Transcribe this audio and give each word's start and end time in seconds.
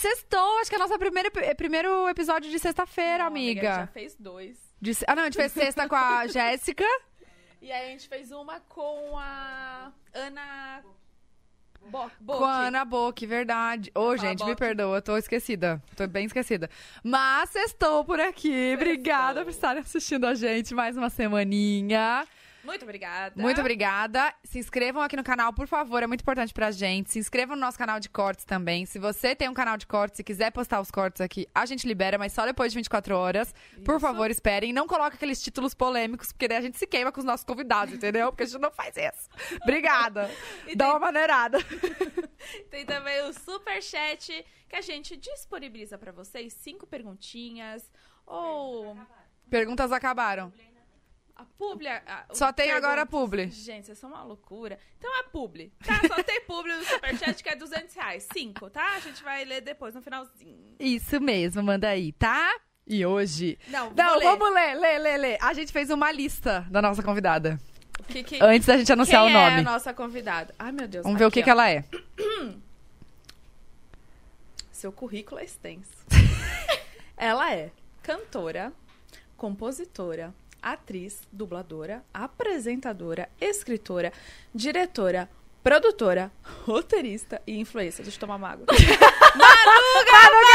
Gente, 0.00 0.16
sextou. 0.16 0.58
Acho 0.60 0.70
que 0.70 0.76
é 0.76 0.78
o 0.78 0.80
nosso 0.80 0.98
primeiro, 0.98 1.30
primeiro 1.56 2.08
episódio 2.08 2.50
de 2.50 2.58
sexta-feira, 2.58 3.24
amiga. 3.24 3.60
A 3.60 3.72
gente 3.74 3.80
já 3.80 3.86
fez 3.86 4.16
dois. 4.18 4.56
De- 4.80 4.92
ah, 5.06 5.14
não, 5.14 5.22
a 5.22 5.26
gente 5.26 5.36
fez 5.36 5.52
sexta 5.52 5.88
com 5.88 5.94
a 5.96 6.26
Jéssica. 6.28 6.84
E 7.60 7.70
aí 7.70 7.88
a 7.88 7.90
gente 7.90 8.08
fez 8.08 8.30
uma 8.32 8.58
com 8.60 9.18
a 9.18 9.92
Ana 10.14 10.82
Bo 11.82 12.10
Com 12.26 12.44
a 12.44 12.66
Ana 12.66 12.84
Boque, 12.84 13.26
verdade. 13.26 13.90
Ô, 13.94 14.00
falar 14.00 14.16
gente, 14.16 14.40
me 14.40 14.50
Boque. 14.50 14.58
perdoa, 14.58 14.96
eu 14.98 15.02
tô 15.02 15.16
esquecida. 15.16 15.82
Tô 15.96 16.06
bem 16.06 16.24
esquecida. 16.26 16.70
Mas 17.02 17.54
estou 17.54 18.04
por 18.04 18.18
aqui. 18.20 18.72
Obrigada 18.74 19.42
por 19.44 19.50
estarem 19.50 19.82
assistindo 19.82 20.26
a 20.26 20.34
gente 20.34 20.74
mais 20.74 20.96
uma 20.96 21.10
semaninha. 21.10 22.26
Muito 22.62 22.82
obrigada. 22.82 23.40
Muito 23.40 23.60
obrigada. 23.60 24.34
Se 24.44 24.58
inscrevam 24.58 25.02
aqui 25.02 25.16
no 25.16 25.24
canal, 25.24 25.52
por 25.52 25.66
favor, 25.66 26.02
é 26.02 26.06
muito 26.06 26.20
importante 26.20 26.52
pra 26.52 26.70
gente. 26.70 27.10
Se 27.10 27.18
inscrevam 27.18 27.56
no 27.56 27.60
nosso 27.60 27.78
canal 27.78 27.98
de 27.98 28.08
cortes 28.08 28.44
também. 28.44 28.84
Se 28.86 28.98
você 28.98 29.34
tem 29.34 29.48
um 29.48 29.54
canal 29.54 29.76
de 29.76 29.86
cortes 29.86 30.18
e 30.20 30.24
quiser 30.24 30.50
postar 30.52 30.80
os 30.80 30.90
cortes 30.90 31.20
aqui, 31.20 31.46
a 31.54 31.64
gente 31.66 31.86
libera, 31.86 32.18
mas 32.18 32.32
só 32.32 32.44
depois 32.44 32.72
de 32.72 32.78
24 32.78 33.16
horas. 33.16 33.54
Por 33.84 33.92
Isso. 33.96 34.00
favor, 34.00 34.30
esperem. 34.30 34.72
Não 34.72 34.86
coloque 34.86 35.16
aqueles 35.16 35.42
títulos 35.42 35.74
polêmicos, 35.74 36.32
porque 36.32 36.46
daí 36.48 36.58
a 36.58 36.62
gente 36.62 36.78
se 36.78 36.86
queima 36.86 37.10
com 37.10 37.20
os 37.20 37.24
nossos 37.26 37.44
convidados, 37.44 37.94
entendeu? 37.94 38.30
Porque 38.30 38.42
a 38.42 38.46
gente 38.46 38.60
não 38.60 38.70
faz 38.70 38.94
isso. 38.96 39.28
Obrigada. 39.62 40.30
E 40.66 40.76
Dá 40.76 40.84
tem- 40.86 40.92
uma 40.94 41.00
maneirada. 41.00 41.58
Tem 42.70 42.84
também 42.86 43.22
o 43.24 43.32
Superchat, 43.32 44.44
que 44.68 44.76
a 44.76 44.80
gente 44.80 45.16
disponibiliza 45.16 45.98
pra 45.98 46.12
vocês 46.12 46.52
cinco 46.54 46.86
perguntinhas. 46.86 47.90
Ou 48.26 48.96
Perguntas 49.48 49.90
acabaram. 49.92 50.52
A 51.40 51.44
publi. 51.58 51.88
a- 51.88 52.26
Só 52.32 52.52
tem 52.52 52.70
agora 52.72 53.02
a 53.02 53.06
publi. 53.06 53.48
Gente, 53.50 53.86
vocês 53.86 53.98
são 53.98 54.10
uma 54.10 54.22
loucura. 54.22 54.78
Então 54.98 55.10
é 55.18 55.22
publi, 55.24 55.72
tá? 55.84 56.00
Só 56.06 56.22
tem 56.22 56.40
publi 56.42 56.72
no 56.74 56.84
Superchat, 56.84 57.42
que 57.42 57.48
é 57.48 57.56
200 57.56 57.94
reais. 57.94 58.26
Cinco, 58.32 58.68
tá? 58.70 58.94
A 58.96 59.00
gente 59.00 59.22
vai 59.22 59.44
ler 59.44 59.60
depois, 59.60 59.94
no 59.94 60.02
finalzinho. 60.02 60.74
Isso 60.78 61.20
mesmo, 61.20 61.62
manda 61.62 61.88
aí, 61.88 62.12
tá? 62.12 62.54
E 62.86 63.04
hoje. 63.06 63.58
Não, 63.68 63.90
Não, 63.92 64.16
ler. 64.16 64.24
vamos 64.24 64.52
ler, 64.54 64.74
ler, 64.74 64.98
ler, 64.98 65.16
ler. 65.18 65.38
A 65.40 65.52
gente 65.54 65.72
fez 65.72 65.90
uma 65.90 66.10
lista 66.10 66.66
da 66.70 66.82
nossa 66.82 67.02
convidada. 67.02 67.58
Que 68.08 68.24
que- 68.24 68.42
Antes 68.42 68.66
da 68.66 68.76
gente 68.76 68.92
anunciar 68.92 69.24
o 69.24 69.28
é 69.28 69.34
a 69.34 69.50
nome. 69.50 69.62
nossa 69.62 69.94
convidada? 69.94 70.54
Ai, 70.58 70.72
meu 70.72 70.88
Deus. 70.88 71.04
Vamos 71.04 71.18
ver 71.18 71.26
o 71.26 71.30
que, 71.30 71.40
aqui, 71.40 71.44
que 71.44 71.50
ela 71.50 71.70
é. 71.70 71.84
Seu 74.72 74.90
currículo 74.92 75.40
é 75.40 75.44
extenso. 75.44 75.90
ela 77.16 77.52
é 77.54 77.70
cantora, 78.02 78.72
compositora, 79.36 80.34
atriz, 80.62 81.20
dubladora, 81.32 82.04
apresentadora, 82.12 83.28
escritora, 83.40 84.12
diretora, 84.54 85.28
produtora, 85.62 86.32
roteirista 86.64 87.40
e 87.46 87.58
influencer. 87.58 88.04
Deixa 88.04 88.16
eu 88.16 88.20
tomar 88.20 88.36
uma 88.36 88.50
água. 88.50 88.66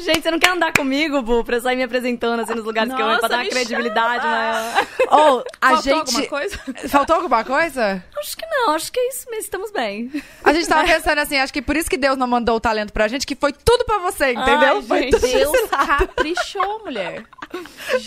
Gente, 0.00 0.22
você 0.22 0.30
não 0.30 0.38
quer 0.38 0.50
andar 0.50 0.72
comigo, 0.72 1.20
Bu, 1.22 1.42
pra 1.42 1.56
eu 1.56 1.60
sair 1.60 1.76
me 1.76 1.82
apresentando 1.82 2.40
assim 2.40 2.54
nos 2.54 2.64
lugares 2.64 2.94
que 2.94 3.00
eu 3.00 3.06
vou 3.06 3.18
pra 3.18 3.22
Nossa, 3.22 3.36
dar 3.36 3.42
uma 3.44 3.50
credibilidade 3.50 4.24
maior? 4.26 4.86
Ou 5.10 5.44
a 5.60 5.68
Faltou 5.70 5.82
gente. 5.82 5.98
alguma 5.98 6.26
coisa? 6.26 6.58
Faltou 6.88 7.16
alguma 7.16 7.44
coisa? 7.44 8.04
Acho 8.18 8.36
que 8.36 8.46
não, 8.46 8.74
acho 8.74 8.92
que 8.92 9.00
é 9.00 9.08
isso 9.08 9.28
mesmo, 9.30 9.44
estamos 9.44 9.70
bem. 9.72 10.10
A 10.44 10.52
gente 10.52 10.68
tava 10.68 10.86
pensando 10.86 11.18
assim, 11.18 11.38
acho 11.38 11.52
que 11.52 11.62
por 11.62 11.76
isso 11.76 11.90
que 11.90 11.96
Deus 11.96 12.16
não 12.16 12.26
mandou 12.26 12.56
o 12.56 12.60
talento 12.60 12.92
pra 12.92 13.08
gente, 13.08 13.26
que 13.26 13.34
foi 13.34 13.52
tudo 13.52 13.84
pra 13.84 13.98
você, 13.98 14.32
entendeu? 14.32 14.76
Ai, 14.76 14.82
foi 14.82 15.02
gente, 15.02 15.10
tudo 15.12 15.26
Deus 15.26 15.56
caprichou, 15.70 16.84
mulher. 16.84 17.24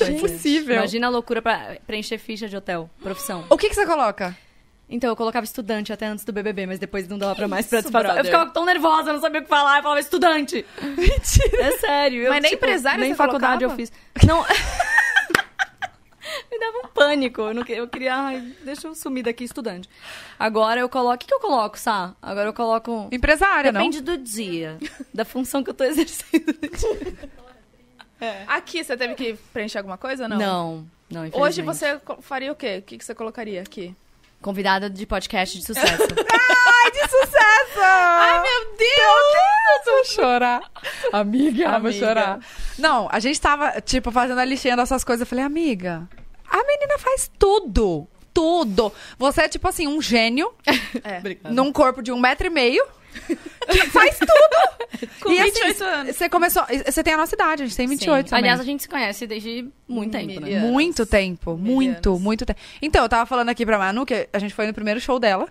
é 0.01 0.09
impossível. 0.11 0.75
Imagina 0.77 1.07
a 1.07 1.09
loucura 1.09 1.41
pra 1.41 1.77
preencher 1.85 2.17
ficha 2.17 2.47
de 2.47 2.55
hotel, 2.55 2.89
profissão. 3.01 3.45
O 3.49 3.57
que, 3.57 3.67
que 3.69 3.75
você 3.75 3.85
coloca? 3.85 4.35
Então, 4.89 5.09
eu 5.09 5.15
colocava 5.15 5.43
estudante 5.43 5.93
até 5.93 6.07
antes 6.07 6.25
do 6.25 6.33
BBB, 6.33 6.65
mas 6.65 6.79
depois 6.79 7.07
não 7.07 7.17
dava 7.17 7.35
pra 7.35 7.47
mais 7.47 7.67
pra 7.67 7.81
disfarçar. 7.81 8.17
Eu 8.17 8.25
ficava 8.25 8.49
tão 8.49 8.65
nervosa, 8.65 9.13
não 9.13 9.21
sabia 9.21 9.39
o 9.41 9.43
que 9.43 9.49
falar, 9.49 9.77
eu 9.77 9.83
falava 9.83 9.99
estudante. 9.99 10.65
Mentira. 10.81 11.61
É 11.61 11.77
sério. 11.77 12.23
Eu, 12.23 12.31
Mas 12.31 12.41
nem 12.41 12.51
tipo, 12.51 12.65
empresária 12.65 12.99
Nem 12.99 13.13
faculdade 13.13 13.65
colocava? 13.65 13.73
eu 13.73 13.87
fiz. 13.87 13.91
Não... 14.25 14.43
Me 16.51 16.59
dava 16.59 16.77
um 16.79 16.87
pânico. 16.89 17.41
Eu, 17.41 17.53
não, 17.53 17.63
eu 17.63 17.87
queria, 17.87 18.15
ai, 18.15 18.53
deixa 18.63 18.87
eu 18.87 18.95
sumir 18.95 19.23
daqui, 19.23 19.43
estudante. 19.43 19.89
Agora 20.37 20.79
eu 20.79 20.89
coloco. 20.89 21.15
O 21.15 21.17
que, 21.17 21.27
que 21.27 21.33
eu 21.33 21.39
coloco, 21.39 21.77
Sá? 21.77 22.15
Agora 22.21 22.49
eu 22.49 22.53
coloco. 22.53 23.07
Empresária, 23.11 23.71
não? 23.71 23.79
Depende 23.81 24.01
do 24.01 24.17
dia, 24.17 24.77
da 25.13 25.25
função 25.25 25.63
que 25.63 25.69
eu 25.69 25.73
tô 25.73 25.83
exercendo. 25.83 26.45
Aqui, 28.47 28.83
você 28.83 28.97
teve 28.97 29.15
que 29.15 29.33
preencher 29.53 29.77
alguma 29.77 29.97
coisa 29.97 30.23
ou 30.23 30.29
não? 30.29 30.37
Não, 30.37 30.87
não, 31.09 31.41
Hoje 31.41 31.61
você 31.61 31.99
faria 32.21 32.51
o 32.51 32.55
quê? 32.55 32.79
O 32.79 32.81
que 32.81 32.97
que 32.97 33.05
você 33.05 33.15
colocaria 33.15 33.61
aqui? 33.61 33.95
Convidada 34.41 34.89
de 34.89 35.05
podcast 35.05 35.57
de 35.57 35.65
sucesso. 35.65 35.87
Ai, 36.31 36.91
de 36.91 36.99
sucesso! 37.01 37.79
Ai, 37.81 38.41
meu 38.41 38.77
Deus! 38.77 39.85
Eu 39.85 39.93
vou 39.93 40.05
chorar. 40.05 40.61
Amiga, 41.11 41.63
eu 41.63 41.69
vou 41.69 41.89
Amiga. 41.89 41.93
chorar. 42.07 42.39
Não, 42.77 43.09
a 43.11 43.19
gente 43.19 43.39
tava, 43.39 43.81
tipo, 43.81 44.11
fazendo 44.11 44.39
a 44.39 44.45
listinha 44.45 44.77
dessas 44.77 45.03
coisas. 45.03 45.21
Eu 45.21 45.27
falei, 45.27 45.43
amiga, 45.43 46.07
a 46.49 46.63
menina 46.63 46.97
faz 46.97 47.29
tudo. 47.37 48.07
Tudo. 48.33 48.93
Você 49.17 49.41
é, 49.41 49.49
tipo 49.49 49.67
assim, 49.67 49.87
um 49.87 50.01
gênio 50.01 50.53
É. 51.03 51.21
num 51.51 51.71
corpo 51.73 52.01
de 52.01 52.11
um 52.11 52.19
metro 52.19 52.47
e 52.47 52.49
meio. 52.49 52.85
Que 53.71 53.87
faz 53.87 54.17
tudo. 54.19 54.79
Com 55.21 55.31
e 55.31 55.41
28 55.43 55.71
assim, 55.71 55.83
anos. 55.83 56.15
Você 56.15 56.29
começou. 56.29 56.63
Você 56.85 57.03
tem 57.03 57.13
a 57.13 57.17
nossa 57.17 57.35
idade, 57.35 57.63
a 57.63 57.65
gente 57.65 57.77
tem 57.77 57.87
28 57.87 58.25
Sim. 58.25 58.29
também. 58.29 58.43
Aliás, 58.43 58.59
a 58.59 58.63
gente 58.63 58.83
se 58.83 58.89
conhece 58.89 59.27
desde 59.27 59.67
muito 59.87 60.11
tempo, 60.11 60.39
né? 60.39 60.59
Muito 60.59 61.05
tempo, 61.05 61.57
muito, 61.57 62.19
muito 62.19 62.45
tempo. 62.45 62.59
Então, 62.81 63.03
eu 63.03 63.09
tava 63.09 63.25
falando 63.25 63.49
aqui 63.49 63.65
pra 63.65 63.77
Manu 63.77 64.05
que 64.05 64.27
a 64.33 64.39
gente 64.39 64.53
foi 64.53 64.67
no 64.67 64.73
primeiro 64.73 64.99
show 64.99 65.19
dela, 65.19 65.47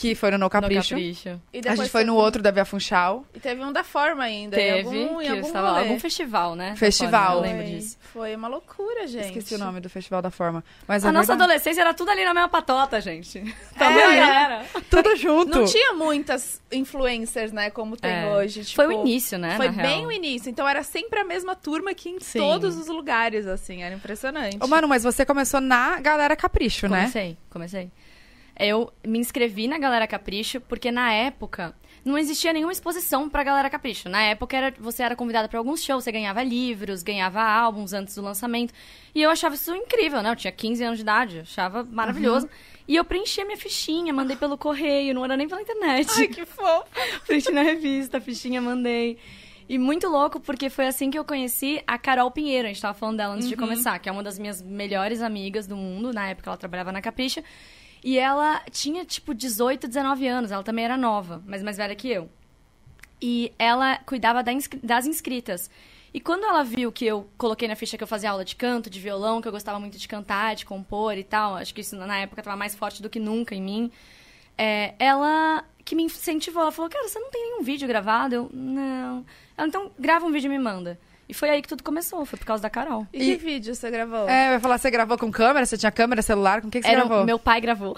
que 0.00 0.14
foi 0.14 0.30
no 0.30 0.38
No 0.38 0.44
No 0.46 0.50
Capricho. 0.50 0.90
Capricho. 0.94 1.40
A 1.68 1.74
gente 1.76 1.90
foi 1.90 2.04
no 2.04 2.14
outro 2.16 2.42
da 2.42 2.50
Via 2.50 2.64
Funchal. 2.64 3.24
E 3.34 3.38
teve 3.40 3.62
um 3.62 3.70
da 3.70 3.84
forma 3.84 4.22
ainda. 4.24 4.56
Teve, 4.56 4.78
em 4.96 5.04
algum, 5.04 5.20
em 5.20 5.28
algum 5.28 5.46
estava 5.46 5.78
algum 5.78 6.00
festival, 6.00 6.54
né? 6.56 6.74
Festival. 6.76 7.36
Eu 7.36 7.40
lembro 7.42 7.64
disso. 7.66 7.98
Foi 8.12 8.34
uma 8.34 8.48
loucura, 8.48 9.06
gente. 9.06 9.26
Esqueci 9.26 9.54
o 9.54 9.58
nome 9.58 9.78
do 9.80 9.90
Festival 9.90 10.22
da 10.22 10.30
Forma. 10.30 10.64
Mas 10.88 11.04
A 11.04 11.08
é 11.08 11.12
nossa 11.12 11.26
verdade. 11.28 11.42
adolescência 11.50 11.80
era 11.82 11.92
tudo 11.92 12.10
ali 12.10 12.24
na 12.24 12.32
mesma 12.32 12.48
patota, 12.48 13.00
gente. 13.00 13.40
Também 13.78 14.02
É. 14.02 14.18
era. 14.18 14.64
Tudo 14.88 15.14
junto. 15.16 15.58
Não 15.58 15.64
tinha 15.66 15.92
muitas 15.92 16.60
influencers, 16.72 17.52
né, 17.52 17.68
como 17.70 17.96
tem 17.96 18.10
É. 18.10 18.26
hoje. 18.28 18.64
Tipo, 18.64 18.76
Foi 18.76 18.86
o 18.86 18.92
início, 18.92 19.38
né? 19.38 19.56
Foi 19.56 19.68
bem 19.68 19.98
real. 19.98 20.06
o 20.06 20.12
início. 20.12 20.48
Então 20.50 20.66
era 20.68 20.82
sempre 20.82 21.20
a 21.20 21.24
mesma 21.24 21.54
turma 21.54 21.92
que 21.94 22.08
em 22.08 22.18
Sim. 22.20 22.38
todos 22.38 22.76
os 22.76 22.88
lugares, 22.88 23.46
assim. 23.46 23.82
Era 23.82 23.94
impressionante. 23.94 24.56
Ô, 24.60 24.66
Manu, 24.66 24.88
mas 24.88 25.02
você 25.04 25.24
começou 25.26 25.60
na 25.60 26.00
Galera 26.00 26.34
Capricho, 26.34 26.88
né? 26.88 27.00
Comecei, 27.02 27.36
comecei. 27.50 27.90
Eu 28.60 28.92
me 29.06 29.18
inscrevi 29.18 29.66
na 29.66 29.78
Galera 29.78 30.06
Capricho 30.06 30.60
porque 30.60 30.92
na 30.92 31.12
época 31.12 31.74
não 32.04 32.18
existia 32.18 32.52
nenhuma 32.52 32.72
exposição 32.72 33.28
pra 33.28 33.42
Galera 33.42 33.70
Capricho. 33.70 34.08
Na 34.08 34.22
época 34.22 34.56
era, 34.56 34.74
você 34.78 35.02
era 35.02 35.16
convidada 35.16 35.48
pra 35.48 35.58
alguns 35.58 35.82
shows, 35.82 36.04
você 36.04 36.12
ganhava 36.12 36.42
livros, 36.42 37.02
ganhava 37.02 37.42
álbuns 37.42 37.92
antes 37.92 38.14
do 38.14 38.22
lançamento. 38.22 38.72
E 39.14 39.22
eu 39.22 39.30
achava 39.30 39.54
isso 39.54 39.74
incrível, 39.74 40.22
né? 40.22 40.30
Eu 40.30 40.36
tinha 40.36 40.52
15 40.52 40.84
anos 40.84 40.98
de 40.98 41.02
idade, 41.02 41.40
achava 41.40 41.82
maravilhoso. 41.84 42.48
E 42.86 42.96
eu 42.96 43.04
preenchi 43.04 43.40
a 43.40 43.44
minha 43.44 43.56
fichinha, 43.56 44.12
mandei 44.12 44.36
pelo 44.36 44.58
correio, 44.58 45.14
não 45.14 45.24
era 45.24 45.36
nem 45.36 45.48
pela 45.48 45.62
internet. 45.62 46.10
Ai, 46.16 46.28
que 46.28 46.44
fofo. 46.44 46.84
Preenchi 47.26 47.52
na 47.52 47.62
revista, 47.62 48.18
a 48.18 48.20
fichinha 48.20 48.60
mandei. 48.60 49.16
E 49.68 49.78
muito 49.78 50.08
louco, 50.08 50.40
porque 50.40 50.68
foi 50.68 50.88
assim 50.88 51.10
que 51.10 51.18
eu 51.18 51.24
conheci 51.24 51.80
a 51.86 51.96
Carol 51.96 52.30
Pinheiro. 52.30 52.66
A 52.66 52.72
gente 52.72 52.82
tava 52.82 52.92
falando 52.92 53.18
dela 53.18 53.34
antes 53.34 53.48
de 53.48 53.56
começar, 53.56 53.98
que 54.00 54.08
é 54.08 54.12
uma 54.12 54.22
das 54.22 54.36
minhas 54.38 54.60
melhores 54.60 55.22
amigas 55.22 55.66
do 55.68 55.76
mundo. 55.76 56.12
Na 56.12 56.28
época 56.28 56.50
ela 56.50 56.56
trabalhava 56.56 56.90
na 56.90 57.00
Capricha. 57.00 57.44
E 58.02 58.18
ela 58.18 58.62
tinha, 58.70 59.04
tipo, 59.04 59.34
18, 59.34 59.86
19 59.88 60.26
anos. 60.26 60.50
Ela 60.50 60.62
também 60.62 60.84
era 60.84 60.96
nova, 60.96 61.42
mas 61.46 61.62
mais 61.62 61.76
velha 61.76 61.94
que 61.94 62.08
eu. 62.08 62.30
E 63.20 63.52
ela 63.58 63.98
cuidava 63.98 64.42
da 64.42 64.52
inscri- 64.52 64.80
das 64.82 65.06
inscritas. 65.06 65.70
E 66.12 66.20
quando 66.20 66.44
ela 66.44 66.64
viu 66.64 66.90
que 66.90 67.04
eu 67.04 67.28
coloquei 67.38 67.68
na 67.68 67.76
ficha 67.76 67.96
que 67.96 68.02
eu 68.02 68.08
fazia 68.08 68.30
aula 68.30 68.44
de 68.44 68.56
canto, 68.56 68.90
de 68.90 68.98
violão, 68.98 69.40
que 69.40 69.46
eu 69.46 69.52
gostava 69.52 69.78
muito 69.78 69.96
de 69.98 70.08
cantar, 70.08 70.56
de 70.56 70.64
compor 70.64 71.16
e 71.16 71.22
tal, 71.22 71.54
acho 71.54 71.72
que 71.74 71.82
isso 71.82 71.94
na 71.94 72.18
época 72.18 72.40
estava 72.40 72.56
mais 72.56 72.74
forte 72.74 73.00
do 73.02 73.08
que 73.10 73.20
nunca 73.20 73.54
em 73.54 73.62
mim, 73.62 73.92
é, 74.58 74.94
ela 74.98 75.64
que 75.84 75.94
me 75.94 76.02
incentivou. 76.02 76.62
Ela 76.62 76.72
falou, 76.72 76.90
cara, 76.90 77.06
você 77.06 77.18
não 77.18 77.30
tem 77.30 77.42
nenhum 77.42 77.62
vídeo 77.62 77.86
gravado? 77.86 78.34
Eu, 78.34 78.50
não. 78.52 79.24
Ela, 79.56 79.68
então, 79.68 79.90
grava 79.98 80.24
um 80.26 80.32
vídeo 80.32 80.46
e 80.46 80.50
me 80.50 80.58
manda. 80.58 80.98
E 81.30 81.34
foi 81.34 81.48
aí 81.48 81.62
que 81.62 81.68
tudo 81.68 81.84
começou, 81.84 82.26
foi 82.26 82.36
por 82.38 82.44
causa 82.44 82.60
da 82.60 82.68
Carol. 82.68 83.06
E, 83.12 83.22
E- 83.22 83.36
que 83.36 83.44
vídeo 83.44 83.72
você 83.72 83.88
gravou? 83.88 84.28
É, 84.28 84.48
eu 84.48 84.52
ia 84.54 84.60
falar, 84.60 84.78
você 84.78 84.90
gravou 84.90 85.16
com 85.16 85.30
câmera? 85.30 85.64
Você 85.64 85.78
tinha 85.78 85.92
câmera, 85.92 86.22
celular? 86.22 86.60
Com 86.60 86.66
o 86.66 86.70
que, 86.70 86.80
que 86.80 86.86
você 86.86 86.92
Era, 86.92 87.04
gravou? 87.04 87.24
meu 87.24 87.38
pai 87.38 87.60
gravou. 87.60 87.96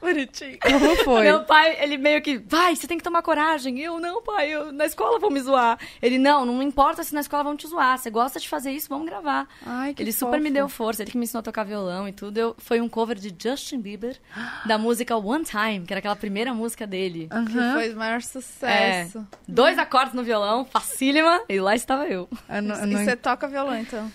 Bonitinho. 0.00 0.58
Como 0.60 0.96
foi? 1.04 1.22
Meu 1.24 1.44
pai, 1.44 1.76
ele 1.82 1.96
meio 1.98 2.22
que, 2.22 2.38
vai, 2.38 2.74
você 2.74 2.86
tem 2.86 2.96
que 2.98 3.04
tomar 3.04 3.22
coragem. 3.22 3.78
Eu, 3.80 3.98
não, 3.98 4.22
pai, 4.22 4.48
eu, 4.50 4.72
na 4.72 4.86
escola 4.86 5.18
vão 5.18 5.30
me 5.30 5.40
zoar. 5.40 5.78
Ele, 6.00 6.18
não, 6.18 6.44
não 6.46 6.62
importa 6.62 7.02
se 7.04 7.12
na 7.14 7.20
escola 7.20 7.44
vão 7.44 7.56
te 7.56 7.66
zoar. 7.66 7.98
Você 7.98 8.10
gosta 8.10 8.40
de 8.40 8.48
fazer 8.48 8.70
isso, 8.72 8.88
vamos 8.88 9.06
gravar. 9.06 9.46
Ai, 9.64 9.92
que 9.94 10.02
ele 10.02 10.12
super 10.12 10.32
fofo. 10.32 10.42
me 10.42 10.50
deu 10.50 10.68
força, 10.68 11.02
ele 11.02 11.10
que 11.10 11.18
me 11.18 11.24
ensinou 11.24 11.40
a 11.40 11.42
tocar 11.42 11.64
violão 11.64 12.08
e 12.08 12.12
tudo. 12.12 12.38
Eu, 12.38 12.54
foi 12.58 12.80
um 12.80 12.88
cover 12.88 13.16
de 13.18 13.34
Justin 13.38 13.80
Bieber, 13.80 14.18
da 14.66 14.78
música 14.78 15.16
One 15.16 15.44
Time, 15.44 15.80
que 15.86 15.92
era 15.92 15.98
aquela 15.98 16.16
primeira 16.16 16.52
música 16.54 16.86
dele. 16.86 17.28
Que 17.28 17.58
Aham. 17.58 17.74
foi 17.74 17.92
o 17.92 17.96
maior 17.96 18.22
sucesso. 18.22 19.26
Dois 19.46 19.78
acordes 19.78 20.14
no 20.14 20.22
violão, 20.22 20.64
facílima, 20.64 21.42
e 21.48 21.60
lá 21.60 21.74
estava 21.74 22.06
eu. 22.08 22.28
Eu 22.48 22.62
não- 22.62 22.74
eu 22.76 22.84
E 22.84 22.86
não- 22.94 23.04
você 23.04 23.16
toca 23.16 23.46
violão, 23.48 23.76
então? 23.76 24.10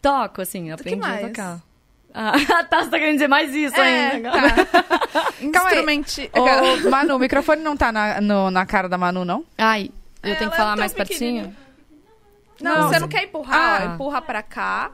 Toco, 0.00 0.40
assim, 0.40 0.64
que 0.66 0.70
aprendi 0.70 1.04
a 1.04 1.18
tocar. 1.18 1.60
Ah, 2.18 2.64
tá, 2.64 2.82
você 2.82 2.90
tá 2.90 2.98
querendo 2.98 3.14
dizer 3.16 3.28
mais 3.28 3.54
isso 3.54 3.76
É, 3.76 4.12
ainda. 4.12 4.30
tá. 4.30 4.40
Calma 5.52 5.68
aí. 5.68 5.74
Instrumenti... 5.74 6.30
Ô, 6.32 6.88
Manu, 6.88 7.16
o 7.16 7.18
microfone 7.18 7.62
não 7.62 7.76
tá 7.76 7.92
na, 7.92 8.20
no- 8.22 8.50
na 8.50 8.64
cara 8.64 8.88
da 8.88 8.96
Manu, 8.96 9.22
não? 9.24 9.44
Ai, 9.58 9.90
eu 10.22 10.34
tenho 10.34 10.34
Ela 10.34 10.48
que 10.48 10.54
é 10.54 10.56
falar 10.56 10.70
tão 10.70 10.78
mais 10.78 10.94
pertinho? 10.94 11.54
Não, 12.60 12.74
Não. 12.82 12.88
você 12.88 12.98
não 12.98 13.08
quer 13.08 13.24
empurrar, 13.24 13.82
Ah. 13.82 13.84
ó, 13.90 13.94
empurra 13.94 14.22
pra 14.22 14.42
cá. 14.42 14.90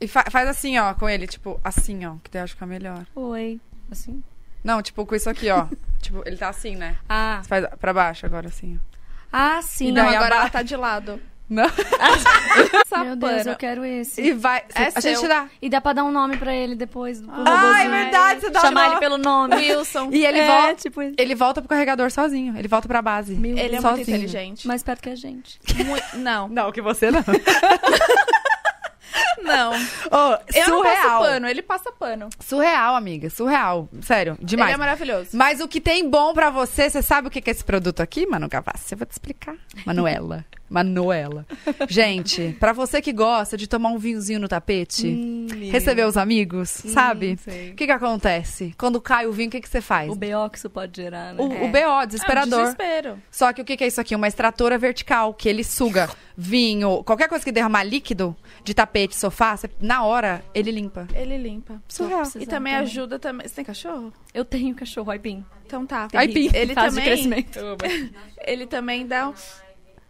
E 0.00 0.08
fa- 0.08 0.24
faz 0.30 0.48
assim, 0.48 0.76
ó, 0.78 0.92
com 0.94 1.08
ele, 1.08 1.28
tipo, 1.28 1.60
assim, 1.62 2.04
ó, 2.06 2.14
que 2.24 2.28
daí 2.30 2.40
eu 2.40 2.44
acho 2.44 2.54
que 2.54 2.58
fica 2.58 2.66
melhor. 2.66 3.06
Oi. 3.14 3.60
Assim? 3.88 4.20
Não, 4.64 4.82
tipo, 4.82 5.06
com 5.06 5.14
isso 5.14 5.30
aqui, 5.30 5.48
ó. 5.48 5.66
tipo, 6.02 6.22
ele 6.26 6.36
tá 6.36 6.48
assim, 6.48 6.74
né? 6.74 6.96
Ah, 7.08 7.38
Você 7.40 7.48
faz 7.48 7.66
pra 7.80 7.92
baixo 7.92 8.26
agora, 8.26 8.48
assim, 8.48 8.80
ó. 8.82 8.96
ah 9.32 9.62
sim. 9.62 9.92
Não, 9.92 10.04
daí 10.06 10.16
agora 10.16 10.34
aba- 10.34 10.40
ela 10.42 10.50
tá 10.50 10.62
de 10.62 10.74
lado. 10.74 11.20
Não? 11.52 11.68
Meu 13.04 13.16
Deus, 13.16 13.46
eu 13.46 13.56
quero 13.56 13.84
esse. 13.84 14.20
E 14.22 14.32
vai. 14.32 14.62
É 14.74 14.84
a 14.94 15.00
gente 15.00 15.18
seu. 15.18 15.28
dá. 15.28 15.48
E 15.60 15.68
dá 15.68 15.80
pra 15.80 15.92
dar 15.92 16.04
um 16.04 16.12
nome 16.12 16.36
pra 16.36 16.54
ele 16.54 16.74
depois. 16.74 17.20
pro 17.20 17.30
Ah, 17.46 17.82
é 17.84 17.88
verdade, 17.88 18.40
você 18.40 18.50
dá 18.50 18.60
Chamar 18.60 18.90
ele 18.92 19.00
pelo 19.00 19.18
nome. 19.18 19.54
Wilson. 19.56 20.08
E 20.12 20.24
ele 20.24 20.38
é, 20.38 20.46
volta. 20.46 20.74
tipo. 20.76 21.02
Ele 21.02 21.34
volta 21.34 21.60
pro 21.60 21.68
carregador 21.68 22.10
sozinho. 22.10 22.56
Ele 22.56 22.68
volta 22.68 22.88
pra 22.88 23.02
base. 23.02 23.34
Meu 23.34 23.56
Ele 23.56 23.76
é 23.76 23.80
Sozinho. 23.80 23.96
muito 23.96 24.08
inteligente. 24.10 24.66
Mais 24.66 24.82
perto 24.82 25.02
que 25.02 25.10
a 25.10 25.16
gente. 25.16 25.58
Mui- 25.84 26.02
Não, 26.14 26.48
Não, 26.48 26.72
que 26.72 26.80
você 26.80 27.10
não. 27.10 27.22
não. 29.42 29.72
Ô, 29.72 30.38
Eu 30.54 30.68
não 30.68 30.82
passo 30.82 31.02
surreal. 31.02 31.22
pano, 31.22 31.48
ele 31.48 31.62
passa 31.62 31.92
pano. 31.92 32.28
Surreal, 32.40 32.94
amiga. 32.94 33.28
Surreal. 33.30 33.88
Sério, 34.00 34.36
demais. 34.40 34.70
Ele 34.70 34.74
é 34.76 34.78
maravilhoso. 34.78 35.30
Mas 35.34 35.60
o 35.60 35.68
que 35.68 35.80
tem 35.80 36.08
bom 36.08 36.32
pra 36.32 36.50
você, 36.50 36.88
você 36.88 37.02
sabe 37.02 37.28
o 37.28 37.30
que 37.30 37.40
que 37.40 37.50
é 37.50 37.52
esse 37.52 37.64
produto 37.64 38.00
aqui, 38.00 38.26
Manu 38.26 38.48
Gavassi? 38.48 38.94
Eu 38.94 38.98
vou 38.98 39.06
te 39.06 39.12
explicar. 39.12 39.54
Manuela. 39.84 40.44
Manuela. 40.72 41.46
Gente, 41.88 42.56
pra 42.58 42.72
você 42.72 43.02
que 43.02 43.12
gosta 43.12 43.56
de 43.56 43.66
tomar 43.66 43.90
um 43.90 43.98
vinhozinho 43.98 44.40
no 44.40 44.48
tapete, 44.48 45.06
Hum, 45.06 45.46
receber 45.70 46.06
os 46.06 46.16
amigos, 46.16 46.70
sabe? 46.70 47.36
sei. 47.36 47.70
O 47.70 47.74
que 47.74 47.86
que 47.86 47.92
acontece? 47.92 48.74
Quando 48.78 49.00
cai 49.00 49.26
o 49.26 49.32
vinho, 49.32 49.48
o 49.48 49.50
que 49.52 49.60
que 49.60 49.68
você 49.68 49.80
faz? 49.80 50.10
O 50.10 50.14
BO 50.14 50.48
que 50.50 50.58
isso 50.58 50.70
pode 50.70 51.00
gerar, 51.02 51.34
né? 51.34 51.42
O, 51.42 51.52
É. 51.52 51.64
o 51.64 51.68
BO, 51.68 51.76
É 51.78 52.02
um 52.02 52.06
desesperador. 52.06 52.60
desespero. 52.60 53.18
Só 53.30 53.52
que 53.52 53.60
o 53.60 53.64
que 53.64 53.76
que 53.76 53.84
é 53.84 53.86
isso 53.86 54.00
aqui? 54.00 54.14
Uma 54.14 54.28
extratora 54.28 54.78
vertical, 54.78 55.34
que 55.34 55.48
ele 55.48 55.62
suga 55.62 56.08
vinho, 56.36 57.04
qualquer 57.04 57.28
coisa 57.28 57.44
que 57.44 57.52
derramar 57.52 57.84
líquido 57.84 58.34
de 58.64 58.72
tapete, 58.72 59.14
sofá, 59.14 59.54
você- 59.56 59.68
na 59.80 60.02
hora, 60.04 60.42
ele 60.54 60.70
limpa. 60.70 61.06
Ele 61.14 61.36
limpa. 61.36 61.82
Surreal. 61.86 62.22
E 62.22 62.30
também 62.30 62.46
também. 62.46 62.74
ajuda 62.76 63.18
também. 63.18 63.46
Você 63.46 63.54
tem 63.56 63.64
cachorro? 63.64 64.12
Eu 64.32 64.44
tenho 64.44 64.74
cachorro 64.74 65.10
aipim. 65.10 65.44
Então 65.66 65.84
tá. 65.86 66.08
Aipim. 66.14 66.50
Ele 66.54 66.66
de 66.66 66.74
também. 66.74 67.04
crescimento. 67.04 67.58
Ele 68.46 68.66
também 68.66 69.06
dá 69.06 69.28
um. 69.28 69.34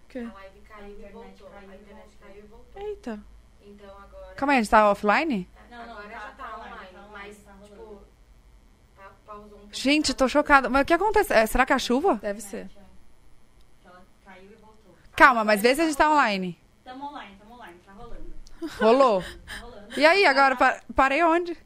Quê? 0.08 0.26
Calma 4.42 4.54
aí, 4.54 4.58
a 4.58 4.62
gente 4.62 4.70
tá 4.72 4.90
offline? 4.90 5.48
Gente, 9.70 10.12
tô 10.12 10.28
chocada. 10.28 10.68
Mas 10.68 10.82
o 10.82 10.84
que 10.84 10.92
acontece? 10.92 11.32
É, 11.32 11.46
será 11.46 11.64
que 11.64 11.72
é 11.72 11.76
a 11.76 11.78
chuva? 11.78 12.16
Deve 12.16 12.40
ser. 12.40 12.68
Calma, 15.14 15.44
mas 15.44 15.62
vê 15.62 15.72
se 15.76 15.80
a 15.80 15.84
gente 15.84 15.96
tá 15.96 16.10
online. 16.10 16.58
Tamo 16.82 17.04
online, 17.06 17.36
tamo 17.38 17.54
online, 17.54 17.78
tá 17.86 17.92
rolando. 17.92 18.34
Rolou? 18.80 19.22
Tá 19.22 19.60
rolando. 19.60 20.00
E 20.00 20.04
aí, 20.04 20.26
agora, 20.26 20.56
pa- 20.56 20.80
parei 20.92 21.22
onde? 21.22 21.56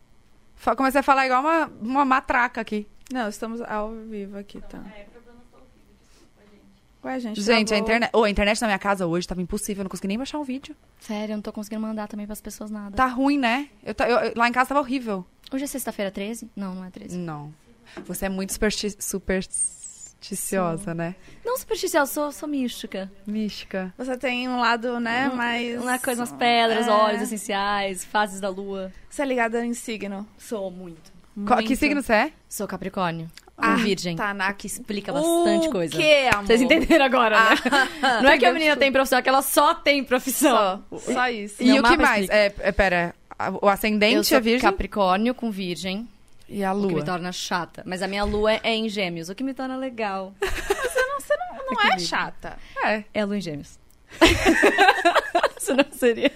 Fa- 0.55 0.77
Comecei 0.77 1.01
a 1.01 1.03
falar 1.03 1.25
igual 1.25 1.41
uma, 1.41 1.67
uma 1.81 2.05
matraca 2.05 2.61
aqui. 2.61 2.87
Não, 3.11 3.27
estamos 3.27 3.63
ao 3.63 3.91
vivo 3.93 4.37
aqui, 4.37 4.61
tá? 4.61 4.83
É, 4.95 5.05
problemas 5.05 5.47
ao 5.55 5.61
vivo, 5.61 5.97
desculpa, 6.11 6.43
gente. 6.53 6.63
Ué, 7.07 7.21
gente. 7.21 7.41
Gente, 7.41 7.73
a 7.73 7.79
internet... 7.79 8.11
Ô, 8.13 8.25
a 8.25 8.31
internet 8.31 8.61
na 8.61 8.67
minha 8.67 8.79
casa 8.79 9.07
hoje 9.07 9.27
tava 9.29 9.41
impossível, 9.41 9.81
eu 9.83 9.85
não 9.85 9.91
consegui 9.91 10.09
nem 10.09 10.19
baixar 10.19 10.39
um 10.39 10.45
vídeo. 10.45 10.75
Sério, 11.01 11.33
eu 11.33 11.37
não 11.37 11.43
tô 11.43 11.53
conseguindo 11.53 11.81
mandar 11.83 12.09
também 12.09 12.27
pras 12.27 12.41
pessoas 12.41 12.71
nada. 12.71 12.97
Tá 12.97 13.07
ruim, 13.07 13.39
né? 13.39 13.69
Eu, 13.85 13.95
ta- 13.95 14.09
eu- 14.09 14.19
eu- 14.19 14.33
lá 14.37 14.49
em 14.49 14.53
casa 14.53 14.69
tava 14.71 14.81
horrível. 14.81 15.25
Hoje 15.53 15.65
é 15.65 15.67
sexta-feira 15.67 16.11
13? 16.11 16.51
Não, 16.57 16.75
não 16.75 16.85
é 16.85 16.91
13. 16.91 17.17
Não. 17.17 17.55
Você 18.07 18.27
é 18.27 18.29
muito 18.29 18.53
supersti- 18.53 18.97
supersticiosa, 19.01 20.95
né? 20.95 21.15
Não 21.45 21.57
supersticiosa, 21.57 22.13
sou, 22.13 22.33
sou 22.33 22.49
mística. 22.49 23.11
Mística. 23.27 23.95
Você 23.97 24.17
tem 24.17 24.49
um 24.49 24.59
lado, 24.59 24.99
né, 24.99 25.29
mais. 25.29 25.81
Uma 25.81 25.99
coisa, 25.99 26.23
umas 26.23 26.33
pedras, 26.33 26.87
É. 26.87 26.91
óleos 26.91 27.23
essenciais, 27.23 28.05
fases 28.05 28.41
da 28.41 28.49
lua. 28.49 28.93
Você 29.09 29.23
é 29.23 29.25
ligada 29.25 29.65
em 29.65 29.75
signo. 29.75 30.27
Sou 30.37 30.71
muito. 30.71 31.13
Qual- 31.47 31.57
Muito. 31.59 31.69
Que 31.69 31.77
signo 31.77 32.03
você 32.03 32.13
é? 32.13 32.33
Sou 32.49 32.67
capricórnio. 32.67 33.31
Ah, 33.59 33.73
Ah, 33.73 33.77
virgem. 33.77 34.17
Tá 34.17 34.35
na. 34.35 34.53
Que 34.53 34.67
explica 34.67 35.13
bastante 35.13 35.69
o 35.69 35.71
coisa. 35.73 35.97
Que, 35.97 36.29
amor? 36.29 36.47
Vocês 36.47 36.61
entenderam 36.61 37.05
agora, 37.07 37.39
né? 37.51 37.57
Ah, 38.03 38.21
Não 38.23 38.31
é 38.31 38.37
que 38.39 38.45
a 38.45 38.53
menina 38.53 38.77
tem 38.77 38.93
profissão, 38.93 39.19
é 39.19 39.23
que 39.23 39.29
ela 39.29 39.41
só 39.43 39.75
tem 39.75 40.05
profissão. 40.05 40.85
Só, 40.91 40.99
só 41.13 41.29
isso. 41.31 41.63
E 41.63 41.79
o 41.79 41.83
que 41.83 41.97
mais? 41.97 42.29
É, 42.29 42.53
é, 42.61 42.73
pera, 42.73 43.15
a- 43.39 43.51
o 43.63 43.69
ascendente 43.69 44.17
Eu 44.17 44.25
sou 44.25 44.39
é 44.39 44.41
virgem 44.41 44.61
capricórnio 44.71 45.35
com 45.35 45.51
virgem, 45.51 46.07
e 46.49 46.63
a 46.63 46.73
o 46.75 46.81
que 46.83 46.87
me 46.89 46.93
lua. 46.95 47.05
torna 47.05 47.33
chata. 47.33 47.83
Mas 47.87 48.03
a 48.03 48.07
minha 48.09 48.25
lua 48.25 48.53
é 48.63 48.75
em 48.75 48.89
gêmeos, 48.91 49.29
o 49.31 49.35
que 49.35 49.43
me 49.43 49.55
torna 49.55 49.77
legal. 49.77 50.35
Não 51.69 51.91
é 51.93 51.99
chata. 51.99 52.57
É. 52.85 53.05
É 53.15 53.21
a 53.23 53.25
lua 53.25 53.39
em 53.39 53.41
gêmeos. 53.41 53.79
Isso 55.59 55.75
não 55.75 55.85
seria. 55.93 56.31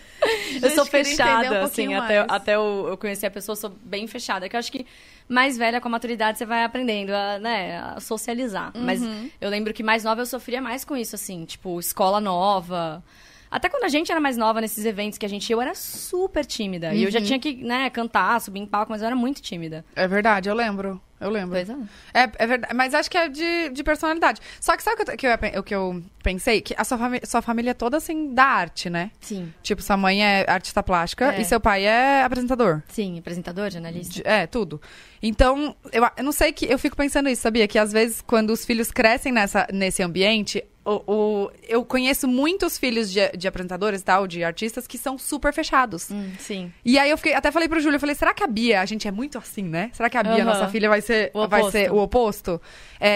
eu 0.55 0.61
Gente, 0.61 0.75
sou 0.75 0.85
queria 0.85 1.01
entender 1.01 1.11
fechada, 1.17 1.61
um 1.61 1.65
assim, 1.65 1.95
até, 1.95 2.19
até 2.29 2.55
eu, 2.57 2.87
eu 2.89 2.97
conhecer 2.97 3.27
a 3.27 3.31
pessoa, 3.31 3.53
eu 3.53 3.57
sou 3.61 3.71
bem 3.71 4.07
fechada. 4.07 4.49
Que 4.49 4.57
eu 4.57 4.59
acho 4.59 4.73
que 4.73 4.85
mais 5.31 5.57
velha, 5.57 5.81
com 5.81 5.87
a 5.89 5.91
maturidade, 5.93 6.37
você 6.39 6.45
vai 6.45 6.65
aprendendo 6.65 7.11
a, 7.11 7.39
né, 7.39 7.79
a 7.79 8.01
socializar. 8.01 8.73
Mas 8.75 9.01
Uhum. 9.01 9.31
eu 9.41 9.49
lembro 9.49 9.73
que 9.73 9.83
mais 9.83 10.03
nova 10.03 10.21
eu 10.23 10.27
sofria 10.27 10.61
mais 10.61 10.85
com 10.85 10.97
isso, 10.97 11.15
assim, 11.15 11.45
tipo, 11.45 11.79
escola 11.79 12.21
nova. 12.21 13.03
Até 13.51 13.69
quando 13.69 13.85
a 13.85 13.89
gente 13.89 14.11
era 14.11 14.21
mais 14.21 14.37
nova 14.37 14.61
nesses 14.61 14.85
eventos 14.85 15.19
que 15.19 15.25
a 15.27 15.29
gente 15.29 15.49
ia, 15.49 15.55
eu 15.55 15.61
era 15.61 15.75
super 15.75 16.45
tímida. 16.45 16.93
E 16.95 17.05
eu 17.05 17.11
já 17.11 17.19
Uhum. 17.21 17.25
tinha 17.25 17.39
que, 17.39 17.55
né, 17.55 17.89
cantar, 17.91 18.41
subir 18.41 18.61
em 18.61 18.67
palco, 18.67 18.91
mas 18.91 19.03
eu 19.03 19.07
era 19.07 19.17
muito 19.17 19.41
tímida. 19.41 19.85
É 19.95 20.07
verdade, 20.09 20.49
eu 20.49 20.55
lembro. 20.55 21.01
Eu 21.21 21.29
lembro. 21.31 21.51
Pois 21.51 21.69
é. 21.69 21.75
É, 22.15 22.31
é 22.39 22.47
verdade, 22.47 22.75
mas 22.75 22.95
acho 22.95 23.11
que 23.11 23.19
é 23.19 23.29
de, 23.29 23.69
de 23.71 23.83
personalidade. 23.85 24.41
Só 24.61 24.77
que 24.77 24.83
sabe 24.83 25.03
o 25.03 25.05
que 25.05 25.27
eu, 25.27 25.39
que 25.39 25.57
eu, 25.59 25.63
que 25.63 25.75
eu 25.75 26.03
pensei? 26.23 26.61
Que 26.61 26.75
a 26.79 26.83
sua, 26.85 26.97
fami 26.97 27.21
sua 27.25 27.43
família 27.43 27.71
é 27.73 27.75
toda, 27.75 27.97
assim, 27.99 28.33
da 28.35 28.45
arte, 28.45 28.89
né? 28.89 29.11
Sim. 29.21 29.53
Tipo, 29.63 29.83
sua 29.83 29.97
mãe 29.97 30.25
é 30.25 30.45
artista 30.49 30.83
plástica 30.83 31.33
É. 31.35 31.41
e 31.41 31.45
seu 31.45 31.61
pai 31.61 31.85
é 31.85 32.23
apresentador. 32.23 32.83
Sim, 32.89 33.19
apresentador, 33.19 33.71
jornalista. 33.71 34.15
De- 34.15 34.23
É, 34.27 34.47
tudo. 34.47 34.81
Então, 35.23 35.77
eu, 35.93 36.03
eu 36.17 36.25
não 36.25 36.33
sei 36.33 36.53
que. 36.53 36.65
Eu 36.65 36.79
fico 36.79 36.97
pensando 36.97 37.29
isso, 37.29 37.43
sabia? 37.43 37.69
Que 37.69 37.79
às 37.79 37.93
vezes, 37.93 38.23
quando 38.23 38.51
os 38.51 38.65
filhos 38.65 38.91
crescem 38.91 39.31
nessa, 39.33 39.67
nesse 39.73 40.03
ambiente, 40.03 40.65
o, 40.83 41.03
o- 41.47 41.51
eu 41.69 41.85
conheço 41.85 42.27
muitos 42.27 42.79
filhos 42.79 43.13
de, 43.13 43.29
de 43.37 43.47
apresentadores 43.47 44.01
e 44.01 44.05
tal, 44.05 44.27
de 44.27 44.43
artistas, 44.43 44.87
que 44.87 44.97
são 44.97 45.19
super 45.19 45.53
fechados. 45.53 46.11
Hum, 46.11 46.31
sim. 46.39 46.73
E 46.83 46.99
aí 46.99 47.11
eu 47.11 47.19
fiquei, 47.19 47.35
até 47.35 47.51
falei 47.51 47.69
pro 47.69 47.79
Júlio, 47.81 47.97
eu 47.97 48.01
falei, 48.01 48.15
será 48.15 48.33
que 48.33 48.43
a 48.43 48.47
Bia, 48.47 48.81
a 48.81 48.87
gente 48.87 49.07
é 49.07 49.11
muito 49.11 49.37
assim, 49.37 49.63
né? 49.63 49.91
Será 49.93 50.09
que 50.09 50.17
a 50.17 50.23
Bia, 50.23 50.37
Aham. 50.37 50.45
nossa 50.45 50.69
filha, 50.69 50.89
vai 50.89 51.03
ser 51.13 51.31
O 51.35 51.49
vai 51.49 51.61
oposto. 51.61 51.73
ser 51.73 51.93
o 51.93 51.99
oposto? 51.99 52.61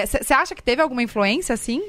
Você 0.07 0.35
acha 0.35 0.55
que 0.55 0.63
teve 0.63 0.83
alguma 0.83 1.03
influência, 1.03 1.53
assim? 1.53 1.83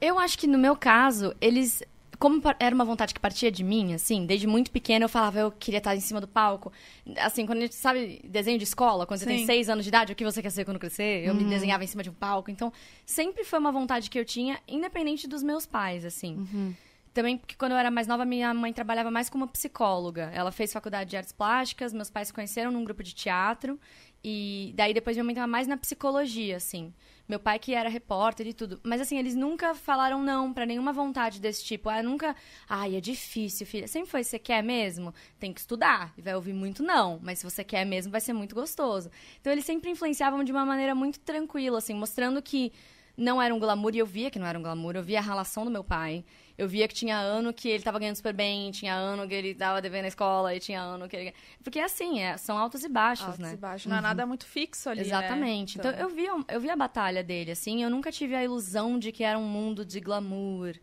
Eu 0.00 0.18
acho 0.18 0.38
que 0.38 0.46
no 0.46 0.58
meu 0.58 0.74
caso, 0.76 1.34
eles. 1.40 1.82
Como 2.18 2.42
era 2.58 2.74
uma 2.74 2.84
vontade 2.84 3.14
que 3.14 3.20
partia 3.20 3.50
de 3.50 3.64
mim, 3.64 3.94
assim, 3.94 4.26
desde 4.26 4.46
muito 4.46 4.70
pequena 4.70 5.06
eu 5.06 5.08
falava, 5.08 5.40
eu 5.40 5.50
queria 5.50 5.78
estar 5.78 5.96
em 5.96 6.00
cima 6.00 6.20
do 6.20 6.28
palco. 6.28 6.70
Assim, 7.16 7.46
quando 7.46 7.58
a 7.58 7.60
gente 7.62 7.74
sabe 7.74 8.20
desenho 8.22 8.58
de 8.58 8.64
escola, 8.64 9.06
quando 9.06 9.20
você 9.20 9.24
tem 9.24 9.38
Sim. 9.38 9.46
seis 9.46 9.70
anos 9.70 9.86
de 9.86 9.88
idade, 9.88 10.12
o 10.12 10.14
que 10.14 10.22
você 10.22 10.42
quer 10.42 10.50
ser 10.50 10.66
quando 10.66 10.78
crescer? 10.78 11.26
Eu 11.26 11.34
me 11.34 11.44
desenhava 11.44 11.82
em 11.82 11.86
cima 11.86 12.02
de 12.02 12.10
um 12.10 12.12
palco. 12.12 12.50
Então, 12.50 12.70
sempre 13.06 13.42
foi 13.42 13.58
uma 13.58 13.72
vontade 13.72 14.10
que 14.10 14.18
eu 14.18 14.24
tinha, 14.26 14.58
independente 14.68 15.26
dos 15.26 15.42
meus 15.42 15.64
pais, 15.64 16.04
assim. 16.04 16.74
Também 17.14 17.38
porque 17.38 17.54
quando 17.56 17.72
eu 17.72 17.78
era 17.78 17.90
mais 17.90 18.06
nova, 18.06 18.26
minha 18.26 18.52
mãe 18.52 18.70
trabalhava 18.70 19.10
mais 19.10 19.30
como 19.30 19.48
psicóloga. 19.48 20.30
Ela 20.34 20.52
fez 20.52 20.74
faculdade 20.74 21.08
de 21.08 21.16
artes 21.16 21.32
plásticas, 21.32 21.90
meus 21.94 22.10
pais 22.10 22.28
se 22.28 22.34
conheceram 22.34 22.70
num 22.70 22.84
grupo 22.84 23.02
de 23.02 23.14
teatro. 23.14 23.80
E 24.22 24.72
daí 24.76 24.92
depois 24.92 25.16
minha 25.16 25.24
mãe 25.24 25.32
estava 25.32 25.46
mais 25.46 25.66
na 25.66 25.76
psicologia, 25.76 26.56
assim. 26.56 26.92
Meu 27.26 27.38
pai 27.38 27.58
que 27.58 27.72
era 27.74 27.88
repórter 27.88 28.46
e 28.46 28.52
tudo. 28.52 28.80
Mas 28.82 29.00
assim, 29.00 29.18
eles 29.18 29.34
nunca 29.34 29.74
falaram 29.74 30.22
não 30.22 30.52
pra 30.52 30.66
nenhuma 30.66 30.92
vontade 30.92 31.40
desse 31.40 31.64
tipo. 31.64 31.88
Ah, 31.88 32.02
nunca. 32.02 32.36
Ai, 32.68 32.96
é 32.96 33.00
difícil, 33.00 33.66
filha. 33.66 33.88
Sempre 33.88 34.10
foi, 34.10 34.24
você 34.24 34.38
quer 34.38 34.62
mesmo? 34.62 35.14
Tem 35.38 35.52
que 35.52 35.60
estudar. 35.60 36.12
E 36.18 36.22
vai 36.22 36.34
ouvir 36.34 36.52
muito 36.52 36.82
não. 36.82 37.18
Mas 37.22 37.38
se 37.38 37.44
você 37.44 37.64
quer 37.64 37.86
mesmo, 37.86 38.12
vai 38.12 38.20
ser 38.20 38.32
muito 38.32 38.54
gostoso. 38.54 39.10
Então 39.40 39.52
eles 39.52 39.64
sempre 39.64 39.90
influenciavam 39.90 40.44
de 40.44 40.52
uma 40.52 40.66
maneira 40.66 40.94
muito 40.94 41.20
tranquila, 41.20 41.78
assim, 41.78 41.94
mostrando 41.94 42.42
que 42.42 42.72
não 43.16 43.40
era 43.40 43.54
um 43.54 43.58
glamour, 43.58 43.94
e 43.94 43.98
eu 43.98 44.06
via 44.06 44.30
que 44.30 44.38
não 44.38 44.46
era 44.46 44.58
um 44.58 44.62
glamour, 44.62 44.96
eu 44.96 45.02
via 45.02 45.18
a 45.18 45.22
relação 45.22 45.64
do 45.64 45.70
meu 45.70 45.84
pai. 45.84 46.24
Eu 46.60 46.68
via 46.68 46.86
que 46.86 46.92
tinha 46.92 47.16
ano 47.18 47.54
que 47.54 47.70
ele 47.70 47.82
tava 47.82 47.98
ganhando 47.98 48.16
super 48.16 48.34
bem, 48.34 48.70
tinha 48.70 48.94
ano 48.94 49.26
que 49.26 49.32
ele 49.32 49.54
tava 49.54 49.80
devendo 49.80 50.02
na 50.02 50.08
escola, 50.08 50.54
e 50.54 50.60
tinha 50.60 50.78
ano 50.78 51.08
que 51.08 51.16
ele. 51.16 51.34
Porque 51.64 51.78
é 51.78 51.84
assim, 51.84 52.20
é, 52.20 52.36
são 52.36 52.58
altos 52.58 52.84
e 52.84 52.88
baixos, 52.88 53.24
Altos 53.24 53.40
né? 53.40 53.54
e 53.54 53.56
baixos. 53.56 53.86
Não 53.86 53.96
é 53.96 54.00
nada 54.02 54.26
muito 54.26 54.44
fixo 54.44 54.90
ali. 54.90 55.00
né? 55.00 55.06
Exatamente. 55.06 55.78
Então, 55.78 55.90
eu 55.92 56.10
via, 56.10 56.32
eu 56.48 56.60
via 56.60 56.74
a 56.74 56.76
batalha 56.76 57.24
dele, 57.24 57.52
assim, 57.52 57.82
eu 57.82 57.88
nunca 57.88 58.12
tive 58.12 58.34
a 58.34 58.44
ilusão 58.44 58.98
de 58.98 59.10
que 59.10 59.24
era 59.24 59.38
um 59.38 59.48
mundo 59.48 59.86
de 59.86 60.00
glamour. 60.00 60.74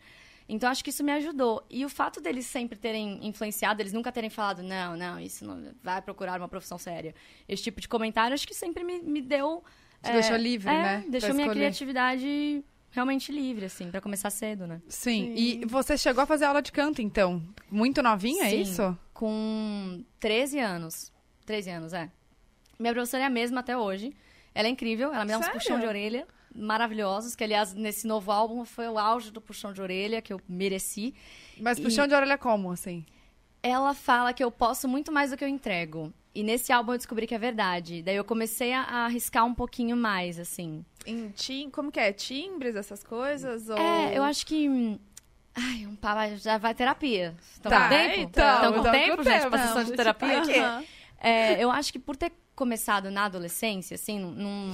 Então 0.49 0.67
acho 0.67 0.83
que 0.83 0.89
isso 0.89 1.03
me 1.03 1.11
ajudou. 1.11 1.63
E 1.69 1.85
o 1.85 1.89
fato 1.89 2.19
deles 2.19 2.47
sempre 2.47 2.79
terem 2.79 3.19
influenciado, 3.21 3.79
eles 3.79 3.93
nunca 3.93 4.11
terem 4.11 4.31
falado, 4.31 4.63
não, 4.63 4.97
não, 4.97 5.19
isso 5.19 5.45
não 5.45 5.73
vai 5.83 6.01
procurar 6.01 6.39
uma 6.39 6.47
profissão 6.47 6.79
séria. 6.79 7.13
Esse 7.47 7.61
tipo 7.63 7.79
de 7.79 7.87
comentário 7.87 8.33
acho 8.33 8.47
que 8.47 8.55
sempre 8.55 8.83
me, 8.83 8.99
me 8.99 9.21
deu. 9.21 9.63
Te 10.01 10.11
deixou 10.11 10.37
livre, 10.37 10.69
é, 10.69 10.83
né? 10.83 11.05
Deixou 11.07 11.35
minha 11.35 11.49
criatividade 11.49 12.63
realmente 12.91 13.31
livre, 13.31 13.65
assim, 13.65 13.89
pra 13.91 14.01
começar 14.01 14.29
cedo, 14.29 14.65
né? 14.67 14.81
Sim. 14.87 15.25
Sim. 15.25 15.33
E 15.35 15.65
você 15.65 15.97
chegou 15.97 16.23
a 16.23 16.25
fazer 16.25 16.45
aula 16.45 16.61
de 16.61 16.71
canto, 16.71 17.01
então? 17.01 17.41
Muito 17.69 18.01
novinha, 18.01 18.45
é 18.45 18.49
Sim. 18.49 18.61
isso? 18.61 18.97
Com 19.13 20.03
13 20.19 20.59
anos. 20.59 21.11
13 21.45 21.69
anos, 21.69 21.93
é. 21.93 22.09
Minha 22.79 22.93
professora 22.93 23.23
é 23.23 23.25
a 23.25 23.29
mesma 23.29 23.59
até 23.61 23.77
hoje. 23.77 24.13
Ela 24.53 24.67
é 24.67 24.71
incrível, 24.71 25.13
ela 25.13 25.23
me 25.25 25.31
dá 25.31 25.37
uns 25.39 25.45
Sério? 25.45 25.59
puxão 25.59 25.79
de 25.79 25.85
orelha 25.85 26.27
maravilhosos, 26.55 27.35
que 27.35 27.43
aliás, 27.43 27.73
nesse 27.73 28.07
novo 28.07 28.31
álbum 28.31 28.65
foi 28.65 28.87
o 28.87 28.97
auge 28.97 29.29
do 29.31 29.39
puxão 29.39 29.71
de 29.71 29.81
orelha 29.81 30.21
que 30.21 30.33
eu 30.33 30.41
mereci. 30.49 31.13
Mas 31.59 31.77
E- 31.77 31.81
puxão 31.83 32.07
de 32.07 32.15
orelha 32.15 32.37
como, 32.37 32.71
assim? 32.71 33.05
Ela 33.61 33.93
fala 33.93 34.33
que 34.33 34.43
eu 34.43 34.49
posso 34.51 34.87
muito 34.87 35.11
mais 35.11 35.29
do 35.31 35.37
que 35.37 35.43
eu 35.43 35.47
entrego. 35.47 36.11
E 36.33 36.41
nesse 36.43 36.71
álbum 36.71 36.93
eu 36.93 36.97
descobri 36.97 37.27
que 37.27 37.35
é 37.35 37.37
verdade. 37.39 38.01
Daí 38.01 38.15
eu 38.15 38.23
comecei 38.23 38.73
a, 38.73 38.81
a 38.81 39.05
arriscar 39.05 39.45
um 39.45 39.53
pouquinho 39.53 39.95
mais, 39.97 40.39
assim. 40.39 40.83
Em 41.07 41.29
tim... 41.29 41.69
Como 41.69 41.91
que 41.91 41.99
é? 41.99 42.11
Timbres, 42.13 42.75
essas 42.75 43.03
coisas? 43.03 43.69
Ou... 43.69 43.77
É, 43.77 44.17
eu 44.17 44.23
acho 44.23 44.45
que. 44.45 44.99
Ai, 45.55 45.87
um 45.87 45.95
papo 45.95 46.35
já 46.37 46.57
vai 46.57 46.75
terapia. 46.75 47.35
Estão 47.53 47.71
Tá, 47.71 47.83
com 47.83 47.89
tempo? 47.95 48.19
então, 48.19 48.55
Estão 48.55 48.73
com 48.73 48.79
então 48.79 48.91
tempo, 48.91 49.17
com 49.17 49.23
gente, 49.23 49.37
tempo. 49.39 49.49
pra 49.49 49.67
sessão 49.67 49.83
de 49.83 49.91
terapia? 49.93 50.41
aham. 50.41 50.83
É, 51.19 51.63
eu 51.63 51.71
acho 51.71 51.91
que 51.91 51.97
por 51.97 52.15
ter 52.15 52.31
começado 52.55 53.09
na 53.09 53.25
adolescência, 53.25 53.95
assim, 53.95 54.19
num, 54.19 54.69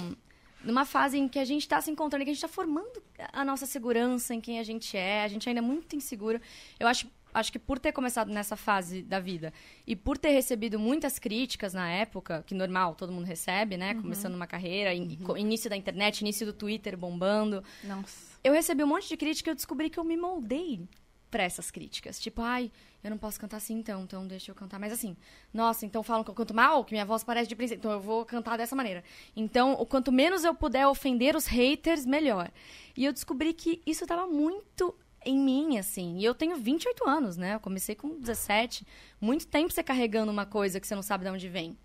numa 0.62 0.84
fase 0.84 1.18
em 1.18 1.28
que 1.30 1.40
a 1.40 1.46
gente 1.46 1.66
tá 1.68 1.80
se 1.80 1.90
encontrando, 1.90 2.26
que 2.26 2.32
a 2.32 2.34
gente 2.34 2.42
tá 2.42 2.50
formando 2.50 3.02
a 3.32 3.46
nossa 3.46 3.66
segurança 3.66 4.34
em 4.34 4.42
quem 4.42 4.60
a 4.60 4.64
gente 4.64 4.98
é, 4.98 5.24
a 5.24 5.28
gente 5.30 5.48
ainda 5.48 5.60
é 5.60 5.62
muito 5.62 5.96
inseguro. 5.96 6.42
Eu 6.78 6.88
acho, 6.88 7.08
acho 7.34 7.52
que 7.52 7.60
por 7.60 7.80
ter 7.80 7.92
começado 7.92 8.32
nessa 8.32 8.56
fase 8.56 9.02
da 9.02 9.20
vida 9.20 9.52
e 9.88 9.96
por 9.96 10.18
ter 10.18 10.30
recebido 10.30 10.78
muitas 10.80 11.18
críticas 11.20 11.74
na 11.74 11.90
época, 11.90 12.44
que 12.46 12.54
normal, 12.54 12.96
todo 12.96 13.12
mundo 13.12 13.26
recebe, 13.26 13.76
né? 13.78 13.94
Começando 13.96 14.36
uma 14.36 14.48
carreira, 14.48 14.94
in- 14.94 15.18
co- 15.18 15.38
início 15.38 15.70
da 15.70 15.76
internet, 15.78 16.22
início 16.22 16.46
do 16.46 16.54
Twitter 16.54 16.98
bombando. 16.98 17.64
Nossa. 17.84 18.34
Eu 18.44 18.54
recebi 18.54 18.84
um 18.84 18.88
monte 18.88 19.08
de 19.08 19.18
crítica 19.18 19.50
e 19.50 19.52
eu 19.52 19.56
descobri 19.56 19.90
que 19.90 19.98
eu 20.00 20.04
me 20.04 20.18
moldei 20.18 20.88
pra 21.32 21.44
essas 21.44 21.72
críticas. 21.72 22.20
Tipo, 22.20 22.44
ai, 22.44 22.72
eu 23.04 23.10
não 23.10 23.18
posso 23.18 23.40
cantar 23.40 23.58
assim 23.58 23.74
então, 23.74 24.04
então 24.04 24.28
deixa 24.28 24.52
eu 24.52 24.56
cantar 24.56 24.80
mais 24.80 24.94
assim. 24.94 25.18
Nossa, 25.52 25.84
então 25.84 26.04
falam 26.04 26.24
que 26.24 26.30
eu 26.30 26.36
canto 26.36 26.54
mal, 26.54 26.86
que 26.86 26.94
minha 26.94 27.06
voz 27.06 27.24
parece 27.24 27.50
de 27.50 27.56
princesa, 27.56 27.80
então 27.80 27.92
eu 27.92 28.00
vou 28.00 28.24
cantar 28.24 28.56
dessa 28.56 28.76
maneira. 28.76 29.04
Então, 29.36 29.74
o 29.74 29.86
quanto 29.86 30.12
menos 30.12 30.44
eu 30.44 30.54
puder 30.54 30.86
ofender 30.88 31.36
os 31.36 31.48
haters, 31.48 32.06
melhor. 32.06 32.52
E 32.96 33.04
eu 33.04 33.12
descobri 33.12 33.52
que 33.54 33.82
isso 33.84 34.06
tava 34.06 34.28
muito 34.28 34.94
em 35.26 35.38
mim, 35.38 35.78
assim. 35.78 36.18
E 36.18 36.26
eu 36.26 36.34
tenho 36.34 36.56
28 36.56 37.08
anos, 37.08 37.38
né? 37.38 37.56
Eu 37.56 37.60
comecei 37.60 37.96
com 37.96 38.20
17. 38.20 38.86
Muito 39.20 39.48
tempo 39.48 39.72
você 39.72 39.84
carregando 39.84 40.32
uma 40.32 40.46
coisa 40.46 40.80
que 40.80 40.88
você 40.88 40.96
não 40.96 41.02
sabe 41.02 41.26
de 41.26 41.32
onde 41.32 41.50
vem. 41.50 41.78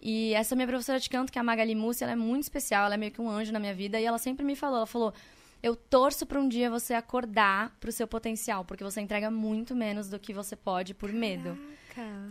E 0.00 0.34
essa 0.34 0.56
minha 0.56 0.66
professora 0.66 0.98
de 0.98 1.08
canto, 1.08 1.30
que 1.30 1.38
é 1.38 1.40
a 1.40 1.44
Magali 1.44 1.74
Mussi, 1.76 2.02
ela 2.02 2.12
é 2.12 2.16
muito 2.16 2.42
especial, 2.42 2.86
ela 2.86 2.94
é 2.94 2.98
meio 2.98 3.12
que 3.12 3.20
um 3.20 3.30
anjo 3.30 3.52
na 3.52 3.60
minha 3.60 3.72
vida. 3.72 4.00
E 4.00 4.04
ela 4.04 4.18
sempre 4.18 4.44
me 4.44 4.56
falou, 4.56 4.78
ela 4.78 4.86
falou, 4.86 5.14
eu 5.62 5.76
torço 5.76 6.26
pra 6.26 6.40
um 6.40 6.48
dia 6.48 6.68
você 6.68 6.92
acordar 6.92 7.76
pro 7.78 7.92
seu 7.92 8.08
potencial, 8.08 8.64
porque 8.64 8.82
você 8.82 9.00
entrega 9.00 9.30
muito 9.30 9.76
menos 9.76 10.08
do 10.08 10.18
que 10.18 10.32
você 10.32 10.56
pode 10.56 10.92
por 10.92 11.12
medo. 11.12 11.56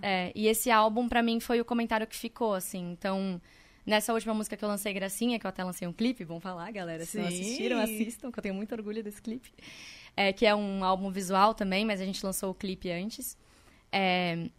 É, 0.01 0.31
e 0.35 0.47
esse 0.47 0.69
álbum, 0.69 1.07
pra 1.07 1.23
mim, 1.23 1.39
foi 1.39 1.61
o 1.61 1.65
comentário 1.65 2.05
que 2.05 2.15
ficou, 2.15 2.53
assim. 2.53 2.91
Então, 2.91 3.39
nessa 3.85 4.11
última 4.13 4.33
música 4.33 4.57
que 4.57 4.65
eu 4.65 4.67
lancei, 4.69 4.91
Gracinha, 4.91 5.39
que 5.39 5.45
eu 5.45 5.49
até 5.49 5.63
lancei 5.63 5.87
um 5.87 5.93
clipe, 5.93 6.25
vamos 6.25 6.43
falar, 6.43 6.69
galera. 6.71 7.05
Se 7.05 7.19
não 7.19 7.27
assistiram, 7.27 7.79
assistam, 7.79 8.31
que 8.31 8.39
eu 8.39 8.43
tenho 8.43 8.55
muito 8.55 8.73
orgulho 8.75 9.01
desse 9.01 9.21
clipe. 9.21 9.49
É, 10.15 10.33
que 10.33 10.45
é 10.45 10.53
um 10.53 10.83
álbum 10.83 11.09
visual 11.09 11.53
também, 11.53 11.85
mas 11.85 12.01
a 12.01 12.05
gente 12.05 12.23
lançou 12.25 12.51
o 12.51 12.53
clipe 12.53 12.91
antes. 12.91 13.37
É, 13.91 14.49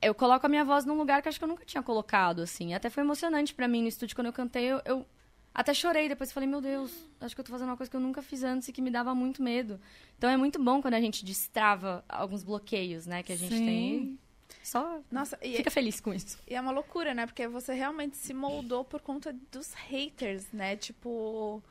eu 0.00 0.14
coloco 0.14 0.44
a 0.46 0.48
minha 0.48 0.64
voz 0.64 0.84
num 0.84 0.96
lugar 0.96 1.22
que 1.22 1.28
acho 1.28 1.38
que 1.38 1.44
eu 1.44 1.48
nunca 1.48 1.64
tinha 1.64 1.82
colocado, 1.82 2.42
assim. 2.42 2.74
Até 2.74 2.90
foi 2.90 3.02
emocionante 3.02 3.54
pra 3.54 3.68
mim 3.68 3.82
no 3.82 3.88
estúdio 3.88 4.14
quando 4.14 4.28
eu 4.28 4.32
cantei. 4.32 4.64
Eu, 4.64 4.80
eu 4.84 5.06
até 5.54 5.72
chorei 5.72 6.08
depois. 6.08 6.32
Falei, 6.32 6.48
meu 6.48 6.60
Deus, 6.60 6.92
acho 7.20 7.34
que 7.34 7.40
eu 7.40 7.44
tô 7.44 7.50
fazendo 7.50 7.68
uma 7.68 7.76
coisa 7.76 7.90
que 7.90 7.96
eu 7.96 8.00
nunca 8.00 8.22
fiz 8.22 8.42
antes 8.42 8.68
e 8.68 8.72
que 8.72 8.82
me 8.82 8.90
dava 8.90 9.14
muito 9.14 9.42
medo. 9.42 9.80
Então 10.16 10.28
é 10.28 10.36
muito 10.36 10.62
bom 10.62 10.82
quando 10.82 10.94
a 10.94 11.00
gente 11.00 11.24
destrava 11.24 12.04
alguns 12.08 12.42
bloqueios, 12.42 13.06
né, 13.06 13.22
que 13.22 13.32
a 13.32 13.36
gente 13.36 13.56
Sim. 13.56 13.66
tem. 13.66 14.18
Só 14.62 15.00
Nossa, 15.10 15.36
fica 15.36 15.70
feliz 15.70 16.00
com 16.00 16.12
isso. 16.12 16.38
e 16.46 16.54
é 16.54 16.60
uma 16.60 16.72
loucura, 16.72 17.14
né? 17.14 17.24
Porque 17.24 17.46
você 17.46 17.72
realmente 17.72 18.16
se 18.16 18.34
moldou 18.34 18.84
por 18.84 19.00
conta 19.00 19.34
dos 19.50 19.72
haters, 19.74 20.46
né? 20.52 20.76
Tipo. 20.76 21.62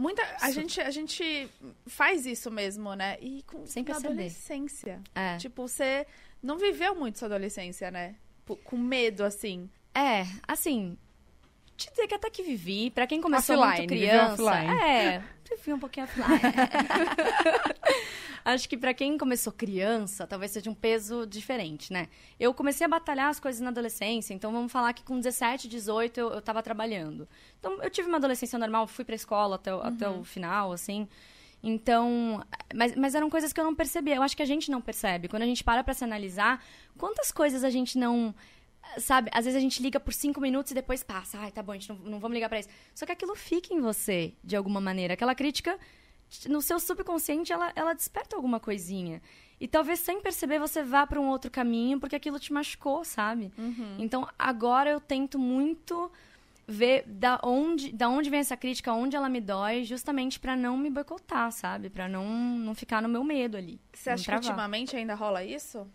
Muita. 0.00 0.22
A 0.40 0.52
gente, 0.52 0.80
a 0.80 0.90
gente 0.90 1.48
faz 1.88 2.24
isso 2.24 2.52
mesmo, 2.52 2.94
né? 2.94 3.18
E 3.20 3.42
com 3.42 3.66
Sem 3.66 3.82
perceber. 3.82 4.06
adolescência. 4.08 5.02
É. 5.12 5.36
Tipo, 5.38 5.66
você 5.66 6.06
não 6.40 6.56
viveu 6.56 6.94
muito 6.94 7.18
sua 7.18 7.26
adolescência, 7.26 7.90
né? 7.90 8.14
P- 8.46 8.54
Com 8.62 8.78
medo, 8.78 9.24
assim. 9.24 9.68
É, 9.92 10.22
assim. 10.46 10.96
Te 11.78 11.88
dizer 11.90 12.06
que 12.08 12.14
até 12.14 12.28
que 12.28 12.42
vivi, 12.42 12.90
pra 12.90 13.06
quem 13.06 13.22
começou 13.22 13.56
Offline, 13.56 13.78
muito 13.78 13.88
criança. 13.88 14.42
offline. 14.42 14.80
É, 14.82 15.22
vivi 15.56 15.72
um 15.72 15.78
pouquinho 15.78 16.04
offline. 16.06 16.28
Acho 18.44 18.68
que 18.68 18.76
pra 18.76 18.94
quem 18.94 19.16
começou 19.18 19.52
criança, 19.52 20.26
talvez 20.26 20.50
seja 20.52 20.70
um 20.70 20.74
peso 20.74 21.26
diferente, 21.26 21.92
né? 21.92 22.08
Eu 22.40 22.52
comecei 22.54 22.84
a 22.84 22.88
batalhar 22.88 23.28
as 23.28 23.38
coisas 23.38 23.60
na 23.60 23.68
adolescência, 23.68 24.32
então 24.34 24.50
vamos 24.52 24.72
falar 24.72 24.92
que 24.92 25.02
com 25.04 25.16
17, 25.18 25.68
18 25.68 26.18
eu, 26.18 26.30
eu 26.30 26.40
tava 26.42 26.62
trabalhando. 26.62 27.28
Então 27.58 27.82
eu 27.82 27.90
tive 27.90 28.08
uma 28.08 28.16
adolescência 28.18 28.58
normal, 28.58 28.86
fui 28.86 29.04
pra 29.04 29.14
escola 29.14 29.56
até, 29.56 29.74
o- 29.74 29.80
até 29.82 30.08
o 30.08 30.24
final, 30.24 30.72
assim. 30.72 31.06
Então, 31.62 32.42
mas, 32.74 32.94
mas 32.96 33.14
eram 33.14 33.28
coisas 33.28 33.52
que 33.52 33.60
eu 33.60 33.64
não 33.64 33.74
percebia. 33.74 34.14
Eu 34.16 34.22
acho 34.22 34.36
que 34.36 34.42
a 34.42 34.46
gente 34.46 34.70
não 34.70 34.80
percebe. 34.80 35.28
Quando 35.28 35.42
a 35.42 35.46
gente 35.46 35.62
para 35.64 35.82
pra 35.84 35.92
se 35.92 36.04
analisar, 36.04 36.64
quantas 36.96 37.30
coisas 37.32 37.64
a 37.64 37.70
gente 37.70 37.98
não. 37.98 38.34
Sabe, 38.98 39.30
às 39.34 39.44
vezes 39.44 39.56
a 39.56 39.60
gente 39.60 39.82
liga 39.82 40.00
por 40.00 40.12
cinco 40.12 40.40
minutos 40.40 40.72
e 40.72 40.74
depois 40.74 41.02
passa. 41.02 41.38
Ai, 41.38 41.52
tá 41.52 41.62
bom, 41.62 41.72
a 41.72 41.74
gente 41.74 41.88
não, 41.88 41.96
não 41.96 42.18
vamos 42.18 42.34
ligar 42.34 42.48
pra 42.48 42.58
isso. 42.58 42.68
Só 42.94 43.04
que 43.04 43.12
aquilo 43.12 43.34
fica 43.34 43.74
em 43.74 43.80
você, 43.80 44.32
de 44.42 44.56
alguma 44.56 44.80
maneira. 44.80 45.14
Aquela 45.14 45.34
crítica, 45.34 45.78
no 46.48 46.62
seu 46.62 46.80
subconsciente, 46.80 47.52
ela, 47.52 47.72
ela 47.76 47.92
desperta 47.92 48.34
alguma 48.34 48.58
coisinha. 48.58 49.20
E 49.60 49.66
talvez 49.68 49.98
sem 50.00 50.20
perceber 50.20 50.58
você 50.58 50.82
vá 50.82 51.06
pra 51.06 51.20
um 51.20 51.28
outro 51.28 51.50
caminho, 51.50 51.98
porque 51.98 52.16
aquilo 52.16 52.38
te 52.38 52.52
machucou, 52.52 53.04
sabe? 53.04 53.52
Então, 53.98 54.26
agora 54.38 54.88
eu 54.90 55.00
tento 55.00 55.38
muito 55.38 56.10
ver 56.66 57.02
da 57.06 57.40
onde, 57.42 57.90
da 57.92 58.08
onde 58.08 58.28
vem 58.30 58.40
essa 58.40 58.56
crítica, 58.56 58.92
onde 58.92 59.16
ela 59.16 59.28
me 59.28 59.40
dói, 59.40 59.84
justamente 59.84 60.38
pra 60.38 60.54
não 60.54 60.76
me 60.76 60.90
boicotar, 60.90 61.50
sabe? 61.50 61.88
Pra 61.90 62.08
não, 62.08 62.26
não 62.26 62.74
ficar 62.74 63.00
no 63.02 63.08
meu 63.08 63.24
medo 63.24 63.56
ali. 63.56 63.80
Você 63.92 64.10
acha 64.10 64.22
que 64.22 64.26
travar. 64.26 64.44
ultimamente 64.44 64.94
ainda 64.94 65.14
rola 65.14 65.42
isso? 65.42 65.86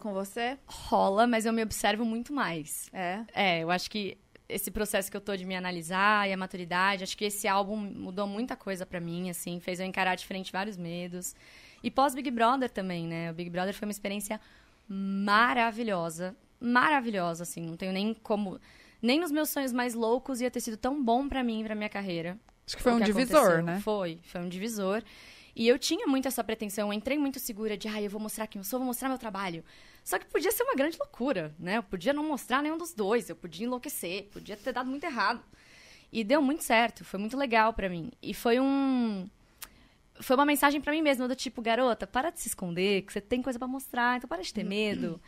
Com 0.00 0.12
você? 0.12 0.58
Rola, 0.66 1.26
mas 1.26 1.46
eu 1.46 1.52
me 1.52 1.62
observo 1.62 2.04
muito 2.04 2.32
mais. 2.32 2.88
É. 2.92 3.20
É, 3.32 3.60
eu 3.60 3.70
acho 3.70 3.90
que 3.90 4.18
esse 4.48 4.70
processo 4.70 5.10
que 5.10 5.16
eu 5.16 5.20
tô 5.20 5.36
de 5.36 5.44
me 5.44 5.54
analisar 5.54 6.28
e 6.28 6.32
a 6.32 6.36
maturidade, 6.36 7.04
acho 7.04 7.16
que 7.16 7.26
esse 7.26 7.46
álbum 7.46 7.76
mudou 7.76 8.26
muita 8.26 8.56
coisa 8.56 8.84
pra 8.84 8.98
mim, 8.98 9.30
assim, 9.30 9.60
fez 9.60 9.78
eu 9.78 9.86
encarar 9.86 10.16
diferente 10.16 10.50
vários 10.50 10.76
medos. 10.76 11.36
E 11.82 11.90
pós 11.90 12.14
Big 12.14 12.30
Brother 12.30 12.68
também, 12.68 13.06
né? 13.06 13.30
O 13.30 13.34
Big 13.34 13.48
Brother 13.48 13.74
foi 13.74 13.86
uma 13.86 13.92
experiência 13.92 14.40
maravilhosa, 14.88 16.36
maravilhosa, 16.60 17.44
assim, 17.44 17.62
não 17.62 17.76
tenho 17.76 17.92
nem 17.92 18.12
como 18.12 18.60
nem 19.00 19.20
nos 19.20 19.30
meus 19.30 19.48
sonhos 19.48 19.72
mais 19.72 19.94
loucos 19.94 20.40
ia 20.40 20.50
ter 20.50 20.60
sido 20.60 20.76
tão 20.76 21.02
bom 21.02 21.28
pra 21.28 21.42
mim, 21.42 21.62
pra 21.64 21.74
minha 21.74 21.88
carreira. 21.88 22.36
Acho 22.66 22.76
que 22.76 22.82
foi 22.82 22.92
um 22.92 22.98
que 22.98 23.04
divisor, 23.04 23.38
aconteceu. 23.38 23.62
né? 23.64 23.80
Foi, 23.80 24.18
foi 24.24 24.40
um 24.40 24.48
divisor. 24.48 25.02
E 25.56 25.66
eu 25.66 25.78
tinha 25.78 26.06
muito 26.06 26.28
essa 26.28 26.44
pretensão, 26.44 26.88
eu 26.88 26.92
entrei 26.92 27.18
muito 27.18 27.38
segura 27.38 27.76
de, 27.76 27.88
ai, 27.88 28.06
eu 28.06 28.10
vou 28.10 28.20
mostrar 28.20 28.46
quem 28.46 28.60
eu 28.60 28.64
sou, 28.64 28.78
vou 28.78 28.86
mostrar 28.86 29.08
meu 29.08 29.18
trabalho. 29.18 29.64
Só 30.04 30.18
que 30.18 30.26
podia 30.26 30.50
ser 30.50 30.62
uma 30.62 30.74
grande 30.74 30.98
loucura, 30.98 31.54
né? 31.58 31.76
Eu 31.78 31.82
podia 31.82 32.12
não 32.12 32.24
mostrar 32.24 32.62
nenhum 32.62 32.78
dos 32.78 32.92
dois, 32.92 33.28
eu 33.28 33.36
podia 33.36 33.66
enlouquecer, 33.66 34.24
podia 34.32 34.56
ter 34.56 34.72
dado 34.72 34.88
muito 34.88 35.04
errado. 35.04 35.42
E 36.12 36.24
deu 36.24 36.42
muito 36.42 36.64
certo, 36.64 37.04
foi 37.04 37.20
muito 37.20 37.36
legal 37.36 37.72
pra 37.72 37.88
mim. 37.88 38.10
E 38.22 38.34
foi 38.34 38.58
um 38.58 39.28
foi 40.20 40.36
uma 40.36 40.44
mensagem 40.44 40.80
pra 40.80 40.92
mim 40.92 41.00
mesma 41.00 41.26
do 41.26 41.34
tipo, 41.34 41.62
garota, 41.62 42.06
para 42.06 42.30
de 42.30 42.40
se 42.40 42.48
esconder, 42.48 43.02
que 43.02 43.12
você 43.12 43.20
tem 43.20 43.40
coisa 43.40 43.58
pra 43.58 43.66
mostrar, 43.66 44.18
então 44.18 44.28
para 44.28 44.42
de 44.42 44.52
ter 44.52 44.64
medo. 44.64 45.20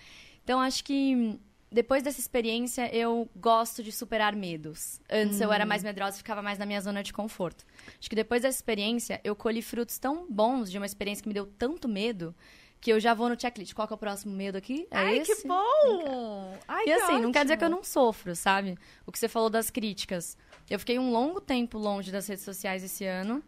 Então 0.45 0.61
acho 0.61 0.85
que 0.85 1.39
depois 1.71 2.03
dessa 2.03 2.21
experiência 2.21 2.95
eu 2.95 3.29
gosto 3.35 3.83
de 3.83 3.91
superar 3.91 4.37
medos. 4.37 5.01
Antes 5.11 5.41
eu 5.41 5.51
era 5.51 5.65
mais 5.65 5.83
medrosa 5.83 6.17
e 6.17 6.19
ficava 6.19 6.43
mais 6.43 6.59
na 6.59 6.67
minha 6.67 6.81
zona 6.81 7.03
de 7.03 7.13
conforto. 7.13 7.65
Acho 7.99 8.11
que 8.11 8.17
depois 8.17 8.43
dessa 8.43 8.59
experiência 8.59 9.21
eu 9.25 9.35
colhi 9.35 9.63
frutos 9.63 9.99
tão 9.99 10.27
bons 10.31 10.71
de 10.71 10.77
uma 10.77 10.87
experiência 10.87 11.23
que 11.23 11.29
me 11.29 11.35
deu 11.35 11.47
tanto 11.47 11.89
medo 11.89 12.35
que 12.83 12.93
eu 12.93 12.99
já 13.01 13.15
vou 13.15 13.29
no 13.29 13.41
checklist. 13.41 13.73
Qual 13.75 13.87
que 13.87 13.95
é 13.95 13.97
o 13.97 13.99
próximo 13.99 14.35
medo 14.35 14.59
aqui? 14.59 14.87
É 14.91 14.99
Ai, 14.99 15.19
esse? 15.19 15.41
que 15.43 15.49
bom! 15.49 16.59
Ai, 16.67 16.85
E 16.87 16.93
assim, 16.93 17.21
não 17.21 17.31
quer 17.33 17.45
dizer 17.45 17.57
que 17.57 17.63
eu 17.63 17.69
ótimo. 17.69 17.77
não 17.79 17.85
sofro, 17.85 18.35
sabe? 18.37 18.77
O 19.07 19.13
que 19.13 19.19
você 19.19 19.29
falou 19.29 19.49
das 19.49 19.71
críticas. 19.71 20.37
Eu 20.69 20.79
fiquei 20.81 20.99
um 20.99 21.13
longo 21.13 21.41
tempo 21.41 21.79
longe 21.79 22.11
das 22.11 22.27
redes 22.27 22.45
sociais 22.45 22.83
esse 22.83 23.05
ano. 23.07 23.41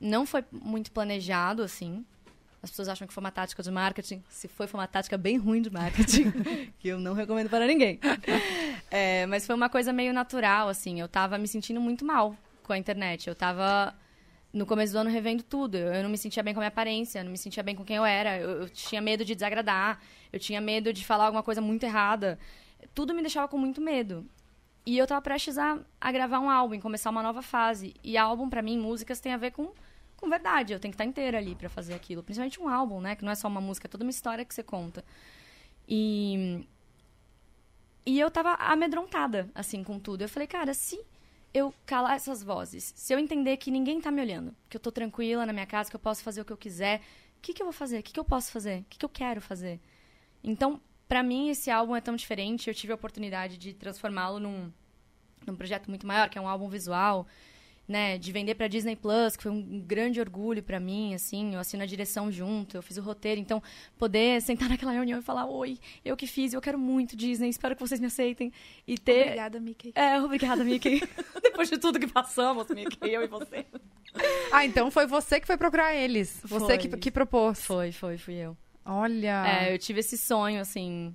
Não 0.00 0.26
foi 0.26 0.44
muito 0.50 0.90
planejado, 0.90 1.62
assim. 1.62 2.04
As 2.60 2.70
pessoas 2.70 2.88
acham 2.88 3.06
que 3.06 3.14
foi 3.14 3.20
uma 3.22 3.30
tática 3.30 3.62
de 3.62 3.70
marketing. 3.70 4.24
Se 4.28 4.48
foi, 4.48 4.66
foi 4.66 4.80
uma 4.80 4.88
tática 4.88 5.16
bem 5.16 5.36
ruim 5.36 5.62
de 5.62 5.70
marketing. 5.70 6.32
que 6.80 6.88
eu 6.88 6.98
não 6.98 7.12
recomendo 7.14 7.48
para 7.48 7.66
ninguém. 7.66 8.00
É, 8.90 9.24
mas 9.26 9.46
foi 9.46 9.54
uma 9.54 9.68
coisa 9.68 9.92
meio 9.92 10.12
natural, 10.12 10.68
assim. 10.68 10.98
Eu 11.00 11.06
tava 11.08 11.38
me 11.38 11.46
sentindo 11.46 11.80
muito 11.80 12.04
mal 12.04 12.36
com 12.64 12.72
a 12.72 12.78
internet. 12.78 13.28
Eu 13.28 13.34
tava, 13.36 13.94
no 14.54 14.64
começo 14.64 14.92
do 14.92 14.98
ano, 15.00 15.10
revendo 15.10 15.42
tudo. 15.42 15.76
Eu, 15.76 16.02
não 16.04 16.08
me 16.08 16.16
sentia 16.16 16.42
bem 16.42 16.54
com 16.54 16.60
a 16.60 16.62
minha 16.62 16.68
aparência, 16.68 17.24
não 17.24 17.30
me 17.30 17.36
sentia 17.36 17.62
bem 17.62 17.74
com 17.74 17.84
quem 17.84 17.96
eu 17.96 18.04
era. 18.04 18.38
Eu, 18.38 18.62
eu 18.62 18.68
tinha 18.70 19.00
medo 19.02 19.24
de 19.24 19.34
desagradar. 19.34 20.00
Eu 20.32 20.38
tinha 20.38 20.60
medo 20.60 20.92
de 20.92 21.04
falar 21.04 21.26
alguma 21.26 21.42
coisa 21.42 21.60
muito 21.60 21.82
errada. 21.84 22.38
Tudo 22.94 23.12
me 23.12 23.20
deixava 23.20 23.48
com 23.48 23.58
muito 23.58 23.80
medo. 23.80 24.24
E 24.86 24.96
eu 24.96 25.06
tava 25.06 25.20
prestes 25.20 25.58
a, 25.58 25.80
a 26.00 26.12
gravar 26.12 26.38
um 26.38 26.48
álbum, 26.48 26.78
começar 26.78 27.10
uma 27.10 27.22
nova 27.22 27.42
fase. 27.42 27.94
E 28.02 28.16
álbum, 28.16 28.48
pra 28.48 28.62
mim, 28.62 28.78
músicas 28.78 29.18
tem 29.20 29.32
a 29.32 29.36
ver 29.36 29.50
com, 29.50 29.72
com 30.16 30.28
verdade. 30.30 30.72
Eu 30.72 30.78
tenho 30.78 30.92
que 30.92 30.94
estar 30.94 31.04
inteira 31.04 31.38
ali 31.38 31.54
pra 31.56 31.68
fazer 31.68 31.94
aquilo. 31.94 32.22
Principalmente 32.22 32.60
um 32.60 32.68
álbum, 32.68 33.00
né? 33.00 33.16
Que 33.16 33.24
não 33.24 33.32
é 33.32 33.34
só 33.34 33.48
uma 33.48 33.60
música, 33.60 33.88
é 33.88 33.90
toda 33.90 34.04
uma 34.04 34.10
história 34.10 34.44
que 34.44 34.54
você 34.54 34.62
conta. 34.62 35.04
E 35.88 36.64
E 38.06 38.20
eu 38.20 38.30
tava 38.30 38.54
amedrontada, 38.54 39.50
assim, 39.54 39.82
com 39.82 39.98
tudo. 39.98 40.22
Eu 40.22 40.28
falei, 40.28 40.46
cara, 40.46 40.74
se 40.74 41.00
eu 41.54 41.72
calar 41.86 42.16
essas 42.16 42.42
vozes, 42.42 42.92
se 42.96 43.14
eu 43.14 43.18
entender 43.18 43.56
que 43.56 43.70
ninguém 43.70 44.00
tá 44.00 44.10
me 44.10 44.20
olhando, 44.20 44.54
que 44.68 44.76
eu 44.76 44.80
tô 44.80 44.90
tranquila 44.90 45.46
na 45.46 45.52
minha 45.52 45.66
casa, 45.66 45.88
que 45.88 45.94
eu 45.94 46.00
posso 46.00 46.22
fazer 46.22 46.40
o 46.40 46.44
que 46.44 46.52
eu 46.52 46.56
quiser, 46.56 47.00
o 47.38 47.40
que, 47.40 47.54
que 47.54 47.62
eu 47.62 47.66
vou 47.66 47.72
fazer? 47.72 48.00
O 48.00 48.02
que, 48.02 48.12
que 48.12 48.18
eu 48.18 48.24
posso 48.24 48.50
fazer? 48.50 48.80
O 48.80 48.84
que, 48.90 48.98
que 48.98 49.04
eu 49.04 49.08
quero 49.08 49.40
fazer? 49.40 49.80
Então, 50.42 50.80
pra 51.06 51.22
mim, 51.22 51.50
esse 51.50 51.70
álbum 51.70 51.94
é 51.94 52.00
tão 52.00 52.16
diferente. 52.16 52.68
Eu 52.68 52.74
tive 52.74 52.92
a 52.92 52.96
oportunidade 52.96 53.56
de 53.56 53.72
transformá-lo 53.72 54.40
num, 54.40 54.72
num 55.46 55.54
projeto 55.54 55.88
muito 55.88 56.06
maior, 56.06 56.28
que 56.28 56.38
é 56.38 56.40
um 56.40 56.48
álbum 56.48 56.68
visual, 56.68 57.26
né? 57.86 58.18
De 58.18 58.32
vender 58.32 58.54
pra 58.54 58.68
Disney 58.68 58.96
Plus, 58.96 59.36
que 59.36 59.42
foi 59.42 59.52
um 59.52 59.80
grande 59.80 60.20
orgulho 60.20 60.62
pra 60.62 60.80
mim, 60.80 61.14
assim. 61.14 61.54
Eu 61.54 61.60
assino 61.60 61.82
a 61.82 61.86
direção 61.86 62.30
junto, 62.30 62.76
eu 62.76 62.82
fiz 62.82 62.96
o 62.96 63.02
roteiro. 63.02 63.40
Então, 63.40 63.62
poder 63.98 64.40
sentar 64.42 64.68
naquela 64.70 64.92
reunião 64.92 65.18
e 65.18 65.22
falar: 65.22 65.46
Oi, 65.46 65.78
eu 66.04 66.16
que 66.16 66.26
fiz, 66.26 66.52
eu 66.52 66.60
quero 66.60 66.78
muito 66.78 67.16
Disney, 67.16 67.48
espero 67.48 67.74
que 67.74 67.80
vocês 67.80 68.00
me 68.00 68.06
aceitem. 68.06 68.52
E 68.86 68.98
ter. 68.98 69.22
Obrigada, 69.22 69.60
Mickey. 69.60 69.92
É, 69.94 70.20
obrigada, 70.20 70.64
Mickey. 70.64 71.02
Depois 71.42 71.68
de 71.68 71.78
tudo 71.78 71.98
que 71.98 72.06
passamos, 72.06 72.68
Mickey, 72.68 73.10
eu 73.10 73.22
e 73.22 73.26
você. 73.26 73.66
Ah, 74.52 74.64
então 74.64 74.90
foi 74.90 75.06
você 75.06 75.40
que 75.40 75.46
foi 75.46 75.56
procurar 75.56 75.94
eles. 75.94 76.40
Você 76.44 76.66
Foi. 76.66 76.78
que, 76.78 76.88
que 76.96 77.10
propôs. 77.10 77.64
Foi, 77.64 77.90
foi, 77.90 78.16
fui 78.16 78.34
eu. 78.34 78.56
Olha. 78.84 79.44
É, 79.46 79.74
eu 79.74 79.78
tive 79.78 80.00
esse 80.00 80.16
sonho, 80.16 80.60
assim. 80.60 81.14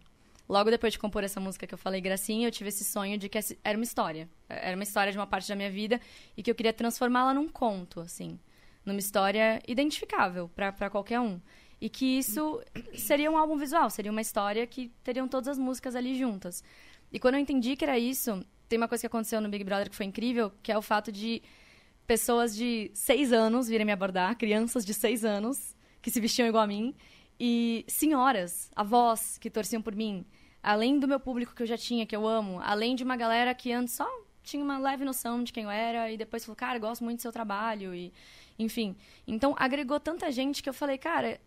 Logo 0.49 0.71
depois 0.71 0.93
de 0.93 0.97
compor 0.99 1.23
essa 1.23 1.39
música 1.39 1.67
que 1.67 1.73
eu 1.75 1.77
falei, 1.77 2.01
Gracinha, 2.01 2.47
eu 2.47 2.51
tive 2.51 2.69
esse 2.69 2.83
sonho 2.83 3.19
de 3.19 3.29
que 3.29 3.37
essa- 3.37 3.55
era 3.63 3.77
uma 3.77 3.83
história. 3.83 4.27
Era 4.49 4.75
uma 4.75 4.81
história 4.83 5.11
de 5.11 5.17
uma 5.17 5.27
parte 5.27 5.47
da 5.47 5.55
minha 5.55 5.69
vida 5.69 6.01
e 6.35 6.41
que 6.41 6.49
eu 6.49 6.55
queria 6.55 6.73
transformá-la 6.73 7.35
num 7.35 7.47
conto, 7.47 7.99
assim. 7.99 8.39
Numa 8.83 8.97
história 8.97 9.61
identificável 9.67 10.49
pra 10.49 10.89
qualquer 10.89 11.19
um. 11.19 11.39
E 11.79 11.87
que 11.87 12.17
isso 12.17 12.61
seria 12.95 13.29
um 13.29 13.37
álbum 13.37 13.57
visual, 13.57 13.89
seria 13.91 14.11
uma 14.11 14.21
história 14.21 14.65
que 14.65 14.91
teriam 15.03 15.27
todas 15.27 15.49
as 15.49 15.57
músicas 15.59 15.95
ali 15.95 16.17
juntas. 16.17 16.63
E 17.11 17.19
quando 17.19 17.35
eu 17.35 17.39
entendi 17.39 17.75
que 17.75 17.85
era 17.85 17.97
isso, 17.99 18.43
tem 18.67 18.77
uma 18.77 18.87
coisa 18.87 19.03
que 19.03 19.07
aconteceu 19.07 19.39
no 19.39 19.49
Big 19.49 19.63
Brother 19.63 19.89
que 19.89 19.95
foi 19.95 20.07
incrível, 20.07 20.51
que 20.63 20.71
é 20.71 20.77
o 20.77 20.81
fato 20.81 21.11
de 21.11 21.41
pessoas 22.07 22.55
de 22.55 22.89
seis 22.93 23.31
anos 23.31 23.67
virem 23.67 23.85
me 23.85 23.91
abordar, 23.91 24.35
crianças 24.35 24.83
de 24.83 24.95
seis 24.95 25.23
anos, 25.23 25.75
que 26.01 26.09
se 26.09 26.19
vestiam 26.19 26.47
igual 26.47 26.63
a 26.63 26.67
mim, 26.67 26.95
e 27.39 27.85
senhoras, 27.87 28.69
avós 28.75 29.37
que 29.37 29.49
torciam 29.49 29.81
por 29.81 29.95
mim, 29.95 30.25
além 30.61 30.99
do 30.99 31.07
meu 31.07 31.19
público 31.19 31.53
que 31.55 31.63
eu 31.63 31.67
já 31.67 31.77
tinha, 31.77 32.05
que 32.05 32.15
eu 32.15 32.27
amo, 32.27 32.59
além 32.61 32.95
de 32.95 33.03
uma 33.03 33.15
galera 33.15 33.53
que 33.53 33.71
antes 33.71 33.93
só 33.93 34.07
tinha 34.43 34.63
uma 34.63 34.77
leve 34.77 35.05
noção 35.05 35.43
de 35.43 35.53
quem 35.53 35.63
eu 35.63 35.69
era 35.69 36.11
e 36.11 36.17
depois 36.17 36.43
falou, 36.43 36.55
cara, 36.55 36.79
gosto 36.79 37.03
muito 37.03 37.19
do 37.19 37.21
seu 37.21 37.31
trabalho 37.31 37.93
e 37.93 38.11
enfim. 38.57 38.95
Então 39.27 39.55
agregou 39.57 39.99
tanta 39.99 40.31
gente 40.31 40.61
que 40.61 40.69
eu 40.69 40.73
falei, 40.73 40.97
cara, 40.97 41.39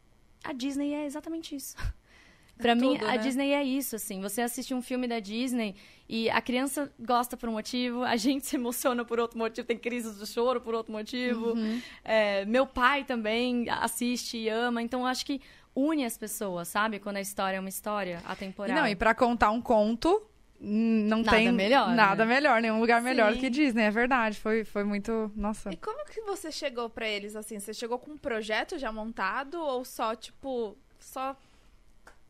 a 0.43 0.53
Disney 0.53 0.95
é 0.95 1.05
exatamente 1.05 1.55
isso. 1.55 1.77
Pra 2.59 2.75
mim, 2.75 2.93
tudo, 2.97 3.07
a 3.09 3.13
né? 3.13 3.19
Disney 3.19 3.53
é 3.53 3.65
isso, 3.65 3.97
assim. 3.97 4.21
Você 4.21 4.41
assiste 4.41 4.73
um 4.73 4.81
filme 4.81 5.09
da 5.09 5.19
Disney 5.19 5.75
e 6.09 6.31
a 6.31 6.41
criança 6.41 6.93
gosta 7.01 7.37
por 7.37 7.49
um 7.49 7.53
motivo, 7.53 8.05
a 8.05 8.15
gente 8.17 8.47
se 8.47 8.57
emociona 8.57 9.05
por 9.05 9.19
outro 9.19 9.37
motivo, 9.39 9.67
tem 9.67 9.77
crises 9.77 10.19
de 10.19 10.27
choro 10.27 10.61
por 10.61 10.73
outro 10.75 10.93
motivo. 10.93 11.55
É, 12.05 12.45
meu 12.45 12.67
pai 12.67 13.05
também 13.05 13.69
assiste 13.69 14.37
e 14.37 14.49
ama. 14.49 14.81
Então, 14.81 15.01
eu 15.01 15.07
acho 15.07 15.27
que 15.27 15.41
une 15.75 16.05
as 16.05 16.17
pessoas, 16.19 16.69
sabe? 16.69 16.99
Quando 16.99 17.17
a 17.17 17.21
história 17.21 17.57
é 17.57 17.61
uma 17.61 17.69
história 17.69 18.21
atemporal. 18.27 18.77
Não, 18.77 18.87
e 18.87 18.95
pra 18.97 19.15
contar 19.15 19.51
um 19.51 19.61
conto, 19.61 20.23
hum, 20.61 21.05
não 21.09 21.19
Nada 21.23 21.37
tem 21.37 21.51
melhor, 21.53 21.95
nada 21.95 22.25
né? 22.27 22.35
melhor, 22.35 22.61
nenhum 22.61 22.79
lugar 22.81 23.01
melhor 23.01 23.33
Sim. 23.33 23.41
que 23.41 23.51
Disney, 23.51 23.85
é 23.85 23.91
verdade. 23.91 24.39
Foi, 24.39 24.65
foi 24.65 24.85
muito. 24.85 25.33
Nossa. 25.35 25.71
E 25.73 25.77
como 25.77 26.05
que 26.07 26.21
você 26.23 26.53
chegou 26.53 26.91
pra 26.91 27.09
eles, 27.09 27.35
assim? 27.37 27.59
Você 27.59 27.73
chegou 27.73 27.99
com 27.99 28.13
um 28.13 28.19
projeto 28.19 28.79
já 28.79 28.93
montado 28.93 29.55
ou 29.61 29.85
só, 29.85 30.15
tipo, 30.15 30.77
só... 30.99 31.35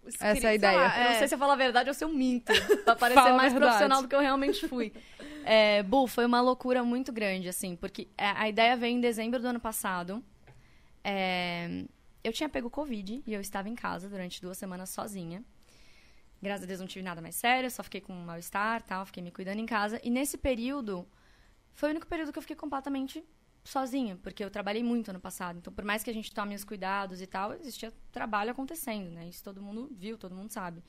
escri- 0.06 0.28
Essa 0.28 0.46
é 0.46 0.50
a 0.50 0.54
ideia. 0.54 0.76
lá, 0.78 0.98
Eu 0.98 1.04
não 1.04 1.10
é. 1.10 1.18
sei 1.18 1.28
se 1.28 1.34
eu 1.34 1.38
falo 1.38 1.52
a 1.52 1.56
verdade 1.56 1.88
ou 1.90 1.94
se 1.94 2.04
eu 2.04 2.08
minto. 2.08 2.52
Pra 2.84 2.94
parecer 2.96 3.32
mais 3.32 3.52
profissional 3.52 4.02
do 4.02 4.08
que 4.08 4.14
eu 4.14 4.20
realmente 4.20 4.68
fui. 4.68 4.92
É, 5.44 5.82
Bu, 5.82 6.06
foi 6.06 6.24
uma 6.24 6.40
loucura 6.40 6.84
muito 6.84 7.12
grande, 7.12 7.48
assim, 7.48 7.74
porque 7.74 8.06
a 8.16 8.42
a 8.44 8.48
ideia 8.48 8.76
veio 8.76 8.96
em 8.96 9.00
dezembro 9.00 9.40
do 9.40 9.48
ano 9.48 9.58
passado. 9.58 10.22
É, 11.04 11.84
eu 12.24 12.32
tinha 12.32 12.48
pego 12.48 12.70
Covid 12.70 13.22
e 13.26 13.32
eu 13.32 13.40
estava 13.40 13.68
em 13.68 13.74
casa 13.74 14.08
durante 14.08 14.40
duas 14.40 14.58
semanas 14.58 14.90
sozinha. 14.90 15.44
Graças 16.40 16.64
a 16.64 16.66
Deus 16.66 16.80
não 16.80 16.86
tive 16.86 17.04
nada 17.04 17.20
mais 17.22 17.36
sério, 17.36 17.70
só 17.70 17.82
fiquei 17.82 18.00
com 18.00 18.12
um 18.12 18.24
mal-estar 18.24 18.82
tal, 18.82 19.06
fiquei 19.06 19.22
me 19.22 19.30
cuidando 19.30 19.58
em 19.58 19.66
casa. 19.66 20.00
E 20.02 20.10
nesse 20.10 20.36
período, 20.36 21.06
foi 21.72 21.88
o 21.88 21.92
único 21.92 22.06
período 22.06 22.32
que 22.32 22.38
eu 22.38 22.42
fiquei 22.42 22.56
completamente 22.56 23.24
sozinha, 23.64 24.18
porque 24.22 24.44
eu 24.44 24.50
trabalhei 24.50 24.82
muito 24.82 25.10
ano 25.10 25.20
passado. 25.20 25.58
Então, 25.58 25.72
por 25.72 25.84
mais 25.84 26.02
que 26.02 26.10
a 26.10 26.14
gente 26.14 26.32
tome 26.32 26.54
os 26.54 26.64
cuidados 26.64 27.20
e 27.20 27.26
tal, 27.26 27.52
existia 27.54 27.92
trabalho 28.10 28.50
acontecendo, 28.50 29.10
né? 29.10 29.28
Isso 29.28 29.42
todo 29.42 29.62
mundo 29.62 29.88
viu, 29.92 30.18
todo 30.18 30.34
mundo 30.34 30.50
sabe. 30.50 30.82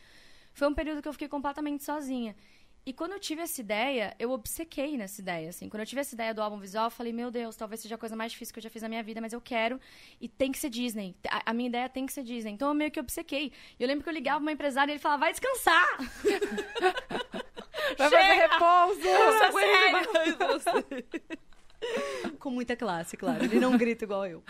Foi 0.54 0.68
um 0.68 0.74
período 0.74 1.02
que 1.02 1.08
eu 1.08 1.14
fiquei 1.14 1.28
completamente 1.28 1.84
sozinha. 1.84 2.36
E 2.86 2.92
quando 2.92 3.14
eu 3.14 3.20
tive 3.20 3.42
essa 3.42 3.62
ideia, 3.62 4.14
eu 4.20 4.32
obcequei 4.32 4.98
nessa 4.98 5.22
ideia, 5.22 5.50
assim. 5.50 5.70
Quando 5.70 5.82
eu 5.82 5.86
tive 5.86 6.02
essa 6.02 6.14
ideia 6.14 6.34
do 6.34 6.42
álbum 6.42 6.58
visual, 6.58 6.86
eu 6.86 6.92
falei, 6.92 7.14
meu 7.14 7.32
Deus, 7.32 7.56
talvez 7.56 7.80
seja 7.80 7.96
a 7.96 7.98
coisa 7.98 8.16
mais 8.16 8.34
difícil 8.34 8.54
que 8.54 8.60
eu 8.60 8.64
já 8.64 8.70
fiz 8.70 8.82
na 8.82 8.90
minha 8.90 9.02
vida, 9.02 9.22
mas 9.22 9.32
eu 9.32 9.40
quero. 9.40 9.80
E 10.20 10.28
tem 10.28 10.52
que 10.52 10.58
ser 10.58 10.70
Disney. 10.70 11.16
A, 11.30 11.52
a 11.52 11.54
minha 11.54 11.70
ideia 11.70 11.88
tem 11.88 12.06
que 12.06 12.12
ser 12.12 12.24
Disney. 12.24 12.52
Então 12.52 12.68
eu 12.68 12.74
meio 12.74 12.92
que 12.92 13.00
obcequei. 13.00 13.54
E 13.80 13.84
eu 13.84 13.88
lembro 13.88 14.04
que 14.04 14.10
eu 14.10 14.14
ligava 14.14 14.38
pra 14.40 14.44
uma 14.44 14.52
empresária 14.52 14.92
e 14.92 14.94
ele 14.94 15.00
falava, 15.00 15.22
vai 15.22 15.32
descansar! 15.32 15.88
Vai 17.98 18.10
fazer 18.10 18.34
repouso! 18.34 19.02
Sério? 20.62 21.44
Com 22.40 22.50
muita 22.50 22.76
classe, 22.76 23.16
claro. 23.16 23.44
Ele 23.44 23.60
não 23.60 23.78
grita 23.78 24.04
igual 24.04 24.26
eu. 24.28 24.44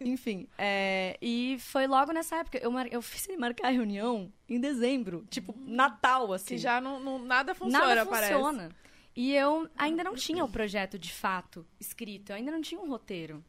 Enfim, 0.00 0.46
é, 0.58 1.16
e 1.20 1.56
foi 1.60 1.86
logo 1.86 2.12
nessa 2.12 2.36
época. 2.36 2.58
Eu, 2.58 2.70
mar- 2.70 2.92
eu 2.92 3.00
fiz 3.00 3.26
ele 3.28 3.38
marcar 3.38 3.68
a 3.68 3.70
reunião 3.70 4.32
em 4.48 4.60
dezembro. 4.60 5.24
Tipo, 5.30 5.54
Natal, 5.58 6.32
assim. 6.32 6.54
Que 6.54 6.58
já 6.58 6.80
não, 6.80 7.00
não- 7.00 7.18
nada 7.18 7.54
funciona, 7.54 7.86
Nada 7.94 8.06
parece. 8.06 8.32
funciona. 8.34 8.70
E 9.14 9.34
eu 9.34 9.68
ainda 9.76 10.02
não 10.04 10.14
tinha 10.14 10.44
o 10.44 10.48
projeto 10.48 10.98
de 10.98 11.12
fato 11.12 11.66
escrito. 11.78 12.30
Eu 12.30 12.36
ainda 12.36 12.50
não 12.50 12.60
tinha 12.62 12.80
um 12.80 12.88
roteiro. 12.88 13.44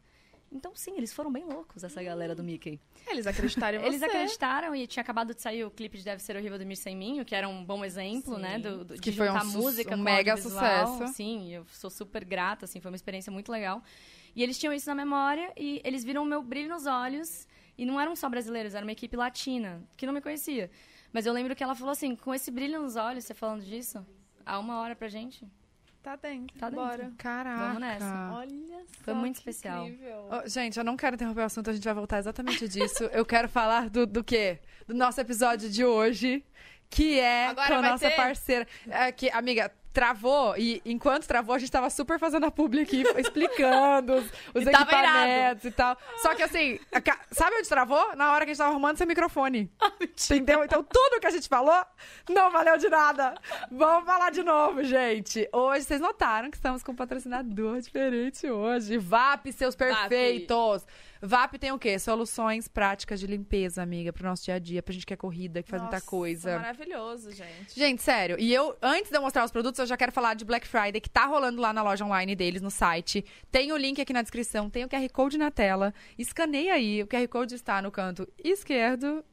Então, 0.54 0.72
sim, 0.76 0.94
eles 0.98 1.12
foram 1.12 1.32
bem 1.32 1.44
loucos, 1.46 1.84
essa 1.84 2.02
galera 2.04 2.36
do 2.36 2.44
Mickey. 2.44 2.80
Eles 3.08 3.26
acreditaram 3.26 3.80
em 3.80 3.82
você. 3.82 3.88
Eles 3.88 4.04
acreditaram 4.04 4.76
e 4.76 4.86
tinha 4.86 5.02
acabado 5.02 5.34
de 5.34 5.42
sair 5.42 5.64
o 5.66 5.72
clipe 5.72 5.98
de 5.98 6.04
Deve 6.04 6.22
Ser 6.22 6.36
Horrível 6.36 6.60
do 6.60 6.66
Mir 6.66 6.76
Sem 6.76 6.96
Mim, 6.96 7.24
que 7.24 7.34
era 7.34 7.50
um 7.50 7.66
bom 7.66 7.84
exemplo, 7.84 8.36
Sim. 8.36 8.42
né? 8.42 8.60
Do, 8.60 8.86
do- 8.86 8.96
de 8.96 9.02
Que 9.02 9.12
foi 9.12 9.30
um 9.30 9.46
música 9.46 9.96
um 9.96 9.98
com 9.98 10.04
mega 10.04 10.38
sucesso. 10.38 11.08
Sim, 11.08 11.52
eu 11.54 11.66
sou 11.72 11.90
super 11.90 12.24
grata, 12.24 12.66
assim, 12.66 12.80
foi 12.80 12.92
uma 12.92 12.96
experiência 12.96 13.32
muito 13.32 13.52
legal. 13.52 13.82
E 14.36 14.44
eles 14.44 14.58
tinham 14.60 14.74
isso 14.74 14.88
na 14.88 14.96
memória 14.96 15.52
e 15.58 15.82
eles 15.84 16.04
viram 16.04 16.24
o 16.24 16.26
meu 16.26 16.42
brilho 16.44 16.70
nos 16.70 16.86
olhos. 16.86 17.48
E 17.76 17.86
não 17.86 18.00
eram 18.00 18.16
só 18.16 18.30
brasileiros, 18.30 18.76
era 18.76 18.86
uma 18.86 18.92
equipe 18.92 19.18
latina, 19.18 19.82
que 19.98 20.06
não 20.06 20.14
me 20.14 20.22
conhecia. 20.22 20.70
Mas 21.12 21.26
eu 21.26 21.34
lembro 21.34 21.56
que 21.56 21.64
ela 21.64 21.74
falou 21.74 21.92
assim, 21.92 22.16
com 22.16 22.32
esse 22.34 22.52
brilho 22.52 22.80
nos 22.82 22.96
olhos, 22.96 23.24
você 23.26 23.34
falando 23.34 23.64
disso, 23.64 24.06
há 24.46 24.60
uma 24.60 24.80
hora 24.80 24.96
pra 24.96 25.08
gente. 25.08 25.48
Tá 26.04 26.18
dentro. 26.18 26.60
Tá 26.60 26.70
dentro. 26.70 26.86
Bora. 26.86 27.12
Caraca. 27.18 27.58
Vamos 27.66 27.80
nessa. 27.80 28.32
Olha 28.34 28.80
só 28.98 29.04
Foi 29.06 29.14
muito 29.14 29.36
que 29.42 29.50
especial. 29.50 29.88
incrível. 29.88 30.30
Ô, 30.30 30.48
gente, 30.50 30.78
eu 30.78 30.84
não 30.84 30.98
quero 30.98 31.16
interromper 31.16 31.42
o 31.42 31.46
assunto, 31.46 31.70
a 31.70 31.74
gente 31.74 31.84
vai 31.84 31.94
voltar 31.94 32.20
exatamente 32.20 32.68
disso. 32.68 33.06
Eu 33.06 33.26
quero 33.26 33.48
falar 33.48 33.90
do, 33.90 34.06
do 34.06 34.22
quê? 34.24 34.60
Do 34.86 34.94
nosso 34.94 35.20
episódio 35.22 35.70
de 35.70 35.86
hoje, 35.86 36.44
que 36.90 37.20
é 37.20 37.48
Agora 37.48 37.68
com 37.70 37.74
a 37.76 37.82
nossa 37.82 38.10
ter? 38.10 38.16
parceira. 38.18 38.68
É, 38.90 39.12
que, 39.14 39.30
amiga, 39.30 39.72
travou, 39.94 40.58
e 40.58 40.82
enquanto 40.84 41.28
travou, 41.28 41.54
a 41.56 41.60
gente 41.60 41.72
tava 41.72 41.90
super 41.90 42.18
fazendo 42.18 42.46
a 42.46 42.52
publi 42.52 42.82
aqui, 42.82 43.04
explicando 43.18 44.16
os, 44.16 44.26
os 44.56 44.66
E 44.66 44.70
equipamentos 44.70 45.66
e 45.66 45.72
tal. 45.72 45.96
Só 46.18 46.34
que 46.34 46.42
assim, 46.42 46.80
a 46.92 47.02
sabe 47.32 47.58
onde 47.58 47.70
travou? 47.70 48.16
Na 48.16 48.34
hora 48.34 48.44
que 48.44 48.52
a 48.52 48.54
gente 48.54 48.58
tava 48.58 48.72
arrumando 48.72 48.98
seu 48.98 49.06
microfone. 49.06 49.72
Entendeu? 50.02 50.64
Então 50.64 50.84
tudo 50.84 51.20
que 51.20 51.28
a 51.28 51.32
gente 51.32 51.48
falou 51.48 51.86
não 52.28 52.52
valeu 52.52 52.78
de 52.78 52.90
nada. 52.90 53.36
Vamos 53.72 54.06
falar 54.06 54.32
de 54.32 54.42
novo, 54.42 54.84
gente. 54.84 55.48
Hoje, 55.54 55.86
vocês 55.86 56.02
notaram 56.02 56.50
que 56.50 56.58
estamos 56.58 56.82
com 56.82 56.92
um 56.92 56.96
patrocinador 56.96 57.80
diferente 57.80 58.50
hoje. 58.50 58.98
VAP, 58.98 59.52
seus 59.52 59.76
perfeitos. 59.76 60.82
VAP 60.82 61.13
tem 61.60 61.72
o 61.72 61.80
quê? 61.80 61.98
Soluções 61.98 62.68
práticas 62.68 63.20
de 63.20 63.28
limpeza, 63.28 63.82
amiga, 63.82 64.12
pro 64.12 64.28
nosso 64.28 64.44
dia 64.44 64.56
a 64.56 64.60
dia, 64.60 64.84
pra 64.84 64.94
gente 64.94 65.06
que 65.06 65.14
é 65.14 65.18
corrida, 65.18 65.64
que 65.64 65.70
faz 65.70 65.82
muita 65.82 65.98
Nossa, 65.98 66.06
coisa. 66.06 66.58
Maravilhoso, 66.58 67.32
gente. 67.32 67.78
Gente, 67.78 68.02
sério. 68.02 68.36
E 68.40 68.54
eu, 68.54 68.76
antes 68.82 69.10
de 69.10 69.18
eu 69.18 69.22
mostrar 69.22 69.46
os 69.46 69.52
produtos, 69.52 69.80
eu 69.80 69.86
já 69.86 69.96
quero 69.96 70.12
falar 70.12 70.34
de 70.34 70.44
Black 70.44 70.68
Friday, 70.68 71.00
que 71.00 71.10
tá 71.10 71.26
rolando 71.26 71.62
lá 71.62 71.72
na 71.72 71.82
loja 71.82 72.04
online 72.04 72.36
deles, 72.36 72.62
no 72.62 72.70
site. 72.70 73.24
Tem 73.52 73.72
o 73.72 73.78
link 73.78 74.02
aqui 74.02 74.12
na 74.12 74.22
descrição, 74.22 74.70
tem 74.70 74.84
o 74.84 74.90
QR 74.90 75.10
Code 75.12 75.38
na 75.38 75.50
tela. 75.50 75.94
Escaneia 76.18 76.74
aí, 76.74 77.02
o 77.02 77.08
QR 77.08 77.28
Code 77.28 77.56
está 77.56 77.82
no 77.82 77.92
canto 77.92 78.28
esquerdo, 78.44 79.24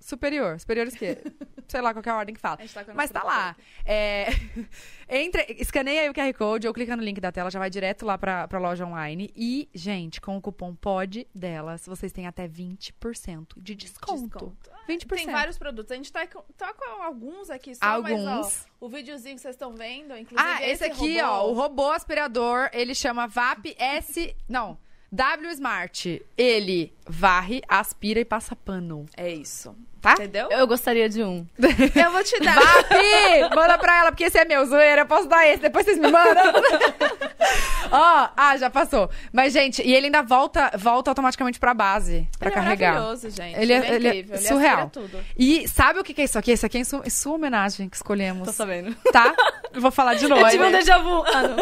superior, 0.00 0.58
superior 0.58 0.86
esquerdo. 0.86 1.32
Sei 1.68 1.80
lá 1.80 1.92
qual 1.92 2.02
que 2.02 2.08
a 2.08 2.16
ordem 2.16 2.34
que 2.34 2.40
fala. 2.40 2.56
Tá 2.56 2.84
Mas 2.94 3.10
tá 3.10 3.22
lá. 3.22 3.56
É... 3.84 4.26
Entre... 5.08 5.44
Escaneia 5.58 6.02
aí 6.02 6.08
o 6.08 6.14
QR 6.14 6.32
Code 6.34 6.66
ou 6.66 6.74
clica 6.74 6.96
no 6.96 7.02
link 7.02 7.20
da 7.20 7.30
tela, 7.30 7.50
já 7.50 7.58
vai 7.58 7.70
direto 7.70 8.04
lá 8.04 8.18
pra, 8.18 8.48
pra 8.48 8.58
loja 8.58 8.84
online. 8.84 9.30
E, 9.36 9.68
gente, 9.72 10.20
com 10.20 10.36
o 10.36 10.40
cupom 10.40 10.74
POD 10.74 11.28
delas, 11.32 11.86
vocês 11.86 12.10
têm 12.10 12.26
até 12.26 12.48
20% 12.48 13.46
de 13.56 13.74
desconto. 13.76 14.52
Desconto. 14.56 14.70
20%. 14.88 15.16
Tem 15.16 15.26
vários 15.26 15.58
produtos. 15.58 15.92
A 15.92 15.94
gente 15.94 16.12
tá 16.12 16.26
com, 16.26 16.42
tá 16.56 16.74
com 16.74 17.02
alguns 17.02 17.50
aqui 17.50 17.74
só, 17.74 17.84
Alguns. 17.84 18.24
mas 18.24 18.66
ó, 18.80 18.86
o 18.86 18.88
videozinho 18.88 19.36
que 19.36 19.42
vocês 19.42 19.54
estão 19.54 19.72
vendo, 19.72 20.16
inclusive 20.16 20.36
Ah, 20.36 20.66
esse 20.66 20.84
aqui, 20.84 21.20
robô, 21.20 21.32
ó, 21.32 21.50
o 21.50 21.54
robô 21.54 21.90
aspirador, 21.92 22.68
ele 22.72 22.94
chama 22.94 23.28
VAP 23.28 23.76
S. 23.78 24.34
Não. 24.48 24.78
W 25.12 25.50
Smart. 25.52 26.22
Ele 26.38 26.92
varre, 27.06 27.60
aspira 27.68 28.20
e 28.20 28.24
passa 28.24 28.54
pano. 28.54 29.06
É 29.16 29.28
isso. 29.30 29.74
Tá? 30.00 30.14
Entendeu? 30.14 30.48
Eu 30.50 30.66
gostaria 30.66 31.08
de 31.10 31.22
um. 31.22 31.46
Eu 31.94 32.10
vou 32.10 32.24
te 32.24 32.38
dar. 32.40 32.54
VAP! 32.54 33.54
Manda 33.54 33.76
pra 33.76 33.98
ela, 33.98 34.10
porque 34.12 34.24
esse 34.24 34.38
é 34.38 34.44
meu, 34.46 34.64
zoeira. 34.64 35.02
Eu 35.02 35.06
posso 35.06 35.28
dar 35.28 35.46
esse, 35.46 35.60
depois 35.60 35.84
vocês 35.84 35.98
me 35.98 36.10
mandam. 36.10 36.42
Ó, 37.92 38.28
ah, 38.36 38.56
já 38.56 38.70
passou. 38.70 39.10
Mas, 39.32 39.52
gente, 39.52 39.82
e 39.82 39.92
ele 39.92 40.06
ainda 40.06 40.22
volta, 40.22 40.70
volta 40.78 41.10
automaticamente 41.10 41.58
pra 41.58 41.74
base, 41.74 42.26
pra 42.38 42.48
Ele 42.48 42.58
é 42.58 42.62
carregar. 42.62 42.94
maravilhoso, 42.94 43.28
gente. 43.30 43.58
Ele 43.60 43.72
é- 43.74 43.94
ele 43.94 44.06
é 44.06 44.10
incrível. 44.10 44.36
Ele 44.36 44.46
surreal. 44.48 44.86
aspira 44.86 44.90
tudo. 45.08 45.24
E 45.36 45.68
sabe 45.68 45.98
o 45.98 46.04
que 46.04 46.14
que 46.14 46.22
é 46.22 46.24
isso 46.24 46.38
aqui? 46.38 46.52
Isso 46.52 46.64
aqui 46.64 46.78
é 46.78 46.80
em 46.80 46.84
sua, 46.84 47.02
em 47.04 47.10
sua 47.10 47.34
homenagem 47.34 47.86
que 47.88 47.96
escolhemos. 47.96 48.46
Tô 48.46 48.52
sabendo. 48.54 48.94
Tá? 49.12 49.34
Eu 49.74 49.82
vou 49.82 49.90
falar 49.90 50.14
de 50.14 50.26
novo. 50.28 50.40
Eu 50.40 50.50
tive 50.50 50.64
um 50.64 50.70
déjà 50.72 50.96
vu. 50.98 51.24
Ah, 51.26 51.42
não. 51.42 51.56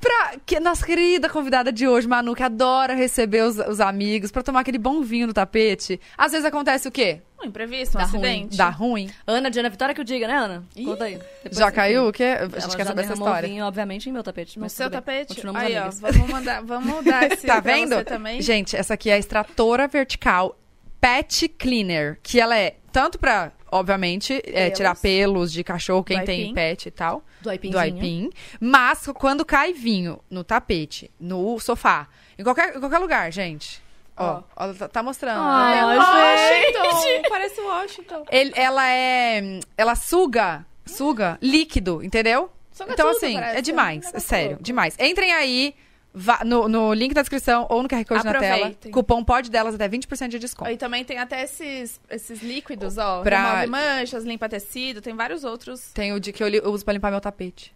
Pra 0.00 0.36
que 0.46 0.58
nossa 0.58 0.84
querida 0.86 1.28
convidada 1.28 1.70
de 1.70 1.86
hoje, 1.86 2.08
Manu, 2.08 2.34
que 2.34 2.42
adora 2.42 2.94
receber 2.94 3.42
os, 3.42 3.58
os 3.58 3.80
amigos, 3.80 4.30
pra 4.32 4.42
tomar 4.42 4.60
aquele 4.60 4.78
bom 4.78 5.02
vinho 5.02 5.26
no 5.26 5.32
tapete. 5.34 6.00
Às 6.16 6.32
vezes 6.32 6.46
acontece 6.46 6.88
o 6.88 6.90
quê? 6.90 7.20
Um 7.42 7.46
imprevisto, 7.46 7.96
um 7.96 8.00
Dá 8.00 8.06
ruim. 8.06 8.16
acidente. 8.26 8.56
Dá 8.56 8.68
ruim. 8.70 9.10
Ana, 9.26 9.50
Diana 9.50 9.68
Vitória 9.68 9.94
que 9.94 10.00
eu 10.00 10.04
diga, 10.04 10.26
né, 10.26 10.34
Ana? 10.34 10.64
Conta 10.84 11.04
aí. 11.04 11.18
Depois 11.42 11.56
Já 11.58 11.70
caiu 11.70 12.08
o 12.08 12.12
quê? 12.12 12.24
A 12.24 12.26
Ela 12.44 12.60
gente 12.60 12.76
quer 12.76 12.82
já 12.84 12.88
saber 12.90 13.02
essa 13.02 13.12
história. 13.12 13.48
vinho, 13.48 13.64
obviamente, 13.64 14.08
em 14.08 14.12
meu 14.12 14.22
tapete. 14.22 14.58
No 14.58 14.68
seu 14.70 14.90
tapete? 14.90 15.28
Continuamos 15.34 15.62
Aí, 15.62 15.76
ó, 15.78 15.90
vamos 15.90 16.28
mandar, 16.30 16.62
vamos 16.62 17.04
dar 17.04 17.30
esse 17.30 17.46
Tá 17.46 17.60
pra 17.60 17.72
vendo? 17.74 17.94
você 17.96 18.04
também. 18.04 18.40
Gente, 18.40 18.76
essa 18.76 18.94
aqui 18.94 19.10
é 19.10 19.14
a 19.14 19.18
extratora 19.18 19.86
vertical 19.86 20.58
Pet 21.00 21.48
Cleaner, 21.48 22.18
que 22.22 22.38
ela 22.40 22.56
é 22.58 22.76
tanto 22.92 23.18
pra, 23.18 23.52
obviamente, 23.70 24.40
é, 24.44 24.70
tirar 24.70 24.96
pelos 24.96 25.52
de 25.52 25.62
cachorro, 25.64 26.02
quem 26.04 26.18
Do 26.20 26.24
tem 26.26 26.40
aipim. 26.42 26.54
pet 26.54 26.86
e 26.86 26.90
tal, 26.90 27.22
Do 27.40 27.50
aipinzinho. 27.50 27.72
do 27.72 27.78
aipim, 27.78 28.30
mas 28.60 29.06
quando 29.14 29.44
cai 29.44 29.72
vinho 29.72 30.20
no 30.30 30.42
tapete, 30.44 31.10
no 31.20 31.58
sofá, 31.60 32.08
em 32.38 32.42
qualquer, 32.44 32.76
em 32.76 32.80
qualquer 32.80 32.98
lugar, 32.98 33.30
gente. 33.32 33.82
Ó, 34.16 34.42
ó, 34.54 34.64
ela 34.64 34.74
tá- 34.74 34.88
tá 34.88 35.02
mostrando. 35.02 35.40
Ai, 35.42 35.76
né? 35.76 35.96
Washington! 35.98 37.22
Parece 37.30 37.60
Washington. 37.60 38.24
Ele- 38.30 38.52
ela 38.54 38.86
é. 38.90 39.60
Ela 39.78 39.94
suga, 39.94 40.66
suga 40.84 41.38
líquido, 41.40 42.02
entendeu? 42.04 42.50
Suga 42.72 42.92
então, 42.92 43.06
tudo, 43.12 43.16
assim, 43.16 43.34
parece. 43.34 43.58
é 43.58 43.62
demais. 43.62 44.02
É 44.02 44.06
negócio 44.08 44.28
sério, 44.28 44.58
demais. 44.60 44.96
Entrem 44.98 45.32
aí 45.32 45.74
vá- 46.14 46.42
no, 46.44 46.68
no 46.68 46.92
link 46.92 47.12
da 47.14 47.20
descrição 47.22 47.66
ou 47.70 47.82
no 47.82 47.88
QR 47.88 48.04
Code 48.04 48.24
na 48.24 48.32
tela. 48.40 48.66
Cupom 48.90 49.22
pode 49.24 49.50
delas 49.50 49.74
até 49.74 49.88
20% 49.88 50.28
de 50.28 50.38
desconto. 50.38 50.70
E 50.70 50.76
também 50.76 51.04
tem 51.04 51.18
até 51.18 51.42
esses, 51.42 52.00
esses 52.10 52.42
líquidos, 52.42 52.98
ó. 52.98 53.22
Pra- 53.22 53.60
Remove 53.60 53.66
manchas, 53.68 54.24
limpa 54.24 54.48
tecido, 54.48 55.00
tem 55.00 55.14
vários 55.14 55.44
outros. 55.44 55.90
Tem 55.92 56.12
o 56.12 56.20
de 56.20 56.32
que 56.32 56.42
eu, 56.42 56.48
li- 56.48 56.58
eu 56.62 56.70
uso 56.72 56.84
pra 56.84 56.94
limpar 56.94 57.10
meu 57.10 57.20
tapete. 57.20 57.72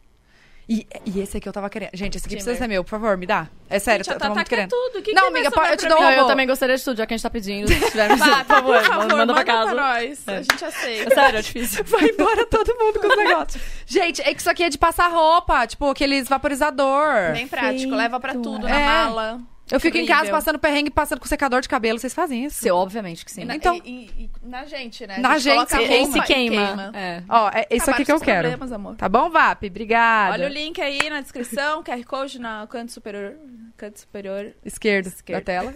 E, 0.68 0.86
e 1.04 1.20
esse 1.20 1.36
aqui 1.36 1.46
eu 1.48 1.52
tava 1.52 1.68
querendo. 1.68 1.90
Gente, 1.92 2.16
esse 2.16 2.24
aqui 2.26 2.36
Timber. 2.36 2.44
precisa 2.44 2.64
ser 2.64 2.68
meu, 2.68 2.82
por 2.82 2.90
favor, 2.90 3.16
me 3.18 3.26
dá. 3.26 3.48
É 3.68 3.78
sério, 3.78 4.02
Gente, 4.04 4.14
Tata 4.14 4.26
muito 4.34 4.48
quer 4.48 4.56
querendo. 4.56 4.70
tudo. 4.70 4.98
O 4.98 5.02
que 5.02 5.12
Não, 5.12 5.22
que 5.24 5.28
amiga, 5.28 5.46
eu 5.48 5.76
te 5.76 5.86
pra 5.86 5.94
dou 5.94 6.00
um 6.02 6.10
eu 6.10 6.26
também 6.26 6.46
gostaria 6.46 6.76
de 6.76 6.82
tudo, 6.82 6.96
já 6.96 7.06
que 7.06 7.12
a 7.12 7.16
gente 7.16 7.22
tá 7.22 7.28
pedindo. 7.30 7.68
Se 7.72 7.90
tiver, 7.90 8.16
Vá, 8.16 8.38
por 8.38 8.44
favor, 8.46 8.76
por 8.78 8.84
favor, 8.86 9.16
manda 9.16 9.34
pra 9.34 9.44
casa. 9.44 9.74
nós. 9.74 10.26
É. 10.28 10.36
A 10.36 10.42
gente 10.42 10.64
aceita. 10.64 11.14
Sério, 11.14 11.38
é 11.38 11.42
difícil. 11.42 11.84
Vai 11.88 12.04
embora 12.08 12.46
todo 12.46 12.74
mundo 12.78 12.98
com 12.98 13.06
os 13.08 13.16
negócios. 13.18 13.62
Gente, 13.86 14.22
é 14.22 14.32
que 14.32 14.40
isso 14.40 14.48
aqui 14.50 14.62
é 14.64 14.70
de 14.70 14.78
passar 14.78 15.08
roupa, 15.08 15.66
tipo 15.66 15.88
aqueles 15.90 16.28
vaporizador. 16.28 17.32
Bem 17.32 17.46
prático, 17.46 17.94
leva 17.94 18.18
pra 18.18 18.32
tudo, 18.34 18.66
É. 18.66 18.70
na 18.70 18.80
mala. 18.80 19.40
Eu 19.70 19.80
fico 19.80 19.96
em 19.96 20.04
casa 20.04 20.30
passando 20.30 20.58
perrengue, 20.58 20.90
passando 20.90 21.18
com 21.20 21.26
secador 21.26 21.60
de 21.62 21.68
cabelo. 21.68 21.98
Vocês 21.98 22.12
fazem 22.12 22.44
isso? 22.44 22.60
Seu, 22.60 22.76
obviamente 22.76 23.24
que 23.24 23.32
sim. 23.32 23.42
E 23.42 23.44
na, 23.46 23.56
Então- 23.56 23.74
e- 23.76 23.80
e- 24.18 24.30
e 24.44 24.46
na 24.46 24.64
gente, 24.66 25.06
né? 25.06 25.18
Na 25.18 25.30
A 25.30 25.38
gente 25.38 25.44
gente, 25.44 25.54
coloca 25.54 25.76
a 25.76 25.78
sim. 25.78 25.84
Esse 25.84 26.02
roupa 26.12 26.18
e 26.18 26.22
queima. 26.26 26.92
É. 26.94 27.22
Ó, 27.28 27.50
é 27.52 27.66
isso 27.70 27.90
aqui 27.90 28.04
que 28.04 28.12
eu 28.12 28.20
quero. 28.20 28.74
amor. 28.74 28.96
Tá 28.96 29.08
bom, 29.08 29.30
VAP? 29.30 29.66
Obrigada. 29.68 30.32
Olha 30.34 30.46
o 30.46 30.50
link 30.50 30.80
aí 30.82 31.08
na 31.08 31.20
descrição, 31.22 31.82
QR 31.84 32.04
Code 32.04 32.38
no 32.38 32.66
canto 32.68 32.92
superior. 32.92 33.36
Canto 33.76 33.98
superior. 34.00 34.52
Esquerdo, 34.64 35.06
Esquerdo. 35.06 35.40
da 35.40 35.44
tela. 35.44 35.74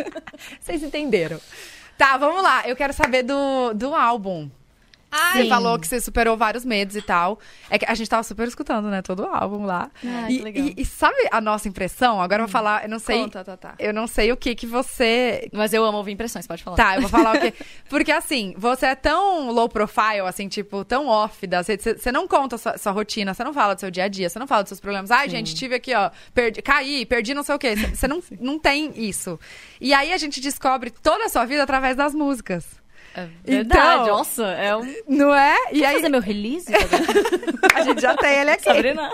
Vocês 0.60 0.82
entenderam. 0.82 1.40
Tá, 1.96 2.16
vamos 2.16 2.42
lá. 2.42 2.68
Eu 2.68 2.76
quero 2.76 2.92
saber 2.92 3.22
do, 3.22 3.72
do 3.74 3.94
álbum. 3.94 4.50
Você 5.32 5.42
Sim. 5.42 5.48
falou 5.48 5.78
que 5.78 5.86
você 5.86 6.00
superou 6.00 6.36
vários 6.36 6.64
medos 6.64 6.96
e 6.96 7.02
tal. 7.02 7.38
É 7.68 7.78
que 7.78 7.84
a 7.86 7.94
gente 7.94 8.08
tava 8.08 8.22
super 8.22 8.48
escutando, 8.48 8.88
né? 8.88 9.02
Todo 9.02 9.24
o 9.24 9.26
álbum 9.26 9.64
lá. 9.66 9.90
Ah, 10.04 10.30
e, 10.30 10.36
que 10.38 10.42
legal. 10.42 10.66
e- 10.66 10.74
e 10.78 10.84
sabe 10.84 11.16
a 11.30 11.40
nossa 11.40 11.68
impressão? 11.68 12.20
Agora 12.20 12.42
eu 12.42 12.46
vou 12.46 12.52
falar, 12.52 12.84
eu 12.84 12.88
não 12.88 12.98
sei. 12.98 13.20
Conta, 13.20 13.44
tá, 13.44 13.56
tá. 13.56 13.74
Eu 13.78 13.92
não 13.92 14.06
sei 14.06 14.32
o 14.32 14.36
que 14.36 14.54
que 14.54 14.66
você 14.66 15.48
Mas 15.52 15.72
eu 15.74 15.84
amo 15.84 15.98
ouvir 15.98 16.12
impressões, 16.12 16.46
pode 16.46 16.62
falar. 16.62 16.76
Tá, 16.76 16.94
eu 16.96 17.00
vou 17.02 17.10
falar 17.10 17.36
o 17.36 17.40
quê? 17.40 17.52
Porque 17.88 18.10
assim, 18.12 18.54
você 18.56 18.86
é 18.86 18.94
tão 18.94 19.50
low 19.50 19.68
profile, 19.68 20.20
assim, 20.26 20.48
tipo, 20.48 20.84
tão 20.84 21.06
off 21.08 21.46
das 21.46 21.66
redes. 21.68 21.84
Você- 21.84 21.98
Você 21.98 22.10
não 22.12 22.26
conta 22.26 22.56
a 22.56 22.58
sua, 22.58 22.78
sua 22.78 22.92
rotina, 22.92 23.34
você 23.34 23.44
não 23.44 23.52
fala 23.52 23.74
do 23.74 23.80
seu 23.80 23.90
dia 23.90 24.04
a 24.04 24.08
dia, 24.08 24.28
você 24.30 24.38
não 24.38 24.46
fala 24.46 24.62
dos 24.62 24.68
seus 24.68 24.80
problemas. 24.80 25.10
Ai, 25.10 25.28
gente, 25.28 25.54
tive 25.54 25.74
aqui, 25.74 25.94
ó, 25.94 26.10
perdi, 26.34 26.62
caí, 26.62 27.04
perdi 27.06 27.34
não 27.34 27.42
sei 27.42 27.54
o 27.54 27.58
quê. 27.58 27.76
Você- 27.76 27.94
Você 27.96 28.08
não, 28.08 28.22
não 28.40 28.58
tem 28.58 28.92
isso. 28.96 29.38
E 29.80 29.92
aí 29.92 30.12
a 30.12 30.16
gente 30.16 30.40
descobre 30.40 30.90
toda 30.90 31.24
a 31.24 31.28
sua 31.28 31.44
vida 31.44 31.62
através 31.62 31.96
das 31.96 32.14
músicas. 32.14 32.81
É 33.14 33.26
verdade, 33.44 34.02
Então- 34.02 34.06
nossa, 34.06 34.44
é 34.46 34.76
um... 34.76 34.94
Não 35.08 35.34
é? 35.34 35.54
E 35.72 35.80
Quer 35.80 35.86
aí 35.86 35.94
fazer 35.96 36.08
meu 36.08 36.20
release? 36.20 36.66
A 37.74 37.82
gente 37.82 38.00
já 38.00 38.16
tem 38.16 38.34
ele 38.40 38.50
aqui. 38.52 38.64
Sabrina? 38.64 39.10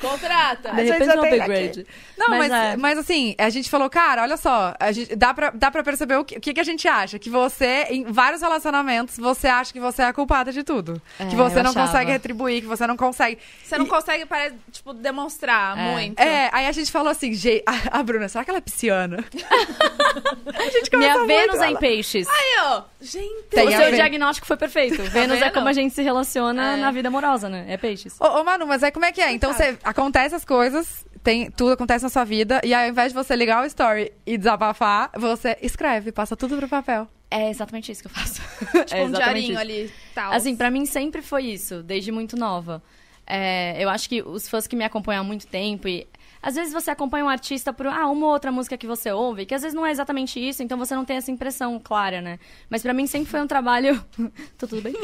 Contrata! 0.00 0.70
De 0.72 0.86
gente 0.86 0.92
repente 0.98 1.16
um 1.16 1.22
upgrade. 1.22 1.86
Não, 2.16 2.28
mas, 2.30 2.48
Mas 2.50 2.76
mas, 2.78 2.96
é. 2.98 3.00
assim, 3.00 3.34
a 3.38 3.48
gente 3.50 3.68
falou, 3.70 3.88
cara, 3.88 4.22
olha 4.22 4.36
só, 4.36 4.74
a 4.78 4.90
gente, 4.92 5.14
dá, 5.14 5.32
pra, 5.32 5.50
dá 5.50 5.70
pra 5.70 5.82
perceber 5.82 6.16
o 6.16 6.24
que, 6.24 6.36
o 6.36 6.40
que, 6.40 6.52
que 6.54 6.60
a 6.60 6.64
gente 6.64 6.86
acha. 6.88 7.18
Que 7.18 7.30
você, 7.30 7.86
em 7.90 8.04
vários 8.04 8.40
relacionamentos, 8.42 9.16
você 9.16 9.46
acha 9.48 9.72
que 9.72 9.80
você 9.80 10.02
é 10.02 10.06
a 10.06 10.12
culpada 10.12 10.52
de 10.52 10.62
tudo. 10.62 11.00
É, 11.18 11.26
que 11.26 11.36
você 11.36 11.62
não 11.62 11.70
achava. 11.70 11.86
consegue 11.86 12.10
retribuir, 12.10 12.60
que 12.62 12.66
você 12.66 12.86
não 12.86 12.96
consegue. 12.96 13.38
Você 13.64 13.78
não 13.78 13.86
E- 13.86 13.88
consegue, 13.88 14.26
parece, 14.26 14.56
tipo, 14.72 14.92
demonstrar 14.92 15.78
É. 15.78 15.92
muito. 15.92 16.18
É, 16.20 16.50
aí 16.52 16.66
a 16.66 16.72
gente 16.72 16.90
falou 16.90 17.08
assim, 17.10 17.32
"Gê, 17.34 17.62
a, 17.66 17.98
a 17.98 18.02
Bruna, 18.02 18.28
será 18.28 18.44
que 18.44 18.50
ela 18.50 18.58
é 18.58 18.62
pisciana? 18.62 19.24
a 20.54 20.70
gente 20.70 20.96
Minha 20.96 21.24
Vênus 21.26 21.60
é 21.60 21.66
em 21.66 21.70
ela- 21.70 21.78
peixes. 21.78 22.26
Aí, 22.28 22.56
ó. 22.64 22.82
Gente, 23.00 23.44
Tem 23.50 23.68
o 23.68 23.70
seu 23.70 23.92
diagnóstico 23.92 24.46
foi 24.46 24.56
perfeito. 24.56 25.00
Vênus 25.10 25.40
é 25.40 25.50
como 25.50 25.68
a 25.68 25.72
gente 25.72 25.94
se 25.94 26.02
relaciona 26.02 26.72
É. 26.74 26.76
na 26.76 26.90
vida 26.90 27.08
amorosa, 27.08 27.48
né? 27.48 27.64
É 27.68 27.76
peixes. 27.76 28.16
Ô, 28.20 28.24
ô, 28.40 28.44
Manu, 28.44 28.66
mas 28.66 28.82
aí 28.82 28.90
como 28.90 29.04
é 29.04 29.12
que 29.12 29.20
é? 29.20 29.30
Então 29.32 29.52
você 29.52 29.78
acontece 29.88 30.34
as 30.34 30.44
coisas, 30.44 31.04
tem, 31.22 31.50
tudo 31.50 31.72
acontece 31.72 32.04
na 32.04 32.08
sua 32.08 32.24
vida, 32.24 32.60
e 32.64 32.72
aí, 32.74 32.84
ao 32.86 32.90
invés 32.90 33.12
de 33.12 33.14
você 33.14 33.34
ligar 33.34 33.62
o 33.62 33.66
story 33.66 34.12
e 34.26 34.36
desabafar, 34.36 35.10
você 35.16 35.56
escreve, 35.62 36.12
passa 36.12 36.36
tudo 36.36 36.56
pro 36.56 36.68
papel. 36.68 37.08
É 37.30 37.50
exatamente 37.50 37.92
isso 37.92 38.02
que 38.02 38.08
eu 38.08 38.12
faço. 38.12 38.40
tipo, 38.86 38.94
é 38.94 39.04
um 39.04 39.10
diarinho 39.12 39.52
isso. 39.52 39.60
ali, 39.60 39.92
tal. 40.14 40.32
Assim, 40.32 40.56
pra 40.56 40.70
mim 40.70 40.86
sempre 40.86 41.20
foi 41.20 41.44
isso, 41.44 41.82
desde 41.82 42.10
muito 42.10 42.36
nova. 42.36 42.82
É, 43.26 43.76
eu 43.82 43.90
acho 43.90 44.08
que 44.08 44.22
os 44.22 44.48
fãs 44.48 44.66
que 44.66 44.74
me 44.74 44.84
acompanham 44.84 45.20
há 45.20 45.24
muito 45.24 45.46
tempo 45.46 45.86
e 45.86 46.06
às 46.40 46.54
vezes 46.54 46.72
você 46.72 46.90
acompanha 46.90 47.24
um 47.24 47.28
artista 47.28 47.72
por 47.72 47.86
ah, 47.86 48.06
uma 48.06 48.26
ou 48.26 48.32
outra 48.32 48.50
música 48.50 48.78
que 48.78 48.86
você 48.86 49.10
ouve, 49.12 49.44
que 49.44 49.54
às 49.54 49.60
vezes 49.60 49.74
não 49.74 49.84
é 49.84 49.90
exatamente 49.90 50.40
isso, 50.40 50.62
então 50.62 50.78
você 50.78 50.94
não 50.94 51.04
tem 51.04 51.16
essa 51.18 51.30
impressão 51.30 51.78
clara, 51.78 52.22
né? 52.22 52.38
Mas 52.70 52.80
pra 52.80 52.94
mim 52.94 53.06
sempre 53.06 53.28
foi 53.30 53.40
um 53.40 53.46
trabalho. 53.46 54.02
Tá 54.56 54.66
tudo 54.66 54.80
bem? 54.80 54.94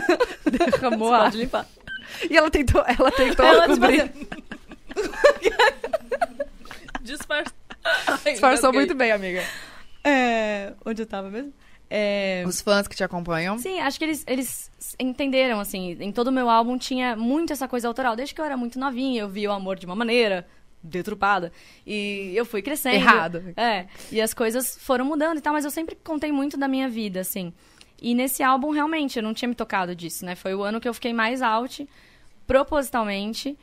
Derramou 0.50 1.12
a- 1.12 1.24
pode 1.24 1.36
limpar. 1.38 1.66
E 2.30 2.36
ela 2.36 2.50
tentou, 2.50 2.82
ela 2.86 3.10
tentou 3.10 3.44
Ela 3.46 3.66
cobrir. 3.66 4.12
Disfarça. 7.02 7.52
Disfarçou 8.24 8.72
muito 8.72 8.94
bem, 8.94 9.12
amiga. 9.12 9.42
É, 10.04 10.72
onde 10.84 11.02
eu 11.02 11.06
tava 11.06 11.30
mesmo? 11.30 11.52
É, 11.88 12.42
Os 12.46 12.60
fãs 12.60 12.88
que 12.88 12.96
te 12.96 13.04
acompanham. 13.04 13.58
Sim, 13.58 13.78
acho 13.80 13.98
que 13.98 14.04
eles, 14.04 14.24
eles 14.26 14.70
entenderam, 14.98 15.60
assim. 15.60 15.96
Em 16.00 16.10
todo 16.10 16.28
o 16.28 16.32
meu 16.32 16.48
álbum 16.50 16.76
tinha 16.76 17.14
muito 17.14 17.52
essa 17.52 17.68
coisa 17.68 17.86
autoral. 17.86 18.16
Desde 18.16 18.34
que 18.34 18.40
eu 18.40 18.44
era 18.44 18.56
muito 18.56 18.78
novinha, 18.78 19.20
eu 19.22 19.28
via 19.28 19.50
o 19.50 19.52
amor 19.52 19.76
de 19.78 19.86
uma 19.86 19.94
maneira 19.94 20.46
detrupada. 20.82 21.52
E 21.86 22.32
eu 22.34 22.44
fui 22.44 22.62
crescendo. 22.62 22.96
Errado. 22.96 23.54
É. 23.56 23.86
E 24.10 24.20
as 24.20 24.34
coisas 24.34 24.76
foram 24.80 25.04
mudando 25.04 25.38
e 25.38 25.40
tal, 25.40 25.52
mas 25.52 25.64
eu 25.64 25.70
sempre 25.70 25.96
contei 26.02 26.32
muito 26.32 26.56
da 26.56 26.66
minha 26.66 26.88
vida, 26.88 27.20
assim. 27.20 27.52
E 28.00 28.14
nesse 28.14 28.42
álbum, 28.42 28.70
realmente, 28.70 29.18
eu 29.18 29.22
não 29.22 29.32
tinha 29.34 29.48
me 29.48 29.54
tocado 29.54 29.94
disso, 29.94 30.24
né? 30.24 30.34
Foi 30.34 30.54
o 30.54 30.62
ano 30.62 30.80
que 30.80 30.88
eu 30.88 30.94
fiquei 30.94 31.12
mais 31.12 31.40
out, 31.42 31.88
propositalmente, 32.46 33.56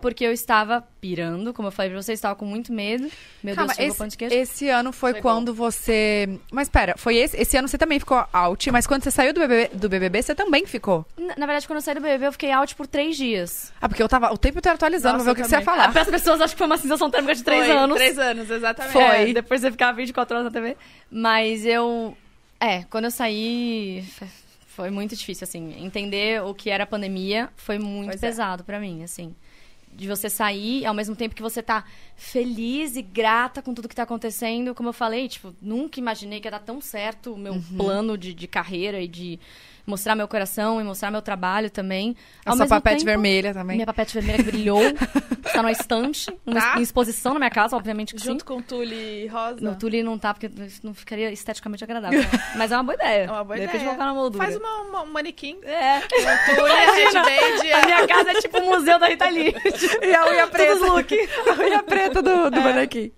porque 0.00 0.24
eu 0.24 0.32
estava 0.32 0.82
pirando, 1.00 1.52
como 1.52 1.68
eu 1.68 1.72
falei 1.72 1.90
pra 1.90 2.00
vocês, 2.00 2.18
estava 2.18 2.34
com 2.34 2.46
muito 2.46 2.72
medo. 2.72 3.10
Meu 3.42 3.54
Calma, 3.54 3.74
Deus, 3.74 4.00
esse, 4.00 4.16
de 4.16 4.34
esse 4.34 4.68
ano 4.68 4.92
foi 4.92 5.12
Chegou. 5.12 5.22
quando 5.22 5.52
você. 5.52 6.40
Mas 6.50 6.68
pera, 6.68 6.94
foi 6.96 7.16
esse? 7.16 7.36
Esse 7.36 7.56
ano 7.56 7.68
você 7.68 7.76
também 7.76 7.98
ficou 7.98 8.24
out, 8.32 8.70
mas 8.70 8.86
quando 8.86 9.02
você 9.02 9.10
saiu 9.10 9.34
do 9.34 9.40
BBB, 9.40 9.76
do 9.76 9.88
BBB 9.88 10.22
você 10.22 10.34
também 10.34 10.64
ficou. 10.66 11.04
Na, 11.18 11.34
na 11.36 11.46
verdade, 11.46 11.66
quando 11.66 11.76
eu 11.76 11.82
saí 11.82 11.94
do 11.94 12.00
BBB, 12.00 12.28
eu 12.28 12.32
fiquei 12.32 12.50
out 12.50 12.74
por 12.74 12.86
três 12.86 13.16
dias. 13.16 13.72
Ah, 13.80 13.88
porque 13.88 14.02
eu 14.02 14.08
tava 14.08 14.32
o 14.32 14.38
tempo 14.38 14.58
inteiro 14.58 14.76
atualizando 14.76 15.18
Nossa, 15.18 15.24
pra 15.24 15.34
ver 15.34 15.40
o 15.40 15.42
que 15.42 15.48
você 15.48 15.56
ia 15.56 15.62
falar. 15.62 15.92
Para 15.92 16.02
as 16.02 16.08
pessoas, 16.08 16.40
acho 16.40 16.54
que 16.54 16.58
foi 16.58 16.66
uma 16.66 16.78
sensação 16.78 17.10
térmica 17.10 17.34
de 17.34 17.44
três 17.44 17.66
Foi, 17.66 17.76
anos. 17.76 17.96
Três 17.96 18.18
anos, 18.18 18.50
exatamente. 18.50 18.92
Foi. 18.92 19.30
É, 19.30 19.32
depois 19.34 19.60
você 19.60 19.70
ficava 19.70 19.92
24 19.96 20.36
horas 20.36 20.44
na 20.44 20.50
TV. 20.50 20.76
Mas 21.10 21.66
eu. 21.66 22.16
É, 22.60 22.82
quando 22.84 23.06
eu 23.06 23.10
saí. 23.10 24.04
Foi 24.66 24.90
muito 24.90 25.16
difícil, 25.16 25.44
assim. 25.44 25.74
Entender 25.84 26.42
o 26.42 26.54
que 26.54 26.70
era 26.70 26.84
a 26.84 26.86
pandemia 26.86 27.48
foi 27.56 27.78
muito 27.78 28.10
Pois 28.10 28.22
é. 28.22 28.26
pesado 28.26 28.62
pra 28.64 28.78
mim, 28.78 29.02
assim. 29.02 29.34
De 29.92 30.06
você 30.06 30.30
sair, 30.30 30.86
ao 30.86 30.94
mesmo 30.94 31.16
tempo 31.16 31.34
que 31.34 31.42
você 31.42 31.62
tá 31.62 31.84
feliz 32.16 32.94
e 32.96 33.02
grata 33.02 33.60
com 33.60 33.74
tudo 33.74 33.88
que 33.88 33.94
tá 33.94 34.04
acontecendo. 34.04 34.74
Como 34.74 34.88
eu 34.88 34.92
falei, 34.92 35.28
tipo, 35.28 35.54
nunca 35.60 35.98
imaginei 35.98 36.38
que 36.40 36.46
ia 36.46 36.52
dar 36.52 36.60
tão 36.60 36.80
certo 36.80 37.34
o 37.34 37.38
meu 37.38 37.54
Uhum. 37.54 37.62
plano 37.76 38.16
de, 38.16 38.32
de 38.32 38.46
carreira 38.46 39.00
e 39.00 39.08
de, 39.08 39.40
mostrar 39.86 40.14
meu 40.14 40.26
coração 40.28 40.80
e 40.80 40.84
mostrar 40.84 41.10
meu 41.10 41.22
trabalho 41.22 41.70
também. 41.70 42.16
A 42.44 42.50
Ao 42.50 42.56
sua 42.56 42.66
papete 42.66 42.96
tempo, 42.98 43.06
vermelha 43.06 43.52
também. 43.54 43.76
Minha 43.76 43.86
papete 43.86 44.14
vermelha 44.14 44.38
que 44.38 44.50
brilhou. 44.50 44.80
está 45.44 45.62
numa 45.62 45.72
estante, 45.72 46.26
Tá. 46.52 46.74
em 46.78 46.82
exposição 46.82 47.32
na 47.34 47.40
minha 47.40 47.50
casa, 47.50 47.76
obviamente 47.76 48.14
que 48.14 48.22
Junto 48.22 48.40
sim. 48.40 48.46
com 48.46 48.56
o 48.58 48.62
Tule 48.62 49.26
Rosa. 49.28 49.60
No 49.60 49.74
Tule 49.76 50.02
não 50.02 50.18
tá, 50.18 50.32
porque 50.34 50.50
não 50.82 50.94
ficaria 50.94 51.30
esteticamente 51.32 51.82
agradável. 51.84 52.20
né? 52.20 52.28
Mas 52.56 52.70
é 52.72 52.76
uma 52.76 52.82
boa 52.84 52.94
ideia. 52.94 53.24
É 53.24 53.30
uma 53.30 53.44
boa 53.44 53.56
De 53.58 53.64
ideia. 53.64 53.84
colocar 53.84 54.04
na 54.04 54.14
moldura. 54.14 54.44
Faz 54.44 54.56
uma, 54.56 54.82
uma- 54.82 55.02
um 55.02 55.12
manequim. 55.12 55.58
É. 55.64 56.00
Tule, 56.00 56.70
a 56.72 56.92
Red 56.92 57.12
Band. 57.12 57.76
A 57.82 57.86
minha 57.86 58.06
casa 58.06 58.30
é 58.30 58.34
tipo 58.40 58.58
o 58.58 58.66
museu 58.66 58.98
da 58.98 59.06
Rita 59.08 59.28
Lee. 59.28 59.54
E 60.02 60.14
a 60.14 60.26
unha 60.30 60.46
preta. 60.46 60.76
Todos 60.76 60.88
look. 60.90 61.12
A 61.48 61.62
unha 61.62 61.82
preta 61.82 62.22
do, 62.22 62.50
do 62.50 62.60
manequim. 62.60 63.12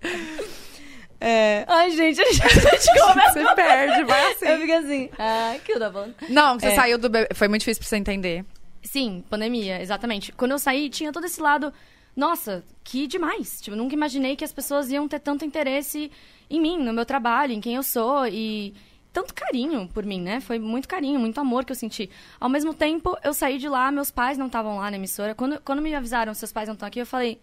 É. 1.25 1.63
Ai, 1.69 1.91
gente, 1.91 2.19
a 2.21 2.25
gente, 2.25 2.41
a 2.43 2.49
gente 2.49 2.99
começa... 3.01 3.33
Você 3.41 3.55
perde, 3.55 4.03
vai 4.03 4.31
assim. 4.33 4.45
Eu 4.45 4.59
fico 4.59 4.73
assim, 4.73 5.09
ah, 5.17 5.55
que 5.63 5.79
da 5.79 5.89
bom. 5.89 6.09
Não, 6.29 6.59
você 6.59 6.67
É. 6.67 6.75
saiu 6.75 6.97
do 6.97 7.09
bebê. 7.09 7.29
Foi 7.33 7.47
muito 7.47 7.61
difícil 7.61 7.79
pra 7.81 7.89
você 7.89 7.95
entender. 7.95 8.43
Sim, 8.83 9.23
pandemia, 9.29 9.81
exatamente. 9.81 10.33
Quando 10.33 10.51
eu 10.51 10.59
saí, 10.59 10.89
tinha 10.89 11.13
todo 11.13 11.25
esse 11.25 11.39
lado. 11.41 11.73
Nossa, 12.15 12.63
que 12.83 13.07
demais. 13.07 13.61
Tipo, 13.61 13.75
nunca 13.77 13.95
imaginei 13.95 14.35
que 14.35 14.43
as 14.43 14.51
pessoas 14.51 14.91
iam 14.91 15.07
ter 15.07 15.19
tanto 15.19 15.45
interesse 15.45 16.11
em 16.49 16.59
mim, 16.59 16.77
no 16.77 16.91
meu 16.93 17.05
trabalho, 17.05 17.53
em 17.53 17.61
quem 17.61 17.75
eu 17.75 17.83
sou 17.83 18.27
e 18.27 18.73
tanto 19.13 19.33
carinho 19.33 19.87
por 19.93 20.05
mim, 20.05 20.19
né? 20.21 20.41
Foi 20.41 20.59
muito 20.59 20.87
carinho, 20.87 21.19
muito 21.19 21.39
amor 21.39 21.63
que 21.63 21.71
eu 21.71 21.75
senti. 21.75 22.09
Ao 22.39 22.49
mesmo 22.49 22.73
tempo, 22.73 23.17
eu 23.23 23.33
saí 23.33 23.57
de 23.57 23.69
lá, 23.69 23.89
meus 23.91 24.11
pais 24.11 24.37
não 24.37 24.47
estavam 24.47 24.77
lá 24.77 24.91
na 24.91 24.97
emissora. 24.97 25.33
Quando, 25.33 25.61
quando 25.61 25.81
me 25.81 25.95
avisaram, 25.95 26.33
seus 26.33 26.51
pais 26.51 26.67
não 26.67 26.73
estão 26.73 26.87
aqui, 26.87 26.99
eu 26.99 27.05
falei, 27.05 27.39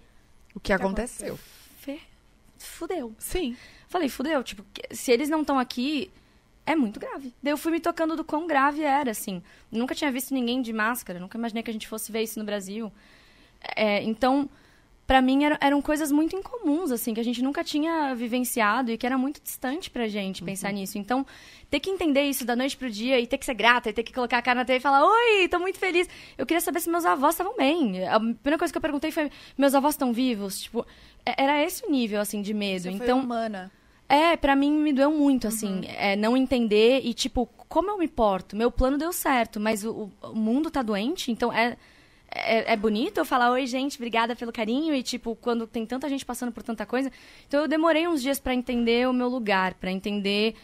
O 0.54 0.60
que 0.60 0.72
aconteceu? 0.72 1.36
Fê, 1.36 1.42
fudeu. 2.66 3.14
Sim. 3.18 3.56
Falei, 3.88 4.08
fudeu, 4.08 4.42
tipo, 4.42 4.64
se 4.90 5.10
eles 5.10 5.28
não 5.28 5.40
estão 5.40 5.58
aqui, 5.58 6.10
é 6.66 6.76
muito 6.76 7.00
grave. 7.00 7.32
Daí 7.42 7.52
eu 7.52 7.58
fui 7.58 7.72
me 7.72 7.80
tocando 7.80 8.16
do 8.16 8.24
quão 8.24 8.46
grave 8.46 8.82
era, 8.82 9.10
assim. 9.10 9.42
Nunca 9.70 9.94
tinha 9.94 10.12
visto 10.12 10.32
ninguém 10.32 10.62
de 10.62 10.72
máscara, 10.72 11.18
nunca 11.18 11.36
imaginei 11.36 11.62
que 11.62 11.70
a 11.70 11.72
gente 11.72 11.88
fosse 11.88 12.12
ver 12.12 12.22
isso 12.22 12.38
no 12.38 12.44
Brasil. 12.44 12.92
É, 13.76 14.02
então, 14.02 14.48
pra 15.10 15.20
mim, 15.20 15.42
era- 15.42 15.58
eram 15.60 15.82
coisas 15.82 16.12
muito 16.12 16.36
incomuns, 16.36 16.92
assim, 16.92 17.12
que 17.12 17.18
a 17.18 17.24
gente 17.24 17.42
nunca 17.42 17.64
tinha 17.64 18.14
vivenciado 18.14 18.92
e 18.92 18.96
que 18.96 19.04
era 19.04 19.18
muito 19.18 19.42
distante 19.42 19.90
pra 19.90 20.06
gente 20.06 20.40
pensar 20.40 20.72
nisso. 20.72 20.98
Então, 20.98 21.26
ter 21.68 21.80
que 21.80 21.90
entender 21.90 22.22
isso 22.22 22.44
da 22.44 22.54
noite 22.54 22.76
pro 22.76 22.88
dia 22.88 23.18
e 23.18 23.26
ter 23.26 23.36
que 23.36 23.44
ser 23.44 23.54
grata 23.54 23.90
e 23.90 23.92
ter 23.92 24.04
que 24.04 24.12
colocar 24.12 24.38
a 24.38 24.42
cara 24.42 24.60
na 24.60 24.64
TV 24.64 24.76
e 24.78 24.80
falar, 24.80 25.04
oi, 25.04 25.48
tô 25.48 25.58
muito 25.58 25.80
feliz. 25.80 26.08
Eu 26.38 26.46
queria 26.46 26.60
saber 26.60 26.78
se 26.78 26.88
meus 26.88 27.04
avós 27.04 27.34
estavam 27.34 27.56
bem. 27.56 28.06
A 28.06 28.20
primeira 28.20 28.56
coisa 28.56 28.72
que 28.72 28.78
eu 28.78 28.80
perguntei 28.80 29.10
foi, 29.10 29.32
meus 29.58 29.74
avós 29.74 29.94
estão 29.94 30.12
vivos? 30.12 30.60
Tipo, 30.60 30.86
é- 31.26 31.42
era 31.42 31.60
esse 31.60 31.84
o 31.84 31.90
nível, 31.90 32.20
assim, 32.20 32.40
de 32.40 32.54
medo. 32.54 32.82
Você 32.84 32.90
então, 32.90 33.18
humana. 33.18 33.68
é, 34.08 34.36
pra 34.36 34.54
mim 34.54 34.70
me 34.70 34.92
doeu 34.92 35.10
muito, 35.10 35.48
assim, 35.48 35.80
é, 35.88 36.14
não 36.14 36.36
entender 36.36 37.00
e, 37.02 37.12
tipo, 37.14 37.48
como 37.68 37.90
eu 37.90 37.98
me 37.98 38.06
porto? 38.06 38.54
Meu 38.54 38.70
plano 38.70 38.96
deu 38.96 39.12
certo, 39.12 39.58
mas 39.58 39.84
o, 39.84 40.08
o 40.22 40.36
mundo 40.36 40.70
tá 40.70 40.82
doente, 40.82 41.32
então 41.32 41.52
é, 41.52 41.76
é, 42.30 42.72
é 42.72 42.76
bonito 42.76 43.18
eu 43.18 43.24
falar, 43.24 43.50
oi, 43.50 43.66
gente, 43.66 43.96
obrigada 43.96 44.36
pelo 44.36 44.52
carinho, 44.52 44.94
e, 44.94 45.02
tipo, 45.02 45.34
quando 45.36 45.66
tem 45.66 45.84
tanta 45.84 46.08
gente 46.08 46.24
passando 46.24 46.52
por 46.52 46.62
tanta 46.62 46.86
coisa. 46.86 47.10
Então 47.48 47.60
eu 47.62 47.68
demorei 47.68 48.06
uns 48.06 48.22
dias 48.22 48.38
pra 48.38 48.54
entender 48.54 49.08
o 49.08 49.12
meu 49.12 49.28
lugar, 49.28 49.74
pra 49.74 49.90
entender 49.90 50.54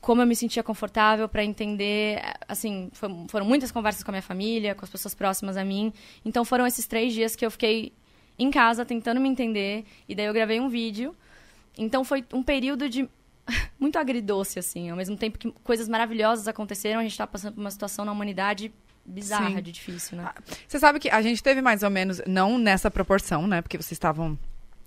como 0.00 0.22
eu 0.22 0.26
me 0.26 0.36
sentia 0.36 0.62
confortável, 0.62 1.28
pra 1.28 1.44
entender, 1.44 2.20
assim, 2.46 2.88
foi- 2.92 3.10
foram 3.28 3.44
muitas 3.46 3.72
conversas 3.72 4.02
com 4.04 4.10
a 4.10 4.12
minha 4.12 4.22
família, 4.22 4.74
com 4.74 4.84
as 4.84 4.90
pessoas 4.90 5.14
próximas 5.14 5.56
a 5.56 5.64
mim. 5.64 5.92
Então 6.24 6.44
foram 6.44 6.66
esses 6.66 6.86
três 6.86 7.12
dias 7.12 7.34
que 7.34 7.44
eu 7.44 7.50
fiquei 7.50 7.92
em 8.38 8.50
casa 8.50 8.84
tentando 8.84 9.20
me 9.20 9.28
entender, 9.28 9.84
e 10.08 10.14
daí 10.14 10.26
eu 10.26 10.32
gravei 10.34 10.60
um 10.60 10.68
vídeo. 10.68 11.16
Então 11.78 12.04
foi 12.04 12.24
um 12.32 12.42
período 12.42 12.88
de 12.88 13.08
muito 13.80 13.98
agridoce, 13.98 14.58
assim. 14.58 14.90
Ao 14.90 14.96
mesmo 14.96 15.16
tempo 15.16 15.38
que 15.38 15.50
coisas 15.64 15.88
maravilhosas 15.88 16.46
aconteceram, 16.48 17.00
a 17.00 17.02
gente 17.02 17.16
tá 17.16 17.26
passando 17.26 17.54
por 17.54 17.60
uma 17.60 17.70
situação 17.70 18.04
na 18.04 18.12
humanidade 18.12 18.72
bizarra, 19.06 19.50
Sim. 19.50 19.62
de 19.62 19.72
difícil, 19.72 20.18
né? 20.18 20.30
Você 20.66 20.78
sabe 20.78 20.98
que 20.98 21.08
a 21.08 21.22
gente 21.22 21.42
teve 21.42 21.62
mais 21.62 21.82
ou 21.82 21.90
menos, 21.90 22.20
não 22.26 22.58
nessa 22.58 22.90
proporção, 22.90 23.46
né? 23.46 23.62
Porque 23.62 23.76
vocês 23.76 23.92
estavam 23.92 24.38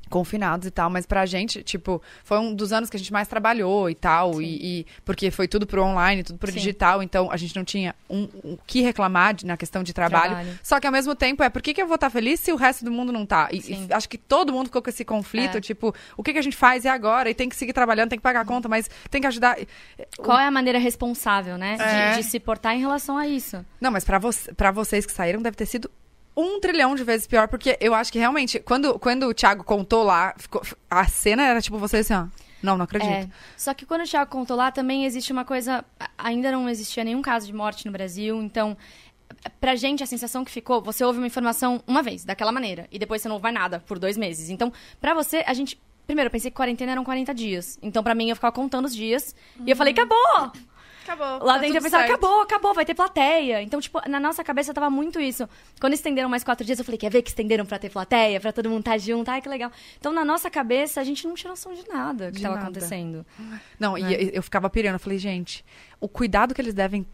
confinados 0.10 0.68
e 0.68 0.72
tal, 0.72 0.90
mas 0.90 1.06
pra 1.06 1.26
gente, 1.26 1.64
tipo, 1.64 2.02
foi 2.24 2.38
um 2.40 2.54
dos 2.54 2.74
anos 2.74 2.90
que 2.90 2.96
a 2.98 3.00
gente 3.00 3.14
mais 3.14 3.28
trabalhou 3.28 3.90
e 3.90 3.96
tal, 3.96 4.42
e, 4.42 4.80
e- 4.82 4.86
porque 5.06 5.32
foi 5.32 5.48
tudo 5.48 5.66
pro 5.68 5.84
online, 5.84 6.24
tudo 6.24 6.38
pro 6.40 6.52
Sim. 6.52 6.58
digital, 6.58 7.02
então 7.04 7.32
a 7.32 7.38
gente 7.38 7.56
não 7.56 7.64
tinha 7.64 7.96
um, 8.10 8.28
um 8.44 8.58
que 8.68 8.82
reclamar 8.82 9.34
de- 9.34 9.46
na 9.46 9.56
questão 9.56 9.84
de 9.84 9.94
trabalho. 9.94 10.34
Trabalho. 10.36 10.60
Só 10.64 10.80
que 10.80 10.88
ao 10.88 10.92
mesmo 10.94 11.16
tempo 11.16 11.44
é, 11.44 11.50
por 11.50 11.62
que, 11.62 11.74
que 11.74 11.82
eu 11.82 11.88
vou 11.88 11.96
estar 11.96 12.10
feliz 12.10 12.40
se 12.40 12.52
o 12.52 12.56
resto 12.56 12.84
do 12.84 12.92
mundo 12.92 13.12
não 13.12 13.26
tá? 13.26 13.48
E, 13.52 13.58
e 13.88 13.94
acho 13.94 14.10
que 14.10 14.18
todo 14.18 14.52
mundo 14.52 14.66
ficou 14.68 14.82
com 14.82 14.90
esse 14.90 15.06
conflito, 15.06 15.58
É. 15.58 15.62
tipo, 15.62 15.94
o 16.18 16.24
que, 16.24 16.34
que 16.34 16.40
a 16.40 16.42
gente 16.42 16.58
faz 16.58 16.86
e 16.86 16.88
agora? 16.88 17.30
E 17.30 17.34
tem 17.34 17.48
que 17.48 17.56
seguir 17.56 17.74
trabalhando, 17.74 18.10
tem 18.10 18.20
que 18.20 18.24
pagar 18.24 18.42
a 18.42 18.46
conta, 18.46 18.68
mas 18.68 18.90
tem 19.10 19.22
que 19.22 19.28
ajudar. 19.28 19.58
Qual 20.18 20.38
é 20.40 20.46
a 20.46 20.52
maneira 20.52 20.80
responsável, 20.80 21.58
né? 21.58 21.76
de- 21.78 21.84
É. 21.84 22.14
De, 22.18 22.24
se 22.24 22.40
portar 22.40 22.76
em 22.76 22.80
relação 22.80 23.18
a 23.18 23.28
isso. 23.28 23.64
Não, 23.80 23.92
mas 23.92 24.04
pra, 24.04 24.18
vo 24.18 24.30
pra 24.58 24.72
vocês 24.72 25.06
que 25.06 25.12
saíram, 25.12 25.42
deve 25.42 25.56
ter 25.56 25.66
sido 25.66 25.90
um 26.40 26.60
trilhão 26.60 26.96
de 26.96 27.04
vezes 27.04 27.28
pior, 27.28 27.48
porque 27.48 27.78
eu 27.82 27.94
acho 27.94 28.12
que 28.12 28.20
realmente, 28.20 28.60
quando, 28.60 28.98
quando 29.00 29.28
o 29.28 29.34
Thiago 29.34 29.64
contou 29.64 30.04
lá, 30.04 30.34
ficou- 30.38 30.62
a 30.90 31.06
cena 31.08 31.44
era 31.46 31.62
tipo 31.62 31.78
vocês 31.78 32.10
assim, 32.10 32.22
ó. 32.26 32.28
Não, 32.62 32.78
não 32.78 32.84
acredito. 32.84 33.10
É. 33.10 33.30
Só 33.56 33.74
que 33.74 33.86
quando 33.86 34.02
o 34.02 34.08
Thiago 34.08 34.30
contou 34.30 34.58
lá, 34.58 34.70
também 34.72 35.06
existe 35.06 35.32
uma 35.32 35.46
coisa. 35.46 35.84
Ainda 36.18 36.52
não 36.52 36.68
existia 36.70 37.04
nenhum 37.06 37.22
caso 37.22 37.48
de 37.48 37.54
morte 37.54 37.86
no 37.86 37.92
Brasil, 37.92 38.42
então. 38.42 38.76
Pra 39.62 39.76
gente, 39.76 40.04
a 40.04 40.08
sensação 40.08 40.44
que 40.44 40.52
ficou, 40.52 40.82
você 40.82 41.04
ouve 41.06 41.20
uma 41.20 41.28
informação 41.28 41.82
uma 41.88 42.02
vez, 42.04 42.26
daquela 42.26 42.52
maneira, 42.52 42.88
e 42.92 42.98
depois 43.00 43.22
você 43.22 43.28
não 43.30 43.36
ouve 43.36 43.50
nada 43.52 43.80
por 43.80 43.98
dois 44.00 44.18
meses. 44.18 44.50
Então, 44.50 44.74
pra 45.00 45.14
você, 45.14 45.44
a 45.48 45.54
gente. 45.54 45.80
Primeiro, 46.06 46.28
eu 46.28 46.32
pensei 46.32 46.50
que 46.50 46.58
quarentena 46.58 46.92
eram 46.94 47.04
40 47.04 47.34
dias. 47.36 47.78
Então, 47.84 48.04
pra 48.04 48.16
mim, 48.16 48.30
eu 48.30 48.36
ficava 48.36 48.52
contando 48.52 48.86
os 48.86 48.96
dias. 48.96 49.36
E 49.64 49.70
eu 49.70 49.76
falei, 49.78 49.94
acabou! 49.94 50.52
Acabou. 51.14 51.46
Lá 51.48 51.54
tá 51.56 51.60
dentro 51.60 51.78
eu 51.78 51.82
pensava, 51.82 52.04
certo. 52.08 52.12
acabou, 52.18 52.42
acabou, 52.42 52.74
vai 52.74 52.86
ter 52.86 52.94
plateia. 52.94 53.62
Então, 53.62 53.82
tipo, 53.82 54.00
na 54.08 54.20
nossa 54.20 54.44
cabeça 54.44 54.74
tava 54.74 54.90
muito 54.90 55.20
isso. 55.20 55.48
Quando 55.80 55.94
estenderam 55.94 56.30
mais 56.30 56.44
quatro 56.44 56.66
dias, 56.66 56.78
eu 56.80 56.86
falei, 56.86 56.98
quer 56.98 57.10
ver 57.10 57.22
que 57.22 57.30
estenderam 57.30 57.66
pra 57.66 57.80
ter 57.80 57.90
plateia? 57.90 58.40
Pra 58.40 58.52
todo 58.52 58.70
mundo 58.70 58.80
estar 58.82 58.98
junto? 58.98 59.30
Ai, 59.30 59.42
que 59.42 59.50
legal. 59.50 59.72
Então, 60.00 60.12
na 60.12 60.24
nossa 60.24 60.50
cabeça, 60.50 61.02
a 61.02 61.04
gente 61.04 61.28
não 61.28 61.36
tinha 61.36 61.50
noção 61.50 61.74
de 61.74 61.88
nada 61.88 62.28
que 62.32 62.38
De 62.38 62.42
tava 62.44 62.56
nada. 62.56 62.68
acontecendo. 62.68 63.26
Não, 63.80 63.94
Né? 63.94 64.12
e 64.24 64.32
eu 64.36 64.44
ficava 64.44 64.70
pirando. 64.70 64.94
Eu 64.96 65.00
falei, 65.00 65.18
gente, 65.18 65.66
o 66.00 66.08
cuidado 66.08 66.54
que 66.54 66.62
eles 66.62 66.74
devem. 66.74 67.06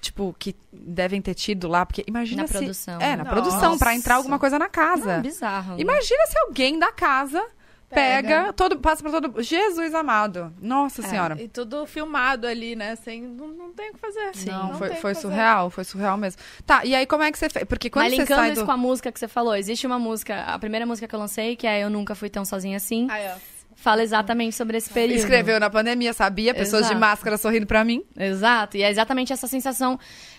Tipo, 0.00 0.36
que 0.38 0.54
devem 0.70 1.22
ter 1.22 1.32
tido 1.34 1.66
lá, 1.66 1.86
porque 1.86 2.04
imagina 2.06 2.42
Na 2.42 2.46
se... 2.48 2.52
produção. 2.52 3.00
É, 3.00 3.16
na 3.16 3.24
Nossa. 3.24 3.30
produção, 3.30 3.78
pra 3.78 3.94
entrar 3.94 4.16
alguma 4.16 4.38
coisa 4.38 4.58
na 4.58 4.68
casa. 4.68 5.14
Não, 5.16 5.22
bizarro. 5.22 5.80
Imagina 5.80 6.26
se 6.26 6.38
alguém 6.40 6.78
da 6.78 6.92
casa 6.92 7.42
pega, 7.88 8.28
Pega. 8.28 8.52
todo, 8.52 8.78
passa 8.78 9.02
pra 9.02 9.12
todo. 9.20 9.42
Jesus 9.42 9.94
amado. 9.94 10.52
Nossa 10.60 11.02
É. 11.02 11.04
Senhora. 11.08 11.40
E 11.40 11.48
tudo 11.48 11.86
filmado 11.86 12.46
ali, 12.46 12.74
né? 12.74 12.96
Sem, 12.96 13.22
não, 13.22 13.48
não 13.48 13.72
tem 13.72 13.90
o 13.90 13.94
que 13.94 13.98
fazer. 14.00 14.32
Não, 14.46 14.74
foi, 14.74 14.88
tem 14.88 14.98
o 14.98 15.00
foi 15.00 15.14
fazer. 15.14 15.26
surreal, 15.28 15.70
foi 15.70 15.84
surreal 15.84 16.16
mesmo. 16.16 16.40
Tá, 16.66 16.84
e 16.84 16.94
aí 16.94 17.06
como 17.06 17.22
é 17.22 17.30
que 17.30 17.38
você 17.38 17.48
fez? 17.48 17.64
Porque 17.66 17.88
quando 17.90 18.04
Mas 18.04 18.14
você 18.14 18.20
linkando 18.22 18.40
sai 18.40 18.50
isso 18.52 18.60
do... 18.62 18.66
com 18.66 18.72
a 18.72 18.76
música 18.76 19.12
que 19.12 19.18
você 19.18 19.28
falou, 19.28 19.54
existe 19.54 19.86
uma 19.86 19.98
música, 19.98 20.42
a 20.44 20.58
primeira 20.58 20.84
música 20.86 21.06
que 21.06 21.14
eu 21.14 21.18
lancei, 21.20 21.56
que 21.56 21.66
é 21.66 21.82
Eu 21.82 21.90
Nunca 21.90 22.14
Fui 22.14 22.28
Tão 22.28 22.44
Sozinha 22.44 22.76
Assim, 22.76 23.06
Aí, 23.10 23.28
ó. 23.28 23.53
Fala 23.76 24.02
exatamente 24.02 24.54
sobre 24.56 24.76
esse 24.78 24.90
período. 24.90 25.18
Escreveu 25.18 25.58
na 25.60 25.68
pandemia, 25.68 26.12
sabia? 26.12 26.54
Pessoas 26.54 26.82
de 26.82 26.92
Exato. 26.92 27.00
máscara 27.00 27.36
sorrindo 27.36 27.66
pra 27.66 27.84
mim. 27.84 28.02
Exato, 28.16 28.76
e 28.76 28.82
é 28.82 28.90
exatamente 28.90 29.32
essa 29.32 29.46
sensação. 29.46 29.98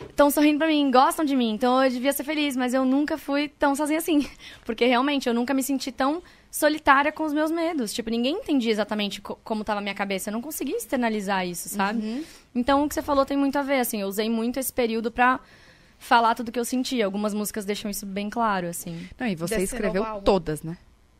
Estão 0.09 0.29
sorrindo 0.31 0.57
pra 0.57 0.67
mim, 0.67 0.89
gostam 0.89 1.23
de 1.25 1.35
mim, 1.35 1.51
então 1.51 1.83
eu 1.83 1.89
devia 1.89 2.11
ser 2.13 2.23
feliz, 2.23 2.55
mas 2.55 2.73
eu 2.73 2.83
nunca 2.85 3.17
fui 3.17 3.47
tão 3.47 3.75
sozinha 3.75 3.99
assim. 3.99 4.27
Porque 4.65 4.85
realmente 4.85 5.27
eu 5.27 5.33
nunca 5.33 5.53
me 5.53 5.61
senti 5.61 5.91
tão 5.91 6.23
solitária 6.49 7.11
com 7.11 7.23
os 7.23 7.33
meus 7.33 7.51
medos. 7.51 7.93
Tipo, 7.93 8.09
ninguém 8.09 8.35
entendia 8.37 8.71
exatamente 8.71 9.21
co- 9.21 9.37
como 9.43 9.63
tava 9.63 9.79
a 9.79 9.83
minha 9.83 9.93
cabeça. 9.93 10.29
Eu 10.29 10.33
não 10.33 10.41
conseguia 10.41 10.77
externalizar 10.77 11.45
isso, 11.45 11.67
sabe? 11.67 11.99
Uhum. 12.01 12.23
Então 12.55 12.83
o 12.83 12.87
que 12.87 12.95
você 12.95 13.01
falou 13.01 13.25
tem 13.25 13.35
muito 13.35 13.57
a 13.59 13.61
ver, 13.61 13.79
assim. 13.81 13.99
Eu 14.01 14.07
usei 14.07 14.29
muito 14.29 14.57
esse 14.57 14.71
período 14.71 15.11
pra 15.11 15.39
falar 15.99 16.33
tudo 16.33 16.51
que 16.53 16.59
eu 16.59 16.63
sentia. 16.63 17.03
Algumas 17.05 17.33
músicas 17.33 17.65
deixam 17.65 17.91
isso 17.91 18.05
bem 18.05 18.29
claro, 18.29 18.67
assim. 18.67 19.07
Não, 19.19 19.27
e 19.27 19.35
você 19.35 19.57
Desse 19.57 19.75
escreveu 19.75 20.05
todas, 20.23 20.63
né? 20.63 20.77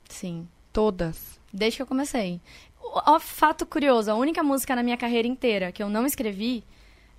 Sim. 0.08 0.48
Todas. 0.76 1.40
Desde 1.54 1.78
que 1.78 1.82
eu 1.84 1.88
comecei. 1.88 2.42
O, 2.84 3.16
o 3.16 3.20
fato 3.20 3.66
curioso, 3.66 4.12
a 4.12 4.16
única 4.16 4.44
música 4.44 4.76
na 4.76 4.84
minha 4.84 4.98
carreira 4.98 5.26
inteira 5.26 5.72
que 5.72 5.82
eu 5.82 5.88
não 5.88 6.06
escrevi 6.06 6.66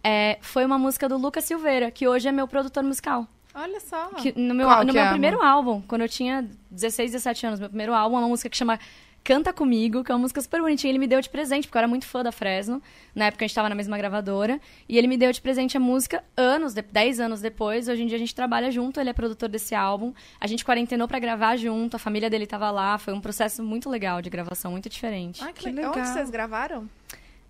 é, 0.05 0.37
foi 0.43 0.63
uma 0.67 0.77
música 0.77 1.09
do 1.09 1.17
Lucas 1.17 1.45
Silveira, 1.45 1.91
que 1.91 2.07
hoje 2.07 2.29
é 2.29 2.33
meu 2.33 2.47
produtor 2.47 2.85
musical. 2.85 3.27
Olha 3.55 3.81
só. 3.81 4.09
Que 4.09 4.39
no 4.39 4.55
meu, 4.55 4.67
Qual 4.67 4.81
no 4.83 4.89
que 4.89 4.99
meu 4.99 5.07
é, 5.07 5.09
primeiro 5.09 5.43
álbum, 5.43 5.81
quando 5.89 6.03
eu 6.03 6.09
tinha 6.09 6.47
16, 6.71 7.13
17 7.13 7.47
anos, 7.47 7.59
meu 7.59 7.71
primeiro 7.71 7.95
álbum 7.95 8.17
é 8.17 8.19
uma 8.19 8.29
música 8.29 8.51
que 8.51 8.57
chama 8.59 8.79
Canta 9.27 9.53
Comigo, 9.53 10.05
que 10.05 10.13
é 10.13 10.15
uma 10.15 10.21
música 10.21 10.41
super 10.41 10.61
bonitinha. 10.61 10.89
Ele 10.89 11.01
me 11.01 11.07
deu 11.09 11.21
de 11.21 11.29
presente, 11.29 11.67
porque 11.67 11.77
eu 11.77 11.81
era 11.81 11.89
muito 11.89 12.07
fã 12.07 12.23
da 12.23 12.31
Fresno. 12.31 12.81
Na 13.13 13.25
época 13.25 13.45
a 13.45 13.49
gente 13.49 13.57
tava 13.57 13.69
na 13.69 13.75
mesma 13.75 13.99
gravadora. 13.99 14.61
E 14.89 14.97
ele 14.97 15.09
me 15.09 15.17
deu 15.17 15.33
de 15.33 15.41
presente 15.41 15.77
a 15.77 15.81
música 15.81 16.23
anos, 16.37 16.75
de, 16.75 16.81
10 16.81 17.19
anos 17.19 17.41
depois. 17.41 17.89
Hoje 17.89 18.05
em 18.05 18.07
dia 18.07 18.15
a 18.15 18.21
gente 18.21 18.33
trabalha 18.33 18.71
junto, 18.71 19.01
ele 19.01 19.11
é 19.11 19.13
produtor 19.13 19.49
desse 19.49 19.75
álbum. 19.75 20.15
A 20.41 20.47
gente 20.47 20.65
quarentenou 20.65 21.09
pra 21.09 21.19
gravar 21.19 21.57
junto, 21.57 21.97
a 21.97 21.99
família 21.99 22.31
dele 22.31 22.47
tava 22.47 22.71
lá. 22.71 22.99
Foi 22.99 23.13
um 23.13 23.21
processo 23.21 23.65
muito 23.65 23.91
legal 23.91 24.23
de 24.23 24.31
gravação, 24.31 24.71
muito 24.71 24.89
diferente. 24.89 25.43
Ai, 25.43 25.53
que, 25.53 25.65
Que 25.65 25.71
legal. 25.73 25.91
Onde 25.91 26.07
vocês 26.07 26.31
gravaram? 26.31 26.89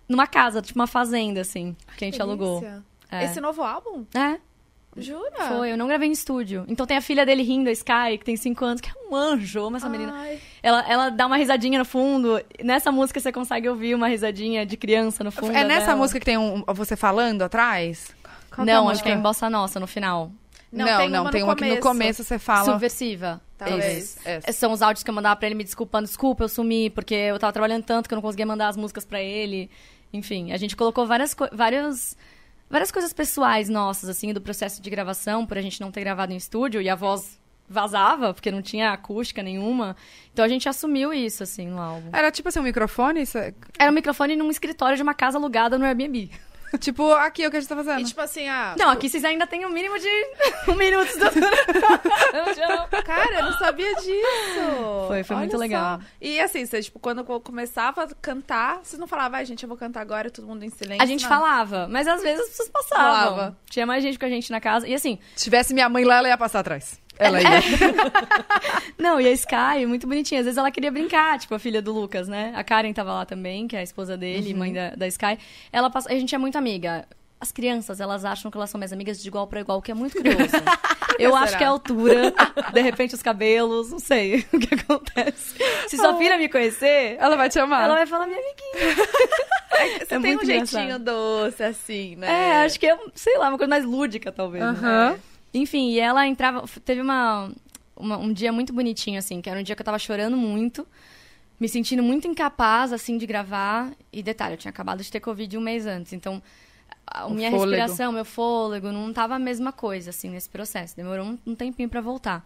Numa 0.09 0.25
casa, 0.25 0.63
tipo 0.63 0.79
uma 0.79 0.87
fazenda, 0.87 1.41
assim, 1.41 1.75
que 1.95 2.05
a 2.05 2.07
gente 2.07 2.19
alugou. 2.19 2.59
Delícia. 2.59 2.83
É. 3.11 3.25
Esse 3.25 3.39
novo 3.39 3.61
álbum? 3.61 4.03
É, 4.15 4.39
Jura? 5.01 5.31
foi. 5.49 5.71
Eu 5.71 5.77
não 5.77 5.87
gravei 5.87 6.07
em 6.07 6.11
estúdio. 6.11 6.65
Então 6.67 6.85
tem 6.85 6.97
a 6.97 7.01
filha 7.01 7.25
dele 7.25 7.43
rindo, 7.43 7.69
a 7.69 7.71
Sky, 7.71 8.17
que 8.19 8.25
tem 8.25 8.35
5 8.35 8.65
anos, 8.65 8.81
que 8.81 8.89
é 8.89 8.93
um 9.09 9.15
anjo, 9.15 9.65
amo 9.65 9.77
essa 9.77 9.87
menina. 9.89 10.13
Ela, 10.63 10.85
ela 10.89 11.09
dá 11.09 11.25
uma 11.27 11.37
risadinha 11.37 11.79
no 11.79 11.85
fundo. 11.85 12.41
Nessa 12.63 12.91
música 12.91 13.19
você 13.19 13.31
consegue 13.31 13.67
ouvir 13.69 13.95
uma 13.95 14.07
risadinha 14.07 14.65
de 14.65 14.75
criança 14.77 15.23
no 15.23 15.31
fundo. 15.31 15.55
é 15.55 15.63
nessa 15.63 15.87
dela. 15.87 15.97
música 15.97 16.19
que 16.19 16.25
tem 16.25 16.37
um, 16.37 16.63
você 16.67 16.95
falando 16.95 17.41
atrás? 17.43 18.15
Qual 18.53 18.67
é 18.67 18.71
não, 18.73 18.89
acho 18.89 19.03
que 19.03 19.09
é 19.09 19.13
em 19.13 19.21
Bossa 19.21 19.49
Nossa, 19.49 19.79
no 19.79 19.87
final. 19.87 20.31
Não, 20.71 20.85
tem 20.97 21.09
não, 21.09 21.21
uma 21.21 21.31
tem 21.31 21.41
no 21.41 21.47
uma 21.47 21.55
que 21.55 21.63
no 21.65 21.79
começo. 21.79 22.23
você 22.23 22.37
fala. 22.37 22.65
Subversiva. 22.65 23.39
Talvez. 23.57 24.17
É, 24.25 24.51
São 24.51 24.71
os 24.73 24.81
áudios 24.81 25.01
que 25.03 25.09
eu 25.09 25.13
mandava 25.13 25.35
pra 25.37 25.47
ele 25.47 25.55
me 25.55 25.63
desculpando. 25.63 26.05
Desculpa, 26.07 26.43
eu 26.43 26.49
sumi, 26.49 26.89
porque 26.89 27.15
eu 27.15 27.39
tava 27.39 27.53
trabalhando 27.53 27.83
tanto 27.83 28.07
que 28.07 28.13
eu 28.13 28.17
não 28.17 28.21
conseguia 28.21 28.45
mandar 28.45 28.67
as 28.67 28.75
músicas 28.77 29.05
pra 29.05 29.21
ele. 29.21 29.69
Enfim, 30.11 30.51
a 30.51 30.57
gente 30.57 30.75
colocou 30.75 31.05
várias, 31.07 31.33
co- 31.33 31.47
várias, 32.69 32.91
coisas 32.91 33.13
pessoais 33.13 33.69
nossas, 33.69 34.09
assim, 34.09 34.33
do 34.33 34.41
processo 34.41 34.81
de 34.81 34.89
gravação, 34.89 35.45
por 35.45 35.57
a 35.57 35.61
gente 35.61 35.79
não 35.81 35.91
ter 35.91 36.01
gravado 36.01 36.33
em 36.33 36.37
estúdio, 36.37 36.81
e 36.81 36.89
a 36.89 36.95
voz 36.95 37.39
vazava, 37.69 38.33
porque 38.33 38.49
não 38.49 38.61
tinha 38.61 38.91
acústica 38.91 39.43
nenhuma. 39.43 39.95
Então 40.31 40.45
a 40.45 40.47
gente 40.47 40.69
assumiu 40.69 41.13
isso, 41.13 41.43
assim, 41.43 41.67
no 41.67 41.81
álbum. 41.81 42.09
Era 42.13 42.31
tipo 42.31 42.47
assim, 42.47 42.59
um 42.59 42.63
microfone? 42.63 43.21
Isso 43.21 43.37
Era 43.77 43.91
um 43.91 43.93
microfone 43.93 44.35
num 44.35 44.49
escritório 44.49 44.95
de 44.95 45.03
uma 45.03 45.13
casa 45.13 45.37
alugada 45.37 45.77
no 45.77 45.85
Airbnb. 45.85 46.31
tipo, 46.79 47.11
aqui 47.13 47.43
é 47.43 47.47
o 47.47 47.51
que 47.51 47.57
a 47.57 47.59
gente 47.59 47.69
tá 47.69 47.75
fazendo. 47.75 48.01
E 48.01 48.05
tipo 48.05 48.21
assim, 48.21 48.47
ah. 48.47 48.75
Não, 48.77 48.89
aqui 48.89 49.09
vocês 49.09 49.23
ainda 49.23 49.47
têm 49.47 49.65
o 49.65 49.69
mínimo 49.69 49.97
de 49.99 50.07
um 50.71 50.75
minuto 50.75 51.11
de. 51.13 51.19
Cara, 53.03 53.39
eu 53.39 53.45
não 53.45 53.53
sabia 53.57 53.93
disso. 53.95 55.07
Foi, 55.07 55.23
foi 55.23 55.35
Olha 55.35 55.43
muito 55.45 55.51
só. 55.51 55.57
legal. 55.57 55.99
E 56.19 56.39
assim, 56.39 56.65
você, 56.65 56.81
tipo, 56.81 56.99
quando 56.99 57.19
eu 57.19 57.39
começava 57.39 58.03
a 58.03 58.07
cantar, 58.21 58.79
vocês 58.83 58.99
não 58.99 59.07
falavam, 59.07 59.37
ai, 59.39 59.45
gente, 59.45 59.63
eu 59.63 59.69
vou 59.69 59.77
cantar 59.77 60.01
agora, 60.01 60.29
todo 60.29 60.45
mundo 60.47 60.63
em 60.63 60.69
silêncio. 60.69 61.01
A 61.03 61.05
gente 61.05 61.23
não. 61.23 61.29
falava, 61.29 61.87
mas 61.89 62.07
às 62.07 62.21
vezes 62.21 62.41
as 62.41 62.49
pessoas 62.49 62.69
passavam. 62.69 63.05
Falava. 63.05 63.57
Tinha 63.69 63.85
mais 63.85 64.03
gente 64.03 64.19
com 64.19 64.25
a 64.25 64.29
gente 64.29 64.51
na 64.51 64.59
casa. 64.59 64.87
E 64.87 64.93
assim, 64.93 65.19
Se 65.35 65.45
tivesse 65.45 65.73
minha 65.73 65.87
mãe 65.87 66.03
lá, 66.03 66.17
ela 66.17 66.27
ia 66.27 66.37
passar 66.37 66.59
atrás. 66.59 66.99
Ela 67.19 67.41
ia. 67.41 67.49
Não, 68.97 69.19
e 69.19 69.27
a 69.27 69.31
Sky, 69.31 69.85
muito 69.87 70.07
bonitinha. 70.07 70.39
Às 70.41 70.45
vezes 70.45 70.57
ela 70.57 70.71
queria 70.71 70.91
brincar, 70.91 71.39
tipo, 71.39 71.53
a 71.55 71.59
filha 71.59 71.81
do 71.81 71.91
Lucas, 71.93 72.27
né? 72.27 72.53
A 72.55 72.63
Karen 72.63 72.93
tava 72.93 73.13
lá 73.13 73.25
também, 73.25 73.67
que 73.67 73.75
é 73.75 73.79
a 73.79 73.83
esposa 73.83 74.15
dele, 74.17 74.53
mãe 74.53 74.73
da, 74.73 74.89
da 74.91 75.07
Sky. 75.07 75.37
Ela 75.71 75.89
passa... 75.89 76.09
A 76.11 76.13
gente 76.15 76.33
é 76.33 76.37
muito 76.37 76.57
amiga. 76.57 77.05
As 77.39 77.51
crianças, 77.51 77.99
elas 78.01 78.25
acham 78.25 78.49
que 78.49 78.57
elas 78.57 78.67
são 78.67 78.79
minhas 78.79 78.91
amigas 78.91 79.21
de 79.21 79.27
igual 79.27 79.45
pra 79.45 79.59
igual, 79.59 79.77
o 79.77 79.81
que 79.81 79.91
é 79.91 79.93
muito 79.93 80.13
curioso. 80.17 80.39
Eu 81.19 81.35
acho 81.35 81.55
que 81.57 81.63
é 81.63 81.67
a 81.67 81.69
altura, 81.69 82.33
de 82.73 82.81
repente 82.81 83.13
os 83.15 83.21
cabelos, 83.23 83.91
não 83.91 83.99
sei 83.99 84.45
o 84.53 84.59
que 84.59 84.73
acontece. 84.73 85.55
Se 85.87 85.97
sua 85.97 86.15
filha 86.17 86.37
me 86.37 86.49
conhecer, 86.49 87.15
Ela 87.19 87.35
vai 87.35 87.47
te 87.49 87.57
amar. 87.59 87.83
ela 87.83 87.93
vai 87.95 88.05
falar 88.07 88.25
minha 88.27 88.39
amiguinha. 88.39 88.95
Você 89.99 90.03
É 90.03 90.05
tem 90.05 90.17
um 90.17 90.21
muito 90.21 90.45
jeitinho 90.45 90.81
engraçado. 90.83 91.03
doce, 91.03 91.63
assim, 91.63 92.15
né? 92.15 92.27
É, 92.61 92.65
acho 92.65 92.79
que 92.79 92.87
é, 92.87 92.97
sei 93.15 93.37
lá, 93.37 93.49
uma 93.49 93.57
coisa 93.57 93.69
mais 93.69 93.85
lúdica, 93.85 94.31
talvez. 94.31 94.63
né? 94.81 95.19
Enfim, 95.57 95.89
e 95.91 95.99
ela 95.99 96.25
entrava. 96.27 96.63
Teve 96.83 97.01
uma, 97.01 97.51
uma- 97.95 98.17
um 98.17 98.31
dia 98.31 98.51
muito 98.51 98.71
bonitinho, 98.73 99.17
assim, 99.19 99.41
que 99.41 99.49
era 99.49 99.59
um 99.59 99.63
dia 99.63 99.75
que 99.75 99.81
eu 99.81 99.85
tava 99.85 99.99
chorando 99.99 100.37
muito, 100.37 100.87
me 101.59 101.67
sentindo 101.67 102.01
muito 102.03 102.27
incapaz, 102.27 102.93
assim, 102.93 103.17
de 103.17 103.25
gravar. 103.25 103.91
E 104.11 104.21
detalhe, 104.23 104.53
eu 104.53 104.57
tinha 104.57 104.69
acabado 104.69 105.03
de 105.03 105.11
ter 105.11 105.19
Covid 105.19 105.57
um 105.57 105.61
mês 105.61 105.85
antes, 105.85 106.13
então. 106.13 106.41
A 107.09 107.25
O 107.25 107.29
minha 107.33 107.49
fôlego. 107.49 107.71
respiração, 107.71 108.11
meu 108.11 108.25
fôlego, 108.25 108.91
não 108.91 109.13
tava 109.13 109.35
a 109.35 109.39
mesma 109.39 109.71
coisa, 109.71 110.09
assim, 110.09 110.29
nesse 110.29 110.49
processo. 110.49 110.93
Demorou 110.95 111.25
um, 111.25 111.37
um 111.47 111.55
tempinho 111.55 111.87
pra 111.87 112.01
voltar. 112.01 112.45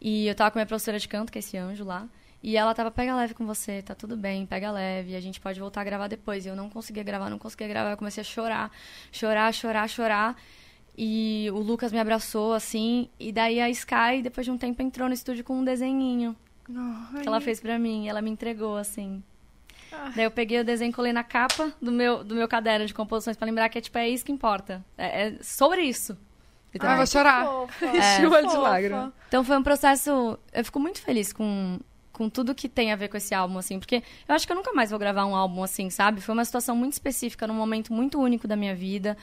E 0.00 0.28
eu 0.28 0.34
tava 0.34 0.50
com 0.52 0.58
a 0.58 0.60
minha 0.60 0.66
professora 0.66 0.96
de 0.98 1.08
canto, 1.08 1.32
que 1.32 1.38
é 1.38 1.40
esse 1.40 1.56
anjo 1.56 1.84
lá. 1.84 2.06
E 2.40 2.56
ela 2.56 2.72
tava, 2.72 2.88
pega 2.92 3.16
leve 3.16 3.34
com 3.34 3.44
você, 3.44 3.82
tá 3.82 3.96
tudo 3.96 4.16
bem, 4.16 4.46
pega 4.46 4.70
leve, 4.70 5.16
a 5.16 5.20
gente 5.20 5.40
pode 5.40 5.58
voltar 5.58 5.80
a 5.80 5.84
gravar 5.84 6.06
depois. 6.06 6.46
E 6.46 6.48
eu 6.48 6.54
não 6.54 6.70
conseguia 6.70 7.02
gravar, 7.02 7.28
não 7.28 7.38
conseguia 7.38 7.66
gravar. 7.66 7.90
Eu 7.90 7.96
comecei 7.96 8.20
a 8.20 8.24
chorar, 8.24 8.70
chorar, 9.10 9.52
chorar, 9.52 9.88
chorar. 9.88 10.36
E 10.96 11.48
o 11.52 11.58
Lucas 11.58 11.92
me 11.92 11.98
abraçou, 11.98 12.54
assim. 12.54 13.08
E 13.20 13.30
daí 13.30 13.60
a 13.60 13.68
Sky, 13.68 14.22
depois 14.22 14.46
de 14.46 14.50
um 14.50 14.56
tempo, 14.56 14.80
entrou 14.82 15.08
no 15.08 15.14
estúdio 15.14 15.44
com 15.44 15.58
um 15.58 15.64
desenhinho 15.64 16.34
Ai. 16.74 17.22
que 17.22 17.28
ela 17.28 17.40
fez 17.40 17.60
pra 17.60 17.78
mim. 17.78 18.04
E 18.04 18.08
ela 18.08 18.22
me 18.22 18.30
entregou, 18.30 18.76
assim. 18.76 19.22
Ah. 19.92 20.10
Daí 20.14 20.24
eu 20.24 20.30
peguei 20.30 20.60
o 20.60 20.64
desenho 20.64 20.90
e 20.90 20.92
colei 20.92 21.12
na 21.12 21.22
capa 21.22 21.72
do 21.80 21.92
meu, 21.92 22.24
do 22.24 22.34
meu 22.34 22.48
caderno 22.48 22.86
de 22.86 22.94
composições 22.94 23.36
pra 23.36 23.46
lembrar 23.46 23.68
que 23.68 23.76
é, 23.76 23.80
tipo, 23.80 23.98
é 23.98 24.08
isso 24.08 24.24
que 24.24 24.32
importa. 24.32 24.84
É, 24.96 25.28
é 25.28 25.38
sobre 25.42 25.82
isso. 25.82 26.16
Ah, 26.80 26.96
vou 26.96 27.06
chorar. 27.06 27.46
É. 27.80 28.16
Chuva 28.20 28.42
de 28.42 28.48
Fofa. 28.48 28.58
lágrimas. 28.58 29.12
Então 29.28 29.44
foi 29.44 29.56
um 29.56 29.62
processo. 29.62 30.38
Eu 30.52 30.64
fico 30.64 30.80
muito 30.80 31.00
feliz 31.00 31.32
com, 31.32 31.78
com 32.12 32.28
tudo 32.28 32.54
que 32.54 32.68
tem 32.68 32.92
a 32.92 32.96
ver 32.96 33.08
com 33.08 33.16
esse 33.16 33.34
álbum, 33.34 33.58
assim, 33.58 33.78
porque 33.78 34.02
eu 34.28 34.34
acho 34.34 34.46
que 34.46 34.52
eu 34.52 34.56
nunca 34.56 34.72
mais 34.72 34.90
vou 34.90 34.98
gravar 34.98 35.24
um 35.24 35.34
álbum 35.34 35.62
assim, 35.62 35.88
sabe? 35.90 36.20
Foi 36.20 36.34
uma 36.34 36.44
situação 36.44 36.76
muito 36.76 36.94
específica, 36.94 37.46
num 37.46 37.54
momento 37.54 37.92
muito 37.92 38.20
único 38.20 38.46
da 38.46 38.56
minha 38.56 38.74
vida. 38.74 39.16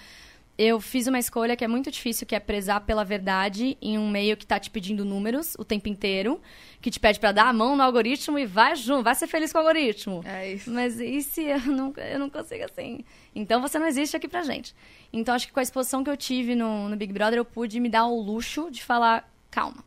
Eu 0.55 0.79
fiz 0.79 1.07
uma 1.07 1.17
escolha 1.17 1.55
que 1.55 1.63
é 1.63 1.67
muito 1.67 1.89
difícil, 1.89 2.27
que 2.27 2.35
é 2.35 2.39
prezar 2.39 2.81
pela 2.81 3.03
verdade 3.03 3.75
em 3.81 3.97
um 3.97 4.07
meio 4.07 4.37
que 4.37 4.45
tá 4.45 4.59
te 4.59 4.69
pedindo 4.69 5.03
números 5.03 5.55
o 5.57 5.65
tempo 5.65 5.89
inteiro, 5.89 6.39
que 6.79 6.91
te 6.91 6.99
pede 6.99 7.19
pra 7.19 7.31
dar 7.31 7.47
a 7.47 7.53
mão 7.53 7.75
no 7.75 7.81
algoritmo 7.81 8.37
e 8.37 8.45
vai 8.45 8.75
junto, 8.75 9.03
vai 9.03 9.15
ser 9.15 9.25
feliz 9.25 9.51
com 9.51 9.57
o 9.57 9.61
algoritmo. 9.61 10.21
É 10.23 10.53
isso. 10.53 10.69
Mas 10.69 10.99
e 10.99 11.23
se 11.23 11.41
eu 11.41 11.59
não, 11.65 11.91
eu 11.97 12.19
não 12.19 12.29
consigo 12.29 12.65
assim? 12.65 13.03
Então 13.33 13.61
você 13.61 13.79
não 13.79 13.87
existe 13.87 14.15
aqui 14.15 14.27
pra 14.27 14.43
gente. 14.43 14.75
Então 15.11 15.33
acho 15.33 15.47
que 15.47 15.53
com 15.53 15.59
a 15.59 15.63
exposição 15.63 16.03
que 16.03 16.09
eu 16.09 16.17
tive 16.17 16.53
no, 16.53 16.87
no 16.87 16.95
Big 16.95 17.11
Brother, 17.11 17.39
eu 17.39 17.45
pude 17.45 17.79
me 17.79 17.89
dar 17.89 18.05
o 18.05 18.21
luxo 18.21 18.69
de 18.69 18.83
falar, 18.83 19.27
calma. 19.49 19.83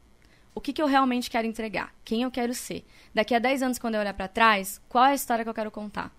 O 0.52 0.60
que, 0.60 0.72
que 0.72 0.82
eu 0.82 0.86
realmente 0.86 1.30
quero 1.30 1.46
entregar? 1.46 1.94
Quem 2.04 2.22
eu 2.22 2.30
quero 2.30 2.54
ser? 2.54 2.84
Daqui 3.14 3.34
a 3.34 3.38
10 3.38 3.62
anos, 3.62 3.78
quando 3.78 3.94
eu 3.94 4.00
olhar 4.00 4.14
pra 4.14 4.26
trás, 4.26 4.80
qual 4.88 5.04
é 5.04 5.10
a 5.10 5.14
história 5.14 5.44
que 5.44 5.50
eu 5.50 5.54
quero 5.54 5.70
contar? 5.70 6.10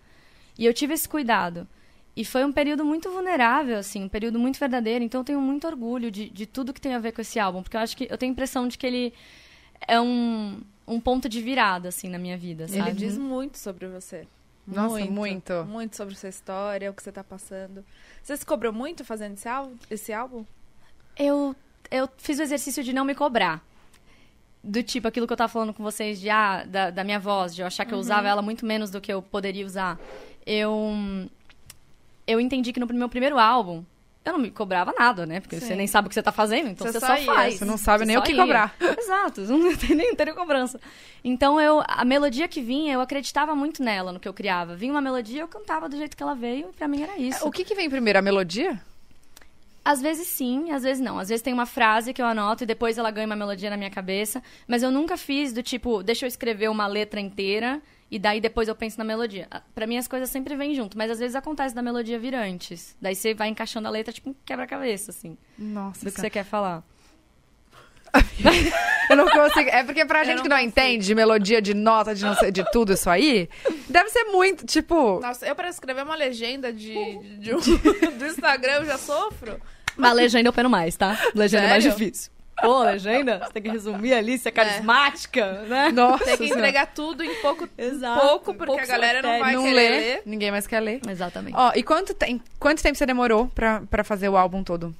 E 0.57 0.65
eu 0.65 0.73
tive 0.73 0.93
esse 0.93 1.09
cuidado. 1.09 1.67
E 2.17 2.25
foi 2.25 2.43
um 2.43 2.51
período 2.51 2.83
muito 2.83 3.11
vulnerável, 3.11 3.77
assim, 3.77 4.03
um 4.03 4.09
período 4.09 4.39
muito 4.39 4.59
verdadeiro. 4.59 5.03
Então 5.03 5.21
eu 5.21 5.25
tenho 5.25 5.39
muito 5.39 5.67
orgulho 5.67 6.09
de, 6.09 6.29
de 6.29 6.47
tudo 6.47 6.73
que 6.73 6.81
tem 6.81 6.95
a 6.95 6.99
ver 6.99 7.11
com 7.11 7.21
esse 7.21 7.39
álbum. 7.39 7.61
Porque 7.61 7.77
eu 7.77 7.81
acho 7.81 7.95
que 7.95 8.07
eu 8.09 8.17
tenho 8.17 8.31
a 8.31 8.33
impressão 8.33 8.67
de 8.67 8.75
que 8.75 8.87
ele 8.87 9.13
é 9.87 10.01
um, 10.01 10.59
um 10.87 10.99
ponto 10.99 11.29
de 11.29 11.39
virada, 11.39 11.89
assim, 11.89 12.09
na 12.09 12.17
minha 12.17 12.35
vida, 12.35 12.67
sabe? 12.67 12.89
Ele 12.89 12.93
diz 12.93 13.19
muito 13.19 13.59
sobre 13.59 13.87
você. 13.87 14.27
Nossa, 14.65 15.05
muito. 15.05 15.53
Muito 15.69 15.95
sobre 15.95 16.15
sua 16.15 16.29
história, 16.29 16.89
o 16.89 16.93
que 16.95 17.03
você 17.03 17.11
tá 17.11 17.23
passando. 17.23 17.85
Você 18.23 18.35
se 18.35 18.45
cobrou 18.45 18.73
muito 18.73 19.05
fazendo 19.05 19.35
esse 19.35 19.47
álbum? 19.47 19.75
Esse 19.89 20.11
álbum? 20.11 20.43
eu, 21.17 21.55
eu 21.89 22.09
fiz 22.17 22.39
o 22.39 22.41
exercício 22.41 22.83
de 22.83 22.93
não 22.93 23.05
me 23.05 23.15
cobrar. 23.15 23.63
Do 24.63 24.81
tipo, 24.83 25.07
aquilo 25.07 25.27
que 25.27 25.33
eu 25.33 25.37
tava 25.37 25.51
falando 25.51 25.73
com 25.73 25.83
vocês 25.83 26.19
de, 26.19 26.29
ah, 26.29 26.65
da, 26.65 26.89
da 26.89 27.03
minha 27.03 27.19
voz, 27.19 27.55
de 27.55 27.61
eu 27.61 27.67
achar 27.67 27.85
que 27.85 27.93
eu 27.93 27.99
usava 27.99 28.27
ela 28.27 28.41
muito 28.41 28.65
menos 28.65 28.89
do 28.89 28.99
que 28.99 29.13
eu 29.13 29.21
poderia 29.21 29.65
usar. 29.65 29.99
Eu, 30.45 30.73
eu 32.27 32.39
entendi 32.39 32.73
que 32.73 32.79
no 32.79 32.87
meu 32.87 33.09
primeiro 33.09 33.39
álbum, 33.39 33.83
eu 34.27 34.33
não 34.33 34.39
me 34.39 34.51
cobrava 34.51 34.93
nada, 34.97 35.25
né? 35.25 35.39
Porque 35.39 35.57
Sim. 35.59 35.67
você 35.67 35.75
nem 35.75 35.87
sabe 35.87 36.07
o 36.07 36.09
que 36.09 36.15
você 36.15 36.21
tá 36.21 36.33
fazendo, 36.33 36.69
então 36.69 36.85
Você 36.85 36.99
você, 36.99 37.05
só 37.05 37.17
só, 37.17 37.23
faz. 37.33 37.55
Você 37.55 37.65
não 37.65 37.77
sabe 37.77 38.05
nem 38.05 38.17
o 38.17 38.21
que 38.21 38.33
ia. 38.33 38.41
cobrar. 38.41 38.75
Exato, 38.99 39.41
não 39.41 39.75
tem 39.77 39.95
nem 39.95 40.13
teria 40.15 40.33
cobrança. 40.33 40.79
Então 41.23 41.59
eu, 41.59 41.81
a 41.87 42.03
melodia 42.03 42.47
que 42.47 42.61
vinha, 42.61 42.93
eu 42.93 43.01
acreditava 43.01 43.55
muito 43.55 43.81
nela, 43.81 44.11
no 44.11 44.19
que 44.19 44.27
eu 44.27 44.33
criava. 44.33 44.75
Vinha 44.75 44.91
uma 44.91 45.01
melodia, 45.01 45.41
eu 45.41 45.47
cantava 45.47 45.87
do 45.87 45.95
jeito 45.95 46.17
que 46.17 46.21
ela 46.21 46.35
veio, 46.35 46.69
e 46.69 46.73
pra 46.73 46.87
mim 46.87 47.03
era 47.03 47.17
isso. 47.17 47.47
O 47.47 47.51
que, 47.51 47.63
que 47.63 47.73
vem 47.73 47.89
primeiro? 47.89 48.19
A 48.19 48.21
melodia? 48.21 48.79
Às 49.83 50.01
vezes 50.01 50.27
sim, 50.27 50.71
às 50.71 50.83
vezes 50.83 51.01
não. 51.01 51.17
Às 51.17 51.29
vezes 51.29 51.41
tem 51.41 51.53
uma 51.53 51.65
frase 51.65 52.13
que 52.13 52.21
eu 52.21 52.25
anoto 52.25 52.65
e 52.65 52.67
depois 52.67 52.97
ela 52.97 53.09
ganha 53.09 53.25
uma 53.25 53.37
melodia 53.37 53.69
na 53.69 53.77
minha 53.77 53.89
cabeça. 53.89 54.43
Mas 54.67 54.83
eu 54.83 54.91
nunca 54.91 55.15
fiz 55.15 55.53
do 55.53 55.63
tipo, 55.63 56.03
deixa 56.03 56.25
eu 56.25 56.27
escrever 56.27 56.69
uma 56.69 56.85
letra 56.85 57.21
inteira 57.21 57.81
e 58.09 58.17
daí 58.19 58.39
depois 58.39 58.67
eu 58.67 58.75
penso 58.75 58.97
na 58.97 59.03
melodia. 59.03 59.47
Ah, 59.51 59.61
Pra 59.75 59.85
mim 59.87 59.97
as 59.97 60.07
coisas 60.07 60.29
sempre 60.29 60.55
vêm 60.55 60.73
junto, 60.75 60.97
mas 60.97 61.11
às 61.11 61.19
vezes 61.19 61.35
acontece 61.35 61.73
da 61.75 61.81
melodia 61.81 62.17
vir 62.17 62.33
antes. 62.35 62.95
Daí 63.01 63.15
você 63.15 63.33
vai 63.33 63.49
encaixando 63.49 63.87
a 63.87 63.91
letra 63.91 64.13
tipo 64.13 64.29
um 64.29 64.35
quebra-cabeça, 64.45 65.11
assim, 65.11 65.37
Nossa. 65.57 66.05
do 66.05 66.11
que 66.11 66.19
você 66.19 66.29
quer 66.29 66.43
falar. 66.45 66.83
Eu 69.09 69.15
não 69.15 69.29
consigo. 69.29 69.69
É 69.69 69.83
porque 69.83 70.05
pra 70.05 70.23
gente 70.23 70.37
não 70.37 70.43
que 70.43 70.49
não 70.49 70.55
consigo. 70.57 70.69
entende 70.69 71.05
de 71.05 71.15
melodia, 71.15 71.61
de 71.61 71.73
nota, 71.73 72.13
de 72.15 72.23
não 72.23 72.35
sei, 72.35 72.51
de 72.51 72.63
tudo 72.71 72.93
isso 72.93 73.09
aí, 73.09 73.49
deve 73.89 74.09
ser 74.09 74.25
muito, 74.25 74.65
tipo. 74.65 75.19
Nossa, 75.19 75.45
eu 75.45 75.55
para 75.55 75.69
escrever 75.69 76.03
uma 76.03 76.15
legenda 76.15 76.71
de, 76.73 76.93
de 77.39 77.53
um- 77.53 77.59
do 78.17 78.25
Instagram 78.25 78.73
eu 78.79 78.85
já 78.85 78.97
sofro. 78.97 79.59
Mas 79.95 80.13
legenda 80.13 80.47
eu 80.49 80.53
peno 80.53 80.69
mais, 80.69 80.95
tá? 80.95 81.17
Legenda 81.35 81.65
é 81.65 81.69
mais 81.69 81.83
Sério? 81.83 81.97
difícil. 81.97 82.31
Pô, 82.61 82.83
legenda, 82.83 83.39
você 83.39 83.51
tem 83.53 83.61
que 83.63 83.69
resumir 83.69 84.13
ali, 84.13 84.37
ser 84.37 84.51
carismática, 84.51 85.61
né? 85.63 85.89
Nossa. 85.91 86.23
Tem 86.25 86.37
que 86.37 86.43
Senhora. 86.45 86.59
entregar 86.59 86.87
tudo 86.87 87.23
em 87.23 87.35
pouco, 87.41 87.69
Exato. 87.77 88.19
pouco 88.27 88.53
porque 88.53 88.65
Poucos 88.71 88.89
a 88.89 88.91
galera 88.91 89.21
não 89.21 89.39
vai 89.39 89.53
não 89.53 89.63
querer 89.63 89.73
lê, 89.75 89.89
ler. 89.89 90.21
ninguém 90.25 90.49
mais 90.51 90.65
quer 90.65 90.79
ler. 90.79 91.01
Exatamente. 91.07 91.55
Ó, 91.55 91.71
e 91.75 91.83
quanto, 91.83 92.13
tem, 92.13 92.41
quanto 92.59 92.81
tempo 92.81 92.97
você 92.97 93.05
demorou 93.05 93.47
pra, 93.49 93.81
pra 93.89 94.03
fazer 94.03 94.27
o 94.29 94.35
álbum 94.37 94.63
todo? 94.63 94.93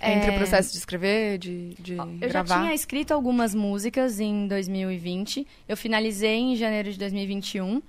Entre 0.00 0.30
É. 0.30 0.34
o 0.34 0.36
processo 0.36 0.70
de 0.72 0.78
escrever, 0.78 1.38
de, 1.38 1.74
de 1.80 1.94
Eu 1.96 2.06
já 2.20 2.28
gravar? 2.28 2.60
tinha 2.60 2.74
escrito 2.74 3.12
algumas 3.12 3.54
músicas 3.54 4.20
em 4.20 4.46
2020. 4.46 5.44
Eu 5.66 5.76
finalizei 5.76 6.36
em 6.38 6.54
janeiro 6.54 6.92
de 6.92 6.98
2021. 6.98 7.82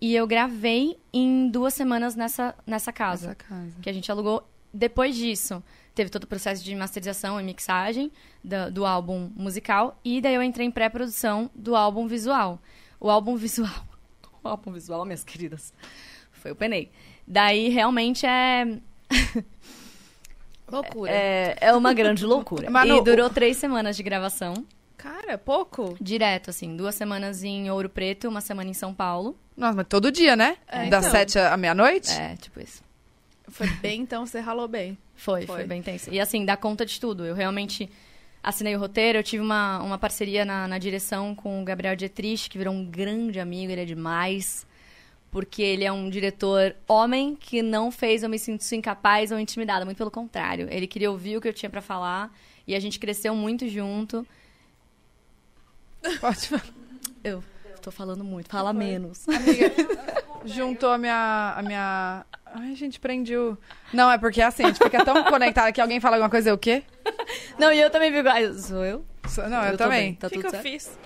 E 0.00 0.14
eu 0.14 0.26
gravei 0.26 0.98
em 1.12 1.48
duas 1.48 1.72
semanas 1.72 2.14
nessa, 2.14 2.54
nessa 2.66 2.92
casa, 2.92 3.28
Essa 3.28 3.34
casa. 3.36 3.70
que 3.80 3.88
a 3.88 3.92
gente 3.92 4.10
alugou. 4.10 4.46
Depois 4.74 5.16
disso, 5.16 5.62
teve 5.94 6.10
todo 6.10 6.24
o 6.24 6.26
processo 6.26 6.64
de 6.64 6.74
masterização 6.74 7.40
e 7.40 7.44
mixagem 7.44 8.10
do, 8.42 8.70
do 8.70 8.86
álbum 8.86 9.30
musical. 9.36 9.98
E 10.04 10.20
daí 10.20 10.34
eu 10.34 10.42
entrei 10.42 10.66
em 10.66 10.70
pré-produção 10.70 11.50
do 11.54 11.76
álbum 11.76 12.06
visual. 12.06 12.60
O 13.00 13.10
álbum 13.10 13.36
visual. 13.36 13.70
O 14.42 14.48
álbum 14.48 14.72
visual, 14.72 15.06
minhas 15.06 15.24
queridas. 15.24 15.72
Foi 16.30 16.50
o 16.50 16.54
Penei. 16.54 16.90
Daí 17.26 17.70
realmente 17.70 18.26
é. 18.26 18.78
Loucura. 20.70 21.10
É, 21.10 21.56
é 21.58 21.72
uma 21.72 21.94
grande 21.94 22.26
loucura. 22.26 22.68
Manu, 22.68 22.98
e 22.98 23.02
durou 23.02 23.30
três 23.30 23.56
semanas 23.56 23.96
de 23.96 24.02
gravação. 24.02 24.66
Cara, 24.98 25.38
pouco? 25.38 25.96
Direto, 25.98 26.50
assim. 26.50 26.76
Duas 26.76 26.94
semanas 26.94 27.42
em 27.42 27.70
Ouro 27.70 27.88
Preto, 27.88 28.28
uma 28.28 28.42
semana 28.42 28.68
em 28.68 28.74
São 28.74 28.92
Paulo. 28.92 29.34
Nossa, 29.56 29.76
mas 29.76 29.86
todo 29.88 30.12
dia, 30.12 30.36
né? 30.36 30.58
É, 30.66 30.90
das 30.90 31.06
então. 31.06 31.10
sete 31.10 31.38
à 31.38 31.56
meia-noite? 31.56 32.12
É, 32.12 32.36
tipo 32.36 32.60
isso. 32.60 32.82
Foi 33.48 33.66
bem, 33.80 34.02
então 34.02 34.26
você 34.26 34.40
ralou 34.40 34.68
bem. 34.68 34.98
Foi, 35.16 35.46
foi, 35.46 35.64
bem 35.64 35.82
tenso. 35.82 36.12
E 36.12 36.20
assim, 36.20 36.44
dá 36.44 36.56
conta 36.56 36.84
de 36.84 37.00
tudo. 37.00 37.24
Eu 37.24 37.34
realmente 37.34 37.88
assinei 38.42 38.76
o 38.76 38.78
roteiro, 38.78 39.18
eu 39.18 39.22
tive 39.22 39.42
uma, 39.42 39.80
uma 39.80 39.98
parceria 39.98 40.44
na, 40.44 40.68
na 40.68 40.78
direção 40.78 41.34
com 41.34 41.62
o 41.62 41.64
Gabriel 41.64 41.96
Dietrich, 41.96 42.50
que 42.50 42.58
virou 42.58 42.74
um 42.74 42.84
grande 42.84 43.40
amigo, 43.40 43.72
ele 43.72 43.80
é 43.80 43.84
demais. 43.86 44.66
Porque 45.30 45.62
ele 45.62 45.82
é 45.82 45.90
um 45.90 46.08
diretor 46.08 46.76
homem 46.86 47.34
que 47.34 47.60
não 47.62 47.90
fez 47.90 48.22
eu 48.22 48.28
me 48.28 48.38
sentir 48.38 48.76
incapaz 48.76 49.32
ou 49.32 49.38
intimidada, 49.38 49.84
muito 49.84 49.98
pelo 49.98 50.10
contrário. 50.10 50.68
Ele 50.70 50.86
queria 50.86 51.10
ouvir 51.10 51.36
o 51.36 51.40
que 51.40 51.48
eu 51.48 51.52
tinha 51.52 51.70
pra 51.70 51.80
falar 51.80 52.32
e 52.66 52.74
a 52.74 52.80
gente 52.80 53.00
cresceu 53.00 53.34
muito 53.34 53.68
junto. 53.68 54.26
Pode 56.20 56.48
falar. 56.48 56.66
Eu 57.24 57.42
tô 57.80 57.90
falando 57.90 58.22
muito, 58.22 58.48
fala 58.48 58.72
menos. 58.72 59.28
Amiga, 59.28 59.72
juntou 60.44 60.90
a 60.90 60.98
minha, 60.98 61.54
a 61.56 61.62
minha... 61.62 62.26
Ai, 62.46 62.74
gente, 62.74 63.00
prendi 63.00 63.36
o... 63.36 63.58
Não, 63.92 64.10
é 64.10 64.16
porque 64.18 64.40
assim, 64.40 64.62
a 64.64 64.66
gente 64.68 64.82
fica 64.82 65.04
tão 65.04 65.24
conectada 65.24 65.72
que 65.72 65.80
alguém 65.80 66.00
fala 66.00 66.16
alguma 66.16 66.30
coisa, 66.30 66.50
eu 66.50 66.54
o 66.54 66.58
quê? 66.58 66.82
Não, 67.58 67.72
e 67.72 67.80
eu 67.80 67.90
também 67.90 68.12
fico. 68.12 68.28
Ah, 68.28 68.54
sou 68.54 68.84
eu? 68.84 69.04
Sou- 69.28 69.48
Não, 69.48 69.62
eu, 69.64 69.72
tô 69.72 69.78
também. 69.78 70.14
Tá 70.14 70.26
O 70.26 70.30
que, 70.30 70.36
tudo 70.36 70.50
que 70.50 70.56
eu 70.56 70.60
fiz? 70.60 70.96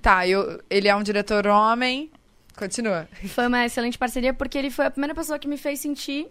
Tá, 0.00 0.26
eu, 0.26 0.62
ele 0.70 0.88
é 0.88 0.96
um 0.96 1.02
diretor 1.02 1.46
homem. 1.46 2.10
Continua. 2.56 3.08
Foi 3.28 3.46
uma 3.46 3.64
excelente 3.64 3.98
parceria 3.98 4.32
porque 4.34 4.56
ele 4.56 4.70
foi 4.70 4.86
a 4.86 4.90
primeira 4.90 5.14
pessoa 5.14 5.38
que 5.38 5.48
me 5.48 5.56
fez 5.56 5.80
sentir 5.80 6.28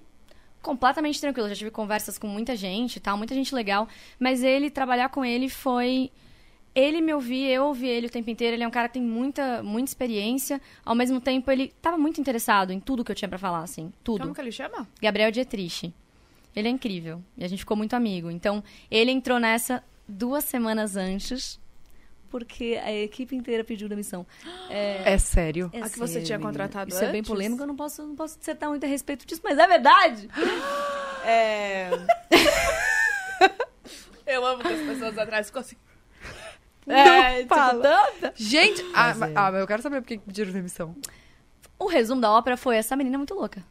completamente 0.61 1.19
tranquilo. 1.19 1.47
Eu 1.47 1.49
já 1.49 1.55
tive 1.55 1.71
conversas 1.71 2.17
com 2.17 2.27
muita 2.27 2.55
gente 2.55 2.97
e 2.97 2.99
tal, 2.99 3.17
muita 3.17 3.33
gente 3.33 3.53
legal, 3.53 3.87
mas 4.19 4.43
ele 4.43 4.69
trabalhar 4.69 5.09
com 5.09 5.23
ele 5.23 5.49
foi 5.49 6.11
ele 6.75 7.01
me 7.01 7.13
ouvir, 7.13 7.47
eu 7.49 7.65
ouvi 7.65 7.87
ele 7.87 8.07
o 8.07 8.09
tempo 8.09 8.29
inteiro. 8.29 8.55
Ele 8.55 8.63
é 8.63 8.67
um 8.67 8.71
cara 8.71 8.87
que 8.87 8.93
tem 8.95 9.01
muita, 9.03 9.61
muita 9.63 9.89
experiência. 9.89 10.61
Ao 10.85 10.95
mesmo 10.95 11.19
tempo, 11.19 11.49
ele 11.51 11.73
tava 11.81 11.97
muito 11.97 12.19
interessado 12.21 12.71
em 12.71 12.79
tudo 12.79 13.03
que 13.03 13.11
eu 13.11 13.15
tinha 13.15 13.27
pra 13.29 13.37
falar, 13.37 13.61
assim, 13.63 13.91
tudo. 14.03 14.21
Como 14.21 14.33
que 14.35 14.41
ele 14.41 14.51
chama? 14.51 14.87
Gabriel 15.01 15.31
Dietrich. 15.31 15.93
Ele 16.55 16.67
é 16.67 16.71
incrível. 16.71 17.21
E 17.37 17.43
a 17.43 17.47
gente 17.47 17.59
ficou 17.59 17.77
muito 17.77 17.93
amigo. 17.95 18.29
Então, 18.31 18.63
ele 18.89 19.11
entrou 19.11 19.39
nessa 19.39 19.83
duas 20.07 20.43
semanas 20.43 20.95
antes, 20.95 21.59
porque 22.29 22.79
a 22.83 22.91
equipe 22.91 23.35
inteira 23.35 23.63
pediu 23.63 23.87
demissão. 23.89 24.25
É, 24.71 25.13
É 25.13 25.17
sério. 25.17 25.69
é 25.73 25.81
A 25.81 25.89
que 25.89 25.97
você 25.97 26.13
sério, 26.13 26.25
tinha 26.27 26.37
menina. 26.37 26.51
contratado 26.51 26.89
Isso 26.91 27.03
é 27.03 27.11
bem 27.11 27.19
antes? 27.21 27.29
polêmico, 27.29 27.63
eu 27.63 27.67
não 27.67 27.75
posso, 27.75 28.03
não 28.05 28.15
posso 28.15 28.37
dissertar 28.37 28.69
muito 28.69 28.83
a 28.85 28.87
respeito 28.87 29.25
disso, 29.25 29.41
mas 29.43 29.57
é 29.57 29.67
verdade. 29.67 30.29
É... 31.25 31.89
Eu 34.25 34.45
amo 34.45 34.61
que 34.61 34.67
as 34.67 34.79
pessoas 34.87 35.17
atrás 35.17 35.47
ficam 35.47 35.61
assim. 35.61 35.75
É 36.93 37.41
tipo, 37.43 37.55
fala. 37.55 37.81
tanta- 37.81 38.33
Gente, 38.35 38.81
ah, 38.93 39.13
Mas 39.15 39.21
é. 39.21 39.33
ah, 39.35 39.51
mas 39.51 39.61
eu 39.61 39.67
quero 39.67 39.81
saber 39.81 40.01
por 40.01 40.07
que 40.07 40.17
pediram 40.17 40.51
demissão. 40.51 40.95
O 41.77 41.87
resumo 41.87 42.19
da 42.21 42.31
ópera 42.31 42.57
foi 42.57 42.75
essa 42.77 42.95
menina 42.95 43.15
é 43.15 43.17
muito 43.17 43.33
louca. 43.33 43.63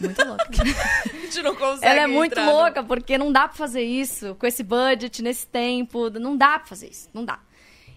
Muito 0.00 0.24
louca. 0.24 0.44
A 1.04 1.08
gente 1.16 1.42
não 1.42 1.54
consegue 1.54 1.86
Ela 1.86 2.00
é 2.00 2.06
muito 2.06 2.32
entrar 2.32 2.50
louca, 2.50 2.82
porque 2.82 3.16
não 3.16 3.30
dá 3.30 3.46
pra 3.46 3.56
fazer 3.56 3.82
isso 3.82 4.34
com 4.36 4.46
esse 4.46 4.62
budget, 4.64 5.22
nesse 5.22 5.46
tempo. 5.46 6.10
Não 6.10 6.36
dá 6.36 6.58
pra 6.58 6.66
fazer 6.68 6.88
isso, 6.88 7.08
não 7.14 7.24
dá. 7.24 7.38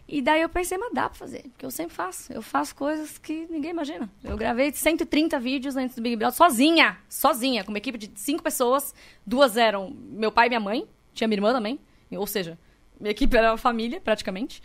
E 0.08 0.22
daí 0.22 0.42
eu 0.42 0.50
pensei, 0.50 0.78
mas 0.78 0.94
dá 0.94 1.10
pra 1.10 1.18
fazer, 1.18 1.42
porque 1.50 1.66
eu 1.66 1.72
sempre 1.72 1.96
faço. 1.96 2.32
Eu 2.32 2.44
faço 2.44 2.76
coisas 2.76 3.18
que 3.18 3.48
ninguém 3.50 3.72
imagina. 3.72 4.08
Eu 4.24 4.38
gravei 4.38 4.72
130 4.72 5.40
vídeos 5.40 5.76
antes 5.76 5.96
do 5.96 6.02
Big 6.04 6.16
Brother, 6.16 6.38
sozinha, 6.38 6.96
sozinha, 7.10 7.64
com 7.64 7.72
uma 7.72 7.80
equipe 7.80 7.98
de 7.98 8.12
cinco 8.14 8.44
pessoas. 8.44 8.94
Duas 9.26 9.58
eram 9.58 9.90
meu 10.12 10.32
pai 10.32 10.46
e 10.46 10.50
minha 10.50 10.60
mãe, 10.60 10.88
tinha 11.12 11.28
minha 11.28 11.38
irmã 11.38 11.52
também. 11.54 11.80
Ou 12.12 12.28
seja, 12.28 12.56
minha 13.00 13.12
equipe 13.12 13.36
era 13.36 13.52
uma 13.52 13.58
família, 13.58 14.00
praticamente. 14.02 14.62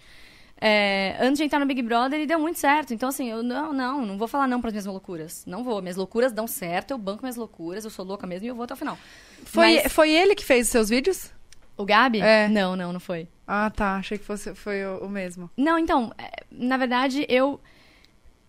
É, 0.62 1.16
antes 1.20 1.38
de 1.38 1.44
entrar 1.44 1.58
no 1.58 1.64
Big 1.66 1.80
Brother, 1.80 2.20
e 2.20 2.26
deu 2.26 2.38
muito 2.38 2.58
certo. 2.58 2.92
Então, 2.92 3.08
assim, 3.08 3.30
eu 3.30 3.42
não, 3.42 3.72
não, 3.72 4.04
não 4.04 4.18
vou 4.18 4.28
falar 4.28 4.46
não 4.46 4.60
pras 4.60 4.72
minhas 4.74 4.84
loucuras. 4.86 5.44
Não 5.46 5.64
vou. 5.64 5.80
Minhas 5.80 5.96
loucuras 5.96 6.32
dão 6.32 6.46
certo, 6.46 6.90
eu 6.90 6.98
banco 6.98 7.22
minhas 7.22 7.36
loucuras, 7.36 7.84
eu 7.84 7.90
sou 7.90 8.04
louca 8.04 8.26
mesmo 8.26 8.44
e 8.44 8.48
eu 8.48 8.54
vou 8.54 8.64
até 8.64 8.74
o 8.74 8.76
final. 8.76 8.98
Foi, 9.44 9.76
Mas- 9.82 9.92
foi 9.92 10.10
ele 10.10 10.34
que 10.34 10.44
fez 10.44 10.66
os 10.66 10.72
seus 10.72 10.88
vídeos? 10.90 11.30
O 11.78 11.84
Gabi? 11.86 12.20
É. 12.20 12.46
Não, 12.48 12.76
não, 12.76 12.92
não 12.92 13.00
foi. 13.00 13.26
Ah, 13.46 13.70
tá. 13.74 13.96
Achei 13.96 14.18
que 14.18 14.24
fosse, 14.24 14.54
foi 14.54 14.84
o, 14.84 14.98
o 15.06 15.08
mesmo. 15.08 15.50
Não, 15.56 15.78
então, 15.78 16.12
é, 16.18 16.30
na 16.50 16.76
verdade, 16.76 17.24
eu 17.26 17.58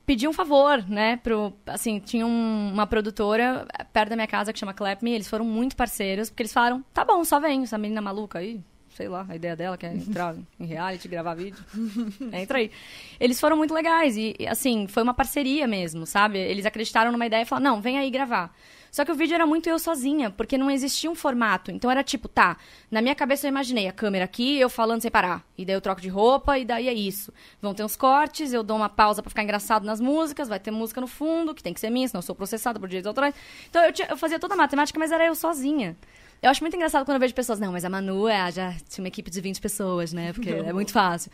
pedi 0.06 0.28
um 0.28 0.34
favor, 0.34 0.84
né, 0.90 1.16
pro, 1.16 1.54
assim, 1.66 2.00
tinha 2.00 2.28
um- 2.28 2.72
uma 2.74 2.86
produtora 2.86 3.66
perto 3.94 4.10
da 4.10 4.16
minha 4.18 4.28
casa 4.28 4.52
que 4.52 4.60
chama 4.60 4.74
Clap 4.74 5.02
Me, 5.02 5.12
eles 5.14 5.30
foram 5.30 5.46
muito 5.46 5.78
parceiros, 5.78 6.30
porque 6.30 6.44
eles 6.44 6.52
falaram, 6.52 6.84
tá 6.94 7.06
bom, 7.06 7.24
só 7.24 7.40
vem, 7.40 7.64
essa 7.64 7.78
menina 7.78 8.02
maluca 8.02 8.40
aí, 8.40 8.60
sei 9.02 9.10
lá, 9.10 9.26
a 9.28 9.36
ideia 9.36 9.56
dela 9.56 9.76
que 9.78 9.86
é 9.88 9.94
entrar 9.96 10.36
em 10.60 10.66
reality, 10.66 11.08
gravar 11.08 11.34
vídeo, 11.34 11.58
entra 12.32 12.60
aí. 12.60 12.70
Eles 13.20 13.40
foram 13.40 13.58
muito 13.58 13.74
legais 13.74 14.16
e, 14.16 14.36
assim, 14.48 14.86
foi 14.88 15.02
uma 15.02 15.14
parceria 15.14 15.68
mesmo, 15.68 16.06
sabe? 16.06 16.38
Eles 16.38 16.68
acreditaram 16.68 17.12
numa 17.12 17.26
ideia 17.26 17.42
e 17.42 17.46
falaram, 17.46 17.72
não, 17.78 17.82
vem 17.82 17.98
aí 17.98 18.12
gravar. 18.12 18.56
Só 18.92 19.04
que 19.06 19.12
o 19.12 19.16
vídeo 19.16 19.34
era 19.34 19.48
muito 19.48 19.68
eu 19.70 19.80
sozinha, 19.80 20.30
porque 20.30 20.56
não 20.58 20.70
existia 20.70 21.10
um 21.10 21.16
formato. 21.16 21.72
Então 21.72 21.90
era 21.90 22.04
tipo, 22.04 22.28
tá, 22.28 22.58
na 22.92 23.02
minha 23.02 23.16
cabeça 23.16 23.48
eu 23.48 23.50
imaginei 23.50 23.88
a 23.88 23.92
câmera 23.92 24.26
aqui, 24.26 24.60
eu 24.60 24.70
falando 24.70 25.02
sem 25.02 25.10
parar. 25.10 25.44
E 25.58 25.64
daí 25.66 25.76
eu 25.76 25.82
troco 25.82 26.00
de 26.02 26.10
roupa, 26.10 26.60
e 26.60 26.66
daí 26.66 26.88
é 26.90 26.94
isso. 26.94 27.34
Vão 27.62 27.74
ter 27.74 27.84
uns 27.84 27.96
cortes, 27.96 28.54
eu 28.54 28.62
dou 28.62 28.76
uma 28.78 28.90
pausa 28.90 29.24
pra 29.24 29.30
ficar 29.30 29.44
engraçado 29.44 29.84
nas 29.86 30.00
músicas, 30.02 30.48
vai 30.50 30.60
ter 30.60 30.70
música 30.72 31.00
no 31.02 31.08
fundo, 31.08 31.56
que 31.56 31.64
tem 31.64 31.74
que 31.74 31.80
ser 31.80 31.90
minha, 31.90 32.08
senão 32.08 32.20
eu 32.20 32.24
sou 32.24 32.36
processada 32.36 32.80
por 32.80 32.88
direitos 32.90 33.08
autorais. 33.08 33.34
Então 33.70 33.82
eu, 33.84 33.92
tinha- 33.94 34.10
eu 34.10 34.18
fazia 34.18 34.38
toda 34.38 34.54
a 34.54 34.58
matemática, 34.58 35.00
mas 35.00 35.12
era 35.12 35.26
eu 35.26 35.36
sozinha. 35.36 35.96
Eu 36.42 36.50
acho 36.50 36.64
muito 36.64 36.76
engraçado 36.76 37.06
quando 37.06 37.16
eu 37.16 37.20
vejo 37.20 37.36
pessoas, 37.36 37.60
não, 37.60 37.72
mas 37.72 37.86
a 37.86 37.90
Manu 37.90 38.28
é, 38.28 38.52
já 38.52 38.74
tinha 38.90 39.04
uma 39.04 39.08
equipe 39.08 39.30
de 39.30 39.40
20 39.40 39.62
pessoas, 39.62 40.12
né? 40.12 40.34
Porque 40.34 40.50
é 40.50 40.74
muito 40.74 40.92
fácil. 40.92 41.32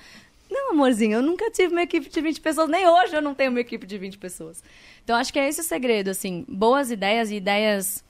Não, 0.49 0.71
amorzinho, 0.71 1.13
eu 1.13 1.21
nunca 1.21 1.49
tive 1.49 1.71
uma 1.73 1.83
equipe 1.83 2.09
de 2.09 2.21
20 2.21 2.41
pessoas, 2.41 2.69
nem 2.69 2.87
hoje 2.87 3.15
eu 3.15 3.21
não 3.21 3.33
tenho 3.33 3.49
uma 3.51 3.59
equipe 3.59 3.85
de 3.85 3.97
20 3.97 4.17
pessoas. 4.17 4.61
Então 5.03 5.15
acho 5.15 5.31
que 5.31 5.39
é 5.39 5.47
esse 5.47 5.61
o 5.61 5.63
segredo, 5.63 6.09
assim, 6.09 6.45
boas 6.47 6.91
ideias 6.91 7.31
e 7.31 7.35
ideias 7.35 8.03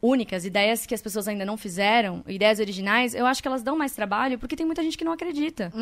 únicas, 0.00 0.44
ideias 0.44 0.86
que 0.86 0.94
as 0.94 1.02
pessoas 1.02 1.26
ainda 1.26 1.44
não 1.44 1.56
fizeram, 1.56 2.22
ideias 2.26 2.60
originais, 2.60 3.14
eu 3.14 3.26
acho 3.26 3.42
que 3.42 3.48
elas 3.48 3.62
dão 3.62 3.76
mais 3.76 3.92
trabalho 3.92 4.38
porque 4.38 4.54
tem 4.54 4.64
muita 4.64 4.82
gente 4.82 4.96
que 4.96 5.04
não 5.04 5.12
acredita. 5.12 5.72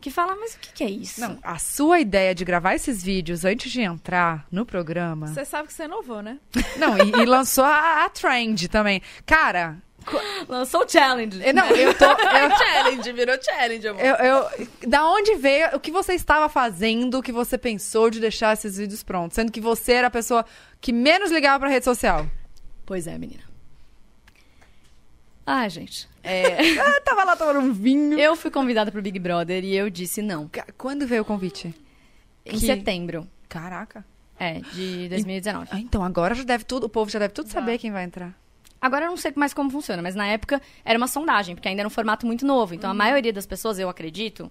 Que 0.00 0.10
fala, 0.10 0.34
mas 0.34 0.54
o 0.54 0.58
que, 0.60 0.72
que 0.72 0.84
é 0.84 0.90
isso? 0.90 1.20
Não, 1.20 1.38
a 1.42 1.58
sua 1.58 2.00
ideia 2.00 2.34
de 2.34 2.44
gravar 2.44 2.74
esses 2.74 3.02
vídeos 3.02 3.44
antes 3.44 3.70
de 3.70 3.82
entrar 3.82 4.46
no 4.50 4.64
programa. 4.64 5.26
Você 5.26 5.44
sabe 5.44 5.68
que 5.68 5.74
você 5.74 5.84
inovou, 5.84 6.22
né? 6.22 6.38
Não, 6.78 6.96
e, 6.96 7.22
e 7.22 7.26
lançou 7.26 7.64
a, 7.64 8.04
a 8.04 8.08
trend 8.08 8.68
também. 8.68 9.02
Cara, 9.26 9.76
Lançou 10.48 10.84
o 10.84 10.88
challenge. 10.88 11.40
eu- 11.44 11.54
não, 11.54 11.66
eu 11.70 11.92
tô. 11.96 12.04
eu- 12.04 12.56
challenge, 12.58 13.12
virou 13.12 13.36
challenge, 13.42 13.86
amor. 13.88 14.02
Eu, 14.02 14.14
eu- 14.16 14.68
da 14.88 15.06
onde 15.06 15.34
veio 15.36 15.76
o 15.76 15.80
que 15.80 15.90
você 15.92 16.14
estava 16.14 16.48
fazendo, 16.48 17.18
o 17.18 17.22
que 17.22 17.32
você 17.32 17.56
pensou 17.58 18.10
de 18.10 18.18
deixar 18.20 18.52
esses 18.54 18.76
vídeos 18.78 19.02
prontos? 19.02 19.34
Sendo 19.36 19.52
que 19.52 19.60
você 19.60 19.92
era 19.92 20.06
a 20.08 20.10
pessoa 20.10 20.44
que 20.80 20.92
menos 20.92 21.30
ligava 21.30 21.60
pra 21.60 21.68
rede 21.68 21.84
social. 21.84 22.26
Pois 22.86 23.06
é, 23.06 23.16
menina. 23.18 23.42
Ah, 25.46 25.68
gente. 25.68 26.08
É, 26.22 26.56
Ah, 26.80 27.00
tava 27.00 27.24
lá 27.24 27.36
tomando 27.36 27.60
um 27.60 27.72
vinho. 27.72 28.18
eu 28.18 28.36
fui 28.36 28.50
convidada 28.50 28.90
pro 28.92 29.02
Big 29.02 29.18
Brother 29.18 29.64
e 29.64 29.74
eu 29.76 29.90
disse 29.90 30.22
não. 30.22 30.50
Quando 30.76 31.06
veio 31.06 31.22
o 31.22 31.24
convite? 31.24 31.74
Em 32.46 32.52
Que- 32.52 32.66
setembro. 32.66 33.26
Caraca. 33.48 34.04
É, 34.38 34.60
de 34.72 35.08
2019. 35.10 35.68
Ah, 35.70 35.78
então 35.80 36.02
agora 36.02 36.34
já 36.34 36.42
deve 36.44 36.64
tudo, 36.64 36.84
o 36.84 36.88
povo 36.88 37.10
já 37.10 37.18
deve 37.18 37.34
tudo 37.34 37.50
saber 37.50 37.76
quem 37.78 37.90
vai 37.90 38.04
entrar. 38.04 38.34
Agora 38.80 39.06
eu 39.06 39.10
não 39.10 39.16
sei 39.16 39.32
mais 39.36 39.52
como 39.52 39.70
funciona, 39.70 40.02
mas 40.02 40.14
na 40.14 40.26
época 40.26 40.60
era 40.84 40.96
uma 40.96 41.08
sondagem, 41.08 41.54
porque 41.54 41.68
ainda 41.68 41.82
era 41.82 41.86
um 41.86 41.90
formato 41.90 42.26
muito 42.26 42.46
novo. 42.46 42.74
Então 42.74 42.90
a 42.90 42.94
maioria 42.94 43.32
das 43.32 43.46
pessoas, 43.46 43.78
eu 43.78 43.88
acredito, 43.88 44.50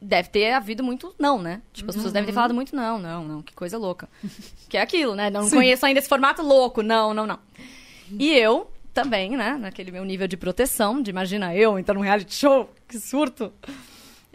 deve 0.00 0.28
ter 0.28 0.52
havido 0.52 0.82
muito 0.82 1.14
não, 1.18 1.40
né? 1.40 1.62
Tipo, 1.72 1.90
as 1.90 1.96
pessoas 1.96 2.12
devem 2.12 2.26
ter 2.26 2.32
falado 2.32 2.52
muito 2.52 2.74
não, 2.74 2.98
não, 2.98 3.24
não, 3.24 3.42
que 3.42 3.54
coisa 3.54 3.78
louca. 3.78 4.08
que 4.68 4.76
é 4.76 4.80
aquilo, 4.80 5.14
né? 5.14 5.30
Não 5.30 5.48
conheço 5.48 5.86
ainda 5.86 6.00
esse 6.00 6.08
formato 6.08 6.42
louco, 6.42 6.82
não, 6.82 7.14
não, 7.14 7.26
não. 7.26 7.38
E 8.18 8.32
eu 8.32 8.70
também, 8.92 9.36
né? 9.36 9.56
Naquele 9.56 9.90
meu 9.90 10.04
nível 10.04 10.28
de 10.28 10.36
proteção, 10.36 11.00
de 11.00 11.10
imagina 11.10 11.54
eu 11.54 11.78
entrar 11.78 11.94
num 11.94 12.00
reality 12.00 12.34
show, 12.34 12.70
que 12.86 12.98
surto. 12.98 13.52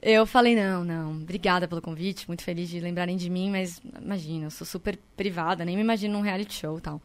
Eu 0.01 0.25
falei, 0.25 0.55
não, 0.55 0.83
não, 0.83 1.11
obrigada 1.11 1.67
pelo 1.67 1.81
convite, 1.81 2.25
muito 2.27 2.41
feliz 2.41 2.69
de 2.69 2.79
lembrarem 2.79 3.17
de 3.17 3.29
mim, 3.29 3.51
mas 3.51 3.81
imagina, 4.01 4.45
eu 4.45 4.51
sou 4.51 4.65
super 4.65 4.97
privada, 5.17 5.65
nem 5.65 5.75
me 5.75 5.81
imagino 5.81 6.13
num 6.13 6.21
reality 6.21 6.53
show 6.53 6.77
e 6.77 6.81
tal. 6.81 7.01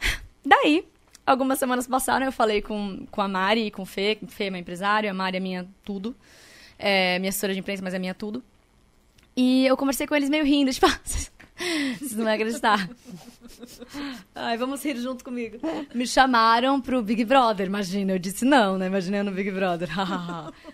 Daí, 0.44 0.86
algumas 1.26 1.58
semanas 1.58 1.86
passaram, 1.86 2.26
eu 2.26 2.32
falei 2.32 2.60
com, 2.62 3.06
com 3.10 3.20
a 3.20 3.28
Mari 3.28 3.66
e 3.66 3.70
com 3.70 3.82
o 3.82 3.86
Fê. 3.86 4.18
Fê 4.28 4.44
é 4.44 4.50
meu 4.50 4.60
empresário, 4.60 5.10
a 5.10 5.14
Mari 5.14 5.36
é 5.36 5.40
minha 5.40 5.66
tudo. 5.84 6.14
É 6.78 7.18
minha 7.18 7.30
assessora 7.30 7.52
de 7.52 7.60
imprensa, 7.60 7.82
mas 7.82 7.94
é 7.94 7.98
minha 7.98 8.14
tudo. 8.14 8.42
E 9.36 9.66
eu 9.66 9.76
conversei 9.76 10.06
com 10.06 10.14
eles 10.14 10.28
meio 10.28 10.44
rindo, 10.44 10.70
tipo, 10.74 10.86
"Ah, 10.86 11.00
vocês 11.04 12.12
não 12.12 12.24
vão 12.24 12.32
acreditar. 12.32 12.90
Ai, 14.34 14.56
vamos 14.56 14.84
rir 14.84 14.96
junto 14.96 15.24
comigo. 15.24 15.58
Me 15.94 16.06
chamaram 16.06 16.80
pro 16.80 17.02
Big 17.02 17.24
Brother, 17.24 17.66
imagina. 17.66 18.12
Eu 18.12 18.18
disse 18.18 18.44
não, 18.44 18.76
né? 18.76 18.86
Imagina 18.86 19.18
eu 19.18 19.24
no 19.24 19.32
Big 19.32 19.50
Brother. 19.50 19.88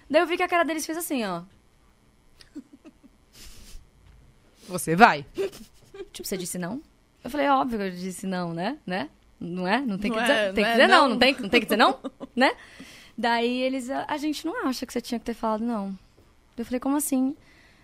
Daí 0.09 0.23
eu 0.23 0.27
vi 0.27 0.37
que 0.37 0.43
a 0.43 0.49
cara 0.49 0.65
deles 0.65 0.87
fez 0.87 0.97
assim, 0.97 1.25
ó. 1.25 1.43
Você 4.69 4.95
vai. 4.97 5.27
Tipo, 6.13 6.27
você 6.27 6.37
disse 6.37 6.59
não? 6.59 6.81
Eu 7.23 7.29
falei, 7.29 7.49
óbvio 7.49 7.79
que 7.79 7.85
eu 7.85 7.91
disse 7.91 8.27
não, 8.27 8.55
né? 8.55 8.79
né? 8.87 9.11
Não 9.41 9.67
é? 9.67 9.81
Não 9.81 9.99
tem 9.99 10.11
Não 10.11 10.19
que 10.19 10.23
é, 10.23 10.27
dizer, 10.27 10.55
tem 10.55 10.65
não 10.65 10.71
que 10.71 10.71
é 10.71 10.73
dizer 10.73 10.89
não, 10.89 11.03
não. 11.03 11.09
não 11.09 11.19
tem, 11.19 11.33
não 11.33 11.49
tem 11.49 11.61
que 11.61 11.67
dizer 11.67 11.77
não, 11.77 11.99
né? 12.37 12.53
Daí 13.17 13.63
eles, 13.63 13.89
a, 13.89 14.05
a 14.07 14.17
gente 14.19 14.45
não 14.47 14.67
acha 14.67 14.85
que 14.85 14.93
você 14.93 15.01
tinha 15.01 15.19
que 15.19 15.25
ter 15.25 15.35
falado 15.35 15.65
não. 15.65 15.97
Eu 16.57 16.65
falei, 16.65 16.79
como 16.79 16.97
assim? 16.97 17.35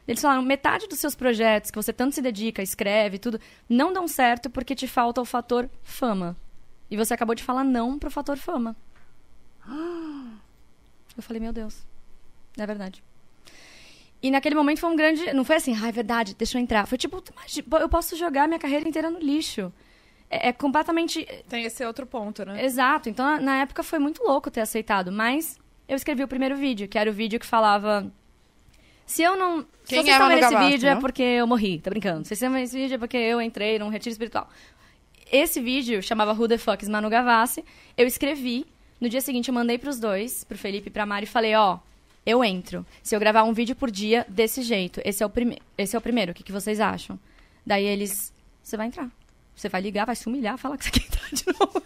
Eles 0.07 0.21
falaram, 0.21 0.43
metade 0.43 0.87
dos 0.87 0.99
seus 0.99 1.15
projetos 1.15 1.71
que 1.71 1.77
você 1.77 1.93
tanto 1.93 2.15
se 2.15 2.23
dedica, 2.23 2.63
escreve, 2.63 3.19
tudo, 3.19 3.41
não 3.69 3.93
dão 3.93 4.07
certo 4.07 4.49
porque 4.49 4.75
te 4.75 4.87
falta 4.87 5.21
o 5.21 5.25
fator 5.25 5.69
fama. 5.83 6.37
E 6.91 6.97
você 6.97 7.15
acabou 7.15 7.35
de 7.35 7.43
falar 7.43 7.65
não 7.65 7.99
pro 7.99 8.11
fator 8.11 8.37
fama. 8.37 8.77
Eu 11.17 11.23
falei, 11.23 11.41
meu 11.41 11.53
Deus, 11.53 11.85
é 12.57 12.67
verdade. 12.67 13.03
E 14.23 14.31
naquele 14.31 14.55
momento 14.55 14.81
foi 14.81 14.91
um 14.91 14.97
grande. 14.97 15.33
Não 15.33 15.45
foi 15.45 15.57
assim, 15.57 15.75
ah, 15.77 15.89
é 15.89 15.93
verdade, 15.93 16.35
deixa 16.35 16.57
eu 16.59 16.63
entrar. 16.63 16.87
Foi 16.87 16.97
tipo, 16.97 17.23
eu 17.79 17.89
posso 17.89 18.17
jogar 18.17 18.47
minha 18.47 18.61
carreira 18.61 18.89
inteira 18.89 19.11
no 19.11 19.19
lixo. 19.19 19.73
É, 20.31 20.49
é 20.49 20.53
completamente. 20.53 21.27
Tem 21.49 21.65
esse 21.65 21.85
outro 21.85 22.07
ponto, 22.07 22.45
né? 22.45 22.65
Exato. 22.65 23.09
Então, 23.09 23.41
na- 23.41 23.59
época 23.59 23.83
foi 23.83 23.99
muito 23.99 24.23
louco 24.23 24.51
ter 24.51 24.61
aceitado. 24.61 25.13
Mas 25.13 25.59
eu 25.89 25.97
escrevi 25.97 26.23
o 26.23 26.29
primeiro 26.29 26.57
vídeo, 26.57 26.89
que 26.89 26.99
era 26.99 27.11
o 27.11 27.13
vídeo 27.13 27.39
que 27.39 27.47
falava. 27.47 28.11
Se 29.05 29.23
eu 29.23 29.37
não. 29.37 29.65
Quem 29.87 30.03
se 30.03 30.05
vocês 30.05 30.15
estão 30.15 30.29
vendo 30.29 30.45
esse 30.45 30.71
vídeo 30.73 30.89
é 30.89 30.95
não? 30.95 31.01
porque 31.01 31.23
eu 31.23 31.47
morri, 31.47 31.79
tá 31.81 31.91
brincando. 31.91 32.25
Se 32.25 32.29
vocês 32.29 32.39
estão 32.43 32.53
vendo 32.53 32.65
esse 32.65 32.77
vídeo 32.77 32.95
é 32.97 32.99
porque 32.99 33.17
eu 33.17 33.41
entrei 33.41 33.79
num 33.79 33.89
retiro 33.89 34.13
espiritual. 34.13 34.49
Esse 35.31 35.61
vídeo 35.61 36.03
chamava 36.03 36.33
Who 36.33 36.49
the 36.49 36.59
Fuck 36.59 36.83
is 36.83 36.89
Manu 36.89 37.09
Gavassi. 37.09 37.65
Eu 37.97 38.07
escrevi. 38.07 38.67
No 39.01 39.09
dia 39.09 39.21
seguinte 39.21 39.49
eu 39.49 39.55
mandei 39.55 39.77
pros 39.77 40.01
dois, 40.01 40.43
pro 40.45 40.57
Felipe 40.57 40.89
e 40.89 40.91
pra 40.91 41.05
Mari, 41.05 41.25
e 41.25 41.29
falei, 41.29 41.55
ó, 41.55 41.79
eu 42.25 42.43
entro. 42.43 42.85
Se 43.03 43.15
eu 43.15 43.21
gravar 43.21 43.43
um 43.45 43.53
vídeo 43.53 43.77
por 43.77 43.91
dia 43.91 44.25
desse 44.27 44.63
jeito, 44.63 45.03
esse 45.05 45.23
é 45.23 45.27
o, 45.27 45.29
prime 45.29 45.59
esse 45.77 45.95
é 45.95 45.99
o 45.99 46.03
primeiro, 46.03 46.33
o 46.33 46.35
que, 46.35 46.43
que 46.43 46.51
vocês 46.51 46.81
acham? 46.81 47.19
Daí 47.65 47.85
eles, 47.85 48.33
você 48.63 48.75
vai 48.77 48.87
entrar. 48.87 49.11
Você 49.57 49.69
vai 49.69 49.81
ligar, 49.81 50.05
vai 50.05 50.15
se 50.15 50.29
humilhar, 50.29 50.57
falar 50.59 50.77
que 50.77 50.85
você 50.85 50.91
quer 51.01 51.07
entrar 51.07 51.29
de 51.33 51.45
novo. 51.59 51.83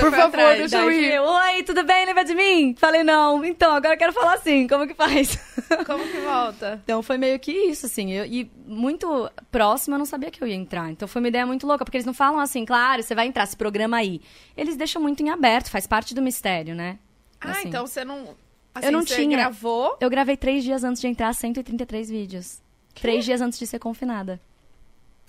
Por 0.00 0.10
favor, 0.10 0.20
atrás. 0.28 0.58
deixa 0.58 0.78
eu 0.78 0.90
ir. 0.90 1.12
eu, 1.12 1.22
oi, 1.24 1.62
tudo 1.62 1.84
bem? 1.84 2.06
Lembra 2.06 2.24
de 2.24 2.34
mim? 2.34 2.74
Falei, 2.78 3.04
não. 3.04 3.44
Então, 3.44 3.74
agora 3.74 3.94
eu 3.94 3.98
quero 3.98 4.14
falar 4.14 4.34
assim. 4.34 4.66
Como 4.66 4.86
que 4.86 4.94
faz? 4.94 5.36
Como 5.86 6.02
que 6.08 6.18
volta? 6.20 6.80
Então, 6.82 7.02
foi 7.02 7.18
meio 7.18 7.38
que 7.38 7.52
isso, 7.52 7.84
assim. 7.84 8.10
eu- 8.10 8.24
e 8.24 8.50
muito 8.66 9.30
próximo, 9.50 9.94
eu 9.94 9.98
não 9.98 10.06
sabia 10.06 10.30
que 10.30 10.42
eu 10.42 10.48
ia 10.48 10.54
entrar. 10.54 10.90
Então, 10.90 11.06
foi 11.06 11.20
uma 11.20 11.28
ideia 11.28 11.44
muito 11.46 11.66
louca. 11.66 11.84
Porque 11.84 11.98
eles 11.98 12.06
não 12.06 12.14
falam 12.14 12.40
assim, 12.40 12.64
claro, 12.64 13.02
você 13.02 13.14
vai 13.14 13.26
entrar, 13.26 13.44
se 13.46 13.56
programa 13.58 13.98
aí. 13.98 14.22
Eles 14.56 14.74
deixam 14.74 15.02
muito 15.02 15.22
em 15.22 15.28
aberto, 15.28 15.70
faz 15.70 15.86
parte 15.86 16.14
do 16.14 16.22
mistério, 16.22 16.74
né? 16.74 16.98
Ah, 17.38 17.50
Assim. 17.50 17.68
então 17.68 17.86
você 17.86 18.04
não. 18.06 18.34
Assim, 18.74 18.86
Eu 18.86 18.92
não 18.92 19.02
você 19.02 19.16
tinha. 19.16 19.36
gravou. 19.36 19.98
Eu 20.00 20.08
gravei 20.08 20.36
três 20.36 20.64
dias 20.64 20.82
antes 20.82 21.00
de 21.02 21.08
entrar 21.08 21.32
133 21.34 22.08
vídeos. 22.08 22.62
Três 22.94 23.22
dias 23.24 23.40
antes 23.42 23.58
de 23.58 23.66
ser 23.66 23.78
confinada. 23.78 24.40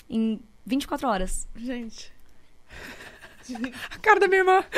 Em 0.09 0.39
24 0.65 1.07
horas. 1.07 1.47
Gente. 1.55 2.11
A 3.91 3.97
cara 3.99 4.19
da 4.19 4.27
minha 4.27 4.39
irmã. 4.41 4.63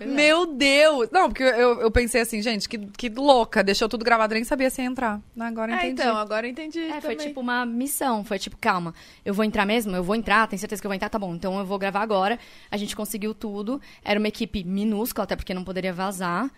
Meu 0.00 0.46
Deus! 0.46 1.08
Não, 1.12 1.28
porque 1.28 1.42
eu, 1.44 1.80
eu 1.80 1.90
pensei 1.90 2.20
assim, 2.22 2.42
gente, 2.42 2.68
que, 2.68 2.78
que 2.78 3.08
louca. 3.08 3.62
Deixou 3.62 3.88
tudo 3.88 4.04
gravado, 4.04 4.34
nem 4.34 4.42
sabia 4.42 4.68
se 4.68 4.82
ia 4.82 4.86
entrar. 4.88 5.20
Agora 5.38 5.70
eu 5.70 5.76
É, 5.76 5.78
entendi. 5.86 6.02
então, 6.02 6.16
agora 6.16 6.46
eu 6.46 6.50
entendi. 6.50 6.80
É, 6.80 7.00
foi 7.00 7.14
tipo 7.14 7.40
uma 7.40 7.64
missão. 7.64 8.24
Foi 8.24 8.38
tipo, 8.38 8.56
calma, 8.56 8.94
eu 9.24 9.32
vou 9.32 9.44
entrar 9.44 9.64
mesmo? 9.64 9.94
Eu 9.94 10.02
vou 10.02 10.16
entrar, 10.16 10.48
tenho 10.48 10.58
certeza 10.58 10.80
que 10.82 10.86
eu 10.86 10.88
vou 10.88 10.96
entrar? 10.96 11.08
Tá 11.08 11.18
bom, 11.20 11.34
então 11.34 11.56
eu 11.58 11.64
vou 11.64 11.78
gravar 11.78 12.00
agora. 12.00 12.38
A 12.70 12.76
gente 12.76 12.96
conseguiu 12.96 13.32
tudo. 13.34 13.80
Era 14.04 14.18
uma 14.18 14.28
equipe 14.28 14.64
minúscula, 14.64 15.24
até 15.24 15.36
porque 15.36 15.54
não 15.54 15.62
poderia 15.62 15.92
vazar. 15.92 16.50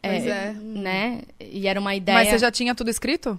Pois 0.00 0.24
é. 0.26 0.52
Né? 0.52 1.22
E 1.40 1.66
era 1.66 1.80
uma 1.80 1.94
ideia... 1.94 2.16
Mas 2.18 2.28
você 2.28 2.38
já 2.38 2.50
tinha 2.50 2.74
tudo 2.74 2.88
escrito? 2.88 3.38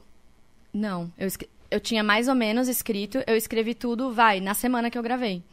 Não, 0.74 1.12
eu, 1.18 1.26
escre- 1.28 1.50
eu 1.70 1.80
tinha 1.80 2.04
mais 2.04 2.28
ou 2.28 2.36
menos 2.36 2.68
escrito, 2.68 3.24
eu 3.28 3.36
escrevi 3.36 3.74
tudo, 3.74 4.12
vai, 4.12 4.40
na 4.40 4.54
semana 4.54 4.90
que 4.90 4.98
eu 4.98 5.04
gravei. 5.04 5.44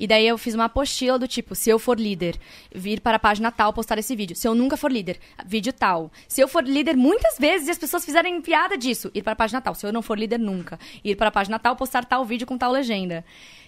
E 0.00 0.06
daí 0.06 0.26
eu 0.26 0.38
fiz 0.38 0.54
uma 0.54 0.66
apostila 0.66 1.18
do 1.18 1.26
tipo, 1.26 1.54
se 1.54 1.68
eu 1.68 1.78
for 1.78 1.98
líder, 1.98 2.36
vir 2.72 3.00
para 3.00 3.16
a 3.16 3.20
página 3.20 3.50
tal 3.50 3.72
postar 3.72 3.98
esse 3.98 4.14
vídeo. 4.14 4.36
Se 4.36 4.46
eu 4.46 4.54
nunca 4.54 4.76
for 4.76 4.92
líder, 4.92 5.18
vídeo 5.44 5.72
tal. 5.72 6.12
Se 6.28 6.40
eu 6.40 6.46
for 6.46 6.62
líder 6.62 6.96
muitas 6.96 7.36
vezes 7.36 7.66
e 7.66 7.70
as 7.72 7.78
pessoas 7.78 8.04
fizerem 8.04 8.40
piada 8.40 8.78
disso, 8.78 9.10
ir 9.12 9.22
para 9.22 9.32
a 9.32 9.36
página 9.36 9.60
tal. 9.60 9.74
Se 9.74 9.84
eu 9.84 9.92
não 9.92 10.02
for 10.02 10.16
líder 10.16 10.38
nunca, 10.38 10.78
ir 11.02 11.16
para 11.16 11.28
a 11.28 11.32
página 11.32 11.58
tal, 11.58 11.74
postar 11.74 12.04
tal 12.04 12.24
vídeo 12.24 12.46
com 12.46 12.56
tal 12.56 12.70
legenda. 12.70 13.24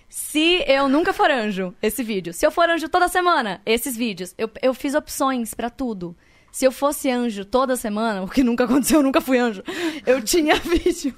Se 0.08 0.64
eu 0.66 0.88
nunca 0.88 1.12
for 1.12 1.30
anjo, 1.30 1.74
esse 1.82 2.02
vídeo. 2.02 2.32
Se 2.32 2.46
eu 2.46 2.50
for 2.50 2.68
anjo 2.68 2.88
toda 2.88 3.08
semana, 3.08 3.60
esses 3.66 3.96
vídeos. 3.96 4.34
Eu, 4.38 4.50
eu 4.62 4.72
fiz 4.72 4.94
opções 4.94 5.54
pra 5.54 5.70
tudo. 5.70 6.16
Se 6.52 6.64
eu 6.64 6.72
fosse 6.72 7.08
anjo 7.10 7.44
toda 7.44 7.76
semana, 7.76 8.22
o 8.24 8.28
que 8.28 8.42
nunca 8.42 8.64
aconteceu, 8.64 8.98
eu 9.00 9.02
nunca 9.02 9.20
fui 9.20 9.38
anjo. 9.38 9.62
Eu 10.06 10.20
tinha 10.22 10.54
vídeo 10.60 11.14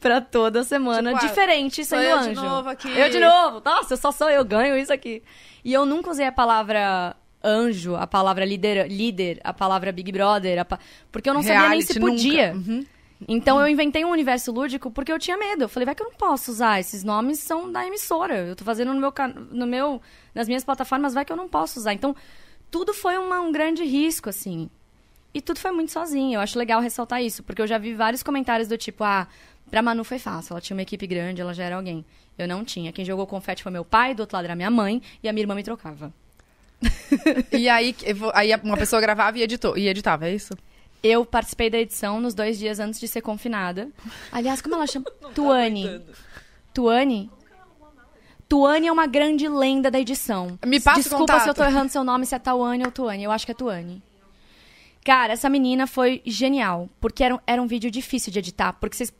pra 0.00 0.20
toda 0.20 0.62
semana, 0.64 1.12
Tipo, 1.12 1.24
ah, 1.24 1.28
diferente 1.28 1.84
sendo 1.84 2.02
eu 2.02 2.18
de 2.18 2.28
anjo. 2.30 2.42
novo 2.42 2.68
aqui. 2.68 2.88
Eu 2.90 3.08
de 3.10 3.18
novo. 3.20 3.62
Nossa, 3.64 3.94
eu 3.94 3.96
só 3.98 4.12
sou 4.12 4.28
eu, 4.28 4.44
ganho 4.44 4.76
isso 4.76 4.92
aqui. 4.92 5.22
E 5.64 5.72
eu 5.72 5.86
nunca 5.86 6.10
usei 6.10 6.26
a 6.26 6.32
palavra 6.32 7.16
anjo, 7.42 7.94
a 7.96 8.06
palavra 8.06 8.44
líder, 8.44 8.88
líder 8.90 9.40
a 9.44 9.52
palavra 9.54 9.92
Big 9.92 10.10
Brother, 10.12 10.64
pa- 10.64 10.78
porque 11.12 11.28
eu 11.30 11.34
não 11.34 11.42
sabia 11.42 11.68
nem 11.68 11.80
se 11.80 11.98
podia. 11.98 12.52
Uhum. 12.54 12.84
Então 13.26 13.58
eu 13.58 13.66
inventei 13.66 14.04
um 14.04 14.10
universo 14.10 14.52
lúdico 14.52 14.90
porque 14.90 15.10
eu 15.10 15.18
tinha 15.18 15.38
medo. 15.38 15.64
Eu 15.64 15.68
falei, 15.70 15.86
vai 15.86 15.94
que 15.94 16.02
eu 16.02 16.06
não 16.08 16.14
posso 16.14 16.50
usar. 16.50 16.78
Esses 16.80 17.02
nomes 17.02 17.38
são 17.38 17.72
da 17.72 17.86
emissora. 17.86 18.36
Eu 18.48 18.54
tô 18.56 18.62
fazendo 18.64 18.92
no 18.92 19.00
meu, 19.00 19.12
no 19.50 19.66
meu 19.66 20.02
nas 20.34 20.46
minhas 20.46 20.64
plataformas, 20.64 21.14
vai 21.14 21.24
que 21.24 21.32
eu 21.32 21.36
não 21.36 21.48
posso 21.48 21.78
usar. 21.78 21.94
Então, 21.94 22.14
tudo 22.70 22.92
foi 22.94 23.16
uma- 23.18 23.40
um 23.40 23.52
grande 23.52 23.84
risco, 23.84 24.28
assim. 24.28 24.68
E 25.34 25.40
tudo 25.40 25.58
foi 25.58 25.70
muito 25.70 25.92
sozinho. 25.92 26.34
Eu 26.36 26.40
acho 26.40 26.58
legal 26.58 26.80
ressaltar 26.80 27.22
isso, 27.22 27.42
porque 27.42 27.60
eu 27.60 27.66
já 27.66 27.78
vi 27.78 27.92
vários 27.94 28.22
comentários 28.22 28.68
do 28.68 28.76
tipo, 28.78 29.04
ah, 29.04 29.26
pra 29.70 29.82
Manu 29.82 30.02
foi 30.04 30.18
fácil, 30.18 30.52
ela 30.54 30.60
tinha 30.60 30.74
uma 30.76 30.82
equipe 30.82 31.06
grande, 31.06 31.40
ela 31.40 31.52
já 31.52 31.64
era 31.64 31.76
alguém. 31.76 32.04
Eu 32.38 32.46
não 32.48 32.64
tinha. 32.64 32.92
Quem 32.92 33.04
jogou 33.04 33.26
confete 33.26 33.62
foi 33.62 33.72
meu 33.72 33.84
pai, 33.84 34.14
do 34.14 34.20
outro 34.20 34.36
lado 34.36 34.44
era 34.46 34.54
minha 34.56 34.70
mãe, 34.70 35.02
e 35.22 35.28
a 35.28 35.32
minha 35.32 35.42
irmã 35.42 35.54
me 35.54 35.62
trocava. 35.62 36.12
E 37.52 37.68
aí, 37.68 37.94
aí 38.34 38.50
uma 38.62 38.76
pessoa 38.76 39.00
gravava 39.00 39.38
e, 39.38 39.42
editou, 39.42 39.76
e 39.78 39.88
editava, 39.88 40.26
é 40.28 40.34
isso? 40.34 40.54
Eu 41.02 41.24
participei 41.24 41.70
da 41.70 41.78
edição 41.78 42.20
nos 42.20 42.34
dois 42.34 42.58
dias 42.58 42.78
antes 42.80 42.98
de 43.00 43.08
ser 43.08 43.20
confinada. 43.22 43.88
Aliás, 44.32 44.60
como 44.60 44.74
ela 44.74 44.86
chama? 44.86 45.06
Tuane. 45.34 46.02
Tuane? 46.74 47.30
Tuane 48.48 48.86
é 48.86 48.92
uma 48.92 49.06
grande 49.06 49.48
lenda 49.48 49.90
da 49.90 49.98
edição. 49.98 50.58
Me 50.64 50.80
passa 50.80 51.00
Desculpa 51.00 51.20
contato. 51.32 51.42
se 51.42 51.48
eu 51.50 51.54
tô 51.54 51.64
errando 51.64 51.90
seu 51.90 52.04
nome, 52.04 52.24
se 52.26 52.34
é 52.34 52.38
Tawane 52.38 52.84
ou 52.84 52.92
Tuane. 52.92 53.24
Eu 53.24 53.32
acho 53.32 53.44
que 53.44 53.52
é 53.52 53.54
Tuane. 53.54 54.02
Cara, 55.04 55.32
essa 55.32 55.48
menina 55.48 55.86
foi 55.86 56.20
genial. 56.24 56.88
Porque 57.00 57.22
era, 57.24 57.34
um- 57.34 57.40
era 57.46 57.60
um 57.62 57.66
vídeo 57.66 57.90
difícil 57.90 58.32
de 58.32 58.38
editar. 58.38 58.72
Porque 58.74 58.96
vocês. 58.96 59.12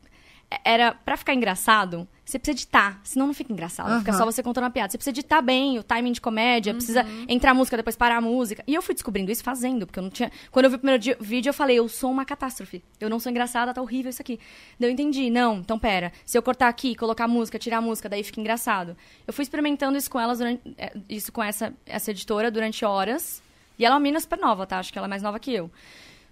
Era. 0.65 0.93
Pra 0.95 1.17
ficar 1.17 1.35
engraçado, 1.35 2.07
você 2.25 2.39
precisa 2.39 2.57
editar. 2.57 3.01
Senão 3.03 3.27
não 3.27 3.35
fica 3.35 3.53
engraçado. 3.53 3.99
Fica 3.99 4.13
Aham. 4.13 4.19
só 4.19 4.25
você 4.25 4.43
contando 4.43 4.65
uma 4.65 4.71
piada. 4.71 4.91
Você 4.91 4.97
precisa 4.99 5.13
editar 5.13 5.43
bem 5.43 5.79
o 5.79 5.83
timing 5.83 6.13
de 6.13 6.21
comédia. 6.21 6.73
Precisa 6.73 7.05
entrar 7.29 7.51
a 7.51 7.55
música, 7.55 7.77
depois 7.77 7.97
parar 7.97 8.19
a 8.19 8.21
música. 8.21 8.63
E 8.67 8.75
eu 8.75 8.81
fui 8.81 8.95
descobrindo 8.95 9.31
isso 9.33 9.43
fazendo. 9.43 9.87
Porque 9.87 9.99
eu 9.99 10.05
não 10.05 10.11
tinha. 10.11 10.31
Quando 10.53 10.67
eu 10.67 10.71
vi 10.71 10.77
o 10.77 10.79
primeiro 10.79 11.03
dia- 11.03 11.17
vídeo, 11.21 11.51
eu 11.51 11.55
falei, 11.55 11.79
eu 11.79 11.89
sou 11.89 12.11
uma 12.13 12.25
catástrofe. 12.25 12.83
Eu 13.01 13.11
não 13.11 13.19
sou 13.19 13.31
engraçada, 13.31 13.75
tá 13.75 13.83
horrível 13.83 14.11
isso 14.11 14.23
aqui. 14.23 14.39
Daí 14.79 14.89
eu 14.89 14.93
entendi. 14.93 15.31
Não, 15.31 15.57
então 15.59 15.79
pera. 15.79 16.13
Se 16.25 16.39
eu 16.39 16.43
cortar 16.43 16.69
aqui, 16.69 16.95
colocar 16.95 17.25
a 17.25 17.29
música, 17.29 17.59
tirar 17.59 17.79
a 17.79 17.83
música, 17.83 18.09
daí 18.09 18.23
fica 18.23 18.41
engraçado. 18.41 18.97
Eu 19.27 19.33
fui 19.33 19.43
experimentando 19.43 19.99
isso 19.99 20.09
com 20.11 20.21
elas 20.21 20.39
durante. 20.39 20.63
eh, 20.79 20.93
Isso 21.09 21.33
com 21.33 21.43
essa, 21.43 21.75
essa 21.85 22.13
editora 22.13 22.51
durante 22.53 22.85
horas. 22.85 23.43
E 23.79 23.85
ela 23.85 23.95
é 23.95 23.97
uma 23.97 24.01
menina 24.01 24.21
super 24.21 24.39
nova, 24.39 24.67
tá? 24.67 24.79
Acho 24.79 24.91
que 24.93 24.99
ela 24.99 25.07
é 25.07 25.11
mais 25.11 25.23
nova 25.23 25.39
que 25.39 25.53
eu. 25.53 25.71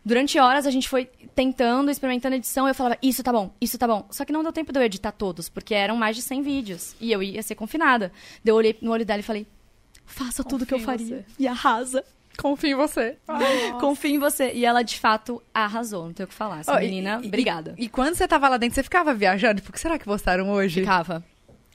Durante 0.05 0.39
horas 0.39 0.67
a 0.67 0.71
gente 0.71 0.89
foi 0.89 1.07
tentando, 1.35 1.91
experimentando 1.91 2.37
edição, 2.37 2.69
eu 2.69 2.75
falava, 2.75 2.99
isso 3.03 3.23
tá 3.23 3.33
bom, 3.33 3.51
isso 3.61 3.79
tá 3.79 3.87
bom. 3.87 4.07
Só 4.11 4.25
que 4.25 4.33
não 4.33 4.43
deu 4.43 4.53
tempo 4.53 4.73
de 4.73 4.79
eu 4.79 4.83
editar 4.85 5.13
todos, 5.13 5.49
porque 5.49 5.75
eram 5.75 5.97
mais 5.97 6.15
de 6.17 6.23
100 6.23 6.43
vídeos. 6.43 6.95
E 7.01 7.11
eu 7.11 7.23
ia 7.23 7.43
ser 7.43 7.55
confinada. 7.55 8.13
Daí 8.45 8.53
eu 8.53 8.57
olhei 8.57 8.77
no 8.83 8.91
olho 8.93 9.05
dela 9.05 9.21
e 9.21 9.23
falei, 9.23 9.47
faça 10.05 10.45
tudo 10.45 10.67
que 10.67 10.75
eu 10.75 10.79
Confio 10.79 10.87
faria. 10.99 11.07
você. 11.07 11.25
E 11.39 11.49
arrasa. 11.49 12.05
Confio 12.37 12.71
em 12.71 12.75
você. 12.75 13.17
Confio 13.81 14.11
em 14.11 14.19
você. 14.19 14.53
E 14.53 14.65
ela, 14.65 14.83
de 14.83 14.99
fato, 14.99 15.43
arrasou. 15.55 16.07
Não 16.07 16.13
tenho 16.13 16.27
o 16.27 16.29
que 16.29 16.35
falar. 16.35 16.61
Essa 16.61 16.83
e- 16.83 16.87
menina, 16.87 17.21
e- 17.23 17.27
obrigada. 17.29 17.75
E, 17.79 17.85
e 17.85 17.89
quando 17.89 18.15
você 18.15 18.27
tava 18.29 18.49
lá 18.49 18.57
dentro, 18.57 18.75
você 18.75 18.83
ficava 18.83 19.15
viajando? 19.15 19.63
O 19.67 19.73
que 19.73 19.81
será 19.81 19.99
que 19.99 20.05
postaram 20.05 20.51
hoje? 20.51 20.81
Ficava. 20.81 21.25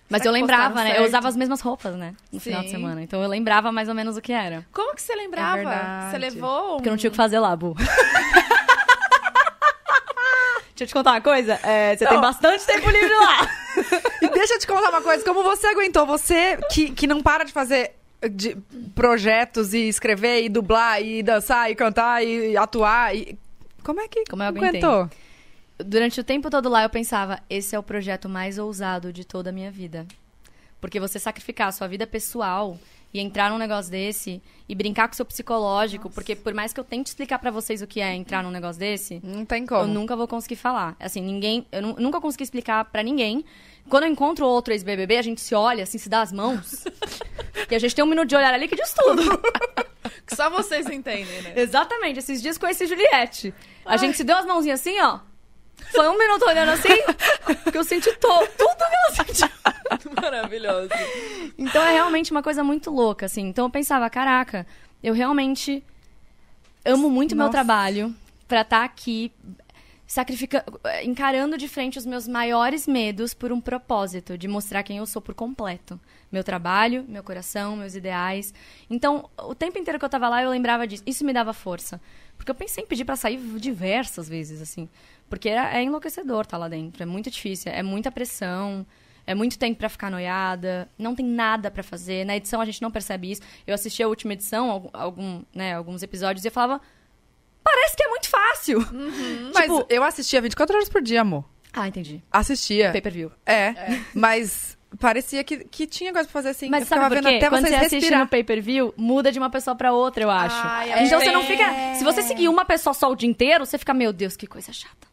Mas 0.10 0.26
eu 0.26 0.32
lembrava, 0.32 0.84
né? 0.84 0.92
Eu 0.92 0.96
certo? 0.96 1.08
usava 1.08 1.28
as 1.28 1.36
mesmas 1.36 1.62
roupas, 1.62 1.96
né? 1.96 2.16
No 2.32 2.40
final 2.40 2.62
de 2.62 2.68
Sim. 2.70 2.76
semana. 2.76 3.04
Então 3.04 3.22
eu 3.22 3.30
lembrava 3.30 3.72
mais 3.72 3.88
ou 3.88 3.94
menos 3.96 4.18
o 4.18 4.22
que 4.22 4.34
era. 4.34 4.66
Como 4.74 4.96
que 4.96 5.02
você 5.02 5.16
lembrava? 5.16 5.58
verdade. 5.58 6.12
você 6.12 6.18
levou. 6.18 6.76
Porque 6.78 6.90
eu 6.90 6.92
não 6.92 6.98
tinha 6.98 7.10
o 7.10 7.12
que 7.12 7.18
fazer 7.18 7.40
lá, 7.40 7.56
Bu. 7.56 7.76
Deixa 10.76 10.84
eu 10.84 10.88
te 10.88 10.94
contar 10.94 11.12
uma 11.12 11.22
coisa. 11.22 11.60
É, 11.62 11.96
você 11.96 12.06
tem 12.06 12.14
Não. 12.14 12.22
bastante 12.22 12.66
tempo 12.66 12.90
livre 12.90 13.14
lá. 13.14 13.50
E 14.22 14.28
deixa 14.30 14.56
eu 14.56 14.60
te 14.60 14.68
contar 14.68 14.90
uma 14.90 15.02
coisa, 15.02 15.24
como 15.24 15.42
você 15.42 15.68
aguentou? 15.68 16.06
Você 16.06 16.58
que, 16.70 16.92
que 16.92 17.08
não 17.08 17.22
para 17.22 17.46
de 17.46 17.54
fazer 17.54 17.96
de 18.30 18.58
projetos 18.94 19.74
e 19.74 19.88
escrever 19.88 20.44
e 20.44 20.50
dublar 20.50 21.02
e 21.02 21.24
dançar 21.24 21.72
e 21.72 21.76
cantar 21.76 22.22
e 22.22 22.58
atuar 22.58 23.16
e... 23.16 23.38
Como 23.82 24.02
é 24.02 24.08
que 24.10 24.26
Como 24.30 24.44
eu 24.44 24.48
aguentei? 24.48 24.82
Durante 25.84 26.20
o 26.20 26.24
tempo 26.24 26.50
todo 26.50 26.68
lá, 26.70 26.84
eu 26.84 26.90
pensava, 26.90 27.40
esse 27.50 27.76
é 27.76 27.80
o 27.80 27.84
projeto 27.84 28.28
mais 28.28 28.58
ousado 28.58 29.14
de 29.14 29.24
toda 29.26 29.50
a 29.50 29.54
minha 29.54 29.72
vida. 29.72 30.06
Porque 30.82 31.00
você 31.00 31.20
sacrificar 31.20 31.68
a 31.68 31.72
sua 31.72 31.88
vida 31.88 32.06
pessoal 32.06 32.78
e 33.14 33.20
entrar 33.20 33.50
num 33.50 33.58
negócio 33.58 33.90
desse 33.92 34.42
e 34.68 34.76
brincar 34.76 35.08
com 35.08 35.14
o 35.14 35.16
seu 35.16 35.26
psicológico, 35.26 36.10
porque 36.10 36.36
por 36.36 36.54
mais 36.54 36.72
que 36.74 36.80
eu 36.80 36.84
tente 36.84 37.10
explicar 37.10 37.40
pra 37.40 37.50
vocês 37.50 37.82
o 37.82 37.88
que 37.88 38.00
é 38.02 38.14
entrar 38.14 38.44
num 38.44 38.52
negócio 38.52 38.80
desse, 38.80 39.20
Não 39.24 39.44
tem 39.46 39.64
eu 39.64 39.68
como. 39.68 39.86
nunca 39.88 40.16
vou 40.16 40.28
conseguir 40.28 40.58
falar. 40.58 40.96
Assim, 41.00 41.22
ninguém, 41.22 41.66
eu 41.72 41.82
nu- 41.82 41.96
nunca 41.98 42.22
consegui 42.22 42.44
explicar 42.44 42.86
pra 42.86 43.02
ninguém. 43.02 43.44
Quando 43.90 44.04
eu 44.04 44.10
encontro 44.12 44.46
outro 44.46 44.74
ex-BBB, 44.74 45.18
a 45.18 45.22
gente 45.22 45.42
se 45.42 45.56
olha, 45.56 45.84
assim, 45.84 45.98
se 45.98 46.08
dá 46.08 46.22
as 46.22 46.32
mãos. 46.32 46.86
e 47.70 47.76
a 47.76 47.80
gente 47.80 47.96
tem 47.96 48.04
um 48.04 48.08
minuto 48.08 48.28
de 48.30 48.36
olhar 48.36 48.54
ali 48.54 48.68
que 48.68 48.76
diz 48.76 48.94
tudo. 48.94 49.22
Que 50.26 50.36
só 50.36 50.48
vocês 50.50 50.88
entendem, 50.88 51.42
né? 51.42 51.54
Exatamente, 51.56 52.20
esses 52.20 52.40
dias 52.40 52.56
conheci 52.58 52.86
Juliette. 52.86 53.52
A 53.84 53.98
gente 53.98 54.16
se 54.16 54.24
deu 54.24 54.38
as 54.38 54.46
mãozinhas 54.46 54.80
assim, 54.80 55.00
ó. 55.02 55.20
Foi 55.92 56.08
um 56.08 56.18
minuto 56.18 56.46
olhando 56.46 56.70
assim, 56.72 56.90
que 57.72 57.78
eu 57.78 57.84
senti 57.84 58.12
to- 58.18 58.48
tudo 58.58 58.76
que 58.78 58.84
ela 58.96 59.26
sentiu. 59.26 59.50
Maravilhoso. 60.22 60.90
Então 61.58 61.82
é 61.82 61.92
realmente 61.94 62.32
uma 62.32 62.44
coisa 62.44 62.64
muito 62.64 62.90
louca, 62.92 63.26
assim. 63.26 63.48
Então 63.48 63.66
eu 63.66 63.70
pensava, 63.70 64.10
caraca, 64.10 64.66
eu 65.04 65.14
realmente 65.14 65.84
amo 66.86 67.10
muito 67.10 67.36
meu 67.36 67.46
Nossa. 67.46 67.52
trabalho 67.58 68.16
pra 68.48 68.62
estar 68.62 68.84
aqui 68.84 69.32
sacrifica 70.08 70.66
encarando 71.04 71.56
de 71.56 71.68
frente 71.68 72.00
os 72.00 72.06
meus 72.06 72.28
maiores 72.28 72.88
medos 72.88 73.36
por 73.36 73.52
um 73.52 73.62
propósito 73.62 74.36
de 74.40 74.48
mostrar 74.48 74.82
quem 74.82 74.98
eu 74.98 75.06
sou 75.06 75.22
por 75.22 75.36
completo. 75.36 76.00
Meu 76.32 76.44
trabalho, 76.44 77.06
meu 77.08 77.24
coração, 77.24 77.76
meus 77.76 77.94
ideais. 77.94 78.52
Então, 78.90 79.30
o 79.38 79.54
tempo 79.54 79.78
inteiro 79.78 80.00
que 80.00 80.06
eu 80.06 80.10
tava 80.10 80.28
lá, 80.28 80.42
eu 80.42 80.50
lembrava 80.50 80.88
disso. 80.88 81.04
Isso 81.06 81.24
me 81.24 81.32
dava 81.32 81.54
força. 81.54 82.02
Porque 82.38 82.50
eu 82.50 82.56
pensei 82.56 82.84
em 82.84 82.88
pedir 82.88 83.06
pra 83.06 83.16
sair 83.16 83.38
diversas 83.38 84.28
vezes, 84.28 84.62
assim. 84.64 84.90
Porque 85.30 85.50
é, 85.50 85.78
é 85.78 85.84
enlouquecedor 85.84 86.42
estar 86.42 86.58
lá 86.58 86.68
dentro. 86.68 87.04
É 87.04 87.06
muito 87.06 87.30
difícil. 87.30 87.72
É 87.72 87.84
muita 87.84 88.12
pressão. 88.12 88.86
É 89.26 89.36
muito 89.36 89.60
tempo 89.60 89.78
pra 89.78 89.90
ficar 89.90 90.10
noiada. 90.10 90.90
Não 90.98 91.14
tem 91.14 91.26
nada 91.26 91.70
pra 91.70 91.84
fazer. 91.84 92.26
Na 92.26 92.36
edição 92.36 92.60
a 92.60 92.66
gente 92.66 92.82
não 92.82 92.90
percebe 92.90 93.32
isso. 93.32 93.42
Eu 93.68 93.76
assisti 93.76 94.02
a 94.02 94.08
última 94.08 94.34
edição, 94.34 94.90
algum, 94.92 95.44
né, 95.54 95.76
alguns 95.76 96.02
episódios, 96.02 96.44
e 96.44 96.48
eu 96.48 96.52
falava. 96.52 96.82
Parece 97.64 97.96
que 97.96 98.04
é 98.04 98.08
muito 98.08 98.28
fácil. 98.28 98.80
Mas 99.54 99.66
Tipo- 99.66 99.86
eu 99.90 100.04
assistia 100.04 100.42
24 100.42 100.76
horas 100.76 100.90
por 100.90 101.02
dia, 101.02 101.22
amor. 101.22 101.46
Ah, 101.72 101.88
entendi. 101.88 102.24
Assistia. 102.32 102.92
Pay 102.92 103.02
per 103.02 103.12
view. 103.14 103.32
É, 103.46 103.76
mas 104.16 104.76
parecia 105.00 105.44
que, 105.44 105.58
que 105.66 105.86
tinha 105.86 106.12
coisa 106.12 106.28
pra 106.28 106.34
fazer 106.34 106.50
assim. 106.50 106.68
Mas 106.68 106.82
eu 106.82 106.88
sabe 106.88 107.04
por 107.04 107.16
vendo 107.16 107.30
quê? 107.30 107.36
até 107.36 107.50
Quando 107.50 107.68
você 107.68 107.76
assiste 107.76 107.94
respirar. 107.94 108.22
no 108.22 108.28
pay-per-view, 108.28 108.92
muda 108.98 109.32
de 109.32 109.38
uma 109.38 109.52
pessoa 109.52 109.76
pra 109.76 109.94
outra, 109.94 110.24
eu 110.24 110.32
acho. 110.32 110.56
Ai, 110.56 111.06
então 111.06 111.22
é. 111.22 111.24
você 111.24 111.32
não 111.32 111.44
fica... 111.44 111.64
Se 111.96 112.04
você 112.04 112.24
seguir 112.24 112.48
uma 112.50 112.66
pessoa 112.66 112.96
só 112.96 113.12
o 113.12 113.16
dia 113.16 113.30
inteiro, 113.30 113.68
você 113.68 113.78
fica, 113.78 113.94
meu 113.94 114.12
Deus, 114.12 114.36
que 114.36 114.48
coisa 114.48 114.74
chata. 114.74 115.08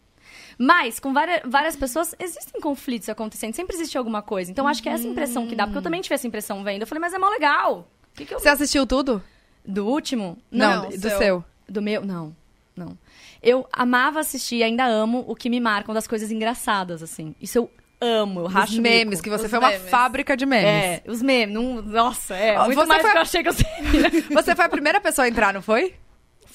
Mas, 0.58 0.98
com 0.98 1.12
várias, 1.12 1.40
várias 1.44 1.76
pessoas, 1.76 2.14
existem 2.18 2.60
conflitos 2.60 3.08
acontecendo. 3.08 3.54
Sempre 3.54 3.76
existe 3.76 3.96
alguma 3.98 4.22
coisa. 4.22 4.50
Então, 4.50 4.66
acho 4.66 4.82
que 4.82 4.88
é 4.88 4.92
essa 4.92 5.06
impressão 5.06 5.46
que 5.46 5.54
dá. 5.54 5.64
Porque 5.66 5.78
eu 5.78 5.82
também 5.82 6.00
tive 6.00 6.14
essa 6.14 6.26
impressão 6.26 6.64
vendo. 6.64 6.80
Eu 6.82 6.86
falei, 6.86 7.00
mas 7.00 7.12
é 7.12 7.18
mó 7.18 7.28
legal. 7.28 7.86
Que 8.14 8.24
que 8.24 8.34
eu... 8.34 8.38
Você 8.40 8.48
assistiu 8.48 8.86
tudo? 8.86 9.22
Do 9.64 9.86
último? 9.86 10.38
Não, 10.50 10.84
Não, 10.84 10.88
do 10.90 10.98
seu. 11.08 11.18
seu. 11.18 11.44
Do 11.68 11.82
meu? 11.82 12.04
Não, 12.04 12.34
não. 12.74 12.96
Eu 13.42 13.68
amava 13.72 14.20
assistir, 14.20 14.62
ainda 14.62 14.86
amo 14.86 15.24
o 15.28 15.34
que 15.34 15.50
me 15.50 15.60
marcam 15.60 15.92
das 15.94 16.06
coisas 16.06 16.30
engraçadas, 16.30 17.02
assim. 17.02 17.34
Isso 17.40 17.58
eu 17.58 17.70
amo, 18.00 18.40
eu 18.40 18.46
racho 18.46 18.72
Os 18.74 18.78
memes, 18.78 19.20
que 19.20 19.28
você 19.28 19.44
Os 19.44 19.50
foi 19.50 19.58
uma 19.58 19.68
memes. 19.70 19.90
fábrica 19.90 20.36
de 20.36 20.46
memes. 20.46 20.66
É, 20.66 21.02
os 21.06 21.20
memes. 21.20 21.54
Não, 21.54 21.82
nossa, 21.82 22.34
é. 22.34 22.56
Muito 22.64 22.74
você 22.80 22.86
mais 22.86 23.02
foi- 23.02 23.10
do 23.10 23.12
que 23.12 23.18
eu 23.18 23.22
achei 23.22 23.42
que 23.42 23.48
eu 23.48 23.52
seria. 23.52 24.10
Você 24.32 24.54
foi 24.56 24.64
a 24.64 24.68
primeira 24.68 25.00
pessoa 25.00 25.24
a 25.26 25.28
entrar, 25.28 25.52
não 25.52 25.60
foi? 25.62 25.94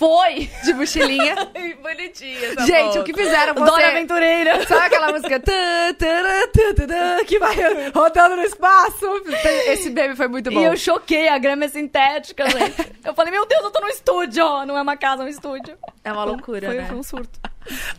Foi! 0.02 0.50
De 0.66 0.74
mochilinha. 0.74 1.36
Bonitinha 1.80 2.66
Gente, 2.66 2.94
foto. 2.94 3.00
o 3.02 3.04
que 3.04 3.14
fizeram 3.14 3.54
você... 3.54 3.66
Dora 3.66 3.90
Aventureira. 3.90 4.66
Sabe 4.66 4.88
aquela 4.88 5.12
música 5.12 5.40
tã, 5.40 5.94
tarã, 5.94 6.48
tã, 6.52 6.74
tã, 6.74 6.88
tã, 6.88 7.26
que 7.26 7.38
vai 7.38 7.56
rodando 7.94 8.36
no 8.36 8.42
espaço? 8.42 9.06
Esse 9.68 9.92
meme 9.92 10.16
foi 10.16 10.28
muito 10.28 10.50
bom. 10.52 10.60
E 10.60 10.64
eu 10.64 10.76
choquei, 10.76 11.28
a 11.28 11.38
grama 11.38 11.66
é 11.66 11.68
sintética, 11.68 12.50
gente. 12.50 12.94
Eu 13.06 13.14
falei, 13.14 13.32
meu 13.32 13.46
Deus, 13.46 13.64
eu 13.64 13.70
tô 13.70 13.80
no 13.80 13.90
estúdio, 13.90 14.44
ó. 14.44 14.66
Não 14.66 14.76
é 14.76 14.82
uma 14.82 14.98
casa, 14.98 15.22
é 15.22 15.26
um 15.28 15.30
estúdio. 15.30 15.78
É 16.04 16.12
uma 16.12 16.24
loucura, 16.24 16.66
foi, 16.66 16.78
né? 16.78 16.88
foi 16.88 16.98
um 16.98 17.04
surto. 17.04 17.40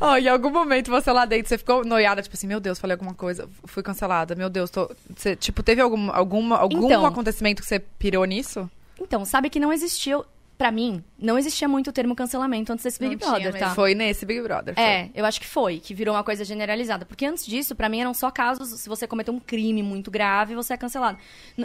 Ó, 0.00 0.16
em 0.16 0.26
algum 0.26 0.50
momento 0.50 0.90
você 0.90 1.12
lá 1.12 1.24
dentro, 1.24 1.48
você 1.48 1.56
ficou 1.56 1.84
noiada, 1.84 2.20
tipo 2.20 2.34
assim, 2.34 2.48
meu 2.48 2.58
Deus, 2.58 2.80
falei 2.80 2.94
alguma 2.94 3.14
coisa, 3.14 3.48
fui 3.64 3.80
cancelada, 3.80 4.34
meu 4.34 4.50
Deus, 4.50 4.70
tô... 4.70 4.90
Você, 5.16 5.36
tipo, 5.36 5.62
teve 5.62 5.80
algum, 5.80 6.10
algum, 6.10 6.52
algum 6.52 6.86
Então. 6.86 7.06
acontecimento 7.06 7.62
que 7.62 7.68
você 7.68 7.78
pirou 7.78 8.24
nisso? 8.24 8.68
Então, 9.00 9.24
sabe 9.24 9.48
que 9.48 9.60
não 9.60 9.72
existiu, 9.72 10.24
pra 10.62 10.70
mim, 10.70 11.02
não 11.18 11.36
existia 11.36 11.66
muito 11.66 11.90
o 11.90 11.92
termo 11.92 12.14
cancelamento 12.14 12.72
antes 12.72 12.84
desse 12.84 12.96
Big 13.00 13.20
Não 13.20 13.32
Brother, 13.32 13.58
tá? 13.58 13.74
Foi 13.74 13.96
nesse 13.96 14.24
Big 14.24 14.40
Brother. 14.42 14.74
foi. 14.76 14.84
É, 14.84 15.10
eu 15.12 15.24
acho 15.24 15.40
que 15.40 15.46
foi, 15.46 15.80
que 15.80 15.92
virou 15.92 16.14
uma 16.14 16.22
coisa 16.22 16.44
generalizada. 16.44 17.04
Porque 17.04 17.26
antes 17.26 17.44
disso, 17.44 17.74
pra 17.74 17.88
mim, 17.88 18.00
eram 18.00 18.14
só 18.14 18.30
casos, 18.30 18.68
se 18.68 18.88
você 18.88 19.04
cometeu 19.08 19.34
um 19.34 19.40
crime 19.40 19.82
muito 19.82 20.08
grave, 20.08 20.54
você 20.54 20.74
é 20.74 20.76
cancelado. 20.76 21.18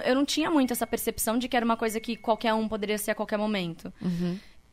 Eu 0.04 0.16
não 0.16 0.26
tinha 0.26 0.50
muito 0.50 0.74
essa 0.74 0.88
percepção 0.88 1.38
de 1.38 1.48
que 1.48 1.56
era 1.56 1.64
uma 1.64 1.78
coisa 1.78 2.00
que 2.00 2.16
qualquer 2.16 2.56
um 2.56 2.68
poderia 2.68 2.98
ser 2.98 3.12
a 3.12 3.16
qualquer 3.16 3.38
momento. 3.38 3.94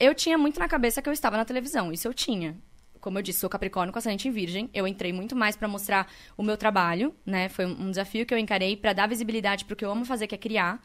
Eu 0.01 0.14
tinha 0.14 0.39
muito 0.39 0.59
na 0.59 0.68
cabeça 0.68 1.03
que 1.03 1.09
eu 1.09 1.12
estava 1.12 1.37
na 1.37 1.45
televisão, 1.45 1.93
isso 1.93 2.09
eu 2.09 2.14
tinha. 2.14 2.57
Como 3.03 3.18
eu 3.18 3.22
disse, 3.22 3.41
sou 3.41 3.51
Capricórnio 3.51 3.93
com 3.93 3.99
ascendente 3.99 4.27
em 4.27 4.31
Virgem. 4.31 4.70
Eu 4.72 4.89
entrei 4.89 5.12
muito 5.12 5.37
mais 5.37 5.55
pra 5.55 5.68
mostrar 5.68 6.11
o 6.35 6.43
meu 6.43 6.57
trabalho, 6.57 7.14
né? 7.27 7.51
Foi 7.51 7.66
um 7.66 7.89
um 7.89 7.91
desafio 7.91 8.25
que 8.25 8.33
eu 8.33 8.39
encarei 8.39 8.75
pra 8.75 8.95
dar 8.95 9.07
visibilidade 9.07 9.66
pro 9.66 9.77
que 9.77 9.85
eu 9.85 9.91
amo 9.91 10.07
fazer, 10.07 10.27
que 10.27 10.35
é 10.35 10.39
criar. 10.39 10.81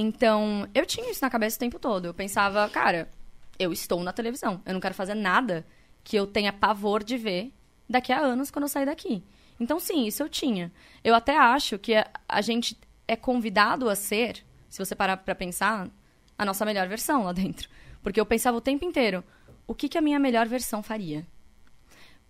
Então, 0.00 0.68
eu 0.72 0.86
tinha 0.86 1.10
isso 1.10 1.24
na 1.24 1.28
cabeça 1.28 1.56
o 1.56 1.58
tempo 1.58 1.76
todo. 1.76 2.04
Eu 2.04 2.14
pensava, 2.14 2.68
cara, 2.68 3.10
eu 3.58 3.72
estou 3.72 4.00
na 4.04 4.12
televisão. 4.12 4.62
Eu 4.64 4.74
não 4.74 4.80
quero 4.80 4.94
fazer 4.94 5.14
nada 5.14 5.66
que 6.04 6.14
eu 6.14 6.24
tenha 6.24 6.52
pavor 6.52 7.02
de 7.02 7.16
ver 7.16 7.52
daqui 7.90 8.12
a 8.12 8.20
anos 8.20 8.48
quando 8.48 8.62
eu 8.62 8.68
sair 8.68 8.86
daqui. 8.86 9.24
Então, 9.58 9.80
sim, 9.80 10.06
isso 10.06 10.22
eu 10.22 10.28
tinha. 10.28 10.72
Eu 11.02 11.16
até 11.16 11.36
acho 11.36 11.80
que 11.80 11.96
a, 11.96 12.08
a 12.28 12.40
gente 12.40 12.78
é 13.08 13.16
convidado 13.16 13.90
a 13.90 13.96
ser, 13.96 14.44
se 14.68 14.78
você 14.78 14.94
parar 14.94 15.16
pra 15.16 15.34
pensar, 15.34 15.90
a 16.38 16.44
nossa 16.44 16.64
melhor 16.64 16.86
versão 16.86 17.24
lá 17.24 17.32
dentro. 17.32 17.68
Porque 18.00 18.20
eu 18.20 18.26
pensava 18.26 18.56
o 18.56 18.60
tempo 18.60 18.84
inteiro, 18.84 19.24
o 19.66 19.74
que, 19.74 19.88
que 19.88 19.98
a 19.98 20.00
minha 20.00 20.20
melhor 20.20 20.46
versão 20.46 20.80
faria? 20.80 21.26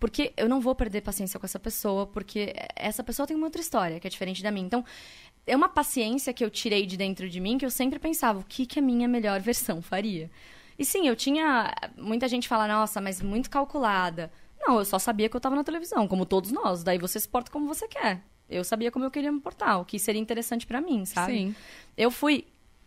Porque 0.00 0.32
eu 0.38 0.48
não 0.48 0.58
vou 0.58 0.74
perder 0.74 1.02
paciência 1.02 1.38
com 1.38 1.44
essa 1.44 1.58
pessoa, 1.58 2.06
porque 2.06 2.54
essa 2.74 3.04
pessoa 3.04 3.26
tem 3.26 3.36
uma 3.36 3.46
outra 3.46 3.60
história 3.60 4.00
que 4.00 4.06
é 4.06 4.10
diferente 4.10 4.42
da 4.42 4.50
minha. 4.50 4.64
Então, 4.64 4.82
é 5.48 5.56
uma 5.56 5.68
paciência 5.68 6.32
que 6.32 6.44
eu 6.44 6.50
tirei 6.50 6.86
de 6.86 6.96
dentro 6.96 7.28
de 7.28 7.40
mim 7.40 7.58
que 7.58 7.66
eu 7.66 7.70
sempre 7.70 7.98
pensava, 7.98 8.38
o 8.38 8.44
que, 8.44 8.66
que 8.66 8.78
a 8.78 8.82
minha 8.82 9.08
melhor 9.08 9.40
versão 9.40 9.80
faria? 9.82 10.30
E 10.78 10.84
sim, 10.84 11.08
eu 11.08 11.16
tinha. 11.16 11.74
Muita 11.96 12.28
gente 12.28 12.46
fala, 12.46 12.68
nossa, 12.68 13.00
mas 13.00 13.20
muito 13.20 13.50
calculada. 13.50 14.30
Não, 14.60 14.78
eu 14.78 14.84
só 14.84 14.98
sabia 14.98 15.28
que 15.28 15.36
eu 15.36 15.40
tava 15.40 15.56
na 15.56 15.64
televisão, 15.64 16.06
como 16.06 16.24
todos 16.24 16.52
nós. 16.52 16.84
Daí 16.84 16.98
você 16.98 17.18
se 17.18 17.28
porta 17.28 17.50
como 17.50 17.66
você 17.66 17.88
quer. 17.88 18.22
Eu 18.48 18.62
sabia 18.62 18.90
como 18.90 19.04
eu 19.04 19.10
queria 19.10 19.32
me 19.32 19.40
portar, 19.40 19.80
o 19.80 19.84
que 19.84 19.98
seria 19.98 20.20
interessante 20.20 20.66
pra 20.66 20.80
mim, 20.80 21.04
sabe? 21.04 21.32
Sim. 21.32 21.54
Eu 21.96 22.10
fui 22.10 22.46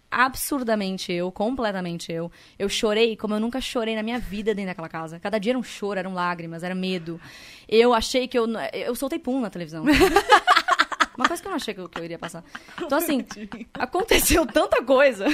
absurdamente 0.09 1.11
eu, 1.11 1.31
completamente 1.31 2.11
eu. 2.11 2.31
Eu 2.57 2.67
chorei 2.67 3.15
como 3.15 3.35
eu 3.35 3.39
nunca 3.39 3.61
chorei 3.61 3.95
na 3.95 4.03
minha 4.03 4.19
vida 4.19 4.53
dentro 4.53 4.71
daquela 4.71 4.89
casa. 4.89 5.19
Cada 5.19 5.37
dia 5.37 5.51
era 5.51 5.59
um 5.59 5.63
choro, 5.63 5.99
eram 5.99 6.13
lágrimas, 6.13 6.63
era 6.63 6.75
medo. 6.75 7.19
Eu 7.67 7.93
achei 7.93 8.27
que 8.27 8.37
eu. 8.37 8.47
Eu 8.73 8.95
soltei 8.95 9.19
pum 9.19 9.39
na 9.39 9.49
televisão. 9.49 9.85
Uma 11.17 11.27
coisa 11.27 11.41
que 11.41 11.47
eu 11.47 11.51
não 11.51 11.57
achei 11.57 11.73
que 11.73 11.79
eu, 11.79 11.89
que 11.89 11.99
eu 11.99 12.05
iria 12.05 12.19
passar. 12.19 12.43
Então, 12.81 12.97
assim, 12.97 13.25
aconteceu 13.73 14.45
tanta 14.45 14.83
coisa 14.83 15.25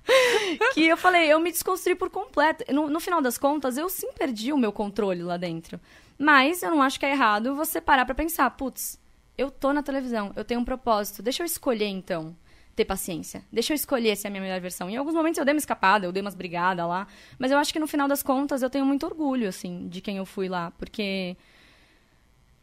que 0.74 0.86
eu 0.86 0.96
falei, 0.96 1.32
eu 1.32 1.40
me 1.40 1.50
desconstruí 1.50 1.94
por 1.94 2.10
completo. 2.10 2.64
No, 2.72 2.88
no 2.88 3.00
final 3.00 3.20
das 3.20 3.38
contas, 3.38 3.76
eu 3.76 3.88
sim 3.88 4.12
perdi 4.12 4.52
o 4.52 4.58
meu 4.58 4.72
controle 4.72 5.22
lá 5.22 5.36
dentro. 5.36 5.80
Mas 6.18 6.62
eu 6.62 6.70
não 6.70 6.82
acho 6.82 6.98
que 6.98 7.06
é 7.06 7.10
errado 7.10 7.54
você 7.54 7.80
parar 7.80 8.04
pra 8.04 8.14
pensar, 8.14 8.48
putz, 8.50 8.98
eu 9.36 9.50
tô 9.50 9.72
na 9.72 9.82
televisão, 9.82 10.32
eu 10.34 10.44
tenho 10.44 10.60
um 10.60 10.64
propósito, 10.64 11.22
deixa 11.22 11.42
eu 11.42 11.46
escolher 11.46 11.88
então 11.88 12.34
ter 12.74 12.84
paciência. 12.84 13.42
Deixa 13.50 13.72
eu 13.72 13.74
escolher 13.74 14.16
se 14.16 14.26
é 14.26 14.28
a 14.28 14.30
minha 14.30 14.42
melhor 14.42 14.60
versão. 14.60 14.88
Em 14.88 14.96
alguns 14.96 15.14
momentos 15.14 15.38
eu 15.38 15.44
dei 15.44 15.54
uma 15.54 15.58
escapada, 15.58 16.06
eu 16.06 16.12
dei 16.12 16.20
umas 16.20 16.34
brigadas 16.34 16.86
lá, 16.86 17.06
mas 17.38 17.50
eu 17.50 17.58
acho 17.58 17.72
que 17.72 17.78
no 17.78 17.86
final 17.86 18.06
das 18.06 18.22
contas 18.22 18.62
eu 18.62 18.68
tenho 18.68 18.84
muito 18.84 19.06
orgulho 19.06 19.48
assim 19.48 19.88
de 19.88 20.00
quem 20.00 20.18
eu 20.18 20.26
fui 20.26 20.48
lá, 20.48 20.70
porque 20.72 21.36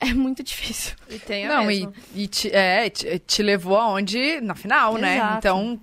é 0.10 0.14
muito 0.14 0.44
difícil. 0.44 0.96
E 1.10 1.18
tem 1.20 1.46
a 1.46 1.50
Não, 1.50 1.64
e, 1.64 1.66
mesmo. 1.86 1.94
e 2.16 2.28
te, 2.28 2.50
é, 2.54 2.90
te, 2.90 3.20
te 3.20 3.44
levou 3.44 3.78
aonde? 3.78 4.40
Na 4.42 4.56
final, 4.56 4.96
né? 4.98 5.16
Exato. 5.18 5.38
Então, 5.38 5.82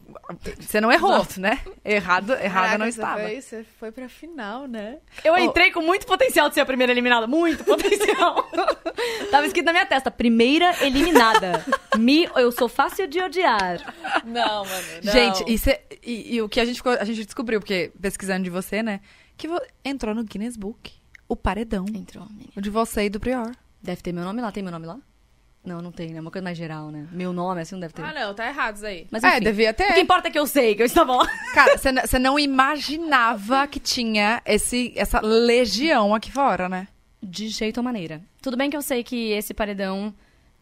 você 0.60 0.80
não 0.80 0.92
errou, 0.92 1.26
né? 1.38 1.60
Errado, 1.84 2.32
errado 2.34 2.52
Caraca, 2.52 2.78
não 2.78 2.84
você 2.86 2.90
estava. 3.00 3.20
Foi, 3.22 3.40
você 3.40 3.64
foi 3.78 3.92
pra 3.92 4.08
final, 4.08 4.66
né? 4.68 4.98
Eu 5.24 5.34
Oh. 5.34 5.38
entrei 5.38 5.70
com 5.72 5.80
muito 5.80 6.06
potencial 6.06 6.48
de 6.48 6.54
ser 6.54 6.60
a 6.60 6.66
primeira 6.66 6.92
eliminada, 6.92 7.26
muito 7.26 7.64
potencial. 7.64 8.48
Tava 9.30 9.46
escrito 9.46 9.66
na 9.66 9.72
minha 9.72 9.86
testa, 9.86 10.10
primeira 10.10 10.74
eliminada. 10.84 11.64
Me, 11.96 12.28
eu 12.36 12.52
sou 12.52 12.68
fácil 12.68 13.06
de 13.06 13.20
odiar. 13.20 13.94
Não, 14.24 14.64
mano. 14.64 14.84
Não. 15.02 15.12
Gente, 15.12 15.44
e, 15.48 15.58
cê- 15.58 15.80
e- 16.02 16.34
e 16.36 16.42
o 16.42 16.48
que 16.48 16.60
a 16.60 16.64
gente, 16.64 16.76
ficou- 16.76 16.92
a 16.92 17.04
gente 17.04 17.24
descobriu, 17.24 17.60
porque 17.60 17.92
pesquisando 18.00 18.44
de 18.44 18.50
você, 18.50 18.82
né? 18.82 19.00
Que 19.36 19.48
vo- 19.48 19.60
entrou 19.84 20.14
no 20.14 20.22
Guinness 20.24 20.56
Book. 20.56 20.92
O 21.28 21.36
paredão. 21.36 21.84
Entrou, 21.94 22.26
menina. 22.28 22.50
O 22.56 22.60
de 22.60 22.70
você 22.70 23.04
e 23.04 23.08
do 23.10 23.20
Prior. 23.20 23.52
Deve 23.82 24.02
ter 24.02 24.12
meu 24.12 24.24
nome 24.24 24.40
lá, 24.42 24.50
tem 24.52 24.62
meu 24.62 24.72
nome 24.72 24.86
lá? 24.86 24.98
Não, 25.62 25.82
não 25.82 25.92
tem, 25.92 26.14
né? 26.14 26.20
Uma 26.20 26.30
coisa 26.30 26.42
mais 26.42 26.56
geral, 26.56 26.90
né? 26.90 27.06
Meu 27.12 27.34
nome, 27.34 27.60
assim, 27.60 27.74
não 27.74 27.80
deve 27.80 27.92
ter. 27.92 28.02
Ah, 28.02 28.14
não, 28.14 28.34
tá 28.34 28.48
errado 28.48 28.76
isso 28.76 28.86
aí. 28.86 29.06
Mas 29.10 29.22
É, 29.22 29.32
enfim. 29.32 29.44
devia 29.44 29.70
O 29.70 29.74
que 29.74 29.84
ter. 29.84 29.98
importa 30.00 30.28
é 30.28 30.30
que 30.30 30.38
eu 30.38 30.46
sei 30.46 30.74
que 30.74 30.80
eu 30.82 30.86
estava 30.86 31.14
lá. 31.16 31.26
Cara, 31.52 31.76
você 31.76 32.18
não 32.18 32.38
imaginava 32.38 33.66
que 33.66 33.78
tinha 33.78 34.40
esse, 34.46 34.92
essa 34.96 35.20
legião 35.20 36.14
aqui 36.14 36.32
fora, 36.32 36.68
né? 36.68 36.88
De 37.22 37.48
jeito 37.48 37.76
ou 37.78 37.84
maneira. 37.84 38.22
Tudo 38.40 38.56
bem 38.56 38.70
que 38.70 38.76
eu 38.76 38.80
sei 38.82 39.04
que 39.04 39.32
esse 39.32 39.52
paredão 39.52 40.14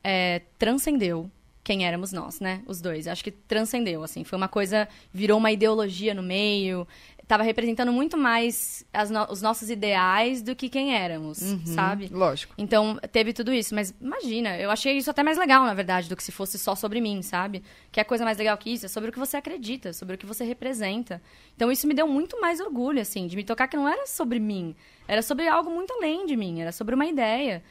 é, 0.03 0.43
transcendeu 0.59 1.31
quem 1.63 1.87
éramos 1.87 2.13
nós, 2.13 2.41
né? 2.41 2.63
Os 2.67 2.81
dois. 2.81 3.07
Acho 3.07 3.23
que 3.23 3.31
transcendeu, 3.31 4.03
assim. 4.03 4.25
Foi 4.25 4.37
uma 4.37 4.49
coisa... 4.49 4.89
Virou 5.13 5.39
uma 5.39 5.53
ideologia 5.53 6.13
no 6.15 6.23
meio. 6.23 6.89
Tava 7.29 7.43
representando 7.43 7.93
muito 7.93 8.17
mais 8.17 8.87
no- 9.11 9.31
os 9.31 9.43
nossos 9.43 9.69
ideais 9.69 10.41
do 10.41 10.57
que 10.57 10.67
quem 10.71 10.95
éramos, 10.97 11.37
sabe? 11.67 12.09
Lógico. 12.11 12.55
Então, 12.57 12.99
teve 13.13 13.35
tudo 13.35 13.53
isso. 13.53 13.75
Mas 13.75 13.95
imagina, 14.01 14.57
eu 14.57 14.71
achei 14.71 14.97
isso 14.97 15.11
até 15.11 15.23
mais 15.23 15.37
legal, 15.37 15.63
na 15.67 15.75
verdade, 15.75 16.09
do 16.09 16.17
que 16.17 16.23
se 16.25 16.33
fosse 16.33 16.59
só 16.59 16.75
sobre 16.75 17.03
mim, 17.03 17.21
sabe? 17.21 17.63
Que 17.93 18.01
a 18.01 18.05
coisa 18.05 18.25
mais 18.25 18.39
legal 18.39 18.57
que 18.57 18.71
isso 18.71 18.87
é 18.87 18.89
sobre 18.89 19.11
o 19.11 19.13
que 19.13 19.19
você 19.19 19.37
acredita, 19.37 19.93
sobre 19.93 20.15
o 20.15 20.19
que 20.19 20.25
você 20.25 20.43
representa. 20.43 21.21
Então, 21.55 21.71
isso 21.71 21.87
me 21.87 21.93
deu 21.93 22.09
muito 22.09 22.41
mais 22.41 22.61
orgulho, 22.61 22.99
assim, 23.03 23.27
de 23.27 23.37
me 23.37 23.45
tocar 23.45 23.69
que 23.69 23.77
não 23.77 23.87
era 23.87 24.07
sobre 24.07 24.41
mim. 24.41 24.75
Era 25.07 25.21
sobre 25.21 25.47
algo 25.47 25.71
muito 25.71 25.93
além 25.93 26.25
de 26.25 26.35
mim, 26.35 26.63
era 26.63 26.73
sobre 26.73 26.95
uma 26.95 27.05
ideia. 27.05 27.63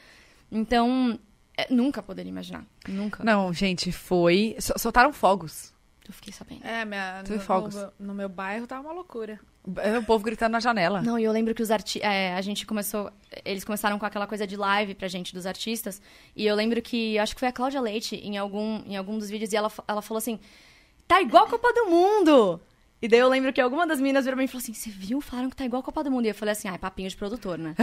Então, 0.52 1.20
é, 1.58 1.68
nunca 1.74 2.04
poderia 2.04 2.30
imaginar. 2.30 2.64
Nunca. 2.88 3.24
Não, 3.24 3.52
gente, 3.52 3.92
foi. 3.92 4.56
so- 4.60 4.78
Soltaram 4.78 5.12
fogos. 5.12 5.74
Eu 6.08 6.14
fiquei 6.14 6.32
sabendo. 6.32 6.66
É, 6.66 6.86
minha, 6.86 7.22
no, 7.28 7.40
fogos. 7.40 7.76
no, 7.76 7.82
meu- 7.82 7.92
no 8.00 8.14
meu 8.14 8.30
bairro 8.30 8.66
tá 8.66 8.80
uma 8.80 8.94
loucura. 8.94 9.40
O 10.00 10.04
povo 10.06 10.24
gritando 10.24 10.54
na 10.54 10.62
janela. 10.62 11.02
Não, 11.02 11.20
e 11.20 11.26
eu 11.26 11.32
lembro 11.34 11.54
que 11.54 11.62
os 11.62 11.70
arti 11.70 12.00
é, 12.02 12.34
a 12.34 12.42
gente 12.42 12.66
começou. 12.66 13.12
Eles 13.44 13.66
começaram 13.66 14.00
com 14.00 14.06
aquela 14.06 14.26
coisa 14.26 14.48
de 14.48 14.56
live 14.56 14.96
pra 14.96 15.10
gente 15.10 15.34
dos 15.34 15.46
artistas. 15.46 16.02
E 16.34 16.46
eu 16.48 16.56
lembro 16.56 16.82
que 16.82 17.20
acho 17.20 17.34
que 17.36 17.40
foi 17.40 17.50
a 17.50 17.52
Cláudia 17.52 17.82
Leite 17.82 18.16
em 18.16 18.38
algum, 18.38 18.82
em 18.86 18.96
algum 18.96 19.18
dos 19.18 19.30
vídeos, 19.30 19.52
e 19.52 19.58
ela, 19.58 19.70
ela 19.86 20.02
falou 20.02 20.20
assim: 20.20 20.40
tá 21.06 21.22
igual 21.22 21.46
a 21.46 21.50
Copa 21.50 21.74
do 21.74 21.88
Mundo! 21.90 22.62
E 23.00 23.08
daí 23.08 23.20
eu 23.20 23.30
lembro 23.30 23.54
que 23.54 23.62
alguma 23.62 23.86
das 23.86 24.00
meninas 24.00 24.26
virou 24.26 24.36
pra 24.36 24.42
mim 24.42 24.46
e 24.46 24.48
falou 24.48 24.62
assim: 24.62 24.74
Você 24.74 24.90
viu? 24.90 25.22
Falaram 25.22 25.50
que 25.50 25.56
tá 25.56 25.64
igual 25.66 25.82
a 25.82 25.84
Copa 25.84 26.04
do 26.04 26.10
Mundo. 26.10 26.26
E 26.26 26.30
eu 26.30 26.36
falei 26.36 26.54
assim: 26.54 26.68
Ah, 26.68 26.74
é 26.74 26.78
papinho 26.78 27.10
de 27.10 27.16
produtor, 27.16 27.58
né? 27.58 27.76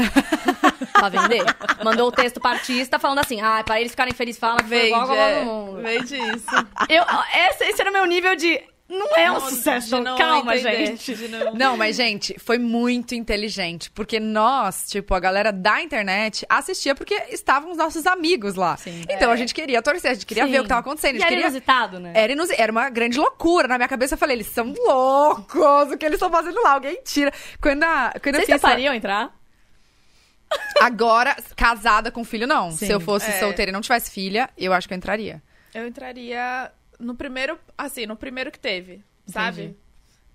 pra 0.92 1.08
vender. 1.08 1.44
Mandou 1.84 2.08
o 2.08 2.12
texto 2.12 2.40
pra 2.40 2.50
artista 2.50 2.98
falando 2.98 3.20
assim: 3.20 3.40
Ah, 3.40 3.62
pra 3.64 3.80
eles 3.80 3.92
ficarem 3.92 4.12
felizes, 4.12 4.40
fala 4.40 4.56
que 4.56 4.68
foi 4.68 4.86
igual 4.86 5.02
a 5.02 5.06
Copa 5.06 5.34
do 5.40 5.44
Mundo. 5.44 5.82
Vende 5.82 6.16
isso. 6.16 6.46
Eu, 6.88 7.04
esse, 7.48 7.64
esse 7.64 7.80
era 7.80 7.90
o 7.90 7.92
meu 7.92 8.06
nível 8.06 8.34
de. 8.34 8.60
Não 8.86 9.16
é 9.16 9.32
um 9.32 9.40
sucesso, 9.40 9.96
de 9.96 10.00
não 10.02 10.16
calma, 10.18 10.54
entender, 10.54 10.86
gente. 10.88 11.14
de 11.14 11.28
não- 11.28 11.54
Não, 11.54 11.76
mas, 11.76 11.96
gente, 11.96 12.38
foi 12.38 12.58
muito 12.58 13.14
inteligente. 13.14 13.90
Porque 13.90 14.20
nós, 14.20 14.86
tipo, 14.88 15.14
a 15.14 15.18
galera 15.20 15.50
da 15.50 15.80
internet 15.82 16.44
assistia 16.50 16.94
porque 16.94 17.14
estavam 17.30 17.70
os 17.72 17.78
nossos 17.78 18.06
amigos 18.06 18.56
lá. 18.56 18.76
Sim. 18.76 19.02
Então 19.08 19.30
a 19.30 19.36
gente 19.36 19.54
queria 19.54 19.80
torcer, 19.80 20.10
a 20.10 20.14
gente 20.14 20.26
queria 20.26 20.44
Sim. 20.44 20.52
ver 20.52 20.58
o 20.60 20.62
que 20.64 20.68
tava 20.68 20.80
acontecendo. 20.82 21.14
E 21.16 21.20
era 21.20 21.28
queria... 21.28 21.44
inusitado, 21.44 21.98
né? 21.98 22.12
Era, 22.14 22.32
inusi- 22.32 22.54
era 22.58 22.70
uma 22.70 22.90
grande 22.90 23.18
loucura. 23.18 23.66
Na 23.66 23.78
minha 23.78 23.88
cabeça 23.88 24.14
eu 24.14 24.18
falei, 24.18 24.36
eles 24.36 24.48
são 24.48 24.74
loucos, 24.86 25.90
o 25.90 25.96
que 25.96 26.04
eles 26.04 26.16
estão 26.16 26.30
fazendo 26.30 26.62
lá? 26.62 26.72
Alguém 26.74 27.00
tira. 27.02 27.32
Quando 27.62 27.82
a, 27.84 28.12
quando 28.22 28.34
Vocês 28.36 28.50
essa- 28.50 28.58
topariam 28.58 28.92
entrar? 28.92 29.34
Agora, 30.80 31.34
casada 31.56 32.10
com 32.10 32.22
filho, 32.22 32.46
não. 32.46 32.70
Sim. 32.70 32.86
Se 32.86 32.92
eu 32.92 33.00
fosse 33.00 33.30
É. 33.30 33.40
solteira 33.40 33.70
e 33.70 33.72
não 33.72 33.80
tivesse 33.80 34.10
filha, 34.10 34.48
eu 34.58 34.72
acho 34.72 34.86
que 34.86 34.94
eu 34.94 34.98
entraria. 34.98 35.42
Eu 35.74 35.86
entraria 35.86 36.70
no 36.98 37.14
primeiro, 37.14 37.58
assim, 37.76 38.06
no 38.06 38.16
primeiro 38.16 38.50
que 38.50 38.58
teve, 38.58 39.02
sabe? 39.26 39.76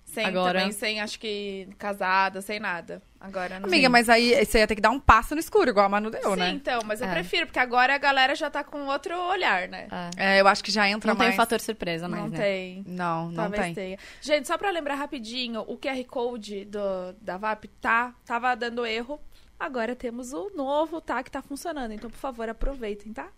Sem 0.04 0.26
Agora- 0.26 0.58
também, 0.58 0.72
sem, 0.72 1.00
acho 1.00 1.20
que, 1.20 1.68
casada, 1.78 2.40
sem 2.42 2.58
nada. 2.58 3.00
Agora 3.20 3.60
não 3.60 3.68
Amiga, 3.68 3.88
mas 3.88 4.08
aí 4.08 4.44
você 4.44 4.58
ia 4.58 4.66
ter 4.66 4.74
que 4.74 4.80
dar 4.80 4.90
um 4.90 4.98
passo 4.98 5.34
no 5.36 5.40
escuro, 5.40 5.70
igual 5.70 5.86
a 5.86 5.88
Manu 5.88 6.10
deu, 6.10 6.30
Sim, 6.32 6.36
né? 6.36 6.48
então, 6.50 6.80
mas 6.84 7.00
eu 7.00 7.06
É. 7.06 7.12
prefiro, 7.12 7.46
porque 7.46 7.60
agora 7.60 7.94
a 7.94 7.98
galera 7.98 8.34
já 8.34 8.50
tá 8.50 8.64
com 8.64 8.86
outro 8.86 9.16
olhar, 9.28 9.68
né? 9.68 9.86
É, 10.16 10.40
eu 10.40 10.48
acho 10.48 10.64
que 10.64 10.72
já 10.72 10.88
entra 10.88 11.12
Não 11.12 11.16
tem 11.16 11.26
mais... 11.28 11.34
o 11.34 11.36
fator 11.36 11.60
surpresa 11.60 12.08
mais, 12.08 12.24
não 12.24 12.30
né? 12.30 12.38
tem. 12.38 12.84
Não, 12.88 13.26
não 13.28 13.34
Talvez 13.34 13.62
tem. 13.66 13.74
tenha. 13.74 13.98
Gente, 14.20 14.48
só 14.48 14.58
pra 14.58 14.70
lembrar 14.72 14.96
rapidinho, 14.96 15.60
o 15.68 15.78
QR 15.78 16.02
Code 16.06 16.64
do, 16.64 17.12
da 17.20 17.36
VAP 17.36 17.66
tá, 17.80 18.12
tava 18.26 18.56
dando 18.56 18.84
erro. 18.84 19.20
Agora 19.60 19.94
temos 19.94 20.32
o 20.32 20.50
novo, 20.56 21.00
tá? 21.00 21.22
Que 21.22 21.30
tá 21.30 21.40
funcionando. 21.40 21.92
Então, 21.92 22.10
por 22.10 22.18
favor, 22.18 22.48
aproveitem, 22.48 23.12
tá? 23.12 23.28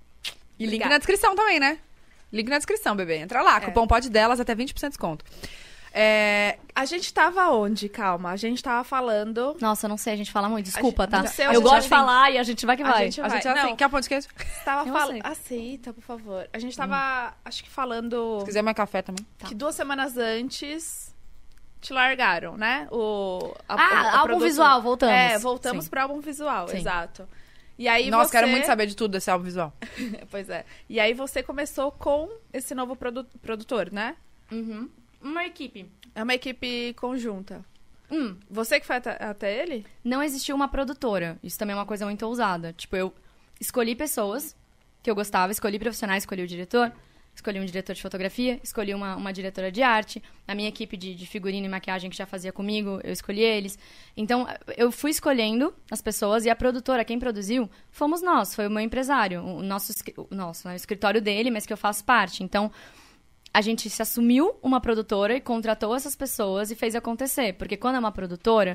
E 0.58 0.62
link 0.64 0.68
Obrigada. 0.68 0.90
na 0.94 0.98
descrição 0.98 1.34
também, 1.36 1.60
né? 1.60 1.78
Link 2.32 2.48
na 2.48 2.56
descrição, 2.56 2.96
bebê. 2.96 3.16
Entra 3.18 3.42
lá, 3.42 3.58
É. 3.58 3.60
cupom 3.60 3.86
pode 3.86 4.08
delas 4.10 4.40
até 4.40 4.54
20% 4.54 4.74
de 4.80 4.88
desconto. 4.88 5.24
É, 5.94 6.58
A 6.74 6.86
gente 6.86 7.12
tava 7.12 7.50
onde? 7.50 7.86
Calma. 7.90 8.30
A 8.30 8.36
gente 8.36 8.62
tava 8.62 8.82
falando. 8.82 9.54
Nossa, 9.60 9.84
eu 9.84 9.90
não 9.90 9.98
sei, 9.98 10.14
a 10.14 10.16
gente 10.16 10.32
fala 10.32 10.48
muito. 10.48 10.64
Desculpa, 10.64 11.02
gente- 11.02 11.10
tá? 11.10 11.18
não 11.18 11.26
sei, 11.26 11.44
a 11.44 11.48
eu 11.50 11.54
gente 11.56 11.62
gosto 11.64 11.74
de 11.82 11.88
tem- 11.90 11.98
falar 11.98 12.30
e 12.30 12.38
a 12.38 12.42
gente 12.42 12.64
vai 12.64 12.76
que 12.78 12.82
A 12.82 12.90
vai. 12.90 13.04
gente 13.04 13.20
a 13.20 13.28
gente 13.28 13.42
vai. 13.44 13.52
é 13.52 13.58
assim, 13.58 13.68
Não. 13.70 13.76
quer 13.76 13.90
pão 13.90 14.00
de 14.00 14.08
queijo? 14.08 14.26
Tava 14.64 14.90
falando. 14.90 15.20
Aceita, 15.22 15.92
por 15.92 16.00
favor. 16.02 16.48
A 16.50 16.58
gente 16.58 16.74
tava, 16.74 17.34
acho 17.44 17.62
que 17.62 17.68
falando 17.68 18.38
Se 18.40 18.46
quiser 18.46 18.62
mais 18.62 18.74
café 18.74 19.02
também. 19.02 19.26
Tá. 19.38 19.46
que 19.48 19.54
duas 19.54 19.74
semanas 19.74 20.16
antes 20.16 21.14
te 21.82 21.92
largaram, 21.92 22.56
né? 22.56 22.88
O, 22.90 23.52
a- 23.68 23.74
Ah, 23.74 24.00
a- 24.00 24.10
a 24.12 24.18
álbum 24.20 24.38
visual, 24.38 24.80
voltamos. 24.80 25.14
É, 25.14 25.38
voltamos 25.38 25.84
Sim. 25.84 25.90
pro 25.90 26.00
álbum 26.00 26.20
visual, 26.20 26.68
Sim. 26.68 26.78
exato. 26.78 27.28
E 27.78 27.88
aí 27.88 28.10
Nossa, 28.10 28.26
você... 28.26 28.32
quero 28.38 28.48
muito 28.48 28.66
saber 28.66 28.86
de 28.86 28.94
tudo 28.96 29.12
desse 29.12 29.30
álbum 29.30 29.44
visual. 29.44 29.72
Pois 30.30 30.48
é. 30.50 30.64
E 30.88 31.00
aí 31.00 31.14
você 31.14 31.42
começou 31.42 31.90
com 31.92 32.28
esse 32.52 32.74
novo 32.74 32.94
produ- 32.96 33.26
produtor, 33.40 33.90
né? 33.92 34.16
Uhum. 34.50 34.88
Uma 35.20 35.44
equipe. 35.46 35.90
É 36.14 36.22
uma 36.22 36.34
equipe 36.34 36.94
conjunta. 36.94 37.64
Hum, 38.10 38.36
Você 38.50 38.78
que 38.78 38.86
foi 38.86 38.96
até, 38.96 39.16
até 39.24 39.62
ele? 39.62 39.86
não 40.04 40.22
existiu 40.22 40.54
uma 40.54 40.68
produtora. 40.68 41.38
Isso 41.42 41.58
também 41.58 41.72
é 41.72 41.78
uma 41.78 41.86
coisa 41.86 42.04
muito 42.04 42.26
ousada. 42.26 42.72
Tipo, 42.74 42.94
eu 42.96 43.14
escolhi 43.58 43.94
pessoas 43.94 44.54
que 45.02 45.10
eu 45.10 45.14
gostava, 45.14 45.50
escolhi 45.50 45.78
profissionais, 45.78 46.22
escolhi 46.24 46.42
o 46.42 46.46
diretor, 46.46 46.92
escolhi 47.34 47.58
um 47.58 47.64
diretor 47.64 47.94
de 47.94 48.02
fotografia, 48.02 48.60
escolhi 48.62 48.94
uma, 48.94 49.16
uma 49.16 49.32
diretora 49.32 49.72
de 49.72 49.82
arte, 49.82 50.22
a 50.46 50.54
minha 50.54 50.68
equipe 50.68 50.96
de, 50.96 51.14
de 51.14 51.26
figurino 51.26 51.66
e 51.66 51.68
maquiagem 51.68 52.10
que 52.10 52.16
já 52.16 52.26
fazia 52.26 52.52
comigo, 52.52 53.00
eu 53.02 53.12
escolhi 53.12 53.40
eles. 53.40 53.78
Então, 54.16 54.46
eu 54.76 54.92
fui 54.92 55.10
escolhendo 55.10 55.74
as 55.90 56.02
pessoas 56.02 56.44
e 56.44 56.50
a 56.50 56.56
produtora, 56.56 57.04
quem 57.04 57.18
produziu, 57.18 57.70
fomos 57.90 58.22
nós, 58.22 58.54
foi 58.54 58.66
o 58.66 58.70
meu 58.70 58.80
empresário, 58.80 59.42
o 59.42 59.62
nosso, 59.62 59.92
o 60.30 60.34
nosso 60.34 60.68
né, 60.68 60.74
o 60.74 60.76
escritório 60.76 61.20
dele, 61.20 61.50
mas 61.50 61.64
que 61.64 61.72
eu 61.72 61.76
faço 61.76 62.04
parte. 62.04 62.42
Então, 62.44 62.70
a 63.54 63.60
gente 63.60 63.88
se 63.90 64.00
assumiu 64.00 64.54
uma 64.62 64.80
produtora 64.80 65.36
e 65.36 65.40
contratou 65.40 65.94
essas 65.94 66.16
pessoas 66.16 66.70
e 66.70 66.74
fez 66.74 66.94
acontecer. 66.94 67.54
Porque 67.54 67.76
quando 67.76 67.96
é 67.96 67.98
uma 67.98 68.12
produtora, 68.12 68.74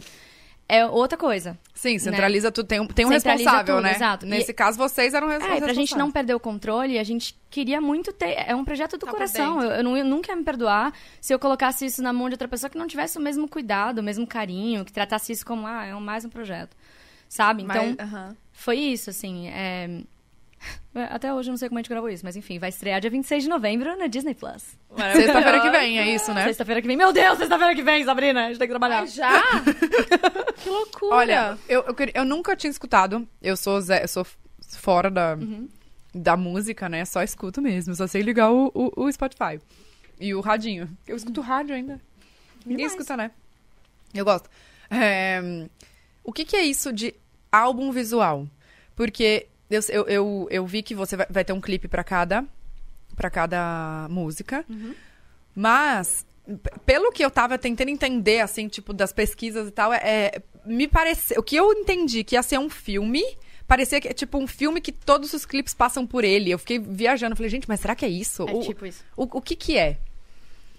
é 0.70 0.86
outra 0.86 1.18
coisa. 1.18 1.58
Sim, 1.74 1.98
centraliza 2.00 2.52
tudo. 2.52 2.68
Tem 2.68 2.80
um, 2.80 2.88
tem 2.88 3.06
um 3.06 3.10
Né? 3.10 3.20
Centraliza 3.20 3.50
responsável, 3.50 3.76
tudo, 3.76 3.84
né? 3.84 3.96
exato. 3.96 4.26
E- 4.26 4.30
Nesse 4.30 4.54
caso, 4.54 4.78
vocês 4.78 5.14
eram 5.14 5.28
res- 5.28 5.36
É, 5.36 5.38
e 5.38 5.42
responsáveis. 5.44 5.64
pra 5.64 5.74
gente 5.74 5.98
não 5.98 6.12
perder 6.12 6.34
o 6.34 6.40
controle, 6.40 6.98
a 7.00 7.04
gente 7.04 7.36
queria 7.50 7.80
muito 7.80 8.12
ter. 8.12 8.36
É 8.48 8.56
um 8.56 8.66
projeto 8.66 8.98
do 8.98 9.06
Tá 9.06 9.12
coração. 9.12 9.62
Eu, 9.62 9.72
eu, 9.72 9.84
não, 9.84 9.96
eu 9.98 10.04
nunca 10.06 10.32
ia 10.32 10.36
me 10.36 10.44
perdoar 10.44 10.92
se 11.22 11.34
eu 11.34 11.40
colocasse 11.40 11.86
isso 11.86 12.02
na 12.04 12.12
mão 12.12 12.28
de 12.30 12.34
outra 12.34 12.48
pessoa 12.48 12.70
que 12.70 12.78
não 12.78 12.88
tivesse 12.88 13.18
o 13.18 13.22
mesmo 13.22 13.48
cuidado, 13.48 14.00
o 14.00 14.04
mesmo 14.04 14.26
carinho, 14.28 14.84
que 14.84 14.92
tratasse 14.92 15.32
isso 15.32 15.46
como, 15.46 15.66
ah, 15.68 15.86
é 15.86 15.94
mais 15.94 16.26
um 16.26 16.30
projeto. 16.30 16.76
Sabe? 17.30 17.64
Então, 17.64 17.96
Mas- 17.98 18.00
aham. 18.14 18.36
foi 18.52 18.78
isso, 18.78 19.10
assim. 19.10 19.48
é, 19.50 20.02
Até 21.12 21.32
hoje 21.34 21.50
eu 21.50 21.52
não 21.52 21.58
sei 21.58 21.70
como 21.70 21.78
a 21.78 21.82
gente 21.82 21.90
gravou 21.90 22.10
isso, 22.10 22.26
mas 22.26 22.36
enfim, 22.36 22.58
vai 22.58 22.70
estrear 22.70 23.00
dia 23.00 23.10
26 23.10 23.44
de 23.44 23.50
novembro 23.50 23.96
na 23.98 24.08
Disney 24.08 24.34
Plus. 24.34 24.64
Sexta-feira 25.14 25.62
que 25.62 25.70
vem, 25.70 26.00
é 26.00 26.16
isso, 26.16 26.34
né? 26.34 26.44
Sexta-feira 26.46 26.82
que 26.82 26.88
vem. 26.88 26.98
Meu 26.98 27.14
Deus, 27.14 27.38
sexta-feira 27.38 27.76
que 27.76 27.84
vem, 27.84 28.04
Sabrina! 28.04 28.46
A 28.46 28.48
gente 28.48 28.58
tem 28.58 28.68
que 28.68 28.72
trabalhar. 28.74 29.06
Já? 29.06 29.30
que 30.64 30.70
loucura. 30.70 31.16
Olha, 31.16 31.58
eu, 31.70 31.84
eu, 31.84 31.96
eu 32.16 32.26
nunca 32.26 32.56
tinha 32.56 32.72
escutado. 32.72 33.28
Eu 33.42 33.56
sou, 33.56 33.80
Zé- 33.80 34.04
eu 34.04 34.08
sou 34.08 34.26
fora 34.78 35.12
da, 35.12 35.36
Uhum. 35.36 35.70
da 36.16 36.36
música, 36.36 36.90
né? 36.90 37.06
Só 37.06 37.22
escuto 37.22 37.62
mesmo. 37.62 37.94
Só 37.96 38.08
sei 38.08 38.24
ligar 38.24 38.52
o, 38.52 38.72
o, 38.74 39.04
o 39.06 39.12
Spotify. 39.12 39.60
E 40.20 40.34
o 40.34 40.42
radinho. 40.42 40.90
Eu 41.08 41.16
escuto 41.16 41.42
rádio 41.42 41.76
ainda. 41.76 42.02
Ninguém 42.66 42.78
Demais. 42.88 42.94
escuta, 42.94 43.16
né? 43.16 43.30
Eu 44.14 44.26
gosto. 44.26 44.50
É, 44.90 45.40
o 46.24 46.34
que, 46.34 46.44
que 46.44 46.56
é 46.56 46.64
isso 46.64 46.92
de 46.92 47.14
álbum 47.52 47.92
visual? 47.92 48.48
Porque 48.96 49.48
eu, 49.70 49.82
eu, 49.90 50.06
eu, 50.08 50.48
eu 50.50 50.66
vi 50.66 50.82
que 50.84 50.96
você 50.96 51.16
vai, 51.18 51.28
vai 51.30 51.46
ter 51.46 51.54
um 51.54 51.62
clipe 51.62 51.88
pra 51.88 52.04
cada, 52.04 52.44
pra 53.16 53.30
cada 53.30 54.08
música. 54.10 54.66
Mas, 55.56 56.26
p- 56.46 56.72
pelo 56.86 57.12
que 57.12 57.24
eu 57.24 57.32
tava 57.32 57.58
tentando 57.58 57.90
entender, 57.90 58.40
assim, 58.42 58.68
tipo, 58.68 58.94
das 58.94 59.12
pesquisas 59.12 59.68
e 59.68 59.72
tal, 59.72 59.92
é, 59.94 60.00
é- 60.04 60.42
me 60.66 60.88
pareceu. 60.88 61.40
O 61.40 61.44
que 61.44 61.56
eu 61.56 61.72
entendi 61.74 62.24
que 62.24 62.36
ia 62.36 62.44
ser 62.44 62.60
um 62.60 62.70
filme. 62.70 63.24
Parecia 63.68 64.00
que 64.00 64.08
é 64.08 64.14
tipo 64.14 64.38
um 64.38 64.48
filme 64.48 64.80
que 64.80 64.94
todos 64.94 65.34
os 65.34 65.46
clipes 65.46 65.74
passam 65.74 66.08
por 66.08 66.24
ele. 66.24 66.50
Eu 66.50 66.58
fiquei 66.58 66.80
viajando, 66.80 67.36
falei, 67.36 67.50
gente, 67.50 67.68
mas 67.68 67.82
será 67.82 67.96
que 67.96 68.06
é 68.06 68.10
isso? 68.10 68.48
É 68.48 68.54
o, 68.54 68.62
tipo 68.62 68.86
isso. 68.86 69.04
o, 69.16 69.24
o 69.24 69.42
que 69.42 69.58
que 69.58 69.78
é? 69.78 69.98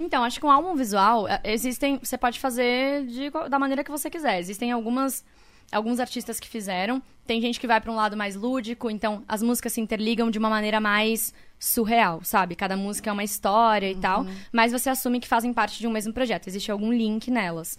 Então, 0.01 0.24
acho 0.24 0.41
que 0.41 0.47
um 0.47 0.51
álbum 0.51 0.74
visual, 0.74 1.28
é, 1.28 1.39
existem. 1.45 1.99
Você 2.03 2.16
pode 2.16 2.41
fazer 2.41 3.05
de 3.07 3.28
da 3.51 3.59
maneira 3.59 3.84
que 3.84 3.91
você 3.91 4.09
quiser. 4.09 4.39
Existem 4.39 4.72
algumas. 4.72 5.22
Alguns 5.71 6.01
artistas 6.01 6.41
que 6.41 6.49
fizeram. 6.49 7.03
Tem 7.27 7.41
gente 7.41 7.61
que 7.61 7.66
vai 7.66 7.81
pra 7.81 7.93
um 7.93 7.95
lado 7.95 8.16
mais 8.16 8.35
lúdico, 8.35 8.91
então 8.91 9.23
as 9.29 9.43
músicas 9.43 9.75
se 9.75 9.81
interligam 9.81 10.31
de 10.31 10.39
uma 10.39 10.49
maneira 10.49 10.81
mais 10.81 11.35
surreal, 11.59 12.23
sabe? 12.25 12.55
Cada 12.55 12.77
música 12.77 13.11
é 13.11 13.12
uma 13.12 13.25
história 13.25 13.91
e 13.91 13.97
tal, 13.97 14.25
mas 14.51 14.73
você 14.73 14.89
assume 14.89 15.21
que 15.21 15.29
fazem 15.29 15.53
parte 15.53 15.79
de 15.79 15.87
um 15.87 15.91
mesmo 15.91 16.12
projeto. 16.12 16.49
Existe 16.49 16.71
algum 16.71 16.91
link 16.93 17.31
nelas. 17.31 17.79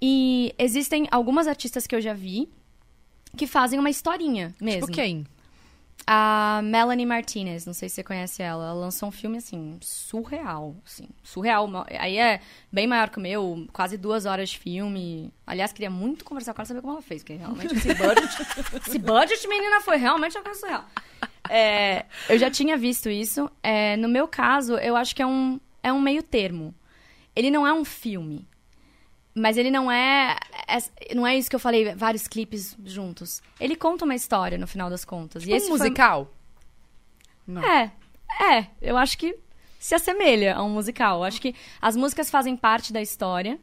E 0.00 0.54
existem 0.58 1.08
algumas 1.10 1.48
artistas 1.48 1.86
que 1.86 1.96
eu 1.96 2.00
já 2.00 2.12
vi 2.12 2.48
que 3.36 3.46
fazem 3.46 3.78
uma 3.78 3.90
historinha 3.90 4.54
mesmo. 4.60 4.82
Tipo 4.82 4.92
quem? 4.92 5.26
A 6.08 6.60
Melanie 6.62 7.04
Martinez, 7.04 7.66
não 7.66 7.74
sei 7.74 7.88
se 7.88 7.96
você 7.96 8.04
conhece 8.04 8.40
ela, 8.40 8.66
ela 8.66 8.74
lançou 8.74 9.08
um 9.08 9.12
filme, 9.12 9.38
assim, 9.38 9.76
surreal, 9.80 10.76
assim, 10.86 11.08
surreal. 11.20 11.68
Aí 11.98 12.16
é 12.16 12.40
bem 12.70 12.86
maior 12.86 13.10
que 13.10 13.18
o 13.18 13.20
meu, 13.20 13.66
quase 13.72 13.96
duas 13.96 14.24
horas 14.24 14.50
de 14.50 14.58
filme. 14.58 15.32
Aliás, 15.44 15.72
queria 15.72 15.90
muito 15.90 16.24
conversar 16.24 16.54
com 16.54 16.60
ela, 16.60 16.66
saber 16.66 16.80
como 16.80 16.92
ela 16.92 17.02
fez, 17.02 17.24
porque 17.24 17.34
realmente 17.34 17.74
esse 17.74 17.88
budget, 17.94 18.36
esse 18.86 18.98
budget, 19.00 19.48
menina, 19.48 19.80
foi 19.80 19.96
realmente 19.96 20.38
uma 20.38 20.44
coisa 20.44 20.60
surreal. 20.60 20.84
É, 21.50 22.04
eu 22.28 22.38
já 22.38 22.50
tinha 22.52 22.76
visto 22.76 23.10
isso. 23.10 23.50
É, 23.60 23.96
no 23.96 24.08
meu 24.08 24.28
caso, 24.28 24.74
eu 24.76 24.94
acho 24.94 25.14
que 25.14 25.22
é 25.22 25.26
um, 25.26 25.58
é 25.82 25.92
um 25.92 26.00
meio 26.00 26.22
termo. 26.22 26.72
Ele 27.34 27.50
não 27.50 27.66
é 27.66 27.72
um 27.72 27.84
filme, 27.84 28.46
mas 29.36 29.56
ele 29.58 29.70
não 29.70 29.90
é, 29.92 30.36
é- 30.66 31.14
Não 31.14 31.26
é 31.26 31.36
isso 31.36 31.48
que 31.50 31.54
eu 31.56 31.60
falei, 31.60 31.94
vários 31.94 32.26
clipes 32.26 32.74
juntos. 32.84 33.42
Ele 33.60 33.76
conta 33.76 34.04
uma 34.04 34.14
história, 34.14 34.56
no 34.58 34.66
final 34.66 34.88
das 34.90 35.04
contas. 35.04 35.42
Tipo 35.42 35.54
e 35.54 35.56
esse 35.56 35.66
um 35.66 35.76
foi- 35.76 35.78
musical? 35.78 36.32
Não. 37.46 37.62
é, 37.62 37.92
é, 38.40 38.66
eu 38.82 38.96
acho 38.96 39.16
que 39.18 39.36
se 39.78 39.94
assemelha 39.94 40.56
a 40.56 40.62
um 40.64 40.70
musical. 40.70 41.18
Eu 41.18 41.24
acho 41.24 41.40
que 41.40 41.54
as 41.80 41.94
músicas 41.96 42.28
fazem 42.30 42.56
parte 42.56 42.92
da 42.92 43.00
história. 43.00 43.58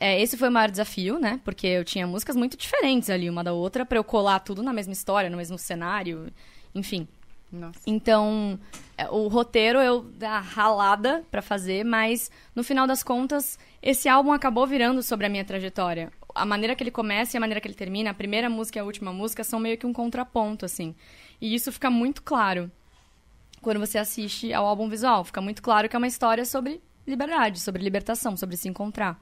É, 0.00 0.20
esse 0.20 0.36
foi 0.36 0.48
o 0.48 0.52
maior 0.52 0.68
desafio, 0.70 1.20
né? 1.20 1.40
Porque 1.44 1.66
eu 1.66 1.84
tinha 1.84 2.04
músicas 2.06 2.34
muito 2.34 2.56
diferentes 2.56 3.08
ali, 3.08 3.30
uma 3.30 3.44
da 3.44 3.52
outra, 3.52 3.86
pra 3.86 3.96
eu 3.98 4.02
colar 4.02 4.40
tudo 4.40 4.60
na 4.62 4.72
mesma 4.72 4.92
história, 4.92 5.30
no 5.30 5.36
mesmo 5.36 5.56
cenário. 5.56 6.32
Enfim. 6.74 7.06
Nossa. 7.52 7.78
Então, 7.86 8.58
o 9.10 9.28
roteiro 9.28 9.78
eu 9.78 10.02
dá 10.02 10.38
ralada 10.40 11.24
pra 11.30 11.42
fazer, 11.42 11.84
mas 11.84 12.30
no 12.54 12.62
final 12.62 12.86
das 12.86 13.02
contas, 13.02 13.58
esse 13.82 14.08
álbum 14.08 14.32
acabou 14.32 14.66
virando 14.66 15.02
sobre 15.02 15.26
a 15.26 15.28
minha 15.28 15.44
trajetória. 15.44 16.12
A 16.34 16.46
maneira 16.46 16.74
que 16.74 16.82
ele 16.82 16.90
começa 16.90 17.36
e 17.36 17.38
a 17.38 17.40
maneira 17.40 17.60
que 17.60 17.68
ele 17.68 17.74
termina, 17.74 18.10
a 18.10 18.14
primeira 18.14 18.48
música 18.48 18.78
e 18.78 18.80
a 18.80 18.84
última 18.84 19.12
música 19.12 19.44
são 19.44 19.60
meio 19.60 19.76
que 19.76 19.86
um 19.86 19.92
contraponto, 19.92 20.64
assim. 20.64 20.94
E 21.40 21.54
isso 21.54 21.72
fica 21.72 21.90
muito 21.90 22.22
claro 22.22 22.70
quando 23.60 23.80
você 23.80 23.98
assiste 23.98 24.52
ao 24.52 24.66
álbum 24.66 24.88
visual. 24.88 25.24
Fica 25.24 25.40
muito 25.40 25.62
claro 25.62 25.88
que 25.88 25.96
é 25.96 25.98
uma 25.98 26.06
história 26.06 26.44
sobre 26.44 26.82
liberdade, 27.06 27.60
sobre 27.60 27.82
libertação, 27.82 28.36
sobre 28.36 28.56
se 28.56 28.68
encontrar. 28.68 29.20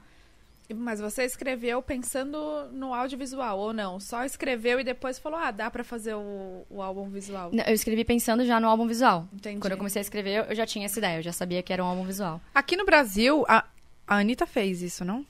Mas 0.73 0.99
você 0.99 1.23
escreveu 1.23 1.81
pensando 1.81 2.67
no 2.71 2.93
audiovisual, 2.93 3.57
ou 3.59 3.73
não? 3.73 3.99
Só 3.99 4.23
escreveu 4.23 4.79
e 4.79 4.83
depois 4.83 5.19
falou, 5.19 5.39
ah, 5.39 5.51
dá 5.51 5.69
pra 5.69 5.83
fazer 5.83 6.13
o, 6.15 6.65
o 6.69 6.81
álbum 6.81 7.09
visual. 7.09 7.49
Não, 7.53 7.63
Eu 7.65 7.73
escrevi 7.73 8.03
pensando 8.03 8.45
já 8.45 8.59
no 8.59 8.67
álbum 8.67 8.87
visual. 8.87 9.27
Entendi. 9.33 9.59
Quando 9.59 9.71
eu 9.73 9.77
comecei 9.77 9.99
a 9.99 10.03
escrever, 10.03 10.45
eu 10.49 10.55
já 10.55 10.65
tinha 10.65 10.85
essa 10.85 10.99
ideia, 10.99 11.17
eu 11.19 11.23
já 11.23 11.31
sabia 11.33 11.61
que 11.63 11.71
era 11.73 11.83
um 11.83 11.87
álbum 11.87 12.03
visual. 12.05 12.39
Aqui 12.53 12.75
no 12.75 12.85
Brasil, 12.85 13.45
a, 13.47 13.65
a 14.07 14.15
Anitta 14.17 14.45
fez 14.45 14.81
isso, 14.81 15.03
não? 15.05 15.25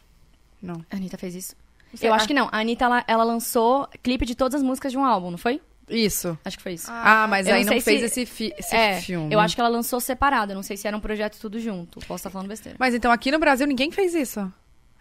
Não. 0.61 0.83
A 0.91 0.95
Anitta 0.95 1.17
fez 1.17 1.35
isso? 1.35 1.55
Você- 1.93 2.07
eu 2.07 2.13
ah, 2.13 2.15
acho 2.17 2.27
que 2.27 2.33
não. 2.33 2.47
A 2.51 2.59
Anitta, 2.59 2.85
ela, 2.85 3.03
ela 3.07 3.23
lançou 3.23 3.87
clipe 4.01 4.25
de 4.25 4.35
todas 4.35 4.55
as 4.61 4.63
músicas 4.63 4.91
de 4.91 4.97
um 4.97 5.03
álbum, 5.03 5.31
não 5.31 5.37
foi? 5.37 5.59
Isso. 5.89 6.37
Acho 6.45 6.55
que 6.55 6.63
foi 6.63 6.73
isso. 6.73 6.87
Ah, 6.89 7.27
mas 7.29 7.45
eu 7.47 7.53
aí 7.53 7.65
não 7.65 7.73
não 7.73 7.81
fez 7.81 7.99
se- 7.99 8.05
esse, 8.05 8.25
fi- 8.25 8.53
esse 8.57 8.73
é, 8.73 9.01
filme. 9.01 9.33
eu 9.33 9.41
acho 9.41 9.55
que 9.55 9.59
ela 9.59 9.69
lançou 9.69 9.99
separado. 9.99 10.53
Eu 10.53 10.55
não 10.55 10.63
sei 10.63 10.77
se 10.77 10.87
era 10.87 10.95
um 10.95 11.01
projeto 11.01 11.37
tudo 11.37 11.59
junto. 11.59 11.99
Posso 12.01 12.15
estar 12.21 12.29
falando 12.29 12.47
besteira. 12.47 12.77
Mas 12.79 12.93
então 12.95 13.11
aqui 13.11 13.29
no 13.29 13.37
Brasil 13.39 13.67
ninguém 13.67 13.91
fez 13.91 14.15
isso. 14.15 14.51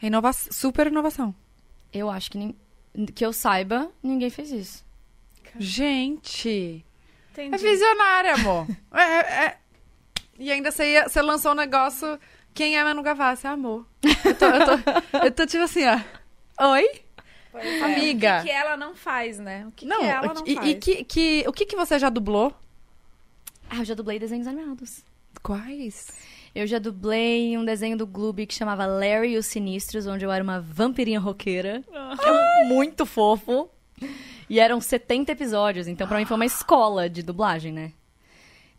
Inova 0.03 0.33
super 0.33 0.87
inovação. 0.87 1.35
Eu 1.93 2.09
acho 2.11 2.31
que, 2.31 2.55
que 3.15 3.25
eu 3.25 3.33
saiba, 3.33 3.91
ninguém 4.03 4.31
fez 4.31 4.51
isso. 4.51 4.85
Gente. 5.59 6.85
Entendi. 7.33 7.55
É 7.55 7.59
visionária, 7.59 8.35
amor. 8.35 8.67
É, 8.93 9.03
é- 9.03 9.45
é- 9.47 9.59
E 10.39 10.51
ainda 10.51 10.71
você, 10.71 10.93
ia- 10.93 11.09
você 11.09 11.21
lançou 11.23 11.53
um 11.53 11.55
negócio. 11.55 12.19
Quem 12.55 12.77
é 12.79 12.83
Manu 12.85 13.03
Gavassi? 13.03 13.47
É 13.47 13.51
amor. 13.51 13.87
Eu 14.25 14.35
tô, 14.35 14.47
eu 14.47 14.65
tô, 14.67 15.19
eu 15.27 15.33
tô 15.33 15.47
tipo 15.47 15.63
assim, 15.65 15.83
ó. 15.87 16.71
Oi? 16.73 17.03
Pois 17.53 17.65
é. 17.65 17.83
Amiga. 17.83 18.39
O 18.39 18.43
que, 18.43 18.49
que 18.49 18.55
ela 18.55 18.77
não 18.77 18.95
faz, 18.95 19.39
né? 19.39 19.67
O 19.67 19.73
que, 19.73 19.85
não, 19.87 20.01
que 20.01 20.05
ela 20.07 20.35
não 20.35 20.43
e, 20.47 20.55
faz? 20.55 20.69
e 20.69 20.75
que, 20.77 21.05
que, 21.05 21.45
o 21.47 21.53
que, 21.53 21.67
que 21.67 21.77
você 21.77 21.99
já 21.99 22.09
dublou? 22.09 22.55
Ah, 23.69 23.79
eu 23.79 23.85
já 23.85 23.95
dublei 23.95 24.19
desenhos 24.19 24.47
animados. 24.47 25.05
Quais? 25.43 26.09
Eu 26.55 26.67
já 26.67 26.79
dublei 26.79 27.57
um 27.57 27.65
desenho 27.65 27.97
do 27.97 28.07
Gloob 28.07 28.45
que 28.47 28.55
chamava 28.55 28.85
Larry 28.87 29.35
e 29.35 29.39
os 29.39 29.47
Sinistros, 29.47 30.07
onde 30.07 30.25
eu 30.25 30.33
era 30.33 30.43
uma 30.43 30.61
vampirinha 30.61 31.21
roqueira. 31.21 31.83
É 31.93 32.65
muito 32.65 33.07
fofo. 33.07 33.69
E 34.49 34.59
eram 34.59 34.81
70 34.81 35.31
episódios, 35.31 35.87
então 35.87 36.09
pra 36.09 36.19
mim 36.19 36.25
foi 36.25 36.35
uma 36.35 36.47
escola 36.47 37.09
de 37.09 37.23
dublagem, 37.23 37.73
né? 37.73 37.93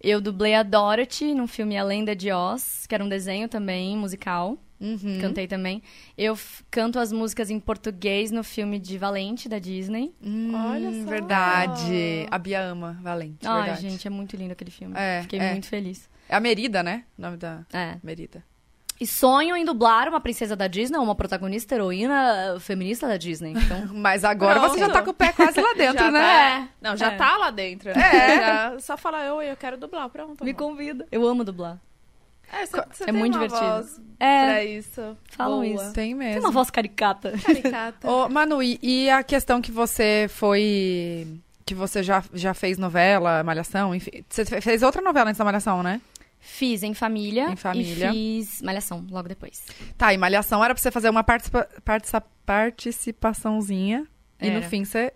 Eu 0.03 0.19
dublei 0.19 0.55
a 0.55 0.63
Dorothy 0.63 1.33
num 1.33 1.47
filme 1.47 1.77
A 1.77 1.83
Lenda 1.83 2.15
de 2.15 2.31
Oz, 2.31 2.85
que 2.87 2.95
era 2.95 3.03
um 3.03 3.07
desenho 3.07 3.47
também, 3.47 3.95
musical. 3.95 4.57
Uhum. 4.79 5.19
Cantei 5.21 5.47
também. 5.47 5.83
Eu 6.17 6.37
canto 6.71 6.97
as 6.97 7.11
músicas 7.11 7.51
em 7.51 7.59
português 7.59 8.31
no 8.31 8.43
filme 8.43 8.79
de 8.79 8.97
Valente, 8.97 9.47
da 9.47 9.59
Disney. 9.59 10.11
Hum, 10.21 10.51
Olha 10.55 10.91
só. 10.91 11.09
Verdade. 11.09 12.25
A 12.31 12.37
Bia 12.39 12.63
ama 12.63 12.97
Valente. 12.99 13.47
Ai, 13.47 13.65
verdade. 13.65 13.89
gente, 13.89 14.07
é 14.07 14.09
muito 14.09 14.35
lindo 14.35 14.51
aquele 14.53 14.71
filme. 14.71 14.95
É, 14.97 15.21
Fiquei 15.21 15.39
é. 15.39 15.51
muito 15.51 15.67
feliz. 15.67 16.09
É 16.31 16.35
a 16.35 16.39
Merida, 16.39 16.81
né? 16.81 17.03
O 17.17 17.21
nome 17.21 17.37
da 17.37 17.59
É. 17.73 17.97
Merida. 18.01 18.43
E 18.99 19.05
sonho 19.07 19.55
em 19.57 19.65
dublar 19.65 20.07
uma 20.07 20.21
princesa 20.21 20.55
da 20.55 20.67
Disney, 20.67 20.97
uma 20.97 21.15
protagonista 21.15 21.73
heroína 21.75 22.57
feminista 22.59 23.07
da 23.07 23.17
Disney. 23.17 23.51
Então, 23.53 23.89
Mas 23.93 24.23
agora 24.23 24.59
Pronto. 24.59 24.73
você 24.75 24.79
já 24.79 24.89
tá 24.89 25.01
com 25.01 25.09
o 25.09 25.13
pé 25.13 25.33
quase 25.33 25.59
lá 25.59 25.73
dentro, 25.75 26.03
Já 26.05 26.11
né? 26.11 26.21
tá- 26.21 26.67
Não, 26.89 26.95
já 26.95 27.11
É. 27.11 27.15
tá 27.17 27.35
lá 27.37 27.49
dentro. 27.49 27.89
né? 27.89 27.95
É. 27.99 28.37
Já- 28.73 28.79
só 28.79 28.95
falar, 28.97 29.25
eu, 29.25 29.41
eu 29.41 29.57
quero 29.57 29.75
dublar, 29.75 30.07
pronto. 30.09 30.43
me 30.43 30.51
amor. 30.51 30.59
convida. 30.59 31.05
Eu 31.11 31.27
amo 31.27 31.43
dublar. 31.43 31.79
É, 32.53 32.65
você, 32.65 32.77
você 32.91 33.03
É 33.03 33.05
tem 33.07 33.13
muito 33.15 33.37
uma 33.37 33.47
divertido. 33.47 33.71
voz 33.71 34.01
É, 34.19 34.45
pra 34.45 34.63
isso. 34.65 35.17
falam 35.29 35.61
Boa. 35.61 35.67
isso. 35.67 35.83
Tem 35.93 35.93
tem 35.93 36.15
mesmo. 36.15 36.41
uma 36.41 36.51
voz 36.51 36.69
caricata. 36.69 37.33
Caricata. 37.43 38.09
Ô, 38.11 38.29
Manu, 38.29 38.61
e, 38.61 38.77
e 38.83 39.09
a 39.09 39.23
questão 39.23 39.61
que 39.61 39.71
você 39.71 40.27
foi. 40.29 41.27
Que 41.65 41.73
você 41.73 42.03
já, 42.03 42.23
já 42.33 42.53
fez 42.53 42.77
novela, 42.77 43.41
Malhação, 43.43 43.95
enfim. 43.95 44.11
Você 44.29 44.43
fe- 44.45 44.59
fez 44.61 44.83
outra 44.83 45.01
novela 45.01 45.29
antes 45.29 45.39
da 45.39 45.45
Malhação, 45.45 45.81
né? 45.81 46.01
Fiz 46.43 46.81
em 46.81 46.93
família. 46.95 47.49
Em 47.51 47.55
família. 47.55 48.09
E 48.11 48.43
fiz 48.43 48.61
Malhação 48.63 49.05
logo 49.09 49.29
depois. 49.29 49.63
Tá, 49.97 50.11
e 50.13 50.17
Malhação 50.17 50.63
era 50.63 50.73
pra 50.73 50.81
você 50.81 50.89
fazer 50.91 51.09
uma 51.09 51.23
participa 51.23 51.69
participa 51.85 52.21
participaçãozinha. 52.45 54.07
E 54.41 54.49
no 54.49 54.57
Era. 54.57 54.67
fim 54.67 54.83
você 54.83 55.13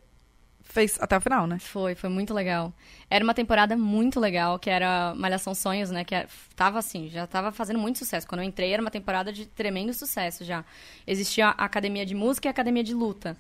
fez 0.62 0.98
até 1.02 1.18
o 1.18 1.22
final, 1.22 1.48
né? 1.48 1.58
Foi, 1.60 1.96
foi 1.96 2.10
muito 2.10 2.34
legal. 2.34 2.72
Era 3.10 3.24
uma 3.24 3.34
temporada 3.34 3.76
muito 3.76 4.20
legal, 4.20 4.60
que 4.60 4.70
era 4.70 5.14
Malhação 5.16 5.56
Sonhos, 5.56 5.90
né? 5.90 6.04
Que 6.04 6.14
era- 6.16 6.28
tava 6.56 6.78
assim, 6.80 7.10
já 7.10 7.26
tava 7.26 7.52
fazendo 7.52 7.80
muito 7.80 7.98
sucesso. 8.00 8.28
Quando 8.28 8.42
eu 8.42 8.48
entrei, 8.48 8.72
era 8.72 8.82
uma 8.82 8.92
temporada 8.92 9.34
de 9.34 9.46
tremendo 9.48 9.94
sucesso 9.94 10.44
já. 10.44 10.64
Existia 11.08 11.48
a 11.48 11.66
academia 11.66 12.06
de 12.06 12.14
música 12.14 12.48
e 12.48 12.50
a 12.50 12.52
academia 12.52 12.84
de 12.84 12.94
luta. 12.94 13.36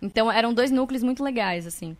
Então 0.00 0.30
eram 0.30 0.52
dois 0.52 0.70
núcleos 0.70 1.02
muito 1.02 1.22
legais, 1.22 1.66
assim. 1.66 1.96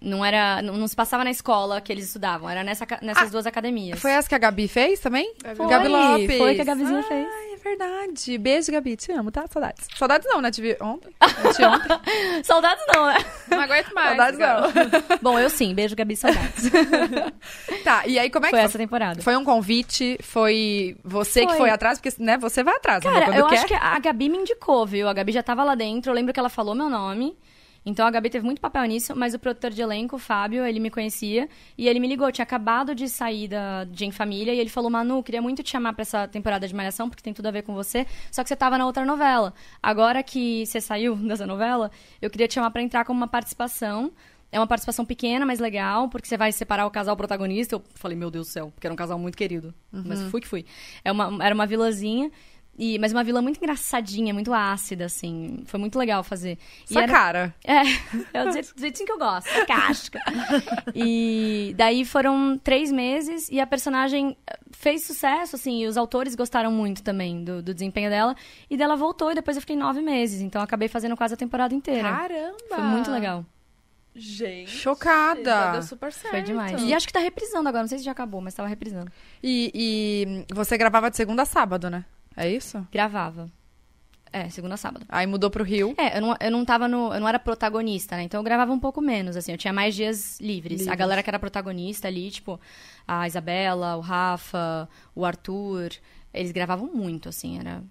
Não 0.00 0.24
era. 0.24 0.62
Não, 0.62 0.74
não 0.78 0.88
se 0.88 0.96
passava 0.96 1.22
na 1.24 1.30
escola 1.30 1.78
que 1.80 1.92
eles 1.92 2.06
estudavam, 2.06 2.48
era 2.48 2.64
nessa, 2.64 2.86
nessas 3.02 3.28
Ah, 3.28 3.30
duas 3.30 3.46
academias. 3.46 3.98
Foi 4.00 4.10
essa 4.12 4.26
que 4.28 4.34
a 4.34 4.38
Gabi 4.38 4.66
fez 4.66 4.98
também? 4.98 5.34
Foi, 5.54 5.66
Gabi 5.68 5.88
Lopes. 5.88 6.38
Foi 6.38 6.54
que 6.54 6.60
a 6.62 6.64
Gabizinha 6.64 7.02
fez. 7.02 7.28
Ai, 7.30 7.52
é 7.52 7.56
verdade. 7.56 8.38
Beijo, 8.38 8.72
Gabi. 8.72 8.96
Te 8.96 9.12
amo, 9.12 9.30
tá? 9.30 9.44
Saudades. 9.50 9.86
Saudades 9.94 10.26
não, 10.26 10.40
né? 10.40 10.50
Te 10.50 10.62
vi 10.62 10.74
ontem. 10.80 11.10
Te 11.54 11.62
ontem. 11.64 12.42
Saudades 12.42 12.82
não, 12.94 13.06
né? 13.08 13.16
Não 13.50 13.60
aguento 13.60 13.92
mais. 13.94 14.08
Saudades 14.16 14.40
não. 14.40 15.18
Bom, 15.20 15.38
eu 15.38 15.50
sim, 15.50 15.74
beijo, 15.74 15.94
Gabi, 15.94 16.16
saudades. 16.16 16.70
Tá, 17.84 18.06
e 18.06 18.18
aí 18.18 18.30
como 18.30 18.46
é 18.46 18.48
que 18.48 18.56
Foi 18.56 18.60
foi? 18.60 18.66
essa 18.68 18.78
temporada. 18.78 19.22
Foi 19.22 19.36
um 19.36 19.44
convite? 19.44 20.18
Foi 20.22 20.96
você 21.04 21.40
que 21.42 21.48
Foi. 21.48 21.58
foi 21.58 21.70
atrás? 21.70 21.98
Porque, 22.00 22.22
né, 22.22 22.36
você 22.38 22.62
vai 22.62 22.76
atrás, 22.76 23.02
Cara, 23.02 23.26
quando 23.26 23.36
eu 23.38 23.46
quer. 23.48 23.56
acho 23.56 23.66
que 23.66 23.74
a 23.74 23.98
Gabi 23.98 24.28
me 24.28 24.38
indicou, 24.38 24.86
viu? 24.86 25.08
A 25.08 25.12
Gabi 25.12 25.32
já 25.32 25.42
tava 25.42 25.62
lá 25.64 25.74
dentro, 25.74 26.10
eu 26.10 26.14
lembro 26.14 26.32
que 26.32 26.40
ela 26.40 26.48
falou 26.48 26.74
meu 26.74 26.88
nome. 26.88 27.36
Então 27.84 28.06
a 28.06 28.10
Gabi 28.10 28.28
teve 28.28 28.44
muito 28.44 28.60
papel 28.60 28.84
nisso, 28.84 29.14
mas 29.16 29.34
o 29.34 29.38
produtor 29.38 29.70
de 29.70 29.80
elenco, 29.80 30.16
o 30.16 30.18
Fábio, 30.18 30.64
ele 30.64 30.78
me 30.78 30.90
conhecia 30.90 31.48
e 31.78 31.88
ele 31.88 31.98
me 31.98 32.06
ligou. 32.06 32.30
Tinha 32.30 32.42
acabado 32.42 32.94
de 32.94 33.08
sair 33.08 33.48
da, 33.48 33.84
de 33.84 34.04
Em 34.04 34.10
Família 34.10 34.52
e 34.52 34.58
ele 34.58 34.68
falou: 34.68 34.90
Manu, 34.90 35.22
queria 35.22 35.40
muito 35.40 35.62
te 35.62 35.70
chamar 35.70 35.94
pra 35.94 36.02
essa 36.02 36.28
temporada 36.28 36.68
de 36.68 36.74
Malhação, 36.74 37.08
porque 37.08 37.22
tem 37.22 37.32
tudo 37.32 37.46
a 37.46 37.50
ver 37.50 37.62
com 37.62 37.74
você. 37.74 38.06
Só 38.30 38.42
que 38.42 38.48
você 38.48 38.56
tava 38.56 38.76
na 38.76 38.86
outra 38.86 39.04
novela. 39.04 39.54
Agora 39.82 40.22
que 40.22 40.66
você 40.66 40.80
saiu 40.80 41.16
dessa 41.26 41.46
novela, 41.46 41.90
eu 42.20 42.28
queria 42.28 42.46
te 42.46 42.54
chamar 42.54 42.70
pra 42.70 42.82
entrar 42.82 43.04
como 43.04 43.18
uma 43.18 43.28
participação. 43.28 44.12
É 44.52 44.58
uma 44.58 44.66
participação 44.66 45.04
pequena, 45.04 45.46
mas 45.46 45.60
legal, 45.60 46.08
porque 46.08 46.26
você 46.26 46.36
vai 46.36 46.50
separar 46.50 46.84
o 46.84 46.90
casal 46.90 47.16
protagonista. 47.16 47.76
Eu 47.76 47.84
falei, 47.94 48.16
meu 48.16 48.32
Deus 48.32 48.48
do 48.48 48.50
céu, 48.50 48.72
porque 48.74 48.84
era 48.84 48.92
um 48.92 48.96
casal 48.96 49.16
muito 49.16 49.38
querido. 49.38 49.72
Mas 49.92 50.20
fui 50.22 50.40
que 50.40 50.48
fui. 50.48 50.66
É 51.04 51.12
uma, 51.12 51.44
era 51.44 51.54
uma 51.54 51.66
vilazinha, 51.66 52.32
e, 52.82 52.98
mas 52.98 53.12
uma 53.12 53.22
vila 53.22 53.42
muito 53.42 53.58
engraçadinha, 53.58 54.32
muito 54.32 54.54
ácida, 54.54 55.04
assim. 55.04 55.62
Foi 55.66 55.78
muito 55.78 55.98
legal 55.98 56.24
fazer. 56.24 56.56
E 56.88 56.94
Sua 56.94 57.02
era- 57.02 57.12
cara. 57.12 57.54
é, 57.62 57.82
é 58.32 58.42
o 58.42 58.50
jeitinho 58.80 59.04
que 59.06 59.12
eu 59.12 59.18
gosto, 59.18 59.46
sarcástica. 59.50 60.18
E 60.94 61.74
daí 61.76 62.06
foram 62.06 62.56
três 62.56 62.90
meses 62.90 63.50
e 63.50 63.60
a 63.60 63.66
personagem 63.66 64.34
eh, 64.46 64.58
fez 64.70 65.04
sucesso, 65.04 65.56
assim, 65.56 65.82
e 65.82 65.86
os 65.86 65.98
autores 65.98 66.34
gostaram 66.34 66.72
muito 66.72 67.02
também 67.02 67.44
do, 67.44 67.62
do 67.62 67.74
desempenho 67.74 68.08
dela. 68.08 68.34
E 68.70 68.78
dela 68.78 68.96
voltou 68.96 69.30
e 69.30 69.34
depois 69.34 69.58
eu 69.58 69.60
fiquei 69.60 69.76
nove 69.76 70.00
meses, 70.00 70.40
então 70.40 70.62
eu 70.62 70.64
acabei 70.64 70.88
fazendo 70.88 71.14
quase 71.18 71.34
a 71.34 71.36
temporada 71.36 71.74
inteira. 71.74 72.10
Caramba! 72.10 72.56
Foi 72.70 72.82
muito 72.84 73.10
legal. 73.10 73.44
Gente. 74.14 74.70
Chocada. 74.70 75.72
Deu 75.72 75.82
super 75.82 76.10
certo. 76.12 76.30
Foi 76.30 76.42
demais. 76.42 76.82
E 76.82 76.94
acho 76.94 77.06
que 77.06 77.12
tá 77.12 77.20
reprisando 77.20 77.68
agora, 77.68 77.82
não 77.82 77.88
sei 77.88 77.98
se 77.98 78.04
já 78.04 78.12
acabou, 78.12 78.40
mas 78.40 78.54
tava 78.54 78.68
reprisando. 78.68 79.12
E, 79.42 80.46
e 80.48 80.54
você 80.54 80.78
gravava 80.78 81.10
de 81.10 81.16
segunda 81.18 81.42
a 81.42 81.46
sábado, 81.46 81.90
né? 81.90 82.06
É 82.40 82.50
isso? 82.50 82.86
Gravava. 82.92 83.50
É, 84.32 84.48
segunda 84.48 84.74
a 84.74 84.76
sábado. 84.76 85.04
Aí 85.08 85.26
mudou 85.26 85.50
pro 85.50 85.64
Rio. 85.64 85.92
É, 85.98 86.16
eu 86.18 86.20
não, 86.22 86.36
eu 86.40 86.50
não 86.52 86.64
tava 86.64 86.86
no. 86.86 87.12
Eu 87.12 87.18
não 87.20 87.26
era 87.28 87.38
protagonista, 87.38 88.16
né? 88.16 88.22
Então 88.22 88.38
eu 88.38 88.44
gravava 88.44 88.72
um 88.72 88.78
pouco 88.78 89.00
menos, 89.00 89.36
assim. 89.36 89.50
Eu 89.50 89.58
tinha 89.58 89.72
mais 89.72 89.92
dias 89.94 90.38
livres. 90.40 90.82
A 90.82 90.84
Livres. 90.84 90.98
galera 90.98 91.22
que 91.22 91.28
era 91.30 91.38
protagonista 91.38 92.06
ali, 92.06 92.30
tipo, 92.30 92.60
a 93.08 93.26
Isabela, 93.26 93.96
o 93.96 94.00
Rafa, 94.00 94.88
o 95.16 95.24
Arthur, 95.24 95.90
eles 96.32 96.52
gravavam 96.52 96.88
muito, 96.94 97.28
assim, 97.28 97.58
era. 97.58 97.82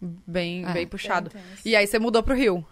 Bem, 0.00 0.64
É. 0.64 0.72
bem 0.72 0.86
puxado. 0.86 1.30
Bem. 1.34 1.42
E 1.64 1.74
aí 1.76 1.86
você 1.86 1.98
mudou 1.98 2.22
pro 2.22 2.34
Rio. 2.36 2.64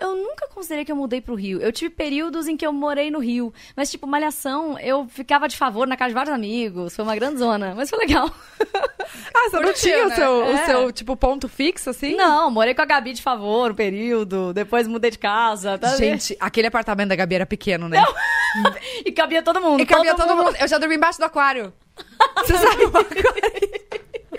Eu 0.00 0.14
nunca 0.16 0.46
considerei 0.48 0.84
que 0.84 0.92
eu 0.92 0.96
mudei 0.96 1.20
pro 1.20 1.34
Rio. 1.34 1.60
Eu 1.60 1.72
tive 1.72 1.90
períodos 1.94 2.46
em 2.46 2.56
que 2.56 2.66
eu 2.66 2.72
morei 2.72 3.10
no 3.10 3.18
Rio. 3.18 3.52
Mas, 3.76 3.90
tipo, 3.90 4.06
malhação, 4.06 4.78
eu 4.78 5.06
ficava 5.08 5.48
de 5.48 5.56
favor 5.56 5.86
na 5.86 5.96
casa 5.96 6.08
de 6.10 6.14
vários 6.14 6.34
amigos. 6.34 6.94
Foi 6.94 7.04
uma 7.04 7.14
grande 7.16 7.38
zona, 7.38 7.74
mas 7.74 7.90
foi 7.90 7.98
legal. 7.98 8.30
Ah, 9.34 9.48
você 9.50 9.60
não 9.60 9.72
tinha 9.72 10.04
o 10.04 10.08
né? 10.08 10.16
seu, 10.16 10.30
o 10.32 10.50
É. 10.50 10.66
seu, 10.66 10.92
tipo, 10.92 11.16
ponto 11.16 11.48
fixo, 11.48 11.88
assim? 11.88 12.14
Não, 12.14 12.50
morei 12.50 12.74
com 12.74 12.82
a 12.82 12.84
Gabi 12.84 13.14
de 13.14 13.22
favor 13.22 13.70
um 13.70 13.74
período. 13.74 14.52
Depois 14.52 14.86
mudei 14.86 15.10
de 15.10 15.18
casa. 15.18 15.78
Tá 15.78 15.96
Gente, 15.96 16.36
aquele 16.38 16.66
apartamento 16.66 17.08
da 17.08 17.16
Gabi 17.16 17.36
era 17.36 17.46
pequeno, 17.46 17.88
né? 17.88 18.02
E 19.04 19.10
cabia 19.12 19.42
todo 19.42 19.60
mundo. 19.62 19.80
E 19.80 19.86
cabia 19.86 20.14
todo 20.14 20.34
mundo. 20.36 20.54
Eu 20.60 20.68
já 20.68 20.76
dormi 20.78 20.96
embaixo 20.96 21.18
do 21.18 21.24
aquário. 21.24 21.72
Você 22.44 22.58
sabe 22.58 22.84
uma 22.84 23.02
coisa? 23.04 23.32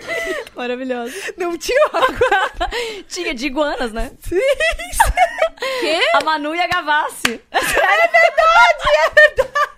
Maravilhoso. 0.54 1.14
Não 1.36 1.56
tinha 1.56 1.86
uma 1.88 2.06
coisa. 2.06 3.04
Tinha 3.08 3.34
de 3.34 3.46
iguanas, 3.46 3.92
né? 3.92 4.12
Sim. 4.20 4.40
A 6.14 6.24
Manu 6.24 6.54
e 6.54 6.60
a 6.60 6.66
Gavassi. 6.66 7.40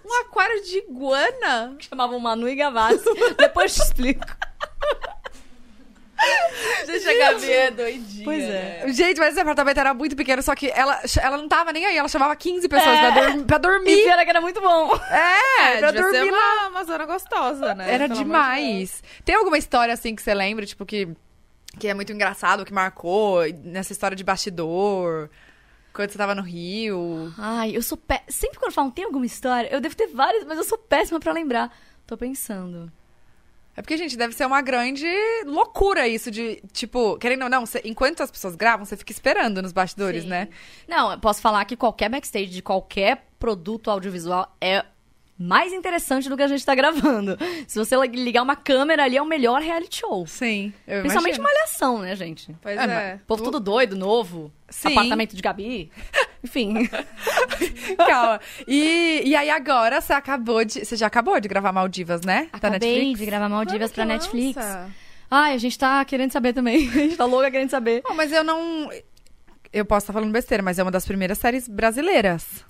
Um 0.04 0.20
aquário 0.20 0.62
de 0.62 0.78
iguana? 0.78 1.76
Chamavam 1.80 2.18
Manu 2.20 2.48
e 2.48 2.54
Gavassi. 2.54 3.04
Depois 3.36 3.74
te 3.74 3.82
explico. 3.82 4.24
Gente, 6.86 7.08
a 7.08 7.18
Gabi 7.32 7.50
é 7.52 7.70
doidinha. 7.70 8.24
Pois 8.24 8.42
é. 8.44 8.82
né? 8.86 8.92
Gente, 8.92 9.18
mas 9.18 9.30
esse 9.32 9.40
apartamento 9.40 9.78
era 9.78 9.94
muito 9.94 10.14
pequeno, 10.16 10.42
só 10.42 10.54
que 10.54 10.70
ela, 10.70 11.00
ela 11.20 11.36
não 11.36 11.48
tava 11.48 11.72
nem 11.72 11.84
aí. 11.86 11.96
Ela 11.96 12.08
chamava 12.08 12.34
15 12.36 12.68
pessoas 12.68 12.96
É. 12.98 13.12
pra, 13.12 13.20
dorm- 13.26 13.44
pra 13.44 13.56
E 13.56 13.60
dormir. 13.60 14.02
pior 14.02 14.18
é 14.18 14.24
que 14.24 14.30
era 14.30 14.40
muito 14.40 14.60
bom. 14.60 14.94
É, 14.96 15.78
pra 15.78 15.90
devia 15.90 16.10
ser 16.10 16.12
dormir 16.18 16.30
lá. 16.30 16.38
uma, 16.60 16.68
uma 16.68 16.84
zona 16.84 17.04
gostosa, 17.06 17.74
né? 17.74 17.84
Era 17.94 18.04
Pelo 18.04 18.04
amor 18.04 18.16
de 18.16 18.24
demais. 18.24 19.02
Tem 19.24 19.34
alguma 19.34 19.58
história 19.58 19.92
assim 19.94 20.14
que 20.14 20.22
você 20.22 20.34
lembra, 20.34 20.64
tipo, 20.66 20.84
que, 20.86 21.08
que 21.78 21.88
é 21.88 21.94
muito 21.94 22.12
engraçado, 22.12 22.64
que 22.64 22.72
marcou 22.72 23.40
nessa 23.64 23.92
história 23.92 24.16
de 24.16 24.24
bastidor? 24.24 25.30
Quando 25.92 26.10
você 26.10 26.16
tava 26.18 26.34
no 26.34 26.42
Rio. 26.42 27.32
Ai, 27.36 27.76
eu 27.76 27.82
sou 27.82 27.98
pé... 27.98 28.22
Sempre 28.26 28.58
quando 28.58 28.72
falam, 28.72 28.90
tem 28.90 29.04
alguma 29.04 29.26
história? 29.26 29.68
Eu 29.70 29.78
devo 29.80 29.94
ter 29.94 30.06
várias, 30.06 30.42
mas 30.44 30.56
eu 30.56 30.64
sou 30.64 30.78
péssima 30.78 31.20
pra 31.20 31.32
lembrar. 31.32 31.70
Tô 32.06 32.16
pensando. 32.16 32.90
É 33.76 33.80
porque, 33.80 33.96
gente, 33.96 34.16
deve 34.16 34.34
ser 34.34 34.44
uma 34.46 34.60
grande 34.60 35.06
loucura 35.46 36.06
isso 36.06 36.30
de, 36.30 36.62
tipo, 36.72 37.16
querendo 37.18 37.42
ou 37.44 37.48
não, 37.48 37.64
você- 37.64 37.80
enquanto 37.84 38.22
as 38.22 38.30
pessoas 38.30 38.54
gravam, 38.54 38.84
você 38.84 38.96
fica 38.96 39.12
esperando 39.12 39.62
nos 39.62 39.72
bastidores, 39.72 40.24
Sim. 40.24 40.28
né? 40.28 40.48
Não, 40.86 41.12
eu 41.12 41.18
posso 41.18 41.40
falar 41.40 41.64
que 41.64 41.74
qualquer 41.76 42.10
backstage 42.10 42.50
de 42.50 42.60
qualquer 42.62 43.26
produto 43.38 43.90
audiovisual 43.90 44.54
é 44.60 44.84
mais 45.38 45.72
interessante 45.72 46.28
do 46.28 46.36
que 46.36 46.42
a 46.42 46.46
gente 46.48 46.64
tá 46.64 46.74
gravando. 46.74 47.36
Se 47.66 47.78
você 47.78 47.96
ligar 48.08 48.42
uma 48.42 48.54
câmera 48.54 49.04
ali, 49.04 49.16
é 49.16 49.22
o 49.22 49.26
melhor 49.26 49.60
reality 49.62 50.00
show. 50.00 50.26
Sim. 50.26 50.72
Eu 50.86 51.00
Principalmente 51.00 51.36
imagino. 51.36 51.42
malhação, 51.58 51.98
né, 52.00 52.14
gente? 52.14 52.54
Pois 52.60 52.78
É, 52.78 52.84
é. 52.84 53.14
O 53.22 53.26
povo 53.26 53.42
tudo 53.42 53.58
doido, 53.58 53.96
novo. 53.96 54.52
Sim. 54.68 54.92
Apartamento 54.92 55.34
de 55.34 55.42
Gabi. 55.42 55.90
Enfim. 56.44 56.88
Calma. 57.96 58.40
E, 58.66 59.22
e 59.24 59.36
aí 59.36 59.50
agora 59.50 60.00
você 60.00 60.12
acabou 60.12 60.64
de. 60.64 60.84
Você 60.84 60.96
já 60.96 61.06
acabou 61.06 61.38
de 61.40 61.48
gravar 61.48 61.72
Maldivas, 61.72 62.22
né? 62.22 62.48
Da 62.52 62.68
Acabei 62.68 62.78
Netflix? 62.94 63.18
de 63.20 63.26
gravar 63.26 63.48
Maldivas 63.48 63.90
Quando 63.90 63.94
pra 63.94 64.04
Netflix. 64.04 64.60
Ai, 65.30 65.54
a 65.54 65.58
gente 65.58 65.78
tá 65.78 66.04
querendo 66.04 66.30
saber 66.32 66.52
também. 66.52 66.88
A 66.90 66.92
gente 66.92 67.16
tá 67.16 67.24
louca 67.24 67.50
querendo 67.50 67.70
saber. 67.70 68.02
Não, 68.04 68.14
mas 68.14 68.32
eu 68.32 68.44
não. 68.44 68.90
Eu 69.72 69.84
posso 69.84 70.04
estar 70.04 70.12
falando 70.12 70.30
besteira, 70.30 70.62
mas 70.62 70.78
é 70.78 70.82
uma 70.82 70.90
das 70.90 71.06
primeiras 71.06 71.38
séries 71.38 71.66
brasileiras. 71.66 72.64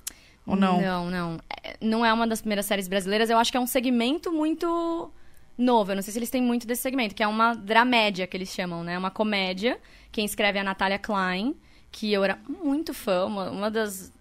Ou 0.45 0.55
não? 0.55 0.81
Não, 0.81 1.09
não. 1.09 1.39
É, 1.63 1.75
Não 1.81 2.05
é 2.05 2.13
uma 2.13 2.25
das 2.27 2.39
primeiras 2.41 2.65
séries 2.65 2.87
brasileiras. 2.87 3.29
Eu 3.29 3.37
acho 3.37 3.51
que 3.51 3.57
é 3.57 3.59
um 3.59 3.67
segmento 3.67 4.31
muito 4.31 5.11
novo. 5.57 5.91
Eu 5.91 5.95
não 5.95 6.01
sei 6.01 6.13
se 6.13 6.19
eles 6.19 6.29
têm 6.29 6.41
muito 6.41 6.65
desse 6.65 6.81
segmento, 6.81 7.13
que 7.15 7.23
é 7.23 7.27
uma 7.27 7.53
dramédia, 7.53 8.25
que 8.27 8.37
eles 8.37 8.49
chamam, 8.49 8.83
né? 8.83 8.97
Uma 8.97 9.11
comédia. 9.11 9.77
Quem 10.11 10.23
escreve 10.23 10.57
é 10.57 10.61
a 10.61 10.63
Natália 10.63 10.99
Klein, 10.99 11.55
que 11.93 12.11
eu 12.11 12.23
era 12.25 12.37
muito 12.49 12.93
fã. 12.93 13.25
Uma, 13.25 13.49
uma 13.49 13.71
das... 13.71 14.11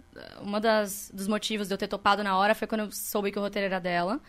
Uma 0.42 0.60
das, 0.60 1.10
dos 1.12 1.26
motivos 1.26 1.68
de 1.68 1.74
eu 1.74 1.78
ter 1.78 1.88
topado 1.88 2.22
na 2.22 2.36
hora 2.36 2.54
foi 2.54 2.68
quando 2.68 2.82
eu 2.82 2.92
soube 2.92 3.32
que 3.32 3.38
o 3.38 3.42
roteiro 3.42 3.64
era 3.66 3.80
dela. 3.80 4.20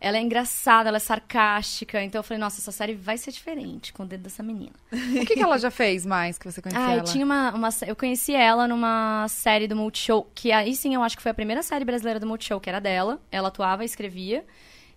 Ela 0.00 0.16
é 0.16 0.20
engraçada, 0.20 0.88
ela 0.88 0.96
é 0.96 1.00
sarcástica. 1.00 2.02
Então 2.02 2.18
eu 2.18 2.22
falei, 2.24 2.40
nossa, 2.40 2.60
essa 2.60 2.72
série 2.72 2.94
vai 2.94 3.16
ser 3.16 3.30
diferente 3.30 3.92
com 3.92 4.02
o 4.02 4.06
dedo 4.06 4.22
dessa 4.22 4.42
menina. 4.42 4.72
O 4.90 5.24
que, 5.24 5.34
que 5.36 5.42
ela 5.42 5.56
já 5.56 5.70
fez 5.70 6.04
mais 6.04 6.36
que 6.36 6.50
você 6.50 6.60
conhecia 6.60 6.84
Ah, 6.84 6.90
eu 6.94 6.98
ela? 6.98 7.04
tinha 7.04 7.24
uma, 7.24 7.52
uma 7.52 7.68
Eu 7.86 7.94
conheci 7.94 8.34
ela 8.34 8.66
numa 8.66 9.26
série 9.28 9.68
do 9.68 9.76
Multishow, 9.76 10.28
que 10.34 10.50
aí 10.50 10.74
sim 10.74 10.94
eu 10.96 11.02
acho 11.02 11.16
que 11.16 11.22
foi 11.22 11.30
a 11.30 11.34
primeira 11.34 11.62
série 11.62 11.84
brasileira 11.84 12.18
do 12.18 12.26
Multishow, 12.26 12.58
que 12.60 12.68
era 12.68 12.80
dela. 12.80 13.20
Ela 13.30 13.48
atuava 13.48 13.84
e 13.84 13.86
escrevia, 13.86 14.44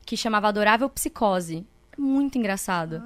que 0.04 0.18
chamava 0.18 0.48
Adorável 0.48 0.90
Psicose. 0.90 1.64
É 1.96 2.02
Muito 2.02 2.40
engraçado. 2.40 3.04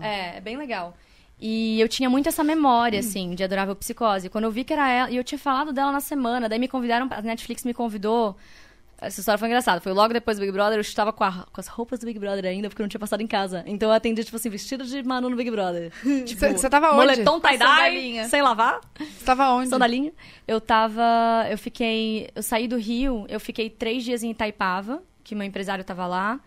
É, 0.00 0.36
é 0.36 0.40
bem 0.40 0.56
legal. 0.56 0.96
E 1.40 1.78
eu 1.80 1.88
tinha 1.88 2.08
muito 2.08 2.28
essa 2.28 2.42
memória, 2.42 2.98
assim, 3.00 3.34
de 3.34 3.44
Adorável 3.44 3.76
Psicose. 3.76 4.30
Quando 4.30 4.44
eu 4.44 4.50
vi 4.50 4.64
que 4.64 4.72
era 4.72 4.90
ela, 4.90 5.10
e 5.10 5.16
eu 5.16 5.24
tinha 5.24 5.38
falado 5.38 5.72
dela 5.72 5.92
na 5.92 6.00
semana, 6.00 6.48
daí 6.48 6.58
me 6.58 6.66
convidaram, 6.68 7.08
a 7.10 7.20
Netflix 7.20 7.62
me 7.64 7.74
convidou. 7.74 8.34
Essa 8.98 9.20
história 9.20 9.36
foi 9.36 9.46
engraçada. 9.48 9.78
Foi 9.78 9.92
logo 9.92 10.14
depois 10.14 10.38
do 10.38 10.40
Big 10.40 10.50
Brother, 10.50 10.78
eu 10.78 10.80
estava 10.80 11.12
com, 11.12 11.22
a- 11.22 11.46
com 11.52 11.60
as 11.60 11.66
roupas 11.66 11.98
do 11.98 12.06
Big 12.06 12.18
Brother 12.18 12.46
ainda, 12.46 12.70
porque 12.70 12.80
eu 12.80 12.84
não 12.84 12.88
tinha 12.88 12.98
passado 12.98 13.20
em 13.20 13.26
casa. 13.26 13.62
Então 13.66 13.90
eu 13.90 13.94
atendi, 13.94 14.24
tipo 14.24 14.34
assim, 14.36 14.48
vestido 14.48 14.86
de 14.86 15.02
Manu 15.02 15.28
no 15.28 15.36
Big 15.36 15.50
Brother. 15.50 15.92
Tipo, 16.24 16.40
Você- 16.48 16.70
tava 16.70 16.88
onde? 16.92 16.96
Moletom 17.20 17.38
tie-dye, 17.38 18.26
sem 18.30 18.40
lavar, 18.40 18.80
Você 18.98 19.22
tava 19.26 19.50
onde? 19.50 19.68
sandalinha. 19.68 20.12
Eu 20.48 20.58
tava, 20.58 21.02
eu 21.50 21.58
fiquei, 21.58 22.30
eu 22.34 22.42
saí 22.42 22.66
do 22.66 22.78
Rio, 22.78 23.26
eu 23.28 23.38
fiquei 23.38 23.68
três 23.68 24.02
dias 24.02 24.22
em 24.22 24.30
Itaipava, 24.30 25.02
que 25.22 25.34
meu 25.34 25.46
empresário 25.46 25.84
tava 25.84 26.06
lá. 26.06 26.40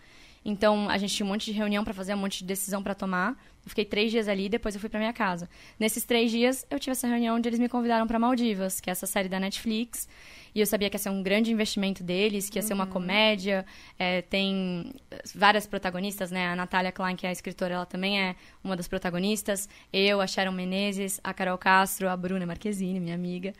Então 0.44 0.88
a 0.90 0.98
gente 0.98 1.14
tinha 1.14 1.24
um 1.26 1.28
monte 1.28 1.44
de 1.44 1.52
reunião 1.52 1.84
pra 1.84 1.94
fazer, 1.94 2.14
um 2.14 2.18
monte 2.18 2.38
de 2.38 2.44
decisão 2.46 2.82
pra 2.82 2.96
tomar. 2.96 3.36
Eu 3.64 3.68
fiquei 3.68 3.84
três 3.84 4.10
dias 4.10 4.26
ali, 4.26 4.48
depois 4.48 4.74
eu 4.74 4.80
fui 4.80 4.88
pra 4.88 4.98
minha 4.98 5.12
casa. 5.12 5.48
Nesses 5.78 6.04
três 6.04 6.30
dias, 6.30 6.66
eu 6.70 6.78
tive 6.78 6.92
essa 6.92 7.06
reunião 7.06 7.36
onde 7.36 7.48
eles 7.48 7.58
me 7.58 7.68
convidaram 7.68 8.06
pra 8.06 8.18
Maldivas, 8.18 8.80
que 8.80 8.88
é 8.88 8.92
essa 8.92 9.06
série 9.06 9.28
da 9.28 9.38
Netflix. 9.38 10.08
E 10.54 10.60
eu 10.60 10.66
sabia 10.66 10.88
que 10.90 10.96
ia 10.96 10.98
ser 10.98 11.10
um 11.10 11.22
grande 11.22 11.52
investimento 11.52 12.02
deles, 12.02 12.48
que 12.48 12.58
ia 12.58 12.62
ser 12.62 12.72
uma 12.72 12.86
comédia. 12.86 13.64
É, 13.98 14.22
tem 14.22 14.92
várias 15.34 15.66
protagonistas, 15.66 16.30
né? 16.30 16.48
A 16.48 16.56
Natália 16.56 16.90
Klein, 16.90 17.14
que 17.14 17.26
é 17.26 17.28
a 17.28 17.32
escritora, 17.32 17.74
ela 17.74 17.86
também 17.86 18.20
é 18.20 18.34
uma 18.64 18.76
das 18.76 18.88
protagonistas. 18.88 19.68
Eu, 19.92 20.20
a 20.20 20.26
Sharon 20.26 20.52
Menezes, 20.52 21.20
a 21.22 21.32
Carol 21.32 21.58
Castro, 21.58 22.08
a 22.08 22.16
Bruna 22.16 22.46
Marquezine, 22.46 22.98
minha 22.98 23.14
amiga. 23.14 23.52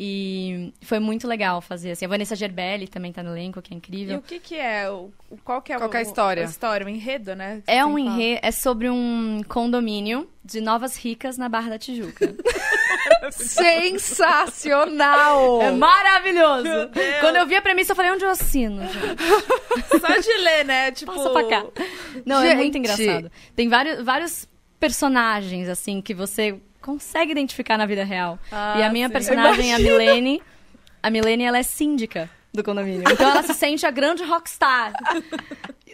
E 0.00 0.72
foi 0.82 1.00
muito 1.00 1.26
legal 1.26 1.60
fazer, 1.60 1.90
assim. 1.90 2.04
A 2.04 2.08
Vanessa 2.08 2.36
Gerbelli 2.36 2.86
também 2.86 3.12
tá 3.12 3.20
no 3.20 3.30
elenco, 3.36 3.60
que 3.60 3.72
é 3.72 3.74
E 3.74 3.78
incrível. 3.78 4.18
o 4.18 4.22
que 4.22 4.38
que 4.38 4.54
é? 4.54 4.88
O, 4.88 5.10
qual 5.44 5.60
que 5.60 5.72
é, 5.72 5.76
Qual 5.76 5.88
o- 5.88 5.90
que 5.90 5.96
é 5.96 6.00
a 6.00 6.02
história? 6.02 6.42
A 6.44 6.46
história, 6.46 6.86
o 6.86 6.88
enredo, 6.88 7.34
né? 7.34 7.62
É 7.66 7.78
Você 7.78 7.84
um 7.84 7.98
enredo, 7.98 8.38
é 8.44 8.50
sobre 8.52 8.88
um 8.88 9.40
condomínio 9.48 10.28
de 10.44 10.60
novas 10.60 10.96
ricas 10.96 11.36
na 11.36 11.48
Barra 11.48 11.70
da 11.70 11.78
Tijuca. 11.78 12.32
Sensacional! 14.28 15.62
É 15.62 15.70
maravilhoso! 15.72 16.68
Quando 17.20 17.36
eu 17.36 17.46
vi 17.46 17.56
a 17.56 17.62
premissa, 17.62 17.92
eu 17.92 17.96
falei, 17.96 18.12
onde 18.12 18.24
eu 18.24 18.30
assino? 18.30 18.80
gente? 18.82 18.98
Só 20.00 20.16
de 20.16 20.38
ler, 20.42 20.64
né? 20.64 20.92
Tipo... 20.98 21.12
Passa 21.14 21.30
pra 21.30 21.44
cá. 21.48 21.64
Não, 22.24 22.40
é 22.42 22.54
muito 22.54 22.74
Gente. 22.74 22.78
engraçado. 22.78 23.30
Tem 23.56 23.68
vários, 23.68 24.04
vários 24.04 24.48
personagens, 24.78 25.68
assim, 25.68 26.00
que 26.00 26.14
você 26.14 26.56
consegue 26.88 27.32
identificar 27.32 27.76
na 27.76 27.84
vida 27.84 28.02
real. 28.02 28.38
Ah, 28.50 28.78
e 28.78 28.82
a 28.82 28.90
minha 28.90 29.08
sim. 29.08 29.12
personagem, 29.12 29.74
a 29.74 29.78
Milene, 29.78 30.42
a 31.02 31.10
Milene, 31.10 31.44
ela 31.44 31.58
é 31.58 31.62
síndica 31.62 32.30
do 32.50 32.64
condomínio. 32.64 33.04
Então 33.12 33.30
ela 33.30 33.42
se 33.42 33.52
sente 33.52 33.84
a 33.84 33.90
grande 33.90 34.24
rockstar 34.24 34.94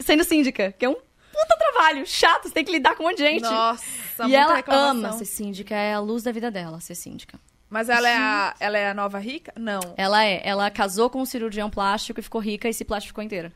sendo 0.01 0.23
síndica, 0.23 0.73
que 0.79 0.85
é 0.85 0.89
um 0.89 0.95
puta 0.95 1.57
trabalho 1.59 2.07
chato, 2.07 2.45
você 2.45 2.55
tem 2.55 2.65
que 2.65 2.71
lidar 2.71 2.95
com 2.95 3.03
um 3.03 3.07
monte 3.09 3.17
de 3.17 3.25
gente. 3.25 3.43
Nossa, 3.43 3.85
e 4.29 4.37
ela 4.37 4.55
reclamação. 4.55 4.91
ama 4.91 5.13
ser 5.15 5.25
síndica, 5.25 5.75
é 5.75 5.95
a 5.95 5.99
luz 5.99 6.23
da 6.23 6.31
vida 6.31 6.49
dela, 6.49 6.81
ser 6.81 6.95
síndica. 6.95 7.41
Mas 7.69 7.89
ela 7.89 8.09
é, 8.09 8.17
a, 8.17 8.55
ela 8.61 8.79
é 8.79 8.91
a 8.91 8.95
nova 8.95 9.19
rica? 9.19 9.53
Não. 9.57 9.81
Ela 9.97 10.25
é, 10.25 10.43
ela 10.45 10.71
casou 10.71 11.11
com 11.11 11.21
um 11.21 11.27
cirurgião 11.27 11.69
plástico 11.69 12.21
e 12.21 12.23
ficou 12.23 12.41
rica 12.41 12.69
e 12.69 12.73
se 12.73 12.85
plastificou 12.85 13.25
inteira. 13.25 13.53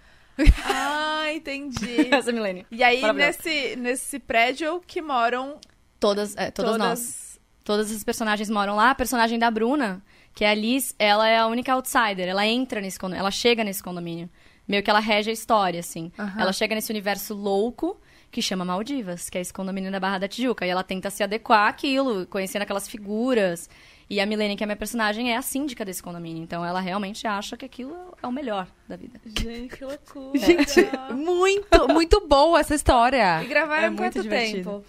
Ah, 0.65 1.33
entendi. 1.33 2.09
Essa 2.11 2.31
é 2.31 2.33
a 2.33 2.35
Milene. 2.35 2.67
E 2.69 2.83
aí, 2.83 3.01
nesse, 3.13 3.77
nesse 3.77 4.19
prédio 4.19 4.83
que 4.85 5.01
moram 5.01 5.61
Todas, 6.01 6.37
é, 6.37 6.51
todas, 6.51 6.73
todas... 6.73 6.89
nós. 6.89 7.28
Todas 7.69 7.93
as 7.93 8.03
personagens 8.03 8.49
moram 8.49 8.77
lá. 8.77 8.93
A 8.93 8.95
personagem 8.95 9.39
da 9.39 9.51
Bruna, 9.51 10.03
que 10.35 10.43
é 10.43 10.49
a 10.49 10.55
Liz, 10.55 10.95
ela 10.99 11.29
é 11.29 11.37
a 11.37 11.47
única 11.47 11.71
outsider. 11.75 12.27
Ela 12.27 12.47
entra 12.47 12.81
nesse 12.81 12.99
condomínio, 12.99 13.21
ela 13.21 13.31
chega 13.31 13.63
nesse 13.63 13.83
condomínio. 13.83 14.31
Meio 14.67 14.83
que 14.83 14.89
ela 14.89 15.01
rege 15.01 15.29
a 15.29 15.33
história, 15.35 15.79
assim. 15.79 16.11
Ela 16.39 16.51
chega 16.51 16.75
nesse 16.75 16.91
universo 16.91 17.35
louco 17.35 18.01
que 18.31 18.41
chama 18.41 18.65
Maldivas, 18.65 19.29
que 19.29 19.37
é 19.37 19.43
esse 19.43 19.53
condomínio 19.53 19.93
da 19.93 20.01
Barra 20.01 20.17
da 20.17 20.27
Tijuca. 20.27 20.65
E 20.65 20.71
ela 20.71 20.83
tenta 20.83 21.11
se 21.11 21.23
adequar 21.23 21.69
àquilo, 21.69 22.27
conhecendo 22.29 22.63
aquelas 22.63 22.89
figuras. 22.89 23.69
E 24.09 24.19
a 24.19 24.25
Milene, 24.25 24.57
que 24.57 24.63
é 24.63 24.65
a 24.65 24.69
minha 24.69 24.75
personagem, 24.77 25.31
é 25.31 25.37
a 25.37 25.43
síndica 25.43 25.85
desse 25.85 26.03
condomínio. 26.03 26.43
Então 26.43 26.65
ela 26.65 26.81
realmente 26.81 27.27
acha 27.27 27.55
que 27.55 27.67
aquilo 27.67 27.95
é 28.23 28.27
o 28.27 28.33
melhor 28.33 28.67
da 28.89 28.97
vida. 28.97 29.21
Gente, 29.27 29.77
que 29.77 29.85
loucura. 29.85 30.39
Gente, 30.39 30.89
muito, 31.15 31.87
muito 31.93 32.27
boa 32.27 32.61
essa 32.61 32.75
história. 32.75 33.43
E 33.45 33.47
gravaram 33.47 33.85
É 33.85 33.91
muito 33.91 34.15
quanto 34.15 34.23
divertido. 34.23 34.71
tempo? 34.71 34.85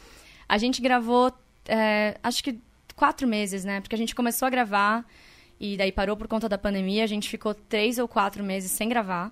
A 0.48 0.58
gente 0.58 0.82
gravou, 0.82 1.34
é, 1.68 2.18
acho 2.24 2.42
que 2.42 2.58
quatro 3.00 3.26
meses, 3.26 3.64
né? 3.64 3.80
Porque 3.80 3.96
a 3.96 3.98
gente 3.98 4.14
começou 4.14 4.46
a 4.46 4.50
gravar 4.50 5.06
e 5.58 5.78
daí 5.78 5.90
parou 5.90 6.18
por 6.18 6.28
conta 6.28 6.50
da 6.50 6.58
pandemia. 6.58 7.06
A 7.06 7.08
gente 7.08 7.30
ficou 7.30 7.54
três 7.54 7.98
ou 7.98 8.10
quatro 8.10 8.44
meses 8.44 8.72
sem 8.72 8.90
gravar, 8.90 9.32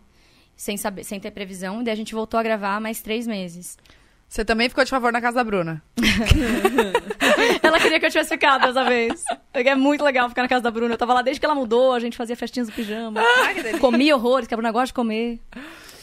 sem 0.55 0.77
saber, 0.77 1.03
sem 1.03 1.19
ter 1.19 1.31
previsão. 1.31 1.81
E 1.81 1.83
daí 1.83 1.93
a 1.93 1.97
gente 1.97 2.15
voltou 2.15 2.39
a 2.39 2.43
gravar 2.43 2.79
mais 2.79 3.01
três 3.01 3.27
meses. 3.27 3.77
Você 4.29 4.45
também 4.45 4.69
ficou 4.69 4.85
de 4.85 4.89
favor 4.89 5.11
na 5.11 5.19
casa 5.19 5.35
da 5.35 5.43
Bruna. 5.43 5.83
Ela 7.61 7.79
queria 7.79 7.99
que 7.99 8.05
eu 8.05 8.09
tivesse 8.09 8.29
ficado 8.29 8.61
dessa 8.61 8.85
vez. 8.85 9.23
É 9.53 9.75
muito 9.75 10.03
legal 10.03 10.29
ficar 10.29 10.43
na 10.43 10.47
casa 10.47 10.63
da 10.63 10.71
Bruna. 10.71 10.93
Eu 10.93 10.97
tava 10.97 11.13
lá 11.13 11.21
desde 11.21 11.39
que 11.39 11.45
ela 11.45 11.55
mudou, 11.55 11.93
a 11.93 11.99
gente 11.99 12.15
fazia 12.15 12.35
festinhas 12.35 12.69
do 12.69 12.73
pijama. 12.73 13.21
Delícia. 13.53 13.79
Comia 13.79 14.15
horrores, 14.15 14.47
que 14.47 14.53
a 14.53 14.57
Bruna 14.57 14.71
gosta 14.71 14.87
de 14.87 14.93
comer. 14.93 15.39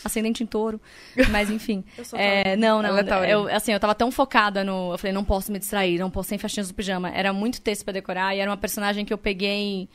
Ascendente 0.05 0.43
em 0.43 0.47
touro. 0.47 0.81
Mas 1.31 1.51
enfim. 1.51 1.85
Eu 1.97 2.05
sou 2.05 2.19
É, 2.19 2.57
não, 2.57 2.83
não. 2.83 2.97
Ela 2.97 3.27
é 3.27 3.35
eu, 3.35 3.49
assim, 3.49 3.73
eu 3.73 3.81
tava 3.81 3.95
tão 3.95 4.11
focada 4.11 4.63
no. 4.63 4.93
Eu 4.93 4.99
falei, 4.99 5.13
não 5.13 5.25
posso 5.25 5.51
me 5.51 5.59
distrair, 5.59 5.99
não 5.99 6.11
posso 6.11 6.29
sem 6.29 6.39
festinhas 6.39 6.69
do 6.69 6.75
pijama. 6.75 7.11
Era 7.11 7.33
muito 7.33 7.61
texto 7.61 7.85
pra 7.85 7.93
decorar 7.93 8.35
e 8.35 8.39
era 8.39 8.51
uma 8.51 8.57
personagem 8.57 9.05
que 9.05 9.13
eu 9.13 9.19
peguei 9.19 9.89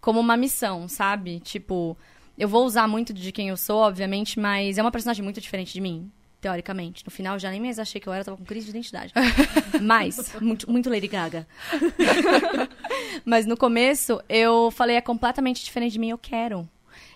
como 0.00 0.20
uma 0.20 0.36
missão, 0.36 0.86
sabe? 0.86 1.40
Tipo, 1.40 1.96
eu 2.36 2.48
vou 2.48 2.64
usar 2.64 2.86
muito 2.86 3.12
de 3.12 3.32
quem 3.32 3.48
eu 3.48 3.56
sou, 3.56 3.78
obviamente, 3.78 4.38
mas 4.38 4.76
é 4.76 4.82
uma 4.82 4.90
personagem 4.90 5.22
muito 5.24 5.40
diferente 5.40 5.72
de 5.72 5.80
mim. 5.80 6.10
Teoricamente. 6.40 7.02
No 7.06 7.10
final, 7.10 7.38
já 7.38 7.50
nem 7.50 7.58
mais 7.58 7.78
achei 7.78 7.98
que 7.98 8.06
eu 8.06 8.12
era, 8.12 8.22
tava 8.22 8.36
com 8.36 8.44
crise 8.44 8.66
de 8.66 8.70
identidade. 8.72 9.14
Mas, 9.80 10.34
muito, 10.42 10.70
muito 10.70 10.90
Lady 10.90 11.08
Gaga. 11.08 11.48
Mas 13.24 13.46
no 13.46 13.56
começo, 13.56 14.20
eu 14.28 14.70
falei, 14.70 14.96
é 14.96 15.00
completamente 15.00 15.64
diferente 15.64 15.92
de 15.94 15.98
mim, 15.98 16.10
eu 16.10 16.18
quero. 16.18 16.68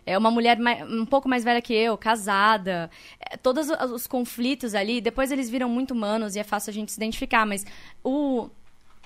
É 0.08 0.16
uma 0.16 0.30
mulher 0.30 0.58
um 0.88 1.04
pouco 1.04 1.28
mais 1.28 1.44
velha 1.44 1.60
que 1.60 1.74
eu, 1.74 1.96
casada. 1.98 2.90
É, 3.20 3.36
todos 3.36 3.68
os, 3.68 3.90
os 3.90 4.06
conflitos 4.06 4.74
ali, 4.74 5.00
depois 5.00 5.30
eles 5.30 5.50
viram 5.50 5.68
muito 5.68 5.92
humanos 5.92 6.34
e 6.34 6.38
é 6.38 6.44
fácil 6.44 6.70
a 6.70 6.74
gente 6.74 6.90
se 6.90 6.98
identificar, 6.98 7.44
mas 7.44 7.66
o, 8.02 8.48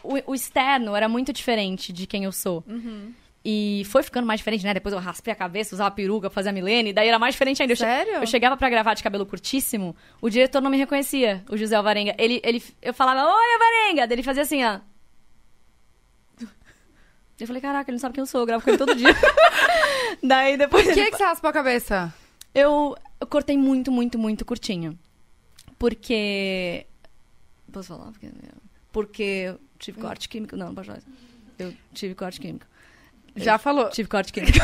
o, 0.02 0.30
o 0.30 0.34
externo 0.34 0.94
era 0.94 1.08
muito 1.08 1.32
diferente 1.32 1.92
de 1.92 2.06
quem 2.06 2.24
eu 2.24 2.32
sou. 2.32 2.64
E 3.44 3.82
foi 3.86 4.04
ficando 4.04 4.24
mais 4.24 4.38
diferente, 4.38 4.64
né? 4.64 4.72
Depois 4.72 4.92
eu 4.92 5.00
raspei 5.00 5.32
a 5.32 5.36
cabeça, 5.36 5.74
usava 5.74 5.90
peruca, 5.90 6.30
fazia 6.30 6.52
milene, 6.52 6.92
daí 6.92 7.08
era 7.08 7.18
mais 7.18 7.34
diferente 7.34 7.60
ainda. 7.60 7.74
Sério? 7.74 8.14
Eu 8.14 8.26
chegava 8.26 8.56
pra 8.56 8.70
gravar 8.70 8.94
de 8.94 9.02
cabelo 9.02 9.26
curtíssimo, 9.26 9.96
o 10.20 10.30
diretor 10.30 10.60
não 10.60 10.70
me 10.70 10.76
reconhecia, 10.76 11.42
o 11.50 11.56
José 11.56 11.74
Alvarenga. 11.74 12.14
Ele, 12.16 12.40
ele, 12.44 12.62
eu 12.80 12.94
falava, 12.94 13.24
oi, 13.26 13.52
Alvarenga! 13.54 14.06
Daí 14.06 14.14
ele 14.14 14.22
fazia 14.22 14.44
assim, 14.44 14.64
ó. 14.64 14.78
Eu 17.42 17.46
falei, 17.48 17.60
caraca, 17.60 17.90
ele 17.90 17.96
não 17.96 18.00
sabe 18.00 18.14
quem 18.14 18.22
eu 18.22 18.26
sou, 18.26 18.42
eu 18.42 18.46
gravo 18.46 18.62
com 18.62 18.70
ele 18.70 18.78
todo 18.78 18.94
dia. 18.94 19.08
daí 20.22 20.56
depois 20.56 20.84
Por 20.84 20.94
que, 20.94 21.00
ele- 21.00 21.10
que 21.10 21.16
você 21.16 21.24
raspou 21.24 21.50
a 21.50 21.52
cabeça? 21.52 22.14
eu, 22.54 22.96
eu 23.20 23.26
cortei 23.26 23.58
muito, 23.58 23.90
muito, 23.90 24.16
muito 24.16 24.44
curtinho. 24.44 24.96
Porque. 25.76 26.86
Posso 27.72 27.88
falar? 27.88 28.12
Porque, 28.12 28.28
porque 28.92 29.22
eu 29.22 29.60
tive 29.76 30.00
corte 30.00 30.28
químico. 30.28 30.56
Não, 30.56 30.66
não 30.68 30.74
pode 30.76 30.86
falar. 30.86 31.00
Eu 31.58 31.74
tive 31.92 32.14
corte 32.14 32.38
químico. 32.40 32.64
Já 33.34 33.58
falou. 33.58 33.90
Tive 33.90 34.08
corte 34.08 34.32
químico. 34.32 34.58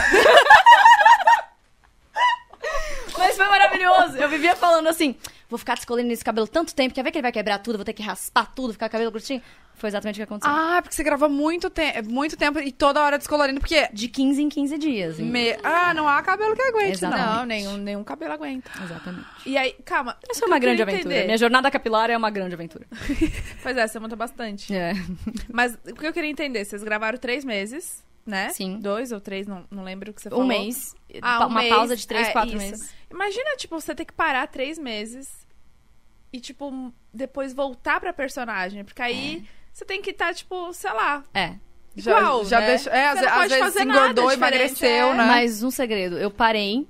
Mas 3.19 3.37
foi 3.37 3.49
maravilhoso. 3.49 4.17
Eu 4.19 4.29
vivia 4.29 4.55
falando 4.55 4.87
assim: 4.89 5.17
vou 5.49 5.59
ficar 5.59 5.75
descolorindo 5.77 6.13
esse 6.13 6.25
cabelo 6.25 6.47
tanto 6.47 6.75
tempo, 6.75 6.95
quer 6.95 7.03
ver 7.03 7.11
que 7.11 7.19
ele 7.19 7.23
vai 7.23 7.33
quebrar 7.33 7.59
tudo, 7.59 7.77
vou 7.79 7.85
ter 7.85 7.93
que 7.93 8.03
raspar 8.03 8.47
tudo, 8.55 8.73
ficar 8.73 8.87
com 8.89 8.91
o 8.91 8.93
cabelo 8.93 9.13
curtinho. 9.13 9.43
Foi 9.75 9.89
exatamente 9.89 10.17
o 10.17 10.19
que 10.19 10.23
aconteceu. 10.25 10.53
Ah, 10.53 10.81
porque 10.83 10.93
você 10.97 11.05
gravou 11.05 11.29
muito, 11.29 11.71
te 11.71 12.03
muito 12.03 12.37
tempo 12.37 12.59
e 12.59 12.73
toda 12.73 13.01
hora 13.01 13.17
descolorindo, 13.17 13.61
porque... 13.61 13.89
De 13.93 14.09
15 14.09 14.43
em 14.43 14.49
15 14.49 14.77
dias. 14.77 15.19
Me... 15.21 15.53
Ah, 15.63 15.95
não 15.95 16.09
há 16.09 16.21
cabelo 16.21 16.57
que 16.57 16.63
aguente, 16.63 16.93
Exatamente. 16.95 17.29
não. 17.37 17.47
Nenhum, 17.47 17.77
nenhum 17.77 18.03
cabelo 18.03 18.33
aguenta. 18.33 18.69
Exatamente. 18.83 19.25
E 19.47 19.57
aí, 19.57 19.77
calma. 19.85 20.17
Essa 20.29 20.41
que 20.41 20.47
uma 20.47 20.59
grande 20.59 20.83
aventura. 20.83 21.03
entender- 21.13 21.27
Minha 21.27 21.39
jornada 21.39 21.71
capilar 21.71 22.11
é 22.11 22.17
uma 22.17 22.29
grande 22.29 22.55
aventura. 22.57 22.87
Pois 23.63 23.77
é, 23.77 23.87
você 23.87 24.01
monta 24.01 24.17
bastante. 24.17 24.75
É. 24.75 24.95
Mas 25.49 25.79
o 25.89 25.95
que 25.95 26.07
eu 26.09 26.13
queria 26.13 26.31
entender, 26.31 26.65
vocês 26.65 26.83
gravaram 26.83 27.17
três 27.17 27.45
meses, 27.45 28.05
né? 28.29 28.51
Sim. 28.51 28.79
Dois 28.79 29.11
ou 29.11 29.21
três, 29.21 29.47
não, 29.47 29.65
não 29.71 29.83
lembro 29.83 30.11
o 30.11 30.15
que 30.15 30.21
você 30.23 30.29
falou. 30.31 30.45
Um 30.45 30.49
mês. 30.49 30.95
Ah, 31.23 31.47
um 31.47 31.49
uma 31.49 31.61
mês. 31.63 31.75
pausa 31.75 31.97
de 31.97 32.07
três, 32.07 32.29
É, 32.29 32.33
quatro 32.33 32.57
isso. 32.57 32.59
meses. 32.71 32.95
Imagina, 33.11 33.57
tipo, 33.57 33.81
você 33.81 33.95
ter 33.95 34.05
que 34.05 34.13
parar 34.13 34.47
três 34.49 34.79
meses 34.79 35.47
e, 36.33 36.39
tipo, 36.41 36.93
depois 37.13 37.53
voltar 37.55 37.99
pra 38.01 38.13
personagem. 38.13 38.85
Porque 38.85 39.01
aí 39.03 39.45
você 39.73 39.85
tem 39.85 40.03
que 40.03 40.11
estar, 40.11 40.35
tipo, 40.35 40.73
sei 40.73 40.93
lá, 40.93 41.25
É. 41.35 41.55
Já, 41.97 42.19
igual, 42.19 42.45
já 42.45 42.61
né? 42.61 42.67
deixou... 42.67 42.93
É, 42.93 43.07
às, 43.09 43.23
às 43.23 43.51
vezes 43.51 43.77
engordou, 43.81 44.31
emagreceu, 44.31 44.89
é. 45.09 45.15
né? 45.17 45.25
Mas 45.27 45.65
um 45.65 45.71
segredo, 45.71 46.17
eu 46.17 46.31
parei, 46.31 46.87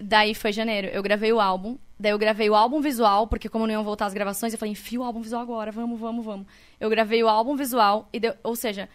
daí 0.00 0.34
foi 0.34 0.52
janeiro, 0.52 0.88
eu 0.88 1.00
gravei 1.00 1.32
o 1.32 1.38
álbum, 1.40 1.78
daí 2.00 2.10
eu 2.10 2.18
gravei 2.18 2.50
o 2.50 2.54
álbum 2.56 2.80
visual, 2.80 3.28
porque 3.28 3.48
como 3.48 3.66
não 3.68 3.74
iam 3.74 3.84
voltar 3.84 4.06
as 4.06 4.14
gravações, 4.14 4.52
eu 4.52 4.58
falei, 4.58 4.72
enfia 4.72 4.98
o 5.00 5.04
álbum 5.04 5.20
visual 5.20 5.42
agora, 5.42 5.70
vamos, 5.70 6.00
vamos, 6.00 6.24
vamos. 6.24 6.46
Eu 6.80 6.90
gravei 6.90 7.22
o 7.22 7.28
álbum 7.28 7.54
visual, 7.54 8.08
e 8.12 8.18
deu- 8.18 8.34
ou 8.42 8.56
seja, 8.56 8.88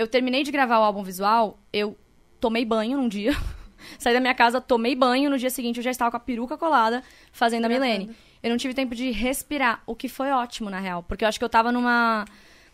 eu 0.00 0.08
terminei 0.08 0.42
de 0.42 0.50
gravar 0.50 0.78
o 0.78 0.82
álbum 0.82 1.02
visual, 1.02 1.58
eu 1.70 1.94
tomei 2.40 2.64
banho 2.64 2.96
num 2.96 3.06
dia, 3.06 3.32
saí 3.98 4.14
da 4.14 4.20
minha 4.20 4.34
casa, 4.34 4.58
tomei 4.58 4.94
banho, 4.94 5.28
no 5.28 5.36
dia 5.36 5.50
seguinte 5.50 5.76
eu 5.76 5.82
já 5.82 5.90
estava 5.90 6.10
com 6.10 6.16
a 6.16 6.20
peruca 6.20 6.56
colada, 6.56 7.02
fazendo 7.30 7.66
a. 7.66 7.68
Milene. 7.68 8.10
Eu 8.42 8.48
não 8.48 8.56
tive 8.56 8.72
tempo 8.72 8.94
de 8.94 9.10
respirar, 9.10 9.82
o 9.86 9.94
que 9.94 10.08
foi 10.08 10.30
ótimo, 10.30 10.70
na 10.70 10.80
real, 10.80 11.02
porque 11.02 11.22
eu 11.22 11.28
acho 11.28 11.38
que 11.38 11.44
eu 11.44 11.48
tava 11.48 11.70
numa... 11.70 12.24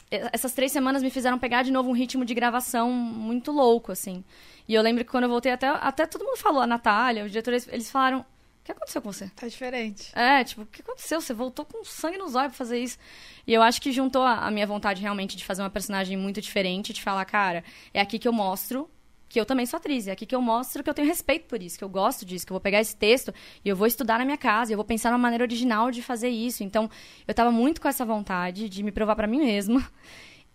Essas 0.09 0.53
três 0.53 0.71
semanas 0.71 1.03
me 1.03 1.11
fizeram 1.11 1.37
pegar 1.37 1.65
de 1.65 1.73
novo 1.73 1.91
um 1.91 1.93
ritmo 1.93 2.25
de 2.25 2.33
gravação 2.33 2.93
muito 2.93 3.51
louco, 3.51 3.91
assim. 3.91 4.23
E 4.69 4.75
eu 4.75 4.81
lembro 4.81 5.05
que 5.05 5.11
quando 5.11 5.25
eu 5.25 5.31
voltei, 5.31 5.51
até, 5.51 5.67
até 5.67 6.07
todo 6.07 6.25
mundo 6.25 6.37
falou, 6.37 6.63
a 6.63 6.67
Natália, 6.69 7.25
os 7.25 7.33
diretores, 7.33 7.67
eles 7.73 7.91
falaram: 7.91 8.25
que 8.67 8.73
aconteceu 8.73 9.01
com 9.01 9.13
você? 9.13 9.31
tá 9.35 9.47
diferente. 9.47 10.11
É, 10.15 10.43
tipo, 10.43 10.63
o 10.63 10.67
que 10.67 10.83
aconteceu? 10.83 11.21
Você 11.21 11.33
voltou 11.33 11.65
com 11.65 11.85
sangue 11.85 12.19
nos 12.19 12.35
olhos 12.35 12.49
pra 12.49 12.59
fazer 12.59 12.79
isso. 12.79 12.99
E 13.47 13.55
eu 13.55 13.63
acho 13.63 13.81
que 13.81 13.93
juntou 13.93 14.23
a, 14.23 14.47
a 14.47 14.51
minha 14.51 14.67
vontade 14.67 15.01
realmente 15.01 15.37
de 15.37 15.45
fazer 15.45 15.63
uma 15.63 15.71
personagem 15.71 16.17
muito 16.17 16.41
diferente, 16.41 16.93
de 16.93 17.01
falar, 17.01 17.25
cara, 17.25 17.63
é 17.95 18.01
aqui 18.01 18.19
que 18.19 18.27
eu 18.27 18.33
mostro 18.33 18.91
que 19.29 19.41
eu 19.41 19.45
também 19.45 19.67
sou 19.67 19.77
atriz, 19.77 20.07
é 20.07 20.13
aqui 20.13 20.25
que 20.25 20.35
eu 20.35 20.41
mostro 20.41 20.85
que 20.85 20.89
eu 20.89 20.95
tenho 20.95 21.09
respeito 21.09 21.47
por 21.47 21.61
isso, 21.61 21.77
que 21.77 21.83
eu 21.83 21.89
gosto 21.89 22.25
disso, 22.25 22.47
que 22.47 22.53
eu 22.53 22.55
vou 22.55 22.61
pegar 22.61 22.81
esse 22.81 22.97
texto 22.97 23.35
e 23.65 23.69
eu 23.69 23.75
vou 23.75 23.87
estudar 23.87 24.19
na 24.19 24.25
minha 24.25 24.37
casa, 24.37 24.71
e 24.71 24.75
eu 24.75 24.77
vou 24.77 24.85
pensar 24.85 25.11
numa 25.11 25.19
maneira 25.19 25.43
original 25.43 25.91
de 25.91 26.01
fazer 26.01 26.29
isso. 26.29 26.63
Então, 26.63 26.89
eu 27.27 27.35
tava 27.35 27.51
muito 27.51 27.81
com 27.81 27.89
essa 27.89 28.05
vontade 28.05 28.69
de 28.69 28.83
me 28.83 28.93
provar 28.93 29.17
pra 29.17 29.27
mim 29.27 29.39
mesma. 29.39 29.85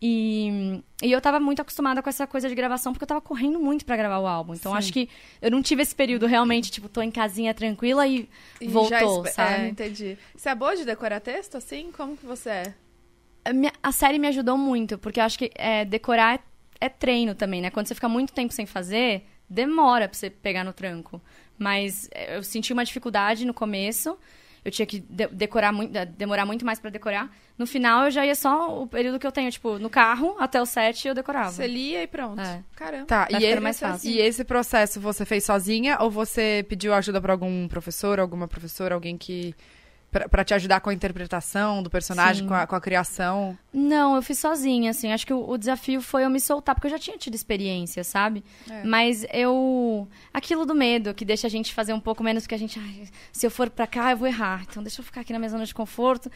E, 0.04 0.82
e 1.04 1.12
eu 1.12 1.22
tava 1.22 1.40
muito 1.40 1.62
acostumada 1.62 2.02
com 2.02 2.10
essa 2.10 2.26
coisa 2.26 2.50
de 2.50 2.56
gravação, 2.56 2.92
porque 2.92 3.04
eu 3.04 3.08
tava 3.08 3.22
correndo 3.22 3.60
muito 3.60 3.86
pra 3.86 3.96
gravar 3.96 4.18
o 4.20 4.26
álbum. 4.26 4.56
Então, 4.56 4.72
Sim. 4.72 4.78
acho 4.80 4.94
que 4.94 5.10
eu 5.40 5.52
não 5.52 5.62
tive 5.62 5.84
esse 5.84 5.94
período 5.94 6.26
realmente, 6.26 6.72
tipo, 6.72 6.90
tô 6.90 7.02
em 7.04 7.12
casinha 7.12 7.54
tranquila 7.54 8.08
e, 8.08 8.28
E 8.60 8.66
já 8.66 8.72
voltou, 8.72 9.18
espe- 9.24 9.36
sabe? 9.36 9.66
É, 9.66 9.68
entendi. 9.70 10.18
Você 10.36 10.50
é 10.50 10.56
boa 10.56 10.76
de 10.76 10.86
decorar 10.86 11.20
texto, 11.20 11.56
assim? 11.56 11.92
Como 11.92 12.18
que 12.18 12.26
você 12.26 12.50
é? 12.50 12.74
A, 13.46 13.54
minha- 13.54 13.74
a 13.84 13.92
série 13.92 14.18
me 14.18 14.28
ajudou 14.30 14.58
muito, 14.58 14.98
porque 14.98 15.20
eu 15.20 15.24
acho 15.24 15.38
que 15.38 15.52
é, 15.54 15.86
decorar 15.86 16.36
é, 16.80 16.86
é 16.86 16.90
treino 16.90 17.36
também, 17.36 17.62
né? 17.62 17.70
Quando 17.70 17.86
você 17.88 17.94
fica 17.96 18.10
muito 18.10 18.34
tempo 18.34 18.52
sem 18.54 18.66
fazer, 18.66 19.24
demora 19.48 20.08
pra 20.10 20.18
você 20.18 20.32
pegar 20.32 20.64
no 20.64 20.74
tranco. 20.74 21.22
Mas 21.60 22.10
é, 22.12 22.38
eu 22.38 22.42
senti 22.44 22.74
uma 22.74 22.84
dificuldade 22.84 23.46
no 23.46 23.54
começo. 23.54 24.18
Eu 24.64 24.72
tinha 24.72 24.86
que 24.86 25.00
de- 25.00 25.28
decorar 25.28 25.72
muito, 25.72 25.92
de- 25.92 26.06
demorar 26.06 26.46
muito 26.46 26.64
mais 26.66 26.80
pra 26.80 26.90
decorar. 26.92 27.32
No 27.58 27.66
final, 27.66 28.06
eu 28.06 28.12
já 28.12 28.26
ia 28.26 28.36
só 28.36 28.82
o 28.82 28.88
período 28.88 29.18
que 29.20 29.26
eu 29.26 29.32
tenho, 29.32 29.50
tipo, 29.52 29.80
no 29.80 29.90
carro 29.90 30.36
até 30.40 30.62
o 30.62 30.66
set 30.66 31.08
eu 31.08 31.16
decorava. 31.16 31.50
Você 31.52 31.66
lia 31.68 32.04
e 32.04 32.08
pronto. 32.08 32.40
É. 32.40 32.64
Caramba. 32.76 33.06
Tá, 33.06 33.28
e, 33.32 33.60
mais 33.60 33.80
fácil. 33.80 34.10
e 34.10 34.20
esse 34.20 34.44
processo 34.44 35.00
você 35.02 35.26
fez 35.26 35.44
sozinha 35.46 35.98
ou 36.00 36.12
você 36.12 36.64
pediu 36.70 36.94
ajuda 36.94 37.20
pra 37.20 37.34
algum 37.34 37.68
professor, 37.68 38.20
alguma 38.20 38.48
professora, 38.48 38.94
alguém 38.96 39.18
que. 39.18 39.56
Pra, 40.12 40.28
pra 40.28 40.44
te 40.44 40.54
ajudar 40.54 40.82
com 40.82 40.90
a 40.90 40.94
interpretação 40.94 41.82
do 41.82 41.90
personagem, 41.90 42.46
com 42.46 42.54
a, 42.54 42.68
com 42.68 42.76
a 42.76 42.82
criação? 42.82 43.58
Não, 43.74 44.16
eu 44.16 44.22
fiz 44.22 44.38
sozinha, 44.38 44.92
assim. 44.92 45.12
Acho 45.12 45.26
que 45.26 45.34
o, 45.34 45.50
o 45.50 45.58
desafio 45.58 46.02
foi 46.02 46.26
eu 46.26 46.30
me 46.30 46.40
soltar, 46.40 46.76
porque 46.76 46.88
eu 46.88 46.92
já 46.92 47.00
tinha 47.00 47.18
tido 47.18 47.34
experiência, 47.36 48.04
sabe? 48.04 48.44
É. 48.70 48.84
Mas 48.84 49.26
eu. 49.34 50.08
Aquilo 50.34 50.66
do 50.66 50.76
medo, 50.76 51.14
que 51.14 51.24
deixa 51.24 51.48
a 51.48 51.50
gente 51.50 51.74
fazer 51.74 51.94
um 51.94 52.00
pouco 52.00 52.24
menos, 52.24 52.44
porque 52.44 52.56
a 52.56 52.60
gente. 52.60 52.78
"Ai, 52.80 53.08
se 53.32 53.46
eu 53.46 53.52
for 53.52 53.70
pra 53.70 53.88
cá, 53.88 54.12
eu 54.12 54.18
vou 54.18 54.28
errar. 54.28 54.64
Então 54.70 54.84
deixa 54.84 55.00
eu 55.02 55.06
ficar 55.06 55.22
aqui 55.22 55.32
na 55.34 55.40
minha 55.40 55.50
zona 55.50 55.66
de 55.66 55.74
conforto. 55.74 56.30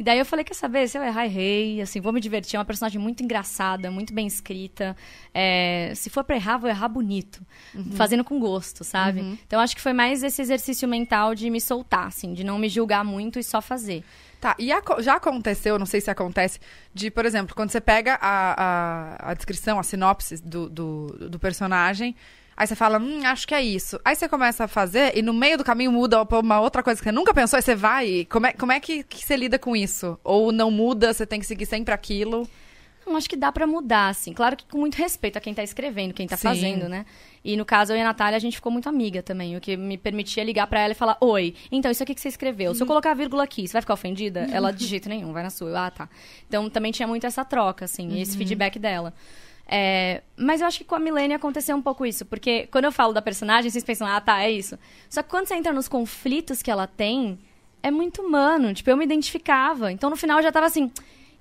E 0.00 0.02
daí 0.02 0.18
eu 0.18 0.24
falei: 0.24 0.42
quer 0.46 0.54
saber? 0.54 0.88
Se 0.88 0.96
eu 0.96 1.02
errar, 1.02 1.26
errei. 1.26 1.82
Assim, 1.82 2.00
vou 2.00 2.10
me 2.10 2.20
divertir. 2.22 2.56
É 2.56 2.58
uma 2.58 2.64
personagem 2.64 2.98
muito 2.98 3.22
engraçada, 3.22 3.90
muito 3.90 4.14
bem 4.14 4.26
escrita. 4.26 4.96
É, 5.34 5.92
se 5.94 6.08
for 6.08 6.24
pra 6.24 6.36
errar, 6.36 6.56
vou 6.56 6.70
errar 6.70 6.88
bonito. 6.88 7.44
Fazendo 7.92 8.24
com 8.24 8.40
gosto, 8.40 8.82
sabe? 8.82 9.20
Então 9.46 9.60
acho 9.60 9.76
que 9.76 9.82
foi 9.82 9.92
mais 9.92 10.22
esse 10.22 10.40
exercício 10.40 10.88
mental 10.88 11.34
de 11.34 11.50
me 11.50 11.60
soltar, 11.60 12.06
assim, 12.06 12.32
de 12.32 12.42
não 12.42 12.58
me 12.58 12.66
julgar 12.66 13.04
muito 13.04 13.38
e 13.38 13.44
só 13.44 13.60
fazer. 13.60 14.02
Tá, 14.40 14.56
e 14.58 14.72
aco- 14.72 15.02
já 15.02 15.16
aconteceu, 15.16 15.78
não 15.78 15.84
sei 15.84 16.00
se 16.00 16.10
acontece, 16.10 16.58
de, 16.94 17.10
por 17.10 17.26
exemplo, 17.26 17.54
quando 17.54 17.68
você 17.70 17.78
pega 17.78 18.14
a, 18.22 19.18
a, 19.28 19.30
a 19.32 19.34
descrição, 19.34 19.78
a 19.78 19.82
sinopse 19.82 20.42
do, 20.42 20.66
do, 20.70 21.28
do 21.28 21.38
personagem, 21.38 22.16
aí 22.60 22.66
você 22.66 22.76
fala, 22.76 22.98
hum, 22.98 23.24
acho 23.24 23.48
que 23.48 23.54
é 23.54 23.62
isso. 23.62 23.98
Aí 24.04 24.14
você 24.14 24.28
começa 24.28 24.64
a 24.64 24.68
fazer 24.68 25.16
e 25.16 25.22
no 25.22 25.32
meio 25.32 25.56
do 25.56 25.64
caminho 25.64 25.90
muda 25.90 26.22
uma 26.22 26.60
outra 26.60 26.82
coisa 26.82 27.00
que 27.00 27.04
você 27.04 27.10
nunca 27.10 27.32
pensou, 27.32 27.56
aí 27.56 27.62
você 27.62 27.74
vai. 27.74 28.26
Como 28.28 28.46
é, 28.46 28.52
como 28.52 28.70
é 28.70 28.78
que, 28.78 29.02
que 29.02 29.24
você 29.24 29.34
lida 29.34 29.58
com 29.58 29.74
isso? 29.74 30.18
Ou 30.22 30.52
não 30.52 30.70
muda, 30.70 31.14
você 31.14 31.24
tem 31.24 31.40
que 31.40 31.46
seguir 31.46 31.64
sempre 31.64 31.94
aquilo? 31.94 32.46
Eu 33.06 33.16
acho 33.16 33.30
que 33.30 33.36
dá 33.36 33.50
pra 33.50 33.66
mudar, 33.66 34.10
assim. 34.10 34.34
Claro 34.34 34.58
que 34.58 34.66
com 34.66 34.76
muito 34.76 34.96
respeito 34.96 35.38
a 35.38 35.40
quem 35.40 35.54
tá 35.54 35.62
escrevendo, 35.62 36.12
quem 36.12 36.26
tá 36.26 36.36
Sim. 36.36 36.42
fazendo, 36.42 36.86
né? 36.86 37.06
E 37.42 37.56
no 37.56 37.64
caso, 37.64 37.94
eu 37.94 37.96
e 37.96 38.00
a 38.02 38.04
Natália, 38.04 38.36
a 38.36 38.40
gente 38.40 38.56
ficou 38.56 38.70
muito 38.70 38.90
amiga 38.90 39.22
também, 39.22 39.56
o 39.56 39.60
que 39.60 39.74
me 39.74 39.96
permitia 39.96 40.44
ligar 40.44 40.66
pra 40.66 40.80
ela 40.80 40.92
e 40.92 40.94
falar: 40.94 41.16
Oi, 41.18 41.54
então 41.72 41.90
isso 41.90 42.02
aqui 42.02 42.14
que 42.14 42.20
você 42.20 42.28
escreveu, 42.28 42.74
se 42.74 42.82
eu 42.82 42.86
colocar 42.86 43.14
vírgula 43.14 43.42
aqui, 43.42 43.66
você 43.66 43.72
vai 43.72 43.80
ficar 43.80 43.94
ofendida? 43.94 44.40
Ela, 44.52 44.70
de 44.70 44.86
jeito 44.86 45.08
nenhum, 45.08 45.32
vai 45.32 45.42
na 45.42 45.48
sua. 45.48 45.70
Eu, 45.70 45.76
ah, 45.78 45.90
tá. 45.90 46.10
Então 46.46 46.68
também 46.68 46.92
tinha 46.92 47.08
muito 47.08 47.26
essa 47.26 47.42
troca, 47.42 47.86
assim, 47.86 48.06
e 48.10 48.20
esse 48.20 48.36
feedback 48.36 48.78
dela. 48.78 49.14
É, 49.72 50.22
mas 50.36 50.60
eu 50.60 50.66
acho 50.66 50.78
que 50.78 50.84
com 50.84 50.96
a 50.96 50.98
Milene 50.98 51.32
aconteceu 51.32 51.76
um 51.76 51.82
pouco 51.82 52.04
isso, 52.04 52.26
porque 52.26 52.66
quando 52.72 52.86
eu 52.86 52.92
falo 52.92 53.12
da 53.12 53.22
personagem, 53.22 53.70
vocês 53.70 53.84
pensam, 53.84 54.04
ah, 54.04 54.20
tá, 54.20 54.42
é 54.42 54.50
isso. 54.50 54.76
Só 55.08 55.22
que 55.22 55.30
quando 55.30 55.46
você 55.46 55.54
entra 55.54 55.72
nos 55.72 55.86
conflitos 55.86 56.60
que 56.60 56.72
ela 56.72 56.88
tem, 56.88 57.38
é 57.80 57.88
muito 57.88 58.20
humano. 58.20 58.74
Tipo, 58.74 58.90
eu 58.90 58.96
me 58.96 59.04
identificava. 59.04 59.92
Então 59.92 60.10
no 60.10 60.16
final 60.16 60.38
eu 60.38 60.42
já 60.42 60.50
tava 60.50 60.66
assim. 60.66 60.90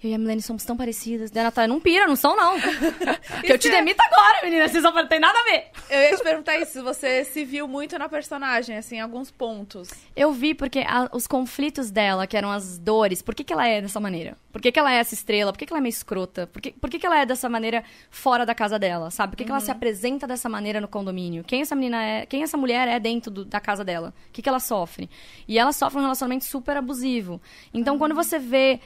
Eu 0.02 0.10
e 0.12 0.14
a 0.14 0.18
Milene 0.18 0.42
somos 0.42 0.64
tão 0.64 0.78
parecidas. 0.78 1.30
Daí 1.30 1.42
a 1.42 1.46
Natália, 1.46 1.68
não 1.68 1.80
pira, 1.82 2.08
não 2.08 2.16
são, 2.16 2.36
não. 2.36 2.56
que 3.46 3.52
eu 3.52 3.58
te 3.58 3.70
demito 3.70 4.02
agora, 4.02 4.40
menina. 4.44 4.68
Vocês 4.68 4.82
não 4.84 5.08
tem 5.08 5.20
nada 5.20 5.38
a 5.38 5.44
ver. 5.44 5.66
Eu 5.90 6.00
ia 6.02 6.16
te 6.16 6.24
perguntar 6.24 6.58
isso, 6.58 6.72
se 6.72 6.82
você 6.82 7.26
se 7.26 7.44
viu 7.44 7.68
muito 7.68 7.98
na 8.00 8.08
personagem, 8.08 8.78
assim, 8.78 8.96
em 8.96 9.02
alguns 9.02 9.30
pontos. 9.30 9.90
Eu 10.16 10.32
vi 10.32 10.54
porque 10.54 10.80
a- 10.80 11.10
os 11.14 11.28
conflitos 11.28 11.92
dela, 11.92 12.26
que 12.26 12.38
eram 12.38 12.50
as 12.50 12.78
dores, 12.78 13.22
por 13.22 13.36
que, 13.36 13.44
que 13.44 13.52
ela 13.52 13.68
é 13.68 13.82
dessa 13.82 14.00
maneira? 14.00 14.38
Por 14.54 14.62
que, 14.62 14.72
que 14.72 14.80
ela 14.80 14.94
é 14.94 14.98
essa 15.00 15.14
estrela? 15.14 15.52
Por 15.52 15.60
que, 15.60 15.66
que 15.66 15.74
ela 15.74 15.80
é 15.80 15.82
meio 15.84 15.90
escrota? 15.92 16.48
Por 16.48 16.62
que, 16.62 16.72
por 16.72 16.90
que, 16.90 16.98
que 16.98 17.06
ela 17.06 17.20
é 17.20 17.26
dessa 17.26 17.50
maneira 17.50 17.84
fora 18.10 18.46
da 18.46 18.56
casa 18.56 18.80
dela, 18.80 19.12
sabe? 19.12 19.32
Por 19.32 19.38
que, 19.38 19.44
que 19.46 19.52
ela 19.52 19.60
se 19.60 19.70
apresenta 19.70 20.26
dessa 20.26 20.48
maneira 20.48 20.80
no 20.80 20.88
condomínio? 20.88 21.44
Quem 21.44 21.62
essa 21.62 21.76
menina 21.76 22.02
é? 22.02 22.26
Quem 22.26 22.42
essa 22.42 22.56
mulher 22.58 22.88
é 22.88 23.00
dentro 23.00 23.30
do- 23.30 23.44
da 23.46 23.60
casa 23.60 23.84
dela? 23.84 24.14
O 24.30 24.32
que, 24.32 24.42
que 24.42 24.48
ela 24.50 24.60
sofre? 24.62 25.10
E 25.46 25.60
ela 25.60 25.74
sofre 25.74 26.00
um 26.00 26.04
relacionamento 26.04 26.46
super 26.46 26.78
abusivo. 26.78 27.42
Então, 27.74 27.98
quando 27.98 28.16
você 28.16 28.40
vê 28.40 28.80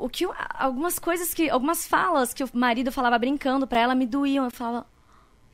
o 0.00 0.08
que 0.08 0.26
algumas 0.54 0.98
coisas 0.98 1.34
que 1.34 1.50
algumas 1.50 1.86
falas 1.86 2.32
que 2.32 2.42
o 2.44 2.48
marido 2.52 2.90
falava 2.92 3.18
brincando 3.18 3.66
pra 3.66 3.80
ela 3.80 3.94
me 3.94 4.06
doíam 4.06 4.44
eu 4.44 4.50
falava 4.50 4.86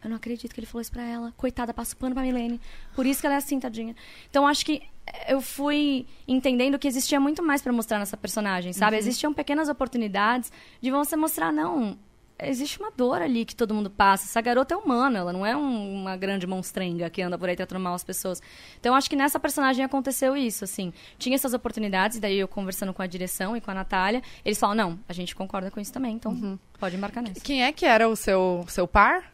Eu 0.02 0.10
não 0.10 0.16
acredito 0.16 0.54
que 0.54 0.60
ele 0.60 0.66
falou 0.66 0.80
isso 0.82 0.92
pra 0.92 1.02
ela. 1.02 1.32
Coitada, 1.36 1.74
passa 1.74 1.94
o 1.94 1.96
pano 1.98 2.14
pra 2.14 2.22
Milene. 2.22 2.60
Por 2.94 3.04
isso 3.06 3.20
que 3.20 3.26
ela 3.26 3.34
é 3.34 3.38
assim, 3.38 3.58
tadinha. 3.58 3.96
Então, 4.30 4.46
acho 4.46 4.64
que 4.64 4.82
eu 5.26 5.40
fui 5.40 6.06
entendendo 6.26 6.78
que 6.78 6.86
existia 6.86 7.18
muito 7.18 7.42
mais 7.42 7.62
pra 7.62 7.72
mostrar 7.72 7.98
nessa 7.98 8.16
personagem, 8.16 8.72
sabe? 8.72 8.96
Existiam 8.96 9.32
pequenas 9.32 9.68
oportunidades 9.68 10.52
de 10.80 10.90
você 10.90 11.16
mostrar, 11.16 11.52
não, 11.52 11.98
existe 12.40 12.78
uma 12.78 12.90
dor 12.90 13.20
ali 13.22 13.44
que 13.44 13.54
todo 13.54 13.74
mundo 13.74 13.90
passa. 13.90 14.24
Essa 14.24 14.40
garota 14.40 14.74
é 14.74 14.76
humana, 14.76 15.18
ela 15.18 15.32
não 15.32 15.44
é 15.44 15.56
um- 15.56 15.94
uma 16.02 16.16
grande 16.16 16.46
monstrenga 16.46 17.08
que 17.10 17.20
anda 17.22 17.38
por 17.38 17.48
aí 17.48 17.56
tratando 17.56 17.80
mal 17.80 17.94
as 17.94 18.04
pessoas. 18.04 18.40
Então, 18.78 18.94
acho 18.94 19.08
que 19.10 19.16
nessa 19.16 19.38
personagem 19.40 19.84
aconteceu 19.84 20.36
isso, 20.36 20.64
assim. 20.64 20.92
Tinha 21.18 21.34
essas 21.34 21.54
oportunidades, 21.54 22.18
daí 22.18 22.38
eu 22.38 22.48
conversando 22.48 22.92
com 22.94 23.02
a 23.02 23.06
direção 23.06 23.56
e 23.56 23.60
com 23.60 23.70
a 23.70 23.74
Natália, 23.74 24.22
eles 24.44 24.58
falam, 24.58 24.74
não, 24.74 24.98
a 25.08 25.12
gente 25.12 25.34
concorda 25.34 25.70
com 25.70 25.80
isso 25.80 25.92
também, 25.92 26.14
então 26.14 26.58
pode 26.78 26.96
embarcar 26.96 27.22
nessa. 27.22 27.40
Quem 27.40 27.64
é 27.64 27.72
que 27.72 27.84
era 27.86 28.08
o 28.08 28.14
seu, 28.16 28.64
seu 28.68 28.86
par? 28.86 29.32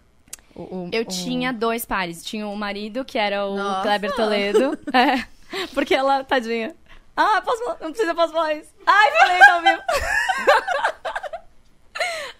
O- 0.55 0.63
o- 0.63 0.89
Eu 0.93 1.03
o- 1.03 1.05
tinha 1.07 1.53
dois 1.53 1.85
pares. 1.85 2.23
Tinha 2.25 2.47
o 2.47 2.57
marido, 2.57 3.05
que 3.05 3.19
era 3.19 3.45
o 3.45 3.57
Nossa! 3.57 3.83
Kleber 3.83 4.15
Toledo. 4.15 4.79
É, 5.57 5.67
porque 5.75 5.95
ela, 5.95 6.25
tadinha. 6.25 6.75
Ah, 7.17 7.41
posso 7.45 7.63
falar? 7.65 7.79
Não 7.81 7.91
precisa, 7.93 8.13
posso 8.15 8.33
falar 8.33 8.55
isso. 8.55 8.71
Ai, 8.87 9.11
falei, 9.13 9.39
tá 9.39 9.57
ouvindo? 9.57 9.83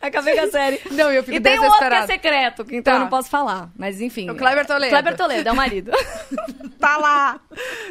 Acabei 0.09 0.35
com 0.35 0.41
a 0.45 0.51
série. 0.51 0.81
Não, 0.93 1.11
eu 1.11 1.23
fico 1.25 1.37
E 1.37 1.41
tem 1.41 1.59
um 1.59 1.65
outro 1.65 1.89
que 1.89 1.95
é 1.95 2.07
secreto, 2.07 2.63
então 2.71 2.83
Tá. 2.83 2.93
eu 2.93 2.99
não 3.01 3.09
posso 3.09 3.29
falar. 3.31 3.71
Mas 3.77 4.01
enfim. 4.01 4.29
O 4.31 4.35
Kleber 4.35 4.67
Toledo. 4.67 4.91
Kleber 4.91 5.17
Toledo, 5.17 5.49
é 5.49 5.53
o 5.53 5.57
marido. 5.57 5.91
Tá 6.79 6.99
lá! 6.99 7.41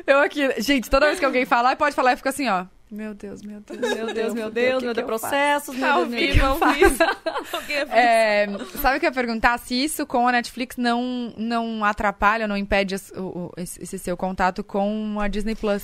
Eu 0.05 0.19
aqui. 0.19 0.61
Gente, 0.61 0.87
toda 0.87 1.07
vez 1.07 1.17
que 1.17 1.25
alguém 1.25 1.45
falar, 1.45 1.69
"Ai, 1.69 1.75
pode 1.75 1.95
falar, 1.95 2.11
eu 2.13 2.17
fico 2.17 2.29
assim, 2.29 2.47
ó. 2.47 2.65
Meu 2.91 3.15
Deus, 3.15 3.41
meu 3.41 3.59
Deus. 3.61 3.79
Meu 3.79 3.89
Deus, 4.13 4.33
meu 4.35 4.51
Deus, 4.51 4.81
meu 4.83 4.89
eu 4.91 4.93
Deus, 4.93 5.07
processos, 5.07 5.75
meu 5.75 5.91
Ao 5.91 6.05
Deus, 6.05 6.35
meu 6.35 6.59
Deus. 6.59 7.89
É, 7.89 8.45
sabe 8.79 8.97
o 8.97 8.99
que 8.99 9.07
eu 9.07 9.09
ia 9.09 9.13
perguntar? 9.13 9.57
Se 9.57 9.73
isso 9.83 10.05
com 10.05 10.27
a 10.27 10.31
Netflix 10.31 10.77
não, 10.77 11.33
não 11.35 11.83
atrapalha, 11.83 12.47
não 12.47 12.55
impede 12.55 12.93
esse, 12.93 13.11
esse- 13.57 13.81
esse 13.81 13.97
seu 13.97 14.15
contato 14.15 14.63
com 14.63 15.17
a 15.19 15.27
Disney 15.27 15.55
Plus. 15.55 15.83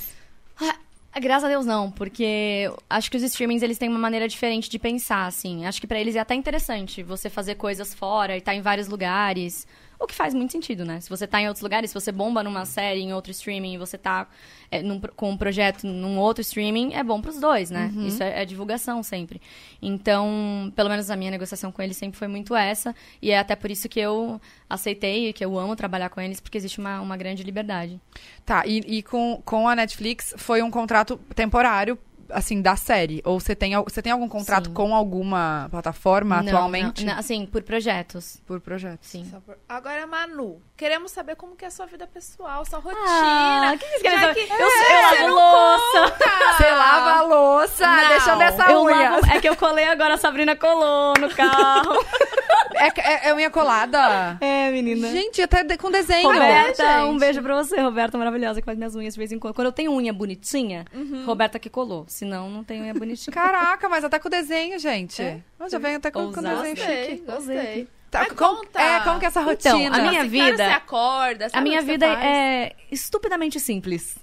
Graças 1.18 1.44
a 1.44 1.48
Deus 1.48 1.66
não, 1.66 1.90
porque 1.90 2.72
acho 2.88 3.10
que 3.10 3.16
os 3.16 3.22
streamings 3.22 3.62
eles 3.62 3.78
têm 3.78 3.88
uma 3.88 3.98
maneira 3.98 4.28
diferente 4.28 4.70
de 4.70 4.78
pensar, 4.78 5.26
assim. 5.26 5.66
Acho 5.66 5.80
que 5.80 5.86
pra 5.86 6.00
eles 6.00 6.14
é 6.14 6.20
até 6.20 6.34
interessante 6.34 7.02
você 7.02 7.28
fazer 7.28 7.56
coisas 7.56 7.92
fora 7.92 8.36
e 8.36 8.38
estar 8.38 8.54
em 8.54 8.60
vários 8.60 8.86
lugares. 8.86 9.66
O 10.00 10.06
que 10.06 10.14
faz 10.14 10.32
muito 10.32 10.50
sentido, 10.50 10.82
né? 10.82 10.98
Se 10.98 11.10
você 11.10 11.26
tá 11.26 11.42
em 11.42 11.46
outros 11.46 11.62
lugares, 11.62 11.90
se 11.90 11.94
você 11.94 12.10
bomba 12.10 12.42
numa 12.42 12.64
série 12.64 13.00
em 13.00 13.12
outro 13.12 13.30
streaming 13.32 13.74
e 13.74 13.78
você 13.78 13.98
tá 13.98 14.26
é, 14.70 14.82
num 14.82 14.98
com 14.98 15.30
um 15.30 15.36
projeto 15.36 15.86
num 15.86 16.18
outro 16.18 16.40
streaming, 16.40 16.94
é 16.94 17.04
bom 17.04 17.20
pros 17.20 17.38
dois, 17.38 17.70
né? 17.70 17.92
Isso 18.06 18.22
é, 18.22 18.42
é 18.42 18.44
divulgação 18.46 19.02
sempre. 19.02 19.42
Então, 19.82 20.72
pelo 20.74 20.88
menos 20.88 21.10
a 21.10 21.16
minha 21.16 21.30
negociação 21.30 21.70
com 21.70 21.82
eles 21.82 21.98
sempre 21.98 22.18
foi 22.18 22.28
muito 22.28 22.56
essa. 22.56 22.94
E 23.20 23.30
é 23.30 23.38
até 23.38 23.54
por 23.54 23.70
isso 23.70 23.90
que 23.90 24.00
eu 24.00 24.40
aceitei 24.70 25.28
e 25.28 25.32
que 25.34 25.44
eu 25.44 25.58
amo 25.58 25.76
trabalhar 25.76 26.08
com 26.08 26.18
eles, 26.18 26.40
porque 26.40 26.56
existe 26.56 26.78
uma, 26.78 26.98
uma 27.00 27.16
grande 27.18 27.42
liberdade. 27.42 28.00
Tá, 28.46 28.64
e, 28.66 28.78
e 28.86 29.02
com, 29.02 29.42
com 29.44 29.68
a 29.68 29.76
Netflix 29.76 30.32
foi 30.38 30.62
um 30.62 30.70
contrato 30.70 31.18
temporário, 31.34 31.98
assim, 32.32 32.60
da 32.62 32.76
série? 32.76 33.20
Ou 33.24 33.38
você 33.40 33.54
tem, 33.54 33.74
você 33.82 34.00
tem 34.02 34.12
algum 34.12 34.28
contrato 34.28 34.66
Sim. 34.68 34.74
com 34.74 34.94
alguma 34.94 35.68
plataforma 35.70 36.42
Não, 36.42 36.48
atualmente? 36.48 37.04
não, 37.04 37.12
não, 37.14 37.20
assim, 37.20 37.46
por 37.46 37.62
projetos. 37.62 38.40
Por 38.46 38.60
projeto. 38.60 39.00
Sim. 39.02 39.26
Só 39.30 39.40
por- 39.40 39.58
Agora, 39.68 40.06
Manu, 40.06 40.60
queremos 40.76 41.10
saber 41.12 41.36
como 41.36 41.54
que 41.56 41.64
é 41.64 41.68
a 41.68 41.70
sua 41.70 41.86
vida 41.86 42.06
pessoal, 42.06 42.64
sua 42.64 42.78
rotina. 42.78 43.00
Ah, 43.06 43.72
o 43.74 43.78
que 43.78 43.98
Já 44.02 44.20
saber? 44.20 44.34
que- 44.34 44.52
Eu, 44.52 44.66
É, 44.66 45.22
eu 45.22 45.28
você 45.28 45.28
lavo 45.28 45.34
louça. 45.34 46.16
Você 46.56 46.70
lava 46.70 47.10
a 47.12 47.22
louça, 47.22 47.86
Não. 47.86 48.08
deixando 48.08 48.42
essa 48.42 48.70
Eu 48.70 48.82
unha. 48.84 49.10
lavo, 49.10 49.26
é 49.32 49.40
que 49.40 49.48
eu 49.48 49.56
colei 49.56 49.84
agora, 49.88 50.14
a 50.14 50.18
Sabrina 50.18 50.56
colou 50.56 51.14
no 51.18 51.28
carro. 51.34 51.94
É, 52.72 52.86
é, 53.26 53.28
é 53.28 53.34
unha 53.34 53.50
colada? 53.50 54.38
É, 54.40 54.49
menina. 54.70 55.10
Gente, 55.10 55.40
até 55.42 55.62
de- 55.64 55.76
com 55.76 55.90
desenho. 55.90 56.28
Roberta, 56.28 56.82
É, 56.82 57.04
um 57.04 57.16
beijo 57.18 57.42
pra 57.42 57.54
você, 57.62 57.80
Roberta, 57.80 58.16
maravilhosa, 58.18 58.60
que 58.60 58.64
faz 58.66 58.76
minhas 58.78 58.94
unhas 58.94 59.14
de 59.14 59.18
vez 59.18 59.32
em 59.32 59.38
quando. 59.38 59.54
Quando 59.54 59.66
eu 59.66 59.72
tenho 59.72 59.92
unha 59.92 60.12
bonitinha, 60.12 60.84
Uhum. 60.94 61.24
Roberta 61.24 61.58
que 61.58 61.68
colou. 61.70 62.04
Senão, 62.08 62.50
não 62.50 62.62
tenho 62.64 62.82
unha 62.84 62.94
bonitinha. 62.94 63.32
Caraca, 63.34 63.88
mas 63.88 64.04
até 64.04 64.18
com 64.18 64.28
desenho, 64.28 64.78
gente. 64.78 65.20
É. 65.22 65.40
Eu 65.58 65.68
já 65.68 65.78
venho 65.78 65.96
até 65.98 66.10
com, 66.10 66.32
com 66.32 66.42
desenho 66.42 66.76
Gostei, 66.76 67.04
chique. 67.16 67.22
gostei. 67.26 67.88
Tá, 68.10 68.26
como, 68.34 68.60
é, 68.74 69.00
como 69.00 69.20
que 69.20 69.24
é 69.24 69.28
essa 69.28 69.40
Então, 69.40 69.78
rotina? 69.78 69.96
a 69.96 70.00
minha 70.08 70.20
Assim, 70.22 70.28
vida- 70.30 70.56
Você 70.56 70.62
acorda, 70.72 71.46
A 71.46 71.48
sabe 71.50 71.62
minha 71.68 71.80
vida 71.80 72.06
é 72.06 72.74
estupidamente 72.90 73.60
simples. 73.60 74.18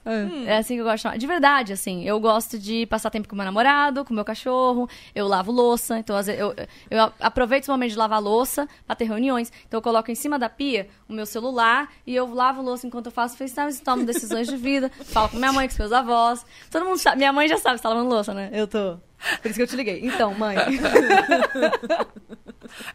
É 0.45 0.57
assim 0.57 0.75
que 0.75 0.81
eu 0.81 0.83
gosto 0.83 0.97
de 0.97 1.01
chamar. 1.03 1.17
De 1.17 1.25
verdade, 1.25 1.71
assim. 1.71 2.03
Eu 2.03 2.19
gosto 2.19 2.59
de 2.59 2.85
passar 2.87 3.09
tempo 3.09 3.29
com 3.29 3.35
meu 3.35 3.45
namorado, 3.45 4.03
com 4.03 4.13
meu 4.13 4.25
cachorro. 4.25 4.89
Eu 5.15 5.25
lavo 5.27 5.53
louça. 5.53 5.97
Então, 5.99 6.17
às 6.17 6.25
vezes, 6.27 6.41
eu, 6.41 6.53
eu 6.91 7.13
aproveito 7.21 7.69
o 7.69 7.71
momento 7.71 7.91
de 7.91 7.97
lavar 7.97 8.21
louça 8.21 8.67
pra 8.85 8.93
ter 8.93 9.05
reuniões. 9.05 9.51
Então, 9.65 9.77
eu 9.77 9.81
coloco 9.81 10.11
em 10.11 10.15
cima 10.15 10.37
da 10.37 10.49
pia 10.49 10.89
o 11.07 11.13
meu 11.13 11.25
celular 11.25 11.89
e 12.05 12.13
eu 12.13 12.33
lavo 12.33 12.61
louça 12.61 12.85
enquanto 12.85 13.05
eu 13.05 13.11
faço 13.13 13.37
FaceTime 13.37 13.71
e 13.71 13.77
tomo 13.79 14.03
decisões 14.03 14.47
de 14.49 14.57
vida. 14.57 14.91
Falo 15.05 15.29
com 15.29 15.37
minha 15.37 15.53
mãe, 15.53 15.65
com 15.65 15.71
os 15.71 15.79
meus 15.79 15.93
avós. 15.93 16.45
Todo 16.69 16.83
mundo 16.83 16.97
sabe. 16.97 17.17
Minha 17.19 17.31
mãe 17.31 17.47
já 17.47 17.57
sabe, 17.57 17.77
você 17.77 17.83
tá 17.83 17.89
lavando 17.89 18.09
louça, 18.09 18.33
né? 18.33 18.49
Eu 18.51 18.67
tô. 18.67 18.97
Por 19.41 19.47
isso 19.49 19.55
que 19.55 19.63
eu 19.63 19.67
te 19.67 19.75
liguei. 19.75 20.01
Então, 20.03 20.33
mãe. 20.33 20.55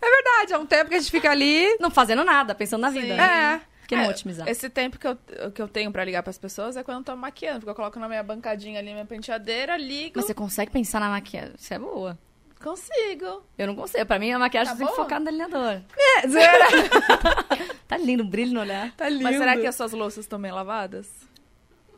É 0.01 0.11
verdade, 0.11 0.53
é 0.53 0.59
um 0.59 0.67
tempo 0.67 0.89
que 0.91 0.97
a 0.97 0.99
gente 0.99 1.11
fica 1.11 1.31
ali. 1.31 1.77
Não 1.81 1.91
fazendo 1.91 2.25
nada, 2.25 2.55
pensando 2.55 2.83
na 2.83 2.91
vida. 2.91 3.09
Sim. 3.09 3.15
né? 3.15 3.61
É. 3.69 3.73
Que 3.87 3.97
não 3.97 4.05
É, 4.05 4.09
otimizar? 4.09 4.49
Esse 4.49 4.71
tempo 4.71 4.99
que 4.99 5.07
eu, 5.07 5.17
que 5.53 5.61
eu 5.61 5.69
tenho 5.69 5.91
pra 5.91 6.05
ligar 6.05 6.23
pras 6.23 6.39
pessoas 6.39 6.77
é 6.77 6.83
quando 6.83 6.99
eu 6.99 7.05
tô 7.05 7.17
maquiando, 7.17 7.61
porque 7.61 7.71
eu 7.71 7.75
coloco 7.75 7.99
na 7.99 8.09
minha 8.09 8.23
bancadinha 8.23 8.79
ali, 8.79 8.93
minha 8.93 9.05
penteadeira, 9.05 9.77
ligo, 9.77 10.13
Mas 10.17 10.27
você 10.27 10.35
consegue 10.35 10.71
pensar 10.71 11.01
na 11.01 11.09
maquiagem? 11.11 11.53
Você 11.59 11.75
é 11.75 11.79
boa. 11.79 12.17
consigo. 12.63 13.45
Eu 13.59 13.67
não 13.67 13.75
consigo. 13.75 14.07
Pra 14.07 14.19
mim, 14.19 14.31
a 14.31 14.39
maquiagem 14.39 14.73
Tá 14.73 14.79
tem 14.79 14.87
que 14.87 14.95
focar 14.95 15.19
no 15.19 15.25
delineador. 15.27 15.81
É. 15.99 16.23
Tá 17.89 17.99
lindo, 17.99 18.25
brilho 18.25 18.55
no 18.55 18.61
olhar. 18.61 18.91
Tá 18.93 19.07
lindo. 19.07 19.25
Mas 19.25 19.37
será 19.37 19.55
que 19.55 19.67
as 19.67 19.75
suas 19.75 19.93
louças 19.93 20.25
estão 20.25 20.41
bem 20.41 20.51
lavadas? 20.51 21.11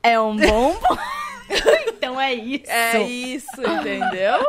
É 0.03 0.19
um 0.19 0.37
bom. 0.37 0.75
então 1.89 2.21
é 2.21 2.35
isso. 2.35 2.71
É 2.71 3.03
isso, 3.03 3.61
entendeu? 3.61 4.45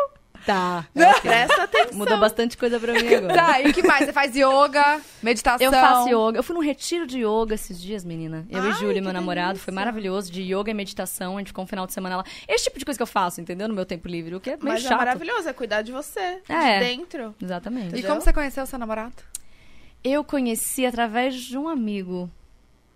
Tá. 0.46 0.86
Presta 0.94 1.64
atenção. 1.64 1.98
Mudou 1.98 2.20
bastante 2.20 2.56
coisa 2.56 2.80
pra 2.80 2.94
mim 2.94 3.16
agora. 3.16 3.34
Tá, 3.34 3.62
e 3.62 3.70
o 3.72 3.74
que 3.74 3.82
mais? 3.82 4.06
Você 4.06 4.14
faz 4.14 4.36
yoga, 4.36 5.02
meditação? 5.24 5.66
Eu 5.66 5.72
faço 5.72 6.08
yoga. 6.08 6.38
Eu 6.38 6.44
fui 6.44 6.54
num 6.56 6.62
retiro 6.62 7.08
de 7.08 7.22
yoga 7.26 7.56
esses 7.56 7.82
dias, 7.82 8.06
menina. 8.06 8.46
Eu 8.48 8.62
Ai, 8.62 8.70
e 8.70 8.74
Júlia, 8.74 8.94
que 8.96 9.02
meu 9.02 9.12
namorado. 9.12 9.48
delícia. 9.54 9.66
Foi 9.66 9.74
maravilhoso. 9.74 10.32
De 10.32 10.44
yoga 10.44 10.70
e 10.70 10.74
meditação. 10.76 11.36
A 11.36 11.40
gente 11.40 11.48
ficou 11.48 11.64
um 11.64 11.68
final 11.68 11.88
de 11.88 11.94
semana 11.94 12.18
lá. 12.18 12.24
Esse 12.48 12.66
tipo 12.66 12.78
de 12.78 12.86
coisa 12.86 12.96
que 12.96 13.02
eu 13.02 13.08
faço, 13.08 13.42
entendeu? 13.42 13.68
No 13.68 13.74
meu 13.74 13.88
tempo 13.88 14.08
livre. 14.08 14.36
O 14.36 14.40
que 14.40 14.52
é 14.52 14.54
meio 14.58 14.68
Mas 14.68 14.84
chato. 14.84 14.92
é 14.94 14.98
maravilhoso, 14.98 15.50
é 15.50 15.54
cuidar 15.54 15.82
de 15.82 15.92
você, 15.92 16.40
É. 16.48 16.78
de 16.80 16.86
dentro. 16.86 17.34
Exatamente. 17.42 17.86
E 17.86 17.88
Entendeu? 17.90 18.10
como 18.10 18.22
você 18.22 18.32
conheceu 18.32 18.64
o 18.64 18.68
seu 18.68 18.78
namorado? 18.78 19.16
Eu 20.04 20.24
conheci 20.24 20.86
através 20.86 21.34
de 21.34 21.58
um 21.58 21.68
amigo. 21.68 22.30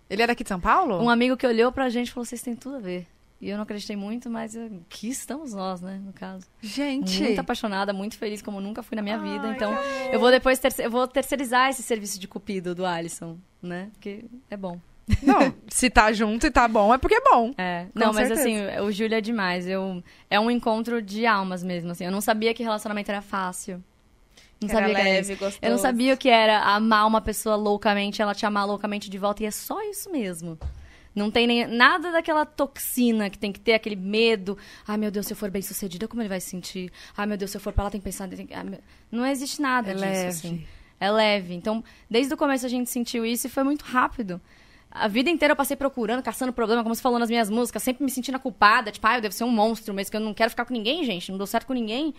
Ele 0.08 0.22
é 0.22 0.26
daqui 0.28 0.44
de 0.44 0.48
São 0.48 0.60
Paulo? 0.60 1.02
Um 1.02 1.10
amigo 1.10 1.36
que 1.36 1.46
olhou 1.48 1.72
pra 1.72 1.88
gente 1.88 2.08
e 2.08 2.12
falou: 2.12 2.24
vocês 2.24 2.40
têm 2.42 2.54
tudo 2.54 2.76
a 2.76 2.80
ver. 2.80 3.08
E 3.40 3.48
eu 3.48 3.56
não 3.56 3.62
acreditei 3.62 3.96
muito, 3.96 4.28
mas 4.28 4.54
aqui 4.54 5.08
estamos 5.08 5.54
nós, 5.54 5.80
né? 5.80 5.98
No 6.04 6.12
caso. 6.12 6.46
Gente. 6.60 7.22
Muito 7.22 7.40
apaixonada, 7.40 7.92
muito 7.92 8.18
feliz, 8.18 8.42
como 8.42 8.60
nunca 8.60 8.82
fui 8.82 8.94
na 8.96 9.02
minha 9.02 9.18
vida. 9.18 9.48
Ai, 9.48 9.54
Então, 9.54 9.72
que 9.74 9.78
amor. 9.78 10.14
eu 10.14 10.20
vou 10.20 10.30
depois 10.30 10.60
eu 10.78 10.90
vou 10.90 11.08
terceirizar 11.08 11.70
esse 11.70 11.82
serviço 11.82 12.20
de 12.20 12.28
cupido 12.28 12.74
do 12.74 12.84
Alisson, 12.84 13.38
né? 13.62 13.88
Porque 13.94 14.24
é 14.50 14.56
bom. 14.58 14.78
Não, 15.22 15.52
se 15.68 15.88
tá 15.90 16.12
junto 16.12 16.46
e 16.46 16.50
tá 16.50 16.68
bom, 16.68 16.92
é 16.94 16.98
porque 16.98 17.14
é 17.16 17.20
bom. 17.22 17.52
É. 17.58 17.86
Não, 17.94 18.12
mas 18.12 18.28
certeza. 18.28 18.40
assim, 18.42 18.80
o 18.82 18.92
Júlio 18.92 19.16
é 19.16 19.20
demais. 19.20 19.66
Eu, 19.66 20.04
é 20.28 20.38
um 20.38 20.50
encontro 20.50 21.00
de 21.02 21.24
almas 21.26 21.64
mesmo, 21.64 21.90
assim. 21.92 22.04
Eu 22.04 22.12
não 22.12 22.20
sabia 22.20 22.52
que 22.54 22.62
relacionamento 22.62 23.10
era 23.10 23.22
fácil. 23.22 23.82
Não 24.60 24.68
Que 24.68 24.76
era 24.76 24.86
sabia 24.86 24.94
que 24.94 25.00
era 25.00 25.10
leve, 25.10 25.32
isso. 25.32 25.40
gostoso. 25.42 25.58
Eu 25.62 25.70
não 25.70 25.78
sabia 25.78 26.12
o 26.14 26.16
que 26.18 26.28
era 26.28 26.60
amar 26.60 27.06
uma 27.06 27.20
pessoa 27.22 27.56
loucamente, 27.56 28.20
ela 28.20 28.34
te 28.34 28.44
amar 28.44 28.66
loucamente 28.66 29.08
de 29.08 29.16
volta. 29.18 29.42
E 29.42 29.46
é 29.46 29.50
só 29.50 29.82
isso 29.82 30.12
mesmo. 30.12 30.58
Não 31.14 31.30
tem 31.30 31.46
nem 31.46 31.66
nada 31.66 32.12
daquela 32.12 32.46
toxina 32.46 33.28
que 33.28 33.38
tem 33.38 33.50
que 33.52 33.58
ter 33.60 33.72
aquele 33.74 33.96
medo. 33.96 34.56
Ai, 34.86 34.96
meu 34.96 35.10
Deus, 35.10 35.26
se 35.26 35.32
eu 35.32 35.36
for 35.36 35.50
bem 35.50 35.60
sucedida, 35.62 36.06
como 36.06 36.22
ele 36.22 36.28
vai 36.28 36.40
se 36.40 36.50
sentir? 36.50 36.92
Ai, 37.16 37.26
meu 37.26 37.36
Deus, 37.36 37.50
se 37.50 37.56
eu 37.56 37.60
for 37.60 37.72
pra 37.72 37.84
lá, 37.84 37.90
tem 37.90 38.00
que 38.00 38.04
pensar. 38.04 38.28
tem 38.28 38.46
que- 38.46 38.54
ai, 38.54 38.62
meu- 38.64 38.80
Não 39.10 39.26
existe 39.26 39.60
nada 39.60 39.90
É 39.90 39.94
disso, 39.94 40.04
leve. 40.06 40.26
assim. 40.28 40.66
É 41.00 41.10
leve. 41.10 41.54
Então, 41.54 41.82
desde 42.08 42.32
o 42.32 42.36
começo 42.36 42.64
a 42.64 42.68
gente 42.68 42.88
sentiu 42.90 43.24
isso 43.26 43.46
e 43.46 43.50
foi 43.50 43.62
muito 43.64 43.82
rápido. 43.82 44.40
A 44.90 45.08
vida 45.08 45.30
inteira 45.30 45.52
eu 45.52 45.56
passei 45.56 45.76
procurando, 45.76 46.22
caçando 46.22 46.52
problema, 46.52 46.82
como 46.82 46.94
você 46.94 47.00
falou 47.02 47.18
nas 47.18 47.30
minhas 47.30 47.48
músicas, 47.48 47.82
sempre 47.82 48.04
me 48.04 48.10
sentindo 48.10 48.38
culpada, 48.40 48.90
tipo, 48.92 49.06
ah, 49.06 49.16
eu 49.16 49.20
devo 49.20 49.32
ser 49.34 49.44
um 49.44 49.50
monstro, 49.50 49.94
mas 49.94 50.10
que 50.10 50.16
eu 50.16 50.20
não 50.20 50.34
quero 50.34 50.50
ficar 50.50 50.64
com 50.64 50.72
ninguém, 50.74 51.04
gente, 51.04 51.30
não 51.30 51.38
dou 51.38 51.46
certo 51.46 51.66
com 51.66 51.72
ninguém. 51.72 52.12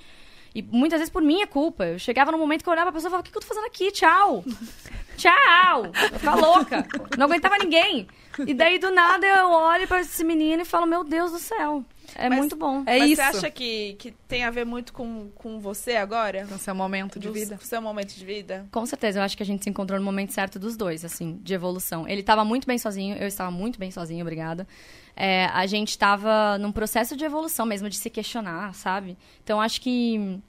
E 0.56 0.62
muitas 0.62 1.00
vezes 1.00 1.12
por 1.12 1.22
minha 1.22 1.46
culpa. 1.48 1.86
Eu 1.86 2.00
chegava 2.00 2.32
num 2.32 2.38
momento 2.38 2.64
que 2.64 2.68
eu 2.70 2.74
olhava 2.74 2.92
pra 2.92 2.98
pessoa 2.98 3.10
e 3.10 3.12
falava, 3.12 3.22
o 3.22 3.24
que, 3.26 3.32
que 3.32 3.38
eu 3.38 3.42
tô 3.42 3.48
fazendo 3.48 3.66
aqui? 3.68 3.90
Tchau! 3.92 4.44
Tchau! 5.18 5.86
Eu 6.12 6.20
ficava 6.20 6.42
louca. 6.42 6.88
Não 7.18 7.26
aguentava 7.26 7.58
ninguém. 7.58 8.08
E 8.48 8.54
daí, 8.54 8.80
do 8.80 8.92
nada, 8.92 9.26
eu 9.26 9.50
olho 9.50 9.88
pra 9.88 10.02
esse 10.02 10.24
menino 10.24 10.62
e 10.62 10.66
falo, 10.66 10.86
meu 10.86 11.04
Deus 11.04 11.32
do 11.32 11.40
céu. 11.40 11.84
É 12.16 12.28
Mas- 12.28 12.40
muito 12.40 12.56
bom. 12.56 12.84
É 12.86 13.00
Mas 13.00 13.12
isso. 13.12 13.16
você 13.16 13.22
acha 13.38 13.52
que, 13.52 13.94
que 13.94 14.12
tem 14.28 14.44
a 14.44 14.50
ver 14.52 14.66
muito 14.66 14.92
com, 14.92 15.30
com 15.36 15.60
você 15.60 15.96
agora? 15.96 16.46
No 16.46 16.58
seu 16.60 16.76
momento 16.76 17.20
de 17.20 17.28
Do 17.28 17.34
vida. 17.34 17.58
seu 17.62 17.82
momento 17.82 18.14
de 18.14 18.26
vida? 18.26 18.68
Com 18.72 18.86
certeza, 18.86 19.20
eu 19.20 19.24
acho 19.24 19.38
que 19.38 19.44
a 19.44 19.46
gente 19.46 19.64
se 19.64 19.70
encontrou 19.70 19.98
no 20.00 20.06
momento 20.06 20.34
certo 20.34 20.60
dos 20.60 20.76
dois, 20.76 21.06
assim, 21.06 21.40
de 21.42 21.54
evolução. 21.54 22.08
Ele 22.08 22.22
estava 22.22 22.44
muito 22.44 22.68
bem 22.68 22.78
sozinho, 22.78 23.16
eu 23.18 23.28
estava 23.28 23.50
muito 23.52 23.80
bem 23.80 23.92
sozinho, 23.92 24.22
obrigada. 24.22 24.68
É, 25.16 25.46
a 25.46 25.66
gente 25.66 25.90
estava 25.90 26.58
num 26.58 26.72
processo 26.72 27.16
de 27.16 27.24
evolução 27.24 27.66
mesmo, 27.66 27.90
de 27.90 27.98
se 27.98 28.10
questionar, 28.10 28.74
sabe? 28.76 29.18
Então, 29.44 29.62
acho 29.62 29.80
que 29.80 30.40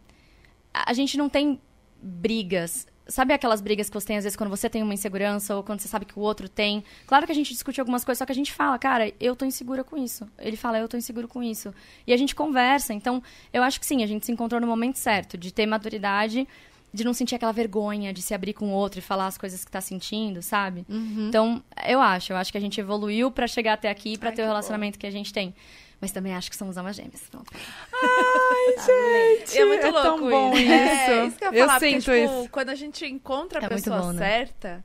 a 0.73 0.93
gente 0.94 1.16
não 1.16 1.28
tem 1.28 1.60
brigas 2.02 2.86
Sabe 3.06 3.34
aquelas 3.34 3.60
brigas 3.60 3.88
que 3.88 3.94
você 3.94 4.06
tem, 4.06 4.16
às 4.16 4.24
vezes, 4.24 4.36
quando 4.36 4.50
você 4.50 4.70
tem 4.70 4.82
uma 4.82 4.94
insegurança 4.94 5.56
ou 5.56 5.62
quando 5.62 5.80
você 5.80 5.88
sabe 5.88 6.04
que 6.04 6.18
o 6.18 6.22
outro 6.22 6.48
tem? 6.48 6.84
Claro 7.06 7.26
que 7.26 7.32
a 7.32 7.34
gente 7.34 7.52
discute 7.52 7.80
algumas 7.80 8.04
coisas, 8.04 8.18
só 8.18 8.24
que 8.24 8.32
a 8.32 8.34
gente 8.34 8.52
fala, 8.52 8.78
cara, 8.78 9.12
eu 9.18 9.34
tô 9.34 9.44
insegura 9.44 9.82
com 9.82 9.96
isso. 9.96 10.28
Ele 10.38 10.56
fala, 10.56 10.78
eu 10.78 10.88
tô 10.88 10.96
inseguro 10.96 11.26
com 11.26 11.42
isso. 11.42 11.74
E 12.06 12.12
a 12.12 12.16
gente 12.16 12.34
conversa. 12.34 12.94
Então, 12.94 13.22
eu 13.52 13.62
acho 13.62 13.80
que 13.80 13.86
sim, 13.86 14.02
a 14.02 14.06
gente 14.06 14.24
se 14.24 14.32
encontrou 14.32 14.60
no 14.60 14.66
momento 14.66 14.96
certo, 14.96 15.36
de 15.36 15.52
ter 15.52 15.66
maturidade, 15.66 16.46
de 16.94 17.04
não 17.04 17.14
sentir 17.14 17.34
aquela 17.34 17.52
vergonha 17.52 18.12
de 18.12 18.20
se 18.20 18.34
abrir 18.34 18.52
com 18.52 18.66
o 18.66 18.72
outro 18.72 18.98
e 18.98 19.02
falar 19.02 19.26
as 19.26 19.38
coisas 19.38 19.64
que 19.64 19.70
tá 19.70 19.80
sentindo, 19.80 20.42
sabe? 20.42 20.84
Então, 21.28 21.62
eu 21.86 22.00
acho, 22.00 22.32
eu 22.32 22.36
acho 22.36 22.52
que 22.52 22.58
a 22.58 22.60
gente 22.60 22.78
evoluiu 22.80 23.30
pra 23.30 23.46
chegar 23.46 23.74
até 23.74 23.88
aqui, 23.90 24.18
Ai, 24.20 24.32
ter 24.32 24.42
o 24.42 24.46
relacionamento 24.46 24.98
que 24.98 25.06
a 25.06 25.10
gente 25.10 25.32
tem. 25.32 25.54
Mas 26.02 26.10
também 26.12 26.34
acho 26.34 26.50
que 26.50 26.56
somos 26.56 26.76
almas 26.76 26.96
gêmeas. 26.96 27.22
Pronto. 27.30 27.50
Gente, 28.84 29.54
E 29.54 29.58
é 29.58 29.64
muito 29.64 29.86
é 29.86 29.90
louco 29.90 30.02
tão 30.02 30.18
bom 30.30 30.52
isso. 30.56 30.70
É, 30.72 31.26
isso 31.26 31.36
que 31.38 31.44
eu 31.44 31.52
ia 31.52 31.58
Eu 31.60 31.66
falar, 31.66 31.78
porque, 31.80 31.92
sinto 32.00 32.02
tipo, 32.12 32.40
isso. 32.40 32.48
quando 32.50 32.68
a 32.70 32.74
gente 32.74 33.06
encontra 33.06 33.60
a 33.60 33.64
É 33.64 33.68
muito 33.68 33.84
pessoa 33.84 34.00
bom, 34.00 34.12
né? 34.12 34.18
certa, 34.18 34.84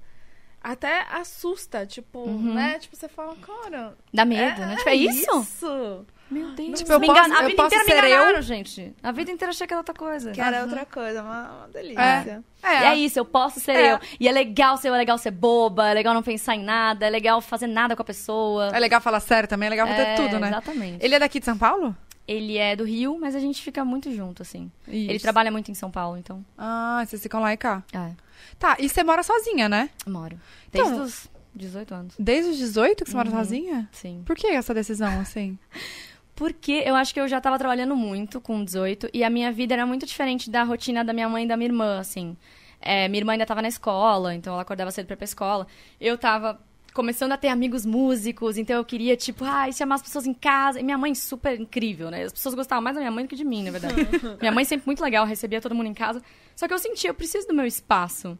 até 0.61 1.01
assusta, 1.09 1.85
tipo, 1.87 2.19
Uhum. 2.19 2.53
né? 2.53 2.77
Tipo, 2.79 2.95
você 2.95 3.07
fala, 3.07 3.35
cara... 3.37 3.95
Dá 4.13 4.25
medo, 4.25 4.61
né? 4.61 4.75
Tipo, 4.77 4.89
é 4.89 4.95
isso? 4.95 5.39
Isso! 5.41 6.05
Meu 6.29 6.51
Deus. 6.51 6.79
Tipo, 6.79 6.91
eu 6.91 6.99
Me 6.99 7.07
posso- 7.07 7.19
engana- 7.19 7.39
a 7.39 7.47
vida 7.47 7.63
inteira 7.63 7.83
me 7.85 7.89
ser 7.91 8.03
eu? 8.03 8.07
enganaram, 8.07 8.41
gente. 8.41 8.93
A 9.01 9.11
vida 9.11 9.31
inteira 9.31 9.49
achei 9.51 9.65
que 9.65 9.73
era 9.73 9.79
outra 9.79 9.93
coisa. 9.95 10.31
Que 10.31 10.41
era 10.41 10.61
outra 10.63 10.85
coisa, 10.85 11.21
uma, 11.23 11.51
uma 11.59 11.67
delícia. 11.69 12.43
É. 12.63 12.67
E 12.67 12.83
é 12.85 12.95
isso, 12.95 13.17
eu 13.17 13.23
posso 13.25 13.59
ser 13.61 13.71
É. 13.71 13.93
eu. 13.93 13.99
E 14.19 14.27
é 14.27 14.31
legal 14.31 14.75
ser 14.77 14.89
eu, 14.89 14.95
é 14.95 14.97
legal 14.97 15.17
ser 15.17 15.31
boba, 15.31 15.89
é 15.89 15.93
legal 15.93 16.13
não 16.13 16.21
pensar 16.23 16.55
em 16.55 16.63
nada, 16.63 17.05
é 17.05 17.09
legal 17.09 17.39
fazer 17.39 17.67
nada 17.67 17.95
com 17.95 18.01
a 18.01 18.05
pessoa. 18.05 18.71
É 18.73 18.79
legal 18.79 18.99
falar 18.99 19.19
sério 19.21 19.47
também, 19.47 19.67
é 19.67 19.69
legal 19.69 19.87
fazer 19.87 20.01
É, 20.01 20.15
tudo, 20.15 20.37
né? 20.39 20.47
Exatamente. 20.49 21.05
Ele 21.05 21.15
é 21.15 21.19
daqui 21.19 21.39
de 21.39 21.45
São 21.45 21.57
Paulo? 21.57 21.95
Ele 22.27 22.57
é 22.57 22.75
do 22.75 22.83
Rio, 22.83 23.17
mas 23.17 23.33
a 23.35 23.39
gente 23.39 23.61
fica 23.61 23.85
muito 23.85 24.11
junto, 24.11 24.41
assim. 24.41 24.69
Ele 24.85 25.13
Isso. 25.13 25.23
trabalha 25.23 25.49
muito 25.49 25.71
em 25.71 25.73
São 25.73 25.89
Paulo, 25.89 26.17
então. 26.17 26.43
Ah, 26.57 27.01
vocês 27.07 27.21
ficam 27.23 27.39
lá 27.39 27.53
e 27.53 27.57
cá. 27.57 27.81
É, 27.93 28.11
Tá, 28.59 28.75
e 28.79 28.89
você 28.89 29.01
mora 29.03 29.23
sozinha, 29.23 29.69
né? 29.69 29.89
moro. 30.05 30.37
Desde 30.71 30.91
Então- 30.91 31.03
os 31.05 31.29
18 31.55 31.93
anos. 31.93 32.13
Desde 32.19 32.51
os 32.51 32.57
18 32.57 33.03
que 33.05 33.09
você 33.11 33.15
mora 33.15 33.29
Uhum. 33.29 33.37
sozinha? 33.37 33.89
Sim. 33.93 34.23
Por 34.25 34.35
que 34.35 34.45
essa 34.47 34.73
decisão, 34.73 35.19
assim? 35.21 35.57
Porque 36.37 36.83
eu 36.85 36.95
acho 36.95 37.15
que 37.15 37.19
eu 37.19 37.27
já 37.27 37.41
tava 37.41 37.57
trabalhando 37.57 37.95
muito 37.95 38.39
com 38.39 38.63
18 38.63 39.09
e 39.11 39.23
a 39.23 39.29
minha 39.29 39.51
vida 39.51 39.73
era 39.73 39.87
muito 39.87 40.05
diferente 40.05 40.51
da 40.51 40.61
rotina 40.61 41.03
da 41.03 41.11
minha 41.11 41.27
mãe 41.27 41.45
e 41.45 41.47
da 41.47 41.57
minha 41.57 41.67
irmã, 41.67 41.97
assim. 41.99 42.37
É, 42.79 43.07
minha 43.07 43.21
irmã 43.21 43.31
ainda 43.31 43.43
tava 43.43 43.59
na 43.59 43.67
escola, 43.67 44.35
então 44.35 44.53
ela 44.53 44.61
acordava 44.61 44.91
cedo 44.91 45.07
pra 45.07 45.15
ir 45.15 45.17
pra 45.17 45.25
escola. 45.25 45.65
Eu 45.99 46.15
tava 46.15 46.61
começando 46.93 47.31
a 47.31 47.37
ter 47.37 47.47
amigos 47.47 47.87
músicos, 47.87 48.55
então 48.55 48.75
eu 48.75 48.85
queria, 48.85 49.17
tipo, 49.17 49.43
ai, 49.43 49.73
chamar 49.73 49.95
as 49.95 50.03
pessoas 50.03 50.27
em 50.27 50.33
casa. 50.33 50.79
E 50.79 50.83
minha 50.83 50.95
mãe 50.95 51.15
super 51.15 51.59
incrível, 51.59 52.11
né? 52.11 52.25
As 52.25 52.33
pessoas 52.33 52.53
gostavam 52.53 52.83
mais 52.83 52.95
da 52.95 52.99
minha 52.99 53.11
mãe 53.11 53.25
do 53.25 53.27
que 53.27 53.35
de 53.35 53.43
mim, 53.43 53.63
na 53.63 53.71
verdade. 53.71 53.95
minha 54.39 54.51
mãe 54.51 54.63
sempre 54.63 54.85
muito 54.85 55.03
legal, 55.03 55.25
recebia 55.25 55.59
todo 55.59 55.73
mundo 55.73 55.87
em 55.87 55.93
casa. 55.95 56.21
Só 56.55 56.67
que 56.67 56.73
eu 56.75 56.77
sentia, 56.77 57.09
eu 57.09 57.15
preciso 57.15 57.47
do 57.47 57.53
meu 57.55 57.65
espaço. 57.65 58.37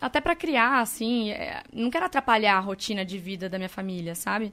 Até 0.00 0.20
pra 0.20 0.34
criar, 0.34 0.80
assim, 0.80 1.30
é, 1.30 1.62
não 1.72 1.88
quero 1.88 2.04
atrapalhar 2.04 2.56
a 2.56 2.60
rotina 2.60 3.04
de 3.04 3.16
vida 3.16 3.48
da 3.48 3.58
minha 3.58 3.68
família, 3.68 4.16
sabe? 4.16 4.52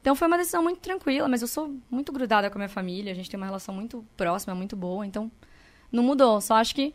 Então 0.00 0.14
foi 0.14 0.26
uma 0.28 0.38
decisão 0.38 0.62
muito 0.62 0.80
tranquila, 0.80 1.28
mas 1.28 1.42
eu 1.42 1.48
sou 1.48 1.74
muito 1.90 2.10
grudada 2.12 2.48
com 2.48 2.56
a 2.56 2.60
minha 2.60 2.68
família, 2.68 3.12
a 3.12 3.14
gente 3.14 3.28
tem 3.28 3.38
uma 3.38 3.46
relação 3.46 3.74
muito 3.74 4.04
próxima, 4.16 4.54
muito 4.54 4.74
boa, 4.74 5.06
então 5.06 5.30
não 5.92 6.02
mudou. 6.02 6.40
Só 6.40 6.54
acho 6.54 6.74
que 6.74 6.94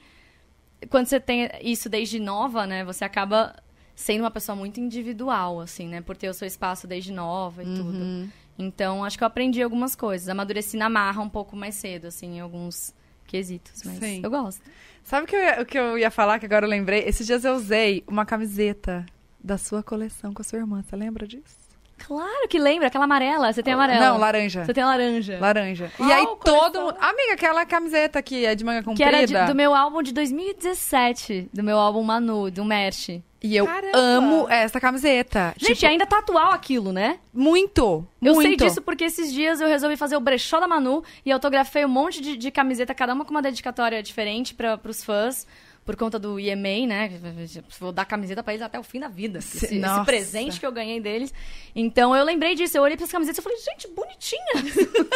quando 0.90 1.06
você 1.07 1.19
tem 1.19 1.49
isso 1.61 1.88
desde 1.90 2.19
nova, 2.19 2.65
né, 2.65 2.84
você 2.84 3.06
acaba 3.06 3.56
sendo 3.95 4.22
uma 4.22 4.32
pessoa 4.32 4.56
muito 4.56 4.80
individual, 4.80 5.61
assim, 5.61 5.88
né, 5.88 6.02
por 6.02 6.18
ter 6.18 6.30
o 6.30 6.34
seu 6.34 6.48
espaço 6.48 6.88
desde 6.88 7.11
nova 7.14 7.64
e 7.64 7.65
tudo. 7.68 8.30
Então 8.57 9.03
acho 9.03 9.18
que 9.18 9.23
eu 9.23 9.27
aprendi 9.27 9.61
algumas 9.61 9.95
coisas, 9.95 10.27
amadureci 10.27 10.76
na 10.76 10.90
marra 10.90 11.22
um 11.22 11.30
pouco 11.30 11.56
mais 11.56 11.76
cedo, 11.76 12.07
assim, 12.07 12.38
em 12.38 12.40
alguns 12.40 12.94
quesitos, 13.27 13.84
mas 13.84 13.99
Sim. 13.99 14.22
eu 14.23 14.30
gosto. 14.30 14.61
Sabe 15.03 15.26
o 15.26 15.27
que 15.27 15.36
eu 15.36 15.40
ia- 15.40 15.61
o 15.61 15.65
que 15.65 15.77
eu 15.77 15.98
ia 15.98 16.10
falar, 16.11 16.40
que 16.40 16.45
agora 16.45 16.65
eu 16.65 16.69
lembrei? 16.69 17.02
Esses 17.02 17.26
dias 17.27 17.45
eu 17.45 17.53
usei 17.53 18.03
uma 18.07 18.26
camiseta 18.26 19.06
da 19.44 19.57
sua 19.57 19.84
coleção 19.84 20.34
com 20.34 20.41
a 20.41 20.45
sua 20.45 20.57
irmã. 20.60 20.82
Você 20.82 20.95
lembra 20.95 21.27
disso? 21.27 21.65
Claro 21.98 22.48
que 22.50 22.60
lembra, 22.60 22.88
aquela 22.88 23.06
amarela, 23.06 23.52
você 23.52 23.64
tem 23.64 23.74
amarela. 23.74 24.00
Não, 24.06 24.18
laranja. 24.18 24.64
Você 24.66 24.74
tem 24.74 24.84
laranja. 24.84 25.40
Laranja. 25.40 25.92
Qual 25.98 26.08
e 26.10 26.12
aí 26.14 26.26
coleção? 26.26 26.40
todo 26.72 26.82
mundo... 26.82 26.96
Amiga, 27.00 27.34
aquela 27.34 27.66
camiseta 27.66 28.22
que 28.22 28.46
é 28.46 28.54
de 28.54 28.64
manga 28.64 28.80
Que 28.80 28.86
comprida. 28.86 29.10
era 29.18 29.26
de- 29.26 29.46
do 29.52 29.56
meu 29.56 29.74
álbum 29.74 30.04
de 30.04 30.14
2017, 30.14 31.50
do 31.54 31.64
meu 31.64 31.78
álbum 31.78 32.04
Manu, 32.04 32.52
do 32.52 32.64
Merch. 32.66 33.22
E 33.44 33.56
eu 33.56 33.66
Caramba. 33.66 33.98
amo 33.98 34.48
essa 34.50 34.80
camiseta. 34.80 35.54
Gente, 35.58 35.76
Tipo, 35.76 35.88
ainda 35.92 36.06
tá 36.06 36.18
atual 36.20 36.52
aquilo, 36.52 36.92
né? 36.92 37.20
muito, 37.32 38.06
Eu 38.22 38.34
muito. 38.34 38.48
sei 38.48 38.56
disso 38.58 38.82
porque 38.82 39.04
esses 39.04 39.32
dias 39.32 39.62
eu 39.62 39.68
resolvi 39.68 39.96
fazer 39.96 40.16
o 40.16 40.20
brechó 40.20 40.60
da 40.60 40.68
Manu 40.68 41.04
e 41.24 41.32
autografei 41.32 41.86
um 41.86 41.90
monte 41.90 42.22
de, 42.22 42.36
de 42.38 42.50
camiseta, 42.50 42.94
cada 42.96 43.14
uma 43.14 43.24
com 43.24 43.32
uma 43.32 43.42
dedicatória 43.44 44.02
diferente 44.02 44.54
para 44.56 44.78
pros 44.78 45.04
fãs. 45.04 45.46
Por 45.86 45.95
conta 45.95 46.18
do 46.18 46.40
EMA, 46.40 46.88
né? 46.88 47.12
Vou 47.80 47.91
dar 47.91 48.06
camiseta 48.06 48.41
pra 48.41 48.53
eles 48.53 48.66
até 48.66 48.80
o 48.80 48.84
fim 48.84 48.99
da 48.99 49.07
vida. 49.07 49.40
Se- 49.40 49.66
Esse, 49.66 49.78
esse 49.99 50.06
presente 50.06 50.60
que 50.60 50.66
eu 50.66 50.72
ganhei 50.72 50.99
deles. 50.99 51.32
Então 51.76 52.16
eu 52.16 52.26
lembrei 52.26 52.56
disso. 52.56 52.76
Eu 52.78 52.82
olhei 52.82 52.98
pras 52.98 53.12
camisetas 53.12 53.38
e 53.38 53.41
falei, 53.44 53.57
gente, 53.60 53.88
bonitinha. 53.90 54.41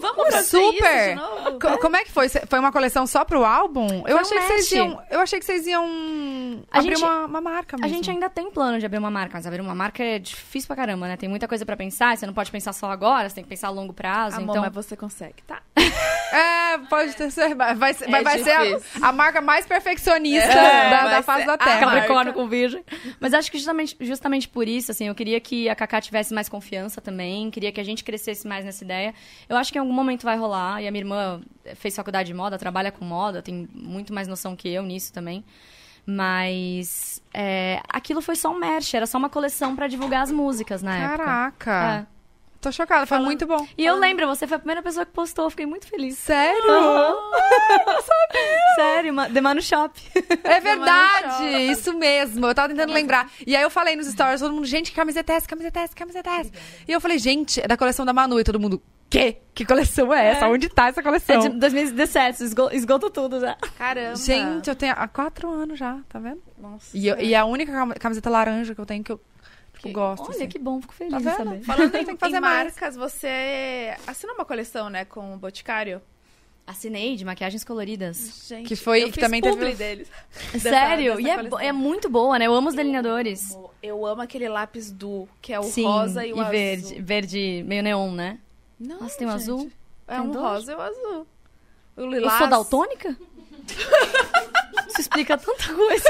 Vamos 0.00 0.28
fazer 0.32 0.44
Super! 0.48 1.16
Co- 1.60 1.78
Como 1.78 1.96
é 1.96 2.04
que 2.04 2.10
foi? 2.10 2.28
Foi 2.28 2.58
uma 2.58 2.72
coleção 2.72 3.06
só 3.06 3.24
pro 3.24 3.44
álbum? 3.44 3.86
Eu 4.06 4.16
um 4.16 4.20
achei 4.20 4.38
que 4.38 4.44
vocês 4.46 4.72
iam. 4.72 5.02
Eu 5.10 5.20
achei 5.20 5.38
que 5.38 5.44
vocês 5.44 5.66
iam 5.66 5.86
A 6.70 6.78
abrir 6.78 6.96
gente- 6.96 7.04
uma, 7.04 7.26
uma 7.26 7.40
marca 7.40 7.76
A 7.76 7.80
mesmo. 7.80 7.94
gente 7.96 8.10
ainda 8.10 8.28
tem 8.30 8.50
plano 8.50 8.78
de 8.78 8.86
abrir 8.86 8.98
uma 8.98 9.10
marca, 9.10 9.32
mas 9.36 9.46
abrir 9.46 9.60
uma 9.60 9.74
marca 9.74 10.02
é 10.02 10.18
difícil 10.18 10.66
pra 10.66 10.76
caramba, 10.76 11.08
né? 11.08 11.16
Tem 11.16 11.28
muita 11.28 11.46
coisa 11.48 11.64
pra 11.66 11.76
pensar, 11.76 12.16
você 12.16 12.26
não 12.26 12.34
pode 12.34 12.50
pensar 12.50 12.72
só 12.72 12.90
agora, 12.90 13.28
você 13.28 13.34
tem 13.36 13.44
que 13.44 13.50
pensar 13.50 13.68
a 13.68 13.70
longo 13.70 13.92
prazo. 13.92 14.36
Amor, 14.36 14.50
então, 14.52 14.62
mas 14.62 14.72
você 14.74 14.96
consegue, 14.96 15.42
tá? 15.46 15.60
É, 16.30 16.76
pode 16.90 17.16
ter 17.16 17.30
ser. 17.30 17.54
Vai, 17.54 17.94
ser- 17.94 18.06
vai, 18.10 18.20
É 18.20 18.22
vai 18.24 18.38
ser 18.40 18.50
a, 18.52 19.08
a 19.08 19.12
marca 19.12 19.40
mais 19.40 19.64
perfeccionista 19.64 20.44
É, 20.52 20.90
da, 20.90 21.08
da 21.08 21.22
face 21.22 21.46
da 21.46 21.54
a 21.54 21.58
Terra. 21.58 21.80
Capricórnio 21.80 22.34
com 22.34 22.46
virgem. 22.46 22.84
Mas 23.18 23.32
acho 23.32 23.50
que 23.50 23.56
justamente, 23.56 23.96
justamente 24.00 24.46
por 24.46 24.68
isso, 24.68 24.90
assim, 24.90 25.08
eu 25.08 25.14
queria 25.14 25.40
que 25.40 25.70
a 25.70 25.74
Cacá 25.74 26.02
tivesse 26.02 26.34
mais 26.34 26.46
confiança 26.46 27.00
também, 27.00 27.50
queria 27.50 27.72
que 27.72 27.80
a 27.80 27.84
gente 27.84 28.04
crescesse 28.04 28.46
mais 28.46 28.62
nessa 28.62 28.84
ideia. 28.84 29.14
Eu 29.48 29.56
acho 29.56 29.72
que 29.72 29.78
em 29.78 29.80
algum 29.80 29.92
momento 29.92 30.24
vai 30.24 30.36
rolar, 30.36 30.82
e 30.82 30.86
a 30.86 30.90
minha 30.90 31.00
irmã 31.00 31.40
fez 31.76 31.96
faculdade 31.96 32.26
de 32.26 32.34
moda, 32.34 32.58
trabalha 32.58 32.92
com 32.92 33.06
moda, 33.06 33.40
tem 33.40 33.66
muito 33.72 34.12
mais 34.12 34.28
noção 34.28 34.54
que 34.54 34.68
eu 34.68 34.82
nisso 34.82 35.10
também. 35.14 35.42
Mas 36.10 37.22
é, 37.34 37.80
aquilo 37.88 38.22
foi 38.22 38.34
só 38.34 38.50
um 38.50 38.58
merch, 38.58 38.94
era 38.94 39.06
só 39.06 39.18
uma 39.18 39.28
coleção 39.28 39.76
pra 39.76 39.86
divulgar 39.86 40.22
as 40.22 40.32
músicas 40.32 40.82
na 40.82 40.96
época. 40.96 41.18
Caraca. 41.24 42.06
É. 42.14 42.18
Tô 42.60 42.72
chocada, 42.72 43.06
foi 43.06 43.18
muito 43.20 43.46
bom. 43.46 43.64
E 43.76 43.84
eu 43.86 43.94
lembro, 43.96 44.26
você 44.26 44.46
foi 44.46 44.56
a 44.56 44.58
primeira 44.58 44.82
pessoa 44.82 45.04
que 45.06 45.12
postou, 45.12 45.48
fiquei 45.50 45.64
muito 45.66 45.86
feliz. 45.86 46.16
Sério? 46.18 46.64
Sério, 48.74 49.12
ma- 49.14 49.28
The 49.28 49.40
Manu 49.40 49.62
Shop. 49.62 49.94
É 50.42 50.58
verdade, 50.60 51.44
isso 51.70 51.92
mesmo. 51.96 52.46
Eu 52.46 52.54
tava 52.54 52.68
tentando 52.68 52.92
lembrar. 52.92 53.30
E 53.46 53.54
aí 53.54 53.62
eu 53.62 53.70
falei 53.70 53.94
nos 53.94 54.06
stories, 54.08 54.40
todo 54.40 54.52
mundo, 54.52 54.66
gente, 54.66 54.90
que 54.90 54.96
camiseta 54.96 55.32
é 55.32 55.36
essa, 55.36 55.46
camiseta 55.46 55.80
é 55.80 55.82
essa, 55.84 55.94
camiseta 55.94 56.30
é 56.30 56.40
essa. 56.40 56.52
E 56.88 56.92
eu 56.92 57.00
falei, 57.00 57.18
gente, 57.18 57.60
é 57.60 57.68
da 57.68 57.76
coleção 57.76 58.04
da 58.04 58.12
Manu. 58.12 58.40
E 58.40 58.44
todo 58.44 58.58
mundo, 58.58 58.82
quê? 59.10 59.38
Que 59.54 59.64
coleção 59.64 60.12
é 60.14 60.28
essa? 60.28 60.48
Onde 60.48 60.68
tá 60.68 60.88
essa 60.88 61.00
É 61.00 61.02
coleção? 61.02 61.40
de 61.40 61.48
2017, 61.50 62.42
esgo- 62.44 62.70
esgotou 62.72 63.10
tudo 63.10 63.40
já. 63.40 63.56
Caramba. 63.76 64.16
Gente, 64.16 64.68
eu 64.68 64.76
tenho 64.76 64.94
há 64.96 65.08
quatro 65.08 65.50
anos 65.50 65.78
já, 65.78 65.98
tá 66.08 66.18
vendo? 66.18 66.40
Nossa. 66.58 66.96
E, 66.96 67.08
eu- 67.08 67.18
e 67.18 67.34
a 67.34 67.44
única 67.44 67.72
cam- 67.72 67.94
camiseta 67.98 68.30
laranja 68.30 68.74
que 68.74 68.80
eu 68.80 68.86
tenho 68.86 69.02
que 69.02 69.10
eu 69.12 69.20
tipo, 69.74 69.88
Que- 69.88 69.92
gosto. 69.92 70.22
Olha, 70.24 70.30
assim. 70.36 70.48
que 70.48 70.58
bom, 70.58 70.80
fico 70.80 70.94
feliz 70.94 71.12
Tá 71.12 71.20
saber. 71.36 71.60
Falando 71.62 71.86
em, 71.94 72.04
Tem 72.04 72.14
que 72.14 72.16
fazer 72.20 72.36
em 72.36 72.40
mais. 72.40 72.64
marcas, 72.74 72.96
você 72.96 73.94
assinou 74.06 74.34
uma 74.36 74.44
coleção, 74.44 74.88
né, 74.90 75.04
com 75.04 75.34
o 75.34 75.38
Boticário? 75.38 76.00
Assinei 76.66 77.16
de 77.16 77.24
maquiagens 77.24 77.64
coloridas. 77.64 78.44
Gente, 78.46 78.68
Que 78.68 78.76
foi- 78.76 79.02
eu 79.02 79.06
que 79.06 79.14
fiz 79.14 79.22
também 79.22 79.40
teve 79.40 79.72
deles. 79.74 80.06
Sério? 80.60 81.16
dessa 81.16 81.54
e 81.60 81.64
é, 81.64 81.68
é 81.68 81.72
muito 81.72 82.10
boa, 82.10 82.38
né? 82.38 82.46
Eu 82.46 82.54
amo 82.54 82.68
os 82.68 82.74
delineadores. 82.74 83.54
Amo. 83.54 83.70
Eu 83.82 84.04
amo 84.04 84.20
aquele 84.20 84.48
lápis 84.50 84.90
du, 84.92 85.26
que 85.40 85.50
é 85.52 85.58
o 85.58 85.62
Sim, 85.62 85.84
rosa 85.84 86.26
e 86.26 86.32
o 86.34 86.38
azul. 86.40 86.50
verde. 86.50 87.00
Verde 87.00 87.64
meio 87.66 87.82
neon, 87.82 88.10
né? 88.12 88.38
Não, 88.78 89.00
Nossa, 89.00 89.18
tem 89.18 89.26
um 89.26 89.30
gente. 89.30 89.40
azul? 89.42 89.72
É 90.06 90.12
Tem 90.14 90.20
um 90.20 90.30
dois? 90.30 90.44
rosa 90.44 90.72
e 90.72 90.74
o 90.74 90.80
azul. 90.80 91.26
O 91.96 92.00
Eu 92.00 92.06
lilás. 92.10 92.38
sou 92.38 92.46
daltônica? 92.46 93.16
Isso 94.88 95.00
explica 95.00 95.36
tanta 95.36 95.74
coisa. 95.74 96.08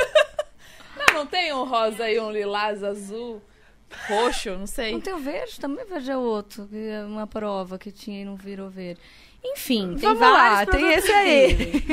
Não, 0.97 1.15
não 1.15 1.27
tem 1.27 1.53
um 1.53 1.65
rosa 1.65 2.09
e 2.11 2.21
um 2.21 2.31
lilás 2.31 2.85
azul, 2.85 3.43
roxo, 4.07 4.51
não 4.51 4.67
sei. 4.67 4.93
Não 4.93 5.01
tem 5.01 5.15
o 5.15 5.19
verde? 5.19 5.59
Também 5.59 5.85
verde 5.87 6.11
é 6.11 6.17
outro. 6.17 6.67
que 6.67 6.89
é 6.89 7.03
Uma 7.05 7.27
prova 7.27 7.79
que 7.79 7.91
tinha 7.91 8.23
e 8.23 8.25
não 8.25 8.37
virou 8.37 8.69
verde. 8.69 9.01
Enfim, 9.43 9.95
tem 9.95 10.01
Vamos 10.01 10.21
lá, 10.21 10.67
tem 10.67 10.93
esse 10.93 11.13
aí. 11.13 11.85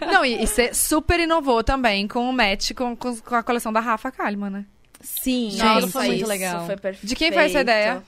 Não, 0.10 0.24
e, 0.24 0.42
e 0.42 0.46
você 0.46 0.72
super 0.72 1.20
inovou 1.20 1.62
também 1.62 2.08
com 2.08 2.28
o 2.28 2.32
match 2.32 2.72
com, 2.72 2.96
com, 2.96 3.14
a 3.34 3.42
coleção 3.42 3.70
da 3.70 3.78
Rafa 3.78 4.10
Kalimann, 4.10 4.50
né? 4.50 4.64
Sim, 5.00 5.50
Gente, 5.50 5.62
aquilo 5.62 5.88
foi 5.88 6.06
muito 6.08 6.26
legal. 6.26 6.64
Foi 6.66 6.76
perfeito. 6.76 7.06
De 7.06 7.14
quem 7.14 7.30
foi 7.30 7.44
essa 7.44 7.60
ideia? 7.60 8.02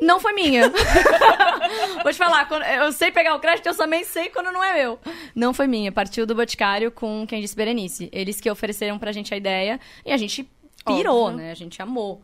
Não 0.00 0.18
foi 0.20 0.32
minha. 0.32 0.68
Vou 2.02 2.12
te 2.12 2.18
falar, 2.18 2.46
quando- 2.46 2.64
eu 2.64 2.92
sei 2.92 3.10
pegar 3.10 3.34
o 3.34 3.40
crédito, 3.40 3.66
eu 3.68 3.76
também 3.76 4.04
sei 4.04 4.28
quando 4.28 4.50
não 4.52 4.62
é 4.62 4.74
meu. 4.74 4.98
Não 5.34 5.54
foi 5.54 5.66
minha, 5.66 5.92
partiu 5.92 6.26
do 6.26 6.34
Boticário 6.34 6.90
com 6.90 7.26
quem 7.26 7.40
disse 7.40 7.54
Berenice. 7.56 8.08
Eles 8.12 8.40
que 8.40 8.50
ofereceram 8.50 8.98
pra 8.98 9.12
gente 9.12 9.32
a 9.32 9.36
ideia 9.36 9.78
e 10.04 10.12
a 10.12 10.16
gente 10.16 10.48
pirou, 10.84 11.24
Óbvio. 11.26 11.38
né? 11.38 11.50
A 11.50 11.54
gente 11.54 11.80
amou. 11.80 12.20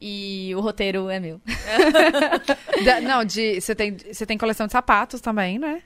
E 0.00 0.52
o 0.56 0.60
roteiro 0.60 1.08
é 1.08 1.20
meu. 1.20 1.40
Da- 2.84 3.00
não, 3.00 3.24
de 3.24 3.60
você 3.60 3.74
tem, 3.74 3.96
você 3.96 4.26
tem 4.26 4.36
coleção 4.36 4.66
de 4.66 4.72
sapatos 4.72 5.20
também, 5.20 5.58
né? 5.58 5.82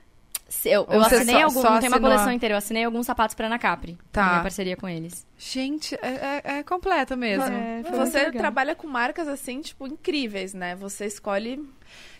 Eu, 0.63 0.87
eu 0.89 1.01
assinei 1.01 1.35
só- 1.35 1.43
algum, 1.43 1.61
só 1.61 1.69
não 1.71 1.79
tem 1.79 1.89
uma 1.89 1.99
coleção 1.99 2.29
a- 2.29 2.33
inteira, 2.33 2.53
eu 2.53 2.57
assinei 2.57 2.83
alguns 2.85 3.05
sapatos 3.05 3.35
pra 3.35 3.47
Ana 3.47 3.59
Capri. 3.59 3.97
Tá. 4.11 4.21
na 4.23 4.29
Minha 4.31 4.41
parceria 4.43 4.77
com 4.77 4.87
eles. 4.87 5.25
Gente, 5.37 5.95
é, 6.01 6.41
é, 6.45 6.57
é 6.59 6.63
completa 6.63 7.15
mesmo. 7.15 7.43
É, 7.43 7.83
Você 7.91 8.31
trabalha 8.31 8.73
com 8.75 8.87
marcas 8.87 9.27
assim, 9.27 9.61
tipo, 9.61 9.85
incríveis, 9.87 10.53
né? 10.53 10.75
Você 10.75 11.05
escolhe 11.05 11.61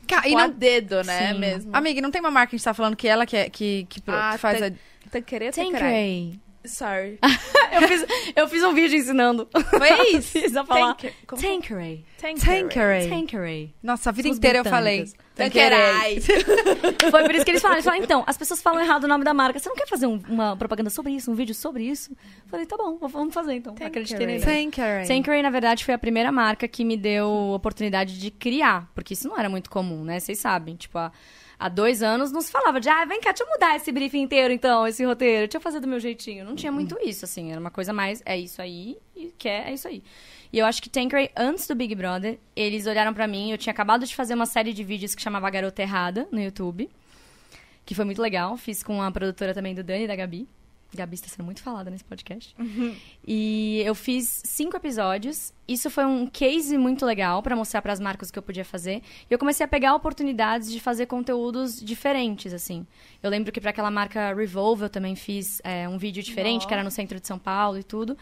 Ca- 0.08 0.18
tipo, 0.24 0.28
e 0.30 0.36
a 0.36 0.48
não, 0.48 0.54
dedo, 0.54 1.04
né? 1.04 1.34
Sim. 1.34 1.40
Mesmo. 1.40 1.72
amiga, 1.76 2.02
não 2.02 2.12
tem 2.12 2.20
uma 2.20 2.32
marca 2.32 2.50
que 2.50 2.56
a 2.56 2.58
gente 2.58 2.66
tá 2.66 2.74
falando 2.74 2.96
que 2.96 3.08
ela 3.08 3.26
que, 3.26 3.38
é- 3.38 3.50
que, 3.50 3.86
que, 3.90 4.02
Ah, 4.08 4.32
que 4.34 4.38
faz 4.40 4.62
a... 4.62 4.72
Tanqueray, 5.10 5.52
Tanqueray. 5.52 6.40
Sorry. 6.66 7.18
eu, 7.72 7.88
fiz, 7.88 8.06
eu 8.36 8.48
fiz 8.50 8.62
um 8.64 8.74
vídeo 8.74 8.98
ensinando. 8.98 9.48
Foi 9.70 9.90
isso? 10.18 10.32
fiz 10.38 10.54
a 10.54 10.66
falar. 10.66 10.96
Tanqueray. 10.96 11.16
Como- 11.26 11.42
Tanqueray. 11.42 12.06
Tanqueray. 12.20 13.10
Tanqueray. 13.10 13.74
Nossa, 13.82 14.10
a 14.10 14.12
vida 14.12 14.30
os 14.30 14.38
inteira 14.38 14.58
eu 14.60 14.66
falei. 14.66 15.06
Tanqueray. 15.38 16.20
Foi 17.12 17.24
por 17.24 17.36
isso 17.36 17.46
que 17.46 17.52
eles 17.52 17.62
falaram. 17.62 17.78
Eles 17.78 17.86
falaram, 17.86 18.04
então, 18.04 18.24
as 18.28 18.38
pessoas 18.38 18.62
falam 18.62 18.82
errado 18.82 19.04
o 19.04 19.08
nome 19.08 19.24
da 19.24 19.34
marca. 19.34 19.60
Você 19.60 19.70
não 19.70 19.76
quer 19.76 19.88
fazer 19.88 20.08
um- 20.08 20.22
uma 20.28 20.56
propaganda 20.56 20.90
sobre 20.90 21.12
isso, 21.14 21.32
um 21.32 21.36
vídeo 21.36 21.54
sobre 21.56 21.84
isso? 21.84 22.12
Eu 22.12 22.50
falei, 22.50 22.66
tá 22.66 22.76
bom, 22.78 22.98
vamos 23.08 23.34
fazer 23.34 23.54
então. 23.54 23.74
Tanqueray. 23.74 23.90
Acreditei 23.90 24.26
na 24.28 24.36
ideia. 24.36 24.64
Tanqueray. 24.66 25.08
Tanqueray, 25.08 25.42
na 25.42 25.50
verdade, 25.50 25.86
foi 25.86 25.94
a 25.94 25.98
primeira 25.98 26.32
marca 26.32 26.68
que 26.68 26.84
me 26.84 26.98
deu 26.98 27.30
oportunidade 27.54 28.20
de 28.20 28.32
criar. 28.32 28.90
Porque 28.96 29.14
isso 29.14 29.28
não 29.28 29.38
era 29.38 29.50
muito 29.50 29.70
comum, 29.70 30.04
né? 30.04 30.20
Vocês 30.20 30.40
sabem. 30.40 30.76
Tipo, 30.76 30.98
há, 30.98 31.12
há 31.60 31.70
dois 31.70 32.02
anos 32.04 32.32
não 32.32 32.42
se 32.42 32.52
falava 32.52 32.80
de, 32.80 32.90
ah, 32.90 33.06
vem 33.06 33.20
cá, 33.22 33.32
deixa 33.32 33.44
eu 33.44 33.50
mudar 33.50 33.76
esse 33.76 33.92
briefing 33.92 34.22
inteiro, 34.22 34.54
então, 34.54 34.88
esse 34.88 35.04
roteiro. 35.06 35.48
Deixa 35.48 35.58
eu 35.58 35.62
fazer 35.62 35.80
do 35.80 35.88
meu 35.88 36.00
jeitinho. 36.00 36.44
Não 36.46 36.56
tinha 36.56 36.72
muito 36.72 36.98
isso, 37.04 37.26
assim. 37.26 37.52
Era 37.52 37.60
uma 37.60 37.72
coisa 37.72 37.94
mais, 37.94 38.22
é 38.26 38.38
isso 38.38 38.62
aí, 38.62 38.98
e 39.16 39.32
quer, 39.38 39.68
é 39.70 39.74
isso 39.74 39.88
aí. 39.88 40.02
E 40.58 40.60
eu 40.60 40.66
acho 40.66 40.82
que 40.82 40.90
Tanqueray, 40.90 41.30
antes 41.38 41.68
do 41.68 41.76
Big 41.76 41.94
Brother, 41.94 42.40
eles 42.56 42.88
olharam 42.88 43.14
pra 43.14 43.28
mim. 43.28 43.52
Eu 43.52 43.60
tinha 43.60 43.72
acabado 43.72 44.08
de 44.08 44.16
fazer 44.16 44.34
uma 44.34 44.48
série 44.48 44.74
de 44.74 44.84
vídeos 44.84 45.14
que 45.14 45.22
chamava 45.22 45.48
Garota 45.52 45.84
Errada, 45.84 46.28
no 46.32 46.42
YouTube. 46.42 46.90
Que 47.86 47.94
foi 47.94 48.04
muito 48.04 48.20
legal. 48.20 48.58
Fiz 48.58 48.82
com 48.82 49.00
a 49.00 49.12
produtora 49.12 49.54
também 49.54 49.76
do 49.76 49.84
Dani 49.84 50.06
e 50.06 50.08
da 50.08 50.16
Gabi. 50.16 50.48
Gabi 50.96 51.14
está 51.14 51.28
sendo 51.28 51.46
muito 51.46 51.62
falada 51.62 51.92
nesse 51.92 52.04
podcast. 52.04 52.56
E 53.24 53.84
eu 53.86 53.94
fiz 53.94 54.42
cinco 54.46 54.76
episódios. 54.76 55.54
Isso 55.68 55.92
foi 55.92 56.06
um 56.06 56.26
case 56.26 56.76
muito 56.76 57.06
legal 57.06 57.44
pra 57.44 57.56
mostrar 57.56 57.84
pras 57.84 58.00
marcas 58.00 58.30
o 58.30 58.34
que 58.34 58.40
eu 58.40 58.44
podia 58.44 58.66
fazer. 58.66 59.04
E 59.30 59.32
eu 59.32 59.38
comecei 59.38 59.64
a 59.64 59.68
pegar 59.68 59.94
oportunidades 59.94 60.72
de 60.72 60.80
fazer 60.80 61.06
conteúdos 61.06 61.80
diferentes, 61.80 62.52
assim. 62.52 62.84
Eu 63.22 63.30
lembro 63.30 63.52
que 63.52 63.62
pra 63.62 63.70
aquela 63.70 63.92
marca 63.92 64.34
Revolve 64.34 64.82
eu 64.82 64.90
também 64.90 65.16
fiz 65.16 65.62
é, 65.64 65.88
um 65.88 66.00
vídeo 66.00 66.24
diferente, 66.24 66.66
que 66.66 66.74
era 66.74 66.84
no 66.84 66.90
centro 66.90 67.20
de 67.20 67.28
São 67.28 67.38
Paulo 67.38 67.78
e 67.78 67.84
tudo. 67.84 68.18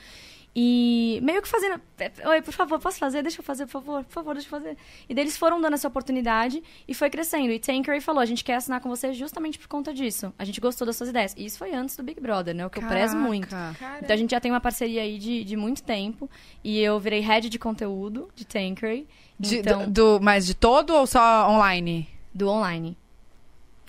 E 0.58 1.20
meio 1.22 1.42
que 1.42 1.50
fazendo. 1.50 1.82
Oi, 2.30 2.42
por 2.42 2.54
favor, 2.54 2.80
posso 2.80 2.98
fazer? 2.98 3.22
Deixa 3.22 3.42
eu 3.42 3.44
fazer, 3.44 3.66
por 3.66 3.72
favor, 3.74 4.04
por 4.06 4.14
favor, 4.14 4.34
deixa 4.36 4.48
eu 4.48 4.52
fazer. 4.52 4.78
E 5.10 5.14
daí 5.14 5.26
eles 5.26 5.36
foram 5.36 5.60
dando 5.60 5.74
essa 5.74 5.88
oportunidade 5.90 6.64
e 6.88 6.94
foi 6.94 7.10
crescendo. 7.10 7.52
E 7.52 7.60
Tankeray 7.60 8.00
falou: 8.00 8.22
a 8.22 8.26
gente 8.26 8.42
quer 8.42 8.56
assinar 8.56 8.80
com 8.80 8.88
você 8.88 9.12
justamente 9.12 9.60
por 9.60 9.68
conta 9.68 9.94
disso. 9.94 10.34
A 10.40 10.46
gente 10.46 10.62
gostou 10.62 10.88
das 10.88 10.96
suas 10.96 11.10
ideias. 11.10 11.34
E 11.36 11.46
isso 11.46 11.58
foi 11.58 11.74
antes 11.74 11.98
do 11.98 12.04
Big 12.04 12.22
Brother, 12.22 12.56
né? 12.56 12.66
O 12.66 12.70
que 12.70 12.80
eu 12.80 12.84
prezo 12.88 13.18
muito. 13.18 13.50
Cara, 13.50 14.00
Então 14.02 14.14
a 14.14 14.18
gente 14.18 14.32
já 14.32 14.40
tem 14.40 14.50
uma 14.52 14.62
parceria 14.62 15.02
aí 15.02 15.18
de, 15.20 15.44
de 15.44 15.58
muito 15.58 15.84
tempo. 15.84 16.30
E 16.64 16.80
eu 16.80 16.98
virei 17.02 17.20
head 17.20 17.50
de 17.50 17.60
conteúdo 17.60 18.30
de 18.34 18.46
Tankeray. 18.46 19.06
De- 19.38 19.58
Então, 19.58 19.84
do, 19.92 20.18
do- 20.20 20.24
mas 20.24 20.46
de 20.46 20.54
todo 20.54 20.92
ou 20.96 21.06
só 21.06 21.50
online? 21.50 22.08
do 22.34 22.50
online. 22.50 22.98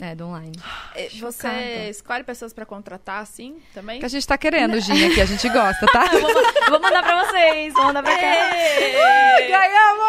É, 0.01 0.15
do 0.15 0.27
online. 0.27 0.53
eh, 0.95 1.09
você 1.11 1.19
chocada. 1.19 1.89
escolhe 1.89 2.23
pessoas 2.25 2.53
pra 2.53 2.67
contratar, 2.67 3.23
assim, 3.23 3.57
também? 3.73 3.99
Que 3.99 4.05
a 4.05 4.09
gente 4.09 4.27
tá 4.27 4.37
querendo, 4.37 4.79
Ginha, 4.79 5.09
que 5.15 5.21
a 5.21 5.25
gente 5.25 5.49
gosta, 5.49 5.87
tá? 5.87 6.05
Eu 6.13 6.21
vou, 6.21 6.31
eu 6.31 6.71
vou 6.71 6.81
mandar 6.81 7.03
pra 7.03 7.25
vocês, 7.25 7.73
vou 7.73 7.85
mandar 7.85 8.03
pra 8.03 8.15
cá. 8.15 8.51
Ganhamos! 9.49 10.07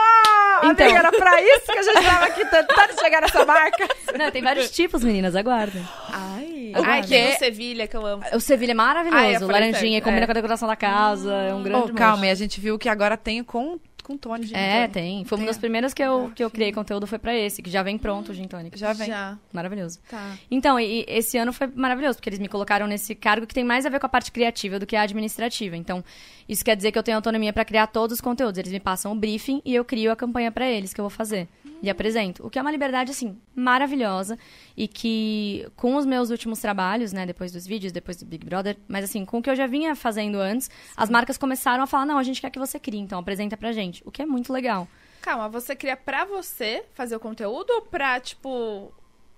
Então. 0.71 0.85
Amiga, 0.87 0.99
era 0.99 1.11
pra 1.11 1.41
isso 1.41 1.65
que 1.71 1.77
a 1.77 1.83
gente 1.83 2.03
tava 2.03 2.25
aqui 2.25 2.45
tentando 2.45 2.99
chegar 2.99 3.21
nessa 3.21 3.45
marca. 3.45 3.87
Não, 4.17 4.31
tem 4.31 4.41
vários 4.41 4.71
tipos, 4.71 5.03
meninas, 5.03 5.35
aguardem. 5.35 5.87
Ai, 6.11 6.71
Aguarda. 6.73 6.91
Ai 6.93 7.03
tem 7.03 7.35
o 7.35 7.37
Sevilha, 7.37 7.87
que 7.87 7.95
eu 7.95 8.05
amo. 8.05 8.23
O 8.33 8.39
Sevilha 8.39 8.71
é 8.71 8.75
maravilhoso, 8.75 9.23
Ah, 9.23 9.31
eu 9.31 9.39
falei 9.39 9.53
laranjinha, 9.53 9.91
certo, 9.93 10.03
combina 10.03 10.23
é. 10.23 10.25
com 10.25 10.31
a 10.31 10.33
decoração 10.33 10.67
da 10.67 10.75
casa, 10.75 11.31
é 11.33 11.53
um 11.53 11.63
grande 11.63 11.91
Oh, 11.91 11.93
calma, 11.93 12.25
e 12.25 12.29
a 12.31 12.35
gente 12.35 12.59
viu 12.59 12.77
que 12.79 12.89
agora 12.89 13.15
tem 13.15 13.43
com, 13.43 13.79
com 14.07 14.17
Tony. 14.17 14.45
Gin 14.47 14.55
É, 14.55 14.75
tônica. 14.87 14.93
tem. 14.93 15.25
Foi 15.25 15.37
uma 15.37 15.41
Tem. 15.43 15.47
das 15.47 15.57
primeiras 15.57 15.93
que 15.93 16.01
eu, 16.01 16.31
que 16.33 16.43
eu 16.43 16.49
criei 16.49 16.71
conteúdo, 16.71 17.05
foi 17.05 17.19
pra 17.19 17.35
esse, 17.35 17.61
que 17.61 17.69
já 17.69 17.83
vem 17.83 17.97
pronto 17.97 18.31
o 18.31 18.33
Gin 18.33 18.47
Tônica. 18.47 18.77
Já 18.77 18.93
vem. 18.93 19.07
Já, 19.07 19.37
Maravilhoso. 19.51 19.99
tá. 20.09 20.37
Então, 20.49 20.79
e, 20.79 21.01
e 21.01 21.05
esse 21.09 21.37
ano 21.37 21.51
foi 21.51 21.67
maravilhoso, 21.67 22.17
porque 22.17 22.29
eles 22.29 22.39
me 22.39 22.47
colocaram 22.47 22.87
nesse 22.87 23.13
cargo 23.13 23.45
que 23.45 23.53
tem 23.53 23.63
mais 23.63 23.85
a 23.85 23.89
ver 23.89 23.99
com 23.99 24.05
a 24.05 24.09
parte 24.09 24.31
criativa 24.31 24.79
do 24.79 24.85
que 24.85 24.95
a 24.95 25.01
administrativa. 25.01 25.75
Então, 25.75 26.03
isso 26.47 26.63
quer 26.63 26.75
dizer 26.77 26.91
que 26.91 26.97
eu 26.97 27.03
tenho 27.03 27.17
autonomia 27.17 27.51
pra 27.51 27.65
criar 27.65 27.87
todos 27.87 28.15
os 28.15 28.21
conteúdos. 28.21 28.57
Eles 28.57 28.71
me 28.71 28.79
passam 28.79 29.11
o 29.11 29.15
briefing 29.15 29.61
e 29.65 29.75
eu 29.75 29.83
crio 29.83 30.11
a 30.11 30.15
campanha 30.15 30.51
pra 30.51 30.65
eles, 30.69 30.93
que 30.93 31.01
eu 31.01 31.03
vou 31.03 31.09
fazer. 31.09 31.47
E 31.83 31.91
apresento. 31.91 32.43
O 32.45 32.49
que 32.49 32.57
é 32.57 32.61
uma 32.61 32.71
liberdade, 32.71 33.11
assim, 33.11 33.37
maravilhosa. 33.55 34.37
E 34.75 34.87
que, 34.87 35.67
com 35.75 35.95
os 35.95 36.05
meus 36.07 36.29
últimos 36.31 36.59
trabalhos, 36.59 37.13
né, 37.13 37.23
depois 37.25 37.51
dos 37.51 37.67
vídeos, 37.67 37.91
depois 37.91 38.17
do 38.17 38.25
Big 38.25 38.43
Brother, 38.45 38.77
mas 38.87 39.03
assim, 39.03 39.23
com 39.25 39.37
o 39.37 39.41
que 39.43 39.49
eu 39.49 39.55
já 39.55 39.67
vinha 39.67 39.95
fazendo 39.95 40.39
antes, 40.39 40.69
as 40.95 41.09
marcas 41.09 41.37
começaram 41.37 41.83
a 41.83 41.87
falar: 41.87 42.05
não, 42.05 42.17
a 42.17 42.23
gente 42.23 42.41
quer 42.41 42.49
que 42.49 42.57
você 42.57 42.79
crie, 42.79 42.99
então 42.99 43.19
apresenta 43.19 43.55
pra 43.55 43.71
gente. 43.71 43.96
O 44.05 44.11
que 44.11 44.21
é 44.21 44.25
muito 44.25 44.51
legal. 44.53 44.87
Calma, 45.21 45.49
você 45.49 45.75
cria 45.75 45.97
pra 45.97 46.23
você 46.25 46.83
fazer 46.93 47.15
o 47.15 47.19
conteúdo 47.19 47.69
ou 47.71 47.81
pra, 47.81 48.19
tipo, 48.19 48.91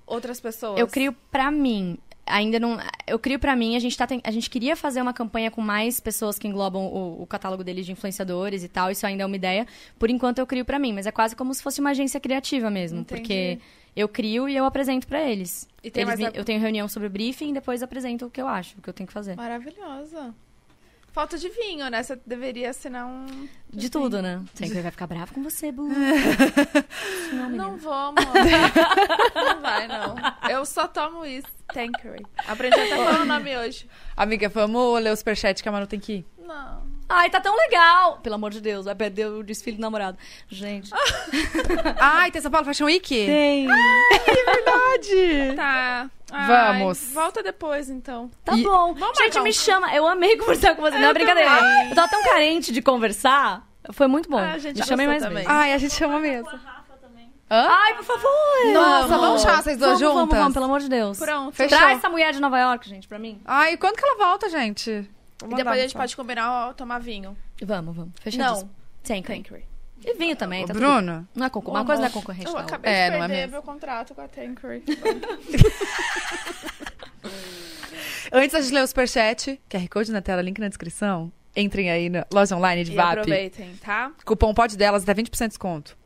outras 0.06 0.40
pessoas? 0.40 0.80
Eu 0.80 0.88
crio 0.88 1.14
pra 1.32 1.50
mim. 1.50 1.98
Ainda 2.26 2.60
não. 2.60 2.78
Eu 3.08 3.18
crio 3.18 3.40
pra 3.40 3.56
mim. 3.56 3.76
A 3.76 3.80
gente, 3.80 3.98
tá, 3.98 4.08
a 4.24 4.30
gente 4.30 4.52
queria 4.52 4.76
fazer 4.76 5.02
uma 5.02 5.14
campanha 5.14 5.50
com 5.50 5.62
mais 5.62 6.00
pessoas 6.00 6.38
que 6.38 6.48
englobam 6.48 6.86
o, 6.86 7.24
o 7.24 7.26
catálogo 7.26 7.64
deles 7.64 7.88
de 7.88 7.92
influenciadores 7.92 8.64
e 8.64 8.68
tal. 8.68 8.92
Isso 8.92 9.04
ainda 9.08 9.24
é 9.24 9.26
uma 9.26 9.36
ideia. 9.36 9.66
Por 9.98 10.12
enquanto 10.12 10.38
eu 10.38 10.46
crio 10.46 10.64
pra 10.64 10.78
mim, 10.78 10.94
mas 10.94 11.08
é 11.08 11.12
quase 11.12 11.36
como 11.36 11.52
se 11.56 11.64
fosse 11.64 11.80
uma 11.82 11.90
agência 11.90 12.20
criativa 12.20 12.70
mesmo. 12.70 13.00
Entendi. 13.00 13.20
Porque 13.22 13.60
eu 13.96 14.08
crio 14.08 14.48
e 14.48 14.56
eu 14.56 14.64
apresento 14.64 15.08
pra 15.08 15.24
eles. 15.28 15.68
E 15.84 15.88
Eles 15.96 16.20
me- 16.20 16.26
a- 16.28 16.32
Eu 16.36 16.46
tenho 16.46 16.60
reunião 16.62 16.88
sobre 16.88 17.08
o 17.08 17.10
briefing 17.10 17.50
e 17.50 17.54
depois 17.54 17.82
apresento 17.82 18.28
o 18.28 18.30
que 18.30 18.40
eu 18.40 18.48
acho, 18.48 18.78
o 18.78 18.82
que 18.82 18.90
eu 18.90 18.94
tenho 18.94 19.08
que 19.08 19.14
fazer. 19.14 19.36
Maravilhosa. 19.36 20.36
Falta 21.12 21.38
de 21.38 21.50
vinho, 21.50 21.90
né? 21.90 22.04
Você 22.04 22.20
deveria 22.26 22.70
assinar 22.70 23.06
um... 23.06 23.48
De 23.72 23.90
tudo, 23.90 24.22
né? 24.22 24.44
Sempre 24.54 24.82
vai 24.82 24.92
ficar 24.92 25.08
bravo 25.08 25.34
com 25.34 25.44
você, 25.44 25.72
Bu. 25.72 25.88
Não. 27.34 27.50
Não 27.50 27.78
vou, 27.78 27.94
amor. 27.94 28.16
não 29.36 29.62
vai, 29.62 29.88
não. 29.88 30.16
Eu 30.50 30.66
só 30.66 30.88
tomo 30.88 31.26
isso. 31.26 31.48
Tankeray. 31.72 32.26
Aprendi 32.48 32.80
até 32.80 32.94
a 32.94 32.98
falar 32.98 33.22
o 33.22 33.26
nome 33.26 33.56
hoje. 33.56 33.88
Amiga, 34.18 34.50
vamos 34.50 35.02
ler 35.02 35.12
o 35.12 35.16
superchat 35.16 35.62
que 35.62 35.70
a 35.70 35.72
Manu 35.72 35.86
tem 35.86 36.00
que 36.00 36.14
ir. 36.14 36.26
Não. 36.40 36.89
Ai, 37.12 37.28
tá 37.30 37.42
tão 37.42 37.56
legal! 37.58 38.20
Pelo 38.22 38.36
amor 38.36 38.52
de 38.52 38.62
Deus, 38.62 38.86
vai 38.86 38.94
perder 38.94 39.26
o 39.28 39.42
desfile 39.44 39.78
do 39.78 39.82
namorado. 39.82 40.16
Gente. 40.48 40.92
Ai, 42.00 42.30
tem 42.30 42.40
São 42.40 42.52
Paulo 42.52 42.66
Fashion 42.68 42.86
Week? 42.86 43.08
Tem. 43.26 43.68
Verdade! 44.46 45.56
Tá. 45.56 46.10
Ai, 46.32 46.48
Vamos. 46.78 47.12
Volta 47.14 47.42
depois, 47.42 47.90
então. 47.90 48.30
Tá 48.46 48.56
E- 48.56 48.62
bom. 48.64 48.94
Vamos 48.94 49.18
Gente, 49.18 49.34
marcar 49.34 49.42
me 49.44 49.54
chama. 49.54 49.94
Eu 49.96 50.08
amei 50.08 50.38
conversar 50.38 50.76
com 50.76 50.82
você. 50.84 50.98
Não 50.98 51.08
é 51.08 51.10
Eu 51.10 51.14
brincadeira. 51.14 51.50
também. 51.50 51.90
Eu 51.90 51.96
tava 51.96 52.08
tão 52.10 52.24
carente 52.24 52.72
de 52.72 52.82
conversar. 52.82 53.68
Foi 53.92 54.08
muito 54.08 54.30
bom. 54.30 54.38
Ah, 54.38 54.52
a 54.54 54.58
gente 54.60 54.78
me 54.80 54.86
chamem 54.86 55.08
gostou 55.08 55.08
mais 55.08 55.24
também. 55.24 55.44
vezes. 55.46 55.50
Ai, 55.50 55.74
a 55.74 55.78
gente 55.80 55.94
chama 55.96 56.20
mesmo. 56.20 56.48
a 56.48 56.52
Rafa 56.52 56.94
também. 57.02 57.32
Hã? 57.50 57.68
Ai, 57.70 57.96
por 57.96 58.04
favor. 58.06 58.30
Nossa, 58.74 59.18
vamos 59.18 59.42
chamar 59.42 59.64
vocês 59.64 59.78
duas 59.78 60.00
vamos, 60.00 60.02
Vamos, 60.04 60.20
juntas? 60.22 60.38
vamos, 60.40 60.54
pelo 60.54 60.66
amor 60.66 60.80
de 60.80 60.90
Deus. 60.90 61.18
Pronto. 61.18 61.56
Fechou. 61.56 61.76
Traz 61.78 61.98
essa 61.98 62.10
mulher 62.10 62.32
de 62.34 62.40
Nova 62.40 62.60
York, 62.60 62.88
gente, 62.88 63.08
pra 63.08 63.18
mim. 63.18 63.42
Ai, 63.46 63.78
quando 63.78 63.96
que 63.96 64.06
ela 64.06 64.16
volta, 64.18 64.48
gente? 64.50 65.10
E 65.46 65.56
depois 65.56 65.80
a 65.80 65.82
gente 65.82 65.94
pode 65.96 66.16
combinar 66.16 66.70
ó, 66.70 66.74
tomar 66.74 67.00
vinho. 67.00 67.36
Vamos, 67.64 67.96
vamos. 67.96 68.14
Fechadíssimo. 68.22 68.70
Não. 68.70 68.76
Tem, 69.04 69.22
Tankeray. 69.24 69.66
E 70.04 70.14
vinho 70.16 70.36
também, 70.36 70.64
Ô, 70.64 70.68
tá 70.68 70.74
tudo- 70.74 70.82
Bruno, 70.86 71.28
Não 71.36 71.46
é 71.46 71.50
concor... 71.50 71.74
Uma 71.74 71.86
coisa 71.86 72.02
não 72.02 72.08
é 72.08 72.12
concorrente, 72.12 72.46
Eu 72.48 72.54
não. 72.54 72.60
acabei 72.60 72.92
É, 72.92 73.10
de 73.10 73.18
não 73.18 73.24
é 73.24 73.28
perder 73.28 73.42
mesmo. 73.42 73.52
meu 73.52 73.62
contrato 73.64 74.16
com 74.16 74.22
a 74.22 74.28
Tankeray. 74.30 74.84
antes 78.32 78.52
da 78.54 78.62
gente 78.62 78.74
ler 78.74 78.84
o 78.84 78.88
superchat, 78.88 79.60
QR 79.70 79.88
Code 79.90 80.12
na 80.12 80.22
tela, 80.22 80.42
link 80.42 80.60
na 80.60 80.68
descrição. 80.68 81.32
Entrem 81.56 81.90
aí 81.90 82.10
na 82.10 82.26
loja 82.32 82.56
online 82.56 82.84
de 82.84 82.92
e 82.92 82.96
VAP. 82.96 83.12
aproveitem, 83.20 83.76
tá? 83.78 84.12
Cupom 84.24 84.54
pode 84.54 84.78
delas, 84.78 85.04
até 85.04 85.14
20% 85.14 85.32
de 85.40 85.48
desconto. 85.50 85.98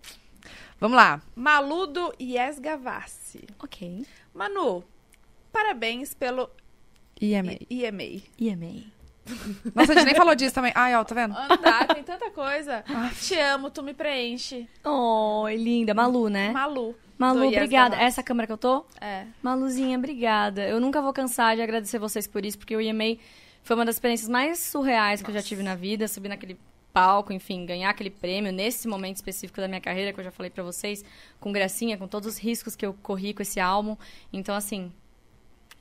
Vamos 0.80 0.96
lá. 0.98 1.22
Maludo 1.36 2.14
Yes 2.20 2.60
Gavassi. 2.60 3.46
Ok. 3.62 4.06
Manu, 4.34 4.84
parabéns 5.52 6.14
pelo 6.14 6.50
IMA. 7.22 7.54
I- 7.70 7.86
IMA. 7.86 8.22
EMA. 8.40 8.84
Nossa, 9.74 9.94
a 9.94 9.96
gente 9.96 10.06
nem 10.06 10.16
falou 10.16 10.36
disso 10.36 10.54
também. 10.54 10.72
Ai, 10.76 10.96
ó, 10.96 11.04
tá 11.04 11.16
vendo? 11.16 11.36
Andar, 11.38 11.88
tem 11.88 12.04
tanta 12.04 12.30
coisa. 12.30 12.84
Te 13.22 13.36
amo, 13.40 13.70
tu 13.70 13.82
me 13.82 13.94
preenche. 13.94 14.68
Oi, 14.84 15.56
linda. 15.56 15.94
Malu, 15.94 16.30
né? 16.30 16.52
Malu. 16.52 16.96
Malu, 17.18 17.48
obrigada. 17.48 17.96
Essa 17.96 18.22
câmera 18.22 18.48
que 18.48 18.54
eu 18.54 18.58
tô? 18.58 18.86
É. 19.00 19.26
Maluzinha, 19.42 19.98
obrigada. 19.98 20.68
Eu 20.68 20.80
nunca 20.80 21.02
vou 21.02 21.14
cansar 21.14 21.56
de 21.56 21.62
agradecer 21.62 22.00
vocês 22.00 22.28
por 22.28 22.46
isso, 22.46 22.58
porque 22.58 22.76
o 22.76 22.82
EMA 22.82 23.18
foi 23.64 23.76
uma 23.76 23.86
das 23.86 23.96
experiências 23.96 24.28
mais 24.30 24.60
surreais 24.60 25.22
que 25.22 25.30
eu 25.30 25.34
já 25.34 25.42
tive 25.42 25.64
na 25.64 25.76
vida. 25.76 26.08
Subir 26.08 26.30
naquele 26.30 26.60
palco, 26.92 27.34
enfim, 27.34 27.66
ganhar 27.66 27.90
aquele 27.90 28.12
prêmio 28.12 28.52
nesse 28.52 28.88
momento 28.88 29.16
específico 29.16 29.60
da 29.60 29.68
minha 29.68 29.82
carreira, 29.82 30.14
que 30.14 30.20
eu 30.20 30.24
já 30.24 30.32
falei 30.32 30.50
pra 30.50 30.64
vocês, 30.64 31.04
com 31.40 31.52
gracinha, 31.52 31.98
com 31.98 32.08
todos 32.08 32.28
os 32.28 32.38
riscos 32.38 32.76
que 32.76 32.86
eu 32.86 32.94
corri 33.02 33.34
com 33.34 33.42
esse 33.42 33.60
álbum. 33.60 33.98
Então, 34.32 34.54
assim, 34.54 34.92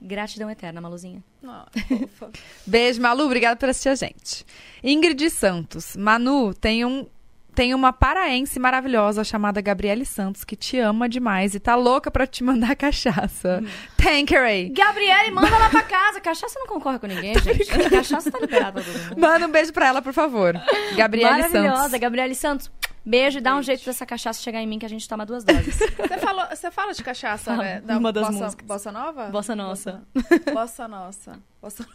gratidão 0.02 0.50
eterna, 0.50 0.80
Maluzinha. 0.80 1.22
Fofa. 2.18 2.30
Beijo, 2.66 3.00
Malu. 3.00 3.24
Obrigada 3.24 3.56
por 3.56 3.68
assistir 3.68 3.88
a 3.88 3.94
gente. 3.94 4.44
Ingrid 4.82 5.30
Santos. 5.30 5.96
Manu, 5.96 6.52
tem 6.54 6.84
um 6.84 7.06
tem 7.54 7.74
uma 7.74 7.92
paraense 7.92 8.58
maravilhosa 8.58 9.22
chamada 9.22 9.60
Gabriele 9.60 10.06
Santos 10.06 10.42
que 10.42 10.56
te 10.56 10.78
ama 10.78 11.06
demais 11.06 11.54
e 11.54 11.60
tá 11.60 11.74
louca 11.74 12.10
pra 12.10 12.26
te 12.26 12.42
mandar 12.42 12.74
cachaça. 12.76 13.62
Tankeray. 13.94 14.70
Gabriele, 14.70 15.30
manda 15.32 15.50
lá 15.58 15.68
pra 15.68 15.82
casa. 15.82 16.18
Cachaça 16.18 16.58
não 16.58 16.66
concorre 16.66 16.98
com 16.98 17.06
ninguém, 17.06 17.34
gente. 17.40 17.66
Cachaça 17.90 18.30
tá 18.30 18.38
liberada 18.38 18.80
pra 18.80 18.82
todo 18.82 19.02
mundo. 19.02 19.20
Manda 19.20 19.46
um 19.46 19.50
beijo 19.50 19.70
pra 19.70 19.86
ela, 19.86 20.00
por 20.00 20.14
favor. 20.14 20.54
Gabriele 20.96 21.30
Maravilhosa, 21.30 21.82
Santos. 21.82 22.00
Gabriele 22.00 22.34
Santos. 22.34 22.70
Beijo 23.04 23.38
e 23.38 23.40
dá 23.40 23.56
um 23.56 23.62
jeito 23.62 23.84
dessa 23.84 24.06
cachaça 24.06 24.40
chegar 24.40 24.60
em 24.62 24.66
mim 24.66 24.78
que 24.78 24.86
a 24.86 24.88
gente 24.88 25.08
toma 25.08 25.26
duas 25.26 25.42
doses. 25.44 25.76
Você, 25.96 26.18
falou, 26.18 26.46
você 26.48 26.70
fala 26.70 26.92
de 26.94 27.02
cachaça, 27.02 27.50
Fala, 27.52 27.62
né? 27.64 27.80
Da 27.80 27.98
uma 27.98 28.12
das 28.12 28.26
bossa, 28.28 28.44
músicas. 28.44 28.66
bossa 28.66 28.92
nova? 28.92 29.26
Bossa 29.26 29.56
nossa. 29.56 30.02
Bossa 30.54 30.88
nossa. 30.88 31.38
Bossa 31.60 31.86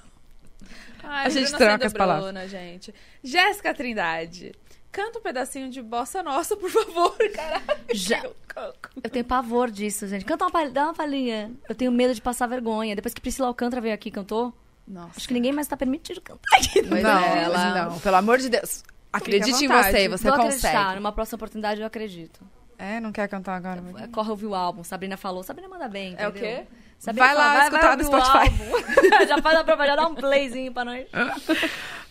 Ai, 1.03 1.27
A 1.27 1.29
gente 1.29 1.45
Bruna 1.51 1.57
troca 1.57 1.87
as 1.87 1.93
palavras. 1.93 2.25
Bruna, 2.25 2.47
gente. 2.47 2.93
Jéssica 3.23 3.73
Trindade. 3.73 4.53
Canta 4.91 5.19
um 5.19 5.21
pedacinho 5.21 5.69
de 5.69 5.81
bossa 5.81 6.23
nossa, 6.23 6.57
por 6.57 6.69
favor, 6.69 7.15
caralho. 7.33 7.63
Já. 7.93 8.23
Eu 9.03 9.09
tenho 9.09 9.23
pavor 9.23 9.69
disso, 9.69 10.07
gente. 10.07 10.25
Canta 10.25 10.43
uma 10.45 10.51
palhinha, 10.51 10.71
dá 10.73 10.83
uma 10.85 10.93
palhinha. 10.93 11.51
Eu 11.69 11.75
tenho 11.75 11.91
medo 11.91 12.13
de 12.15 12.21
passar 12.21 12.47
vergonha. 12.47 12.95
Depois 12.95 13.13
que 13.13 13.21
Priscila 13.21 13.47
Alcântara 13.47 13.79
veio 13.81 13.93
aqui 13.93 14.09
e 14.09 14.11
cantou, 14.11 14.51
Nossa. 14.87 15.11
acho 15.17 15.27
que 15.27 15.33
ninguém 15.33 15.53
mais 15.53 15.67
tá 15.67 15.77
permitido 15.77 16.19
cantar 16.19 16.57
aqui. 16.57 16.81
Pois 16.83 17.03
não, 17.03 17.19
é, 17.19 17.43
ela- 17.43 17.85
não, 17.89 17.99
pelo 17.99 18.15
amor 18.15 18.39
de 18.39 18.49
Deus. 18.49 18.83
Acredite 19.17 19.65
em 19.65 19.67
você, 19.67 20.07
você 20.09 20.29
Vou 20.29 20.37
consegue. 20.39 20.67
acreditar. 20.67 20.95
Numa 20.95 21.11
próxima 21.11 21.35
oportunidade 21.35 21.81
eu 21.81 21.87
acredito. 21.87 22.39
É, 22.77 22.99
não 22.99 23.11
quer 23.11 23.27
cantar 23.27 23.55
agora? 23.55 23.81
Corre 24.11 24.29
ouvir 24.29 24.45
o 24.45 24.55
álbum. 24.55 24.83
Sabrina 24.83 25.17
falou. 25.17 25.43
Sabrina 25.43 25.67
manda 25.67 25.87
bem, 25.87 26.15
É 26.17 26.27
o 26.27 26.29
entendeu? 26.29 26.49
quê? 26.63 26.67
Vai 27.13 27.35
lá 27.35 27.53
fala, 27.53 27.63
escutar 27.63 27.97
no 27.97 28.03
ouvir 28.03 28.17
o 28.17 28.25
Spotify. 28.25 29.27
já 29.29 29.41
faz 29.41 29.59
a 29.59 29.63
prova, 29.63 29.85
já 29.85 29.95
dá 29.95 30.07
um 30.07 30.15
playzinho 30.15 30.71
pra 30.73 30.83
nós. 30.83 31.05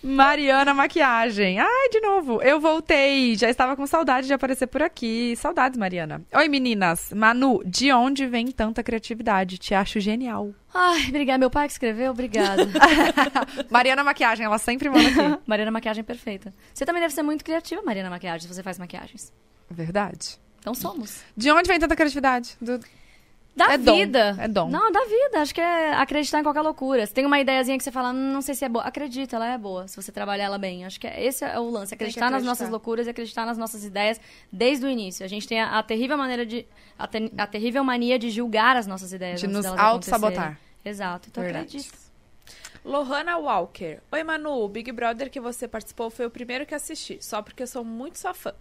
Mariana 0.03 0.73
Maquiagem. 0.73 1.59
Ai, 1.59 1.89
de 1.91 2.01
novo. 2.01 2.41
Eu 2.43 2.61
voltei. 2.61 3.35
Já 3.37 3.51
estava 3.51 3.75
com 3.75 3.87
saudade 3.87 4.27
de 4.29 4.33
aparecer 4.33 4.67
por 4.69 4.81
aqui. 4.83 5.35
Saudades, 5.37 5.77
Mariana. 5.77 6.23
Oi, 6.33 6.49
meninas. 6.49 7.13
Manu, 7.13 7.61
de 7.65 7.93
onde 7.93 8.27
vem 8.27 8.47
tanta 8.53 8.83
criatividade? 8.83 9.59
Te 9.59 9.75
acho 9.75 9.99
genial. 9.99 10.53
Ai, 10.73 11.07
obrigada. 11.09 11.39
Meu 11.39 11.51
pai 11.51 11.67
que 11.67 11.73
escreveu, 11.73 12.13
obrigada. 12.13 12.63
Mariana 13.69 14.05
Maquiagem, 14.05 14.47
ela 14.47 14.59
sempre 14.59 14.89
manda 14.89 15.09
aqui. 15.09 15.43
Mariana 15.47 15.71
Maquiagem 15.73 16.05
perfeita. 16.05 16.55
Você 16.73 16.85
também 16.87 17.03
deve 17.03 17.13
ser 17.15 17.23
muito 17.23 17.45
criativa, 17.45 17.83
Mariana 17.83 18.11
Maquiagem, 18.11 18.47
se 18.47 18.55
você 18.55 18.63
faz 18.63 18.79
maquiagens. 18.79 19.33
Verdade. 19.69 20.39
Então 20.61 20.75
somos. 20.75 21.23
De 21.37 21.51
onde 21.51 21.67
vem 21.69 21.79
tanta 21.81 21.97
criatividade? 21.97 22.57
Do- 22.61 22.81
Da 23.57 23.73
É 23.73 23.79
dom, 23.79 23.97
vida. 23.97 24.37
é 24.39 24.47
dom. 24.47 24.69
Não, 24.69 24.93
da 24.93 25.01
vida. 25.07 25.41
Acho 25.41 25.55
que 25.55 25.61
é 25.63 25.95
acreditar 25.95 26.41
em 26.41 26.43
qualquer 26.43 26.61
loucura. 26.61 27.07
Se 27.07 27.15
tem 27.15 27.25
uma 27.25 27.41
ideiazinha 27.41 27.79
que 27.79 27.83
você 27.83 27.91
fala, 27.91 28.11
"Hum, 28.11 28.33
não 28.33 28.43
sei 28.43 28.55
se 28.55 28.67
é 28.67 28.69
boa. 28.69 28.85
Acredita, 28.85 29.35
ela 29.37 29.47
é 29.51 29.57
boa. 29.57 29.89
Se 29.89 29.97
você 29.97 30.13
trabalhar 30.13 30.45
ela 30.45 30.59
bem. 30.59 30.85
Acho 30.85 31.01
que 31.01 31.07
é, 31.07 31.25
esse 31.25 31.43
é 31.43 31.59
o 31.59 31.71
lance. 31.71 31.95
Acreditar, 31.95 32.27
nas 32.27 32.33
acreditar. 32.35 32.51
nossas 32.51 32.69
loucuras 32.69 33.07
e 33.07 33.11
acreditar 33.11 33.47
nas 33.47 33.57
nossas 33.57 33.83
ideias 33.83 34.21
desde 34.53 34.85
o 34.85 34.91
início. 34.91 35.25
A 35.25 35.29
gente 35.29 35.49
tem 35.49 35.59
a, 35.59 35.79
a 35.79 35.83
terrível 35.83 36.19
maneira 36.19 36.45
de... 36.45 36.67
A, 36.99 37.07
te- 37.07 37.33
a 37.39 37.47
terrível 37.47 37.83
mania 37.83 38.19
de 38.19 38.29
julgar 38.31 38.77
as 38.77 38.87
nossas 38.87 39.11
ideias 39.13 39.41
De 39.41 39.47
nos 39.47 39.65
auto-sabotar. 39.65 40.59
Exato. 40.85 41.29
Então 41.31 41.43
Verdade. 41.43 41.79
acredita. 41.79 41.97
Lohana 42.85 43.37
Walker. 43.39 43.99
Oi, 44.13 44.23
Manu. 44.23 44.63
O 44.65 44.69
Big 44.69 44.93
Brother 44.93 45.31
que 45.31 45.41
você 45.41 45.67
participou 45.67 46.11
foi 46.11 46.27
o 46.27 46.31
primeiro 46.31 46.65
que 46.67 46.75
assisti, 46.75 47.19
só 47.21 47.43
porque 47.43 47.63
eu 47.63 47.67
sou 47.67 47.83
muito 47.85 48.19
sua 48.19 48.33
fã. 48.35 48.53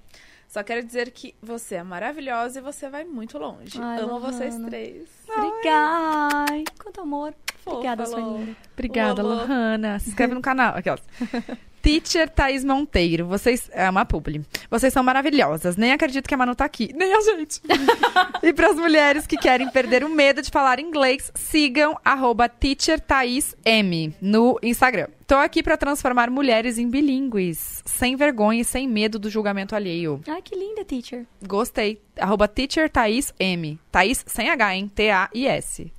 Só 0.55 0.63
quero 0.63 0.81
dizer 0.85 1.11
que 1.11 1.35
você 1.43 1.75
é 1.75 1.83
maravilhosa 1.83 2.59
e 2.59 2.61
você 2.61 2.87
vai 2.87 3.03
muito 3.03 3.37
longe. 3.37 3.77
Ai, 3.77 3.99
Amo 3.99 4.13
Lohana. 4.13 4.31
vocês 4.31 4.55
três. 4.55 5.09
Obrigada. 5.27 6.45
Ai, 6.49 6.63
quanto 6.81 7.01
amor. 7.01 7.33
Fofa, 7.57 7.75
Obrigada, 7.75 8.03
linda. 8.05 8.55
Obrigada. 8.71 9.21
Lohana. 9.21 9.99
Se 9.99 10.11
inscreve 10.11 10.33
no 10.33 10.41
canal. 10.41 10.77
Aquelas. 10.77 11.01
Teacher 11.85 12.27
Thaís 12.27 12.65
Monteiro. 12.65 13.27
Vocês. 13.27 13.69
É 13.71 13.87
uma 13.87 14.03
publi. 14.03 14.43
Vocês 14.71 14.91
são 14.91 15.03
maravilhosas. 15.03 15.77
Nem 15.77 15.91
acredito 15.91 16.27
que 16.27 16.33
a 16.33 16.37
Manu 16.37 16.55
tá 16.55 16.65
aqui. 16.65 16.89
Nem 16.95 17.13
a 17.13 17.21
gente. 17.21 17.61
e 18.41 18.51
para 18.51 18.71
as 18.71 18.75
mulheres 18.75 19.27
que 19.27 19.37
querem 19.37 19.69
perder 19.69 20.03
o 20.03 20.09
medo 20.09 20.41
de 20.41 20.49
falar 20.49 20.79
inglês, 20.79 21.31
sigam 21.35 21.95
arroba 22.03 22.49
Teacher 22.49 22.99
Thaís 22.99 23.55
M 23.63 24.15
no 24.19 24.57
Instagram. 24.63 25.09
Tô 25.27 25.35
aqui 25.35 25.61
para 25.61 25.77
transformar 25.77 26.31
mulheres 26.31 26.79
em 26.79 26.89
bilíngues, 26.89 27.83
sem 27.85 28.15
vergonha 28.15 28.61
e 28.61 28.65
sem 28.65 28.87
medo 28.87 29.19
do 29.19 29.29
julgamento 29.29 29.75
alheio. 29.75 30.21
Ai, 30.27 30.41
que 30.41 30.55
linda, 30.55 30.83
teacher. 30.83 31.27
Gostei. 31.47 32.01
Arroba 32.19 32.47
Teacher 32.47 32.89
Thaís 32.89 33.31
M. 33.39 33.79
Thaís 33.91 34.23
sem 34.25 34.49
H, 34.49 34.75
hein? 34.75 34.91
T-A-I-S. 34.93 35.91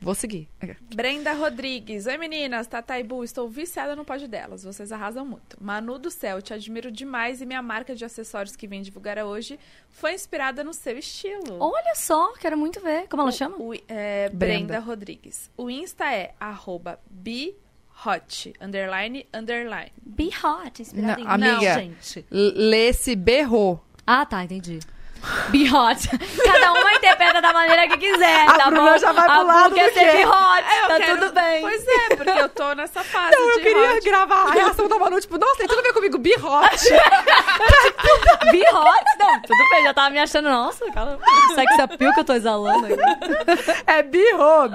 Vou 0.00 0.14
seguir. 0.14 0.48
Brenda 0.94 1.32
Rodrigues. 1.32 2.06
Oi, 2.06 2.16
meninas. 2.18 2.66
Tataibu, 2.66 3.24
estou 3.24 3.48
viciada 3.48 3.96
no 3.96 4.04
pódio 4.04 4.28
delas. 4.28 4.62
Vocês 4.62 4.92
arrasam 4.92 5.24
muito. 5.24 5.56
Manu 5.60 5.98
do 5.98 6.10
Céu, 6.10 6.40
te 6.42 6.52
admiro 6.52 6.92
demais 6.92 7.40
e 7.40 7.46
minha 7.46 7.62
marca 7.62 7.94
de 7.94 8.04
acessórios 8.04 8.54
que 8.54 8.66
vem 8.68 8.82
divulgar 8.82 9.18
hoje 9.18 9.58
foi 9.88 10.12
inspirada 10.14 10.62
no 10.62 10.74
seu 10.74 10.98
estilo. 10.98 11.58
Olha 11.60 11.94
só, 11.94 12.32
quero 12.34 12.56
muito 12.58 12.80
ver. 12.80 13.08
Como 13.08 13.22
ela 13.22 13.32
chama? 13.32 13.56
O, 13.58 13.72
é, 13.88 14.28
Brenda. 14.28 14.36
Brenda. 14.36 14.78
Rodrigues. 14.80 15.50
O 15.56 15.70
Insta 15.70 16.12
é 16.12 16.34
arroba 16.38 17.00
bihot, 17.10 18.52
underline, 18.60 19.26
underline. 19.34 19.92
Be 20.04 20.28
hot, 20.44 20.82
inspirada 20.82 21.22
Não, 21.22 21.24
em... 21.24 21.26
amiga. 21.54 21.74
gente. 21.80 22.24
L- 22.30 22.52
Lê-se 22.54 23.16
berrou. 23.16 23.82
Ah, 24.06 24.24
tá, 24.26 24.44
entendi. 24.44 24.78
Be 25.50 25.66
hot. 25.68 26.08
Cada 26.44 26.72
uma 26.72 26.92
interpreta 26.94 27.40
da 27.40 27.52
maneira 27.52 27.88
que 27.88 27.96
quiser, 27.98 28.48
A 28.48 28.52
tá 28.58 28.70
Bruna 28.70 28.92
bom? 28.92 28.98
já 28.98 29.12
vai 29.12 29.24
a 29.26 29.30
pro 29.30 29.46
lado 29.46 29.70
Bruna 29.70 29.74
quer 29.74 29.88
do 29.90 29.94
ser 29.94 30.16
be 30.16 30.24
hot, 30.26 30.64
Eu 30.82 30.88
tá 30.88 30.96
quero- 30.98 31.18
tudo 31.20 31.32
bem. 31.32 31.60
Pois 31.62 31.86
é, 31.88 32.16
porque 32.16 32.30
eu 32.30 32.48
tô 32.48 32.74
nessa 32.74 33.02
fase 33.04 33.34
Não, 33.36 33.48
eu 33.50 33.58
queria 33.60 33.92
hot. 33.94 34.00
gravar 34.04 34.42
a 34.48 34.50
reação 34.52 34.88
da 34.88 34.98
Manu, 34.98 35.20
tipo, 35.20 35.36
nossa, 35.38 35.56
tem 35.56 35.66
tudo 35.66 35.80
a 35.80 35.82
ver 35.82 35.92
comigo, 35.92 36.18
birrote. 36.18 36.88
Be 38.50 38.62
hot? 38.72 39.04
Não, 39.18 39.40
tudo 39.42 39.68
bem, 39.70 39.82
já 39.84 39.94
tava 39.94 40.10
me 40.10 40.18
achando, 40.20 40.48
nossa, 40.48 40.90
cara, 40.92 41.18
sex 41.54 41.78
appeal 41.80 42.12
que 42.14 42.20
eu 42.20 42.24
tô 42.24 42.32
exalando 42.34 42.86
aqui. 42.86 42.96
é 43.86 44.02
birro. 44.02 44.68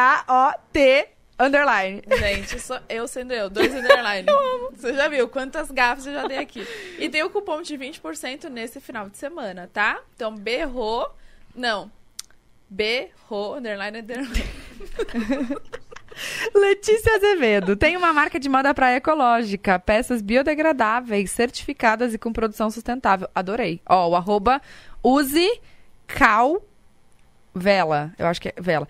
B-E-H-O-T, 0.00 1.08
underline. 1.40 2.02
Gente, 2.18 2.56
eu 2.88 3.08
sendo 3.08 3.32
eu, 3.32 3.48
dois 3.48 3.74
underline. 3.74 4.26
Você 4.76 4.94
já 4.94 5.08
viu 5.08 5.28
quantas 5.28 5.70
gafas 5.70 6.06
eu 6.06 6.12
já 6.12 6.26
dei 6.26 6.38
aqui. 6.38 6.66
E 6.98 7.08
tem 7.08 7.22
o 7.22 7.30
cupom 7.30 7.62
de 7.62 7.76
20% 7.76 8.48
nesse 8.48 8.80
final 8.80 9.08
de 9.08 9.16
semana, 9.16 9.68
tá? 9.72 10.00
Então, 10.14 10.34
berrou. 10.34 11.14
Não. 11.54 11.90
Berrou, 12.68 13.56
underline, 13.56 13.98
underline. 13.98 14.30
Letícia 16.54 17.16
Azevedo, 17.16 17.76
tem 17.76 17.96
uma 17.96 18.12
marca 18.12 18.38
de 18.38 18.48
moda 18.48 18.74
praia 18.74 18.96
ecológica, 18.96 19.78
peças 19.78 20.20
biodegradáveis, 20.20 21.30
certificadas 21.30 22.12
e 22.12 22.18
com 22.18 22.32
produção 22.32 22.70
sustentável. 22.70 23.28
Adorei. 23.34 23.80
Ó, 23.88 24.10
o 24.10 24.16
arroba 24.16 24.60
use 25.02 25.60
cal 26.06 26.62
vela, 27.54 28.12
eu 28.18 28.26
acho 28.26 28.40
que 28.40 28.48
é 28.48 28.54
vela. 28.60 28.86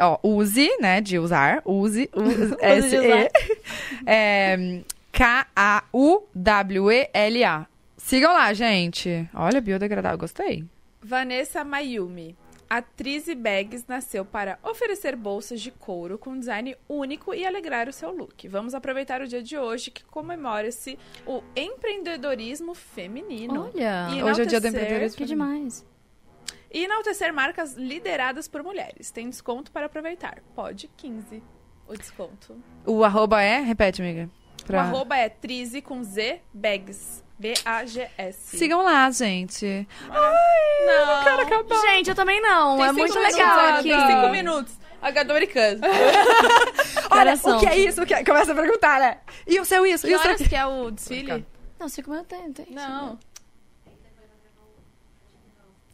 Ó, 0.00 0.18
use, 0.22 0.68
né, 0.80 1.00
de 1.00 1.18
usar, 1.18 1.62
use, 1.64 2.08
use, 2.14 2.56
S. 2.60 2.96
E 2.96 3.28
é, 4.06 4.80
K-A-U-W-E-L-A. 6.34 7.66
Sigam 7.96 8.32
lá, 8.32 8.52
gente. 8.52 9.28
Olha, 9.34 9.60
biodegradável, 9.60 10.18
gostei. 10.18 10.64
Vanessa 11.00 11.62
Mayumi. 11.64 12.36
A 12.68 12.80
Trizy 12.80 13.34
Bags 13.34 13.84
nasceu 13.86 14.24
para 14.24 14.58
oferecer 14.62 15.14
bolsas 15.14 15.60
de 15.60 15.70
couro 15.70 16.16
com 16.16 16.38
design 16.38 16.74
único 16.88 17.34
e 17.34 17.44
alegrar 17.44 17.86
o 17.86 17.92
seu 17.92 18.10
look. 18.10 18.48
Vamos 18.48 18.74
aproveitar 18.74 19.20
o 19.20 19.28
dia 19.28 19.42
de 19.42 19.58
hoje 19.58 19.90
que 19.90 20.02
comemora-se 20.04 20.98
o 21.26 21.42
empreendedorismo 21.54 22.74
feminino. 22.74 23.70
Olha, 23.74 24.08
E 24.14 24.22
Hoje 24.22 24.40
é 24.40 24.44
o 24.44 24.46
dia 24.46 24.58
do 24.58 24.68
empreendedorismo. 24.68 25.18
que 25.18 25.26
demais. 25.26 25.84
E 26.72 26.84
enaltecer 26.84 27.32
marcas 27.32 27.74
lideradas 27.74 28.48
por 28.48 28.62
mulheres. 28.62 29.10
Tem 29.10 29.28
desconto 29.28 29.70
para 29.70 29.86
aproveitar. 29.86 30.42
Pode 30.54 30.88
15 30.96 31.42
o 31.86 31.96
desconto. 31.96 32.56
O 32.86 33.04
arroba 33.04 33.42
é? 33.42 33.60
Repete, 33.60 34.00
amiga. 34.00 34.30
O 34.68 34.76
arroba 34.76 35.16
é 35.16 35.28
Trizy 35.28 35.82
com 35.82 36.02
Z 36.02 36.40
Bags. 36.54 37.22
B-A-G-S. 37.38 38.56
Sigam 38.56 38.82
lá, 38.82 39.10
gente. 39.10 39.88
Não. 40.08 41.24
Quero 41.24 41.42
acabar. 41.42 41.80
Gente, 41.80 42.10
eu 42.10 42.14
também 42.14 42.40
não, 42.40 42.76
Tem 42.76 42.84
é 42.84 42.88
cinco 42.88 42.98
muito 43.00 43.14
minutos, 43.14 43.36
legal 43.36 43.58
aqui. 43.58 43.88
Tem 43.88 44.06
cinco 44.06 44.28
minutos. 44.28 44.78
H 45.02 45.24
tô 45.24 45.34
brincando. 45.34 45.80
Olha, 47.10 47.34
o 47.34 47.58
que 47.58 47.66
é 47.66 47.78
isso? 47.78 48.00
O 48.02 48.06
que 48.06 48.14
é? 48.14 48.24
Começa 48.24 48.52
a 48.52 48.54
perguntar, 48.54 49.00
né? 49.00 49.18
E 49.44 49.58
o 49.58 49.64
seu 49.64 49.84
isso? 49.84 50.06
Que 50.06 50.12
E 50.12 50.16
o 50.16 50.20
seu 50.20 50.36
que 50.36 50.54
é 50.54 50.64
o 50.64 50.92
desfile? 50.92 51.44
Não, 51.80 51.88
cinco 51.88 52.10
minutos 52.10 52.38
tem, 52.38 52.52
tem. 52.52 52.66
Não. 52.72 53.18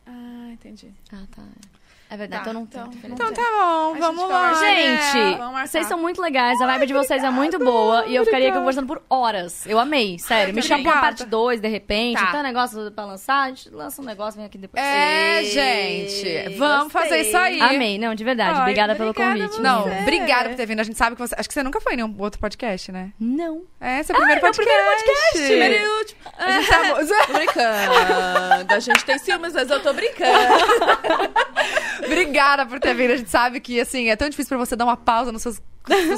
Ah, 0.09 0.49
entendi. 0.53 0.95
Ah, 1.13 1.27
tá. 1.31 1.43
É 2.11 2.17
verdade, 2.17 2.45
Tá, 2.45 2.51
então 2.51 2.55
não 2.55 2.63
então. 2.63 2.91
Então 3.05 3.33
tá 3.33 3.43
bom, 3.43 3.95
A 3.95 3.99
vamos 3.99 4.23
gente 4.23 4.31
lá. 4.33 4.55
Gente, 4.55 5.19
É, 5.19 5.37
marcar. 5.39 5.67
vocês 5.69 5.87
são 5.87 5.99
muito 5.99 6.23
legais, 6.23 6.59
a 6.61 6.67
vibe 6.67 6.87
de 6.87 6.93
vocês 6.95 7.23
é 7.23 7.29
muito 7.31 7.59
boa 7.59 8.07
e 8.07 8.15
eu 8.15 8.25
ficaria 8.25 8.49
aqui 8.49 8.57
conversando 8.59 8.87
por 8.87 9.03
horas. 9.11 9.67
Eu 9.67 9.79
amei, 9.79 10.19
sério. 10.19 10.51
Eu 10.53 10.55
Me 10.55 10.63
chama 10.63 10.83
pra 10.85 11.01
parte 11.01 11.25
2, 11.27 11.61
de 11.61 11.69
repente. 11.69 12.19
Tá. 12.19 12.31
Tem 12.31 12.41
um 12.41 12.45
negócio 12.45 12.91
pra 12.93 13.05
lançar, 13.05 13.43
a 13.43 13.49
gente 13.49 13.69
lança 13.71 14.01
um 14.01 14.05
negócio, 14.07 14.39
vem 14.39 14.47
aqui 14.47 14.57
depois. 14.57 14.83
É, 14.83 15.43
Ei, 15.43 15.45
gente. 15.51 16.57
Vamos 16.57 16.93
gostei. 16.93 17.11
fazer 17.11 17.21
isso 17.29 17.37
aí. 17.37 17.61
Amei, 17.61 17.99
não, 17.99 18.15
de 18.15 18.25
verdade. 18.25 18.55
Ai, 18.57 18.61
obrigada 18.63 18.95
pelo 18.95 19.11
obrigada 19.11 19.35
convite. 19.41 19.59
a 19.59 19.63
Não, 19.63 20.01
obrigada 20.01 20.49
por 20.49 20.57
ter 20.57 20.67
vindo. 20.67 20.81
A 20.81 20.85
gente 20.85 20.97
sabe 20.97 21.15
que 21.15 21.21
você. 21.21 21.35
Acho 21.39 21.47
que 21.49 21.55
você 21.55 21.63
nunca 21.63 21.81
foi 21.81 21.93
em 21.93 21.97
nenhum 21.97 22.15
outro 22.19 22.41
podcast, 22.41 22.91
né? 22.91 23.13
Não. 23.21 23.63
É, 23.81 24.03
seu 24.03 24.17
primeiro 24.17 24.41
meu 24.43 24.51
podcast. 24.51 24.67
primeiro 24.67 25.05
podcast. 25.05 25.47
Primeiro 25.47 25.75
e 25.75 25.99
último. 25.99 26.21
É 26.39 26.43
A 26.45 26.61
gente 26.61 26.69
tá... 26.69 26.79
Tô 27.29 27.33
brincando. 27.35 28.75
A 28.75 28.79
gente 28.81 29.05
tem 29.05 29.19
ciúmes, 29.19 29.53
mas 29.53 29.71
eu 29.71 29.81
tô 29.83 29.93
brincando. 29.93 30.39
Obrigada 32.05 32.67
por 32.67 32.79
ter 32.81 32.95
vindo. 32.95 33.13
A 33.13 33.17
gente 33.17 33.31
sabe 33.31 33.61
que, 33.61 33.81
assim, 33.81 34.09
é 34.09 34.17
tão 34.17 34.29
difícil 34.29 34.49
pra 34.57 34.59
você 34.59 34.77
dar 34.77 34.85
uma 34.85 34.97
pausa 34.97 35.33
nos 35.33 35.43
seus, 35.43 35.61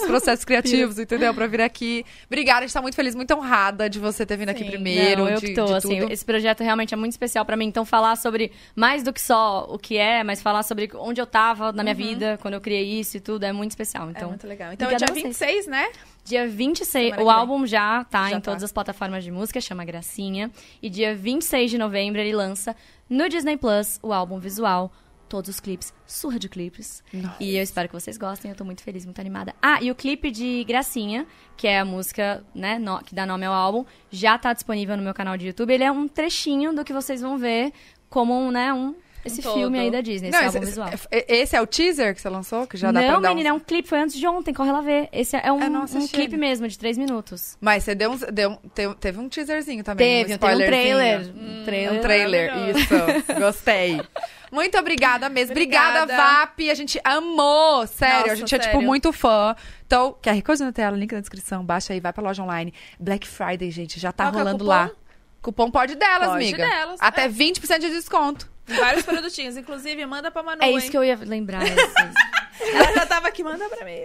processos 0.07 0.45
criativos, 0.45 0.99
entendeu? 0.99 1.33
Pra 1.33 1.47
vir 1.47 1.61
aqui. 1.61 2.05
Obrigada, 2.27 2.61
a 2.61 2.63
gente 2.63 2.73
tá 2.75 2.83
muito 2.83 2.95
feliz, 2.97 3.15
muito 3.15 3.33
honrada 3.35 3.89
de 3.89 4.01
você 4.01 4.27
ter 4.27 4.37
vindo 4.37 4.49
aqui 4.49 4.65
Sim. 4.65 4.71
primeiro. 4.71 5.23
Não, 5.25 5.31
eu 5.31 5.39
de, 5.41 5.47
que 5.47 5.55
tô, 5.55 5.73
assim, 5.75 6.01
tudo. 6.01 6.13
esse 6.13 6.25
projeto 6.25 6.63
realmente 6.63 6.93
é 6.93 6.97
muito 6.97 7.13
especial 7.13 7.45
pra 7.45 7.57
mim. 7.57 7.67
Então, 7.67 7.85
falar 7.85 8.17
sobre 8.17 8.51
mais 8.75 9.03
do 9.05 9.13
que 9.13 9.21
só 9.21 9.67
o 9.71 9.79
que 9.79 9.97
é, 9.97 10.25
mas 10.25 10.43
falar 10.43 10.65
sobre 10.65 10.91
onde 10.97 11.21
eu 11.21 11.27
tava 11.27 11.71
na 11.73 11.83
minha 11.85 11.95
vida, 11.95 12.37
quando 12.43 12.55
eu 12.55 12.61
criei 12.61 12.99
isso 12.99 13.17
e 13.17 13.21
tudo, 13.21 13.45
é 13.45 13.53
muito 13.53 13.71
especial. 13.71 14.09
é 14.09 14.11
Então, 14.11 14.31
muito 14.31 14.47
legal. 14.47 14.73
Então 14.73 14.91
é 14.91 14.97
dia 14.97 15.07
a 15.09 15.13
vocês. 15.13 15.23
26, 15.25 15.67
né? 15.69 15.89
dia 16.25 16.47
26, 16.49 17.11
Semana 17.15 17.23
o 17.25 17.31
álbum 17.31 17.67
já 17.67 18.05
tá 18.05 18.25
Já 18.29 18.31
em 18.37 18.41
tá. 18.41 18.51
todas 18.51 18.63
as 18.63 18.71
plataformas 18.73 19.25
de 19.25 19.31
música, 19.31 19.61
chama 19.61 19.85
Gracinha. 19.85 20.51
E 20.83 20.91
dia 20.91 21.15
26 21.15 21.71
de 21.71 21.79
novembro 21.79 22.21
ele 22.21 22.33
lança 22.33 22.77
no 23.09 23.29
Disney 23.29 23.57
Plus 23.57 23.99
o 24.03 24.13
álbum 24.13 24.39
visual. 24.39 24.93
Todos 25.31 25.49
os 25.49 25.61
clipes, 25.61 25.95
surra 26.05 26.41
de 26.41 26.49
clipes. 26.49 27.05
E 27.39 27.57
eu 27.57 27.63
espero 27.63 27.87
que 27.89 27.95
vocês 27.95 28.19
gostem, 28.19 28.51
eu 28.51 28.57
tô 28.57 28.65
muito 28.65 28.83
feliz, 28.83 29.05
muito 29.07 29.21
animada. 29.21 29.55
Ah, 29.63 29.79
e 29.81 29.89
o 29.89 29.95
clipe 29.95 30.29
de 30.29 30.65
Gracinha, 30.65 31.25
que 31.57 31.69
é 31.69 31.79
a 31.79 31.85
música, 31.85 32.43
né, 32.53 32.81
no- 32.81 32.99
que 32.99 33.15
dá 33.15 33.25
nome 33.25 33.47
ao 33.47 33.55
álbum, 33.55 33.85
já 34.11 34.37
tá 34.37 34.53
disponível 34.53 34.97
no 34.97 35.05
meu 35.05 35.15
canal 35.15 35.37
de 35.37 35.47
YouTube. 35.47 35.73
Ele 35.73 35.85
é 35.85 35.93
um 35.93 36.09
trechinho 36.09 36.75
do 36.75 36.85
que 36.85 36.93
vocês 36.93 37.21
vão 37.21 37.39
ver 37.39 37.73
como 38.09 38.35
um, 38.37 38.51
né, 38.51 38.73
um 38.75 38.93
esse 39.25 39.41
todo. 39.41 39.55
filme 39.55 39.79
aí 39.79 39.89
da 39.91 40.01
Disney, 40.01 40.31
Não, 40.31 40.39
esse 40.41 40.49
esse, 40.49 40.57
álbum 40.57 40.67
visual. 40.67 40.89
esse- 40.93 41.09
esse 41.29 41.55
é 41.55 41.61
o 41.63 41.67
teaser 41.67 42.13
que 42.13 42.21
você 42.21 42.29
lançou? 42.29 42.67
Que 42.67 42.77
já 42.77 42.91
dá 42.91 43.01
Não, 43.01 43.09
pra 43.09 43.21
dar 43.21 43.29
menina, 43.29 43.51
é 43.51 43.53
uns... 43.53 43.57
um 43.61 43.65
clipe, 43.65 43.87
foi 43.89 44.01
antes 44.01 44.17
de 44.19 44.27
ontem, 44.27 44.53
corre 44.53 44.73
lá 44.73 44.81
ver. 44.81 45.09
Esse 45.13 45.37
é 45.37 45.53
um, 45.53 45.61
Eu 45.63 45.71
não 45.71 45.85
um 45.85 46.09
clipe 46.09 46.37
mesmo, 46.37 46.67
de 46.67 46.77
três 46.77 46.99
minutos. 46.99 47.57
Mas 47.61 47.85
você 47.85 47.95
deu, 47.95 48.17
deu 48.33 48.57
te- 48.75 48.95
teve 48.99 49.21
um 49.21 49.29
teaserzinho 49.29 49.85
também. 49.85 50.25
Teve, 50.25 50.35
um 50.35 50.39
teve 50.39 50.55
um 50.55 50.67
trailer. 50.67 51.21
spoilerzinho. 51.21 51.61
Um 51.61 51.65
trailer. 51.65 51.93
Um 51.99 52.01
trailer, 52.01 52.53
isso. 52.77 53.39
Gostei. 53.39 54.01
Muito 54.51 54.77
obrigada 54.79 55.29
mesmo. 55.29 55.53
Obrigada, 55.53 56.03
Obrigada. 56.03 56.41
VAP. 56.41 56.71
A 56.71 56.75
gente 56.75 57.01
amou. 57.05 57.87
Sério, 57.87 58.17
a 58.17 58.21
Nossa, 58.21 58.37
gente 58.37 58.55
é, 58.55 58.59
tipo, 58.59 58.73
sério. 58.73 58.87
muito 58.87 59.13
fã. 59.13 59.55
Então, 59.87 60.17
QR 60.23 60.43
Code 60.43 60.63
na 60.63 60.73
tela, 60.73 60.97
link 60.97 61.13
na 61.13 61.21
descrição. 61.21 61.65
Baixa 61.65 61.93
aí, 61.93 62.01
vai 62.01 62.13
pra 62.13 62.23
loja 62.23 62.43
online. 62.43 62.73
Black 62.99 63.27
Friday, 63.27 63.71
gente, 63.71 63.99
já 64.01 64.11
tá 64.13 64.25
Qual 64.25 64.35
é 64.35 64.39
rolando 64.39 64.59
cupom? 64.65 64.69
lá. 64.71 64.91
Cupom 65.43 65.71
pode 65.71 65.95
delas, 65.95 66.29
Pode 66.29 66.45
amiga. 66.45 66.59
delas, 66.59 67.01
Até 67.01 67.25
é. 67.25 67.29
20% 67.29 67.79
de 67.79 67.91
desconto. 67.91 68.51
Vários 68.67 69.05
produtinhos. 69.05 69.57
Inclusive, 69.57 70.05
manda 70.07 70.31
pra 70.31 70.43
Manu, 70.43 70.63
É 70.63 70.71
isso 70.71 70.87
hein? 70.87 70.91
que 70.91 70.97
eu 70.99 71.05
ia 71.05 71.17
lembrar. 71.17 71.63
Ela 72.61 72.93
já 72.95 73.07
tava 73.07 73.29
aqui, 73.29 73.43
manda 73.43 73.69
pra 73.69 73.85
mim. 73.85 74.01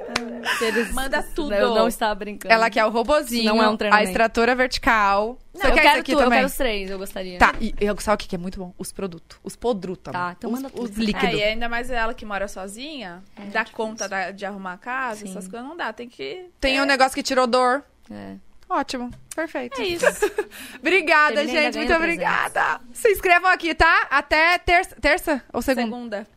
Manda 0.93 1.23
tudo. 1.35 1.53
Eu 1.53 1.73
não 1.75 1.87
estava 1.87 2.15
brincando. 2.15 2.53
Ela 2.53 2.69
quer 2.69 2.85
o 2.85 2.89
robozinho, 2.89 3.45
Não 3.45 3.61
é 3.63 3.69
um 3.69 3.77
a 3.91 4.03
extratora 4.03 4.55
vertical. 4.55 5.37
Não, 5.53 5.61
Você 5.61 5.67
eu 5.67 5.71
quer 5.73 5.81
quero 5.81 5.93
isso 5.93 5.99
aqui 6.01 6.11
tudo, 6.11 6.21
eu 6.21 6.23
também? 6.25 6.37
quero 6.39 6.47
os 6.47 6.55
três, 6.55 6.89
eu 6.89 6.97
gostaria. 6.97 7.39
Tá, 7.39 7.53
e 7.61 7.73
eu, 7.79 7.97
sabe 7.99 8.15
o 8.15 8.17
que 8.17 8.27
que 8.27 8.35
é 8.35 8.37
muito 8.37 8.59
bom? 8.59 8.73
Os 8.77 8.91
produtos. 8.91 9.37
Os 9.43 9.55
podrutos. 9.55 10.11
Tá, 10.11 10.35
então 10.37 10.51
os, 10.51 10.55
manda 10.59 10.69
tudo. 10.69 10.83
os 10.83 10.97
líquidos. 10.97 11.29
É, 11.29 11.35
e 11.37 11.43
ainda 11.43 11.69
mais 11.69 11.89
ela 11.89 12.13
que 12.13 12.25
mora 12.25 12.47
sozinha, 12.47 13.23
dá 13.51 13.63
difícil. 13.63 13.73
conta 13.75 14.07
da- 14.09 14.31
de 14.31 14.45
arrumar 14.45 14.73
a 14.73 14.77
casa, 14.77 15.21
Sim. 15.21 15.29
essas 15.29 15.47
coisas 15.47 15.67
não 15.67 15.77
dá. 15.77 15.93
Tem 15.93 16.09
que. 16.09 16.45
Tem 16.59 16.77
é, 16.77 16.81
um 16.81 16.85
negócio 16.85 17.13
que 17.15 17.23
tirou 17.23 17.47
dor. 17.47 17.83
É. 18.11 18.35
Ótimo. 18.67 19.11
Perfeito. 19.35 19.79
É 19.79 19.85
isso. 19.85 20.05
Obrigada, 20.79 21.35
Terminei 21.35 21.63
gente. 21.63 21.77
Muito 21.77 21.93
obrigada. 21.93 22.81
Se 22.93 23.09
inscrevam 23.11 23.49
aqui, 23.51 23.75
tá? 23.75 24.07
Até 24.09 24.57
terça. 24.57 24.95
Terça 24.99 25.43
ou 25.53 25.61
segunda? 25.61 25.85
Segunda. 25.85 26.27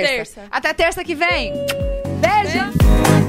Terça. 0.00 0.34
Terça. 0.34 0.42
Até 0.50 0.72
terça 0.72 1.04
que 1.04 1.14
vem. 1.14 1.52
Beijo. 2.20 3.23